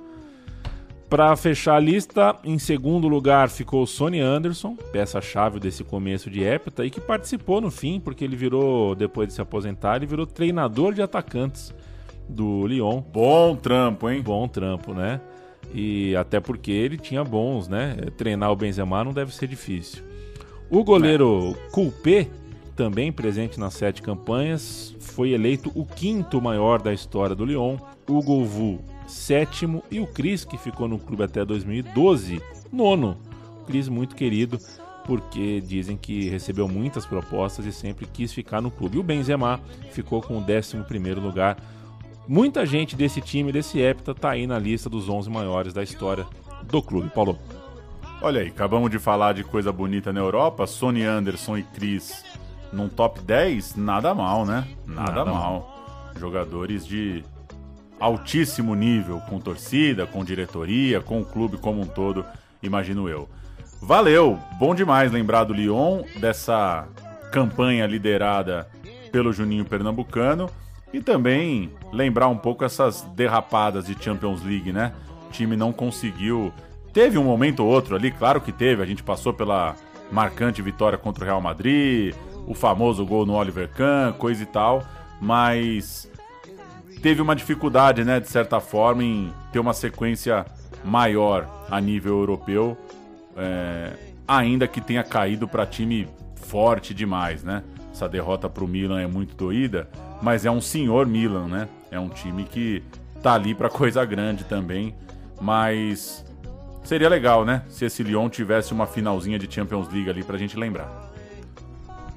Pra 1.09 1.35
fechar 1.35 1.77
a 1.77 1.79
lista, 1.79 2.37
em 2.43 2.59
segundo 2.59 3.07
lugar 3.07 3.49
ficou 3.49 3.81
o 3.81 3.87
Sonny 3.87 4.19
Anderson, 4.19 4.75
peça-chave 4.91 5.59
desse 5.59 5.83
começo 5.83 6.29
de 6.29 6.43
hepta 6.43 6.85
e 6.85 6.91
que 6.91 7.01
participou 7.01 7.59
no 7.59 7.71
fim, 7.71 7.99
porque 7.99 8.23
ele 8.23 8.35
virou, 8.35 8.93
depois 8.93 9.29
de 9.29 9.33
se 9.33 9.41
aposentar, 9.41 9.95
ele 9.95 10.05
virou 10.05 10.27
treinador 10.27 10.93
de 10.93 11.01
atacantes 11.01 11.73
do 12.29 12.67
Lyon. 12.67 13.01
Bom 13.01 13.55
trampo, 13.55 14.11
hein? 14.11 14.21
Bom 14.21 14.47
trampo, 14.47 14.93
né? 14.93 15.19
E 15.73 16.15
até 16.15 16.39
porque 16.39 16.71
ele 16.71 16.99
tinha 16.99 17.23
bons, 17.23 17.67
né? 17.67 17.97
Treinar 18.15 18.51
o 18.51 18.55
Benzema 18.55 19.03
não 19.03 19.11
deve 19.11 19.33
ser 19.33 19.47
difícil. 19.47 20.03
O 20.69 20.83
goleiro 20.83 21.57
Coupé, 21.71 22.27
também 22.75 23.11
presente 23.11 23.59
nas 23.59 23.73
sete 23.73 24.01
campanhas, 24.01 24.95
foi 24.99 25.31
eleito 25.31 25.71
o 25.73 25.85
quinto 25.85 26.41
maior 26.41 26.81
da 26.81 26.93
história 26.93 27.35
do 27.35 27.45
Lyon. 27.45 27.77
O 28.07 28.21
Golvu, 28.21 28.79
sétimo. 29.07 29.83
E 29.89 29.99
o 29.99 30.05
Cris, 30.05 30.43
que 30.43 30.57
ficou 30.57 30.87
no 30.87 30.99
clube 30.99 31.23
até 31.23 31.43
2012, 31.45 32.41
nono. 32.71 33.17
Cris 33.65 33.87
muito 33.87 34.15
querido, 34.15 34.59
porque 35.05 35.61
dizem 35.61 35.97
que 35.97 36.29
recebeu 36.29 36.67
muitas 36.67 37.05
propostas 37.05 37.65
e 37.65 37.71
sempre 37.71 38.05
quis 38.05 38.33
ficar 38.33 38.61
no 38.61 38.69
clube. 38.69 38.97
E 38.97 38.99
o 38.99 39.03
Benzema 39.03 39.59
ficou 39.91 40.21
com 40.21 40.37
o 40.37 40.41
décimo 40.41 40.83
primeiro 40.83 41.21
lugar. 41.21 41.57
Muita 42.27 42.65
gente 42.65 42.95
desse 42.95 43.21
time, 43.21 43.51
desse 43.51 43.79
hepta, 43.79 44.13
tá 44.13 44.31
aí 44.31 44.45
na 44.45 44.59
lista 44.59 44.89
dos 44.89 45.07
11 45.07 45.29
maiores 45.29 45.73
da 45.73 45.81
história 45.81 46.25
do 46.63 46.81
clube. 46.81 47.09
Paulo. 47.09 47.39
Olha 48.21 48.41
aí, 48.41 48.47
acabamos 48.47 48.89
de 48.89 48.97
falar 48.97 49.33
de 49.33 49.43
coisa 49.43 49.71
bonita 49.71 50.11
na 50.11 50.19
Europa. 50.19 50.65
Sony 50.65 51.03
Anderson 51.03 51.57
e 51.57 51.63
Cris 51.63 52.23
num 52.71 52.89
top 52.89 53.21
10, 53.21 53.75
nada 53.75 54.13
mal, 54.13 54.45
né? 54.45 54.67
Nada, 54.85 55.11
Nada 55.11 55.25
mal. 55.25 56.11
Jogadores 56.17 56.85
de 56.85 57.23
altíssimo 57.99 58.75
nível, 58.75 59.21
com 59.29 59.39
torcida, 59.39 60.05
com 60.05 60.23
diretoria, 60.23 61.01
com 61.01 61.21
o 61.21 61.25
clube 61.25 61.57
como 61.57 61.81
um 61.81 61.85
todo, 61.85 62.25
imagino 62.61 63.07
eu. 63.07 63.29
Valeu, 63.81 64.39
bom 64.59 64.73
demais 64.73 65.11
lembrar 65.11 65.43
do 65.43 65.53
Lyon, 65.53 66.03
dessa 66.19 66.87
campanha 67.31 67.85
liderada 67.85 68.67
pelo 69.11 69.31
Juninho 69.31 69.65
Pernambucano 69.65 70.49
e 70.93 71.01
também 71.01 71.71
lembrar 71.91 72.27
um 72.27 72.37
pouco 72.37 72.63
essas 72.63 73.01
derrapadas 73.15 73.85
de 73.85 73.95
Champions 74.01 74.43
League, 74.43 74.71
né? 74.71 74.93
O 75.27 75.31
time 75.31 75.55
não 75.55 75.73
conseguiu. 75.73 76.53
Teve 76.93 77.17
um 77.17 77.23
momento 77.23 77.61
ou 77.61 77.69
outro 77.69 77.95
ali, 77.95 78.11
claro 78.11 78.39
que 78.39 78.51
teve, 78.51 78.81
a 78.81 78.85
gente 78.85 79.03
passou 79.03 79.33
pela 79.33 79.75
marcante 80.11 80.61
vitória 80.61 80.97
contra 80.97 81.23
o 81.23 81.27
Real 81.27 81.41
Madrid, 81.41 82.15
o 82.47 82.53
famoso 82.53 83.05
gol 83.05 83.25
no 83.25 83.33
Oliver 83.33 83.69
Kahn, 83.69 84.13
coisa 84.13 84.43
e 84.43 84.45
tal, 84.45 84.83
mas 85.19 86.09
teve 87.01 87.21
uma 87.21 87.35
dificuldade, 87.35 88.03
né, 88.03 88.19
de 88.19 88.29
certa 88.29 88.59
forma, 88.59 89.03
em 89.03 89.31
ter 89.51 89.59
uma 89.59 89.73
sequência 89.73 90.45
maior 90.83 91.47
a 91.69 91.81
nível 91.81 92.19
europeu, 92.19 92.77
é, 93.35 93.91
ainda 94.27 94.67
que 94.67 94.79
tenha 94.79 95.03
caído 95.03 95.47
para 95.47 95.65
time 95.65 96.07
forte 96.35 96.93
demais, 96.93 97.43
né? 97.43 97.63
Essa 97.91 98.07
derrota 98.07 98.49
para 98.49 98.63
o 98.63 98.67
Milan 98.67 99.01
é 99.01 99.07
muito 99.07 99.35
doída, 99.35 99.89
mas 100.21 100.45
é 100.45 100.51
um 100.51 100.61
senhor 100.61 101.07
Milan, 101.07 101.47
né? 101.47 101.67
É 101.89 101.99
um 101.99 102.09
time 102.09 102.43
que 102.43 102.83
tá 103.21 103.33
ali 103.33 103.55
para 103.55 103.69
coisa 103.69 104.03
grande 104.05 104.43
também, 104.43 104.93
mas 105.41 106.25
seria 106.83 107.09
legal, 107.09 107.43
né? 107.45 107.63
Se 107.67 107.85
esse 107.85 108.03
Lyon 108.03 108.29
tivesse 108.29 108.73
uma 108.73 108.85
finalzinha 108.85 109.39
de 109.39 109.51
Champions 109.51 109.91
League 109.91 110.09
ali 110.09 110.23
pra 110.23 110.37
gente 110.37 110.57
lembrar. 110.57 111.04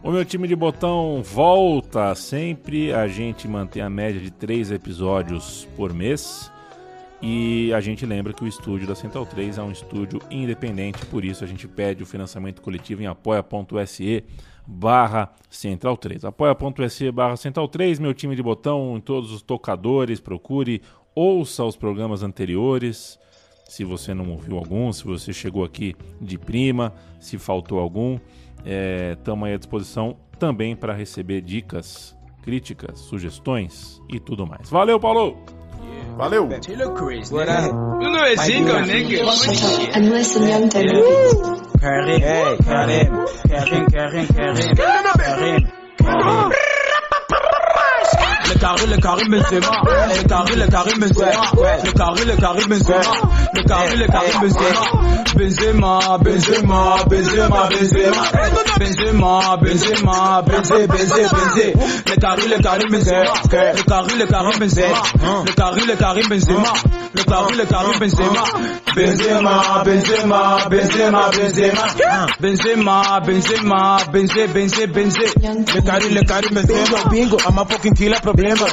O 0.01 0.13
meu 0.13 0.25
time 0.25 0.47
de 0.47 0.55
botão 0.55 1.23
volta 1.25 2.15
sempre. 2.15 2.93
A 2.93 3.09
gente 3.09 3.49
mantém 3.49 3.83
a 3.83 3.91
média 3.91 4.21
de 4.21 4.31
três 4.31 4.71
episódios 4.71 5.67
por 5.77 5.93
mês. 5.93 6.53
E 7.21 7.73
a 7.73 7.81
gente 7.81 8.07
lembra 8.07 8.33
que 8.33 8.45
o 8.45 8.47
estúdio 8.47 8.87
da 8.87 8.95
Central 8.95 9.27
3 9.27 9.59
é 9.59 9.63
um 9.63 9.73
estúdio 9.73 10.21
independente, 10.31 11.05
por 11.07 11.25
isso 11.25 11.43
a 11.43 11.49
gente 11.49 11.67
pede 11.67 12.01
o 12.01 12.07
financiamento 12.07 12.63
coletivo 12.63 13.03
em 13.03 13.07
apoia.se 13.07 14.23
barra 14.65 15.33
Central 15.51 15.97
3. 15.97 16.25
Apoia.se 16.25 17.11
barra 17.11 17.37
Central 17.37 17.67
3, 17.67 17.99
meu 17.99 18.15
time 18.15 18.37
de 18.37 18.43
botão 18.43 18.97
em 18.97 19.01
todos 19.01 19.33
os 19.33 19.43
tocadores, 19.43 20.21
procure 20.21 20.81
ouça 21.13 21.65
os 21.65 21.77
programas 21.77 22.23
anteriores, 22.23 23.19
se 23.69 23.83
você 23.83 24.15
não 24.15 24.31
ouviu 24.31 24.57
algum, 24.57 24.93
se 24.93 25.03
você 25.03 25.33
chegou 25.33 25.65
aqui 25.65 25.97
de 26.21 26.39
prima, 26.39 26.95
se 27.19 27.37
faltou 27.37 27.81
algum, 27.81 28.17
estamos 28.65 29.49
aí 29.49 29.55
à 29.55 29.59
disposição 29.59 30.17
também 30.39 30.77
para 30.77 30.95
receber 30.95 31.41
dicas, 31.41 32.17
críticas, 32.43 32.99
sugestões 33.01 34.01
e 34.09 34.21
tudo 34.21 34.47
mais. 34.47 34.71
Valeu, 34.71 34.99
Paulo! 34.99 35.37
Valeu! 36.17 36.49
Karim, 41.81 42.21
Karim, 42.21 43.07
Karim, 43.49 43.87
Karim, 43.87 44.27
Karim, 44.27 44.75
Karim, 45.17 45.67
Karim. 45.97 46.78
Le 48.49 48.55
carré, 48.59 48.87
le 48.87 48.97
carré 48.97 49.25
Benzema. 49.29 49.71
Le 50.17 50.23
carré, 50.29 50.57
le 50.57 50.67
carré 50.67 50.93
Benzema. 50.99 51.31
Le 51.85 51.93
carré, 51.93 52.25
le 52.25 52.37
carré 52.37 52.65
Benzema. 52.67 53.01
Le 53.55 53.63
carré, 53.63 53.97
le 53.97 54.07
carré 54.07 54.33
Benzema. 54.41 54.81
Benzema, 55.37 56.19
Benzema, 56.19 56.97
Benzema, 57.09 57.69
Benzema. 57.69 58.23
Benzema, 58.79 59.57
Benzema, 59.63 60.43
Benzé, 60.43 60.87
Benzé, 60.87 61.23
Benzé. 61.23 61.75
Le 62.07 62.17
carré, 62.17 62.49
le 62.49 62.59
carré 62.63 62.85
Benzema. 62.91 63.33
Le 63.53 63.83
carré, 63.85 64.17
le 64.17 64.27
carré 64.27 64.59
Benzema. 64.59 65.03
Le 65.45 65.53
carré, 65.53 65.81
le 65.87 65.97
carré 65.97 66.23
Benzema. 66.29 66.73
Le 67.15 67.25
carré, 67.25 67.55
le 67.57 67.65
carré 67.67 67.99
Benzema. 67.99 68.45
Benzema, 68.97 69.83
Benzema, 69.85 70.69
Benzema, 70.71 71.31
Benzema. 71.31 71.83
Benzema, 72.41 73.21
Benzema, 73.21 73.99
Benzé, 74.13 74.47
Benzé, 74.49 74.87
Benzé. 74.87 75.27
Le 75.75 75.81
carré, 75.83 76.09
le 76.09 76.23
carré 76.23 76.49
Benzema. 76.51 77.09
Bingo, 77.11 77.37
I'm 77.47 77.59
a 77.59 77.65
fucking 77.65 77.95
killer 77.95 78.19
problema. 78.39 78.67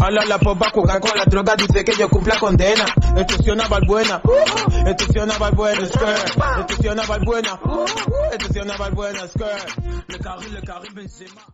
Habla 0.00 0.24
la 0.26 0.38
popa 0.38 0.70
Coca-Cola, 0.70 1.24
droga 1.26 1.56
dice 1.56 1.84
que 1.84 1.92
yo 1.98 2.08
cumpla 2.08 2.38
condena. 2.38 2.84
Balbuena, 3.68 4.20
Balbuena, 5.38 5.86
skirt. 5.86 6.38
Extorsiona 6.60 7.04
Balbuena, 7.06 7.60
extorsiona 8.32 8.76
Balbuena, 8.76 9.26
skirt. 9.26 10.08
Le 10.08 10.18
carril, 10.18 10.94
le. 10.94 11.48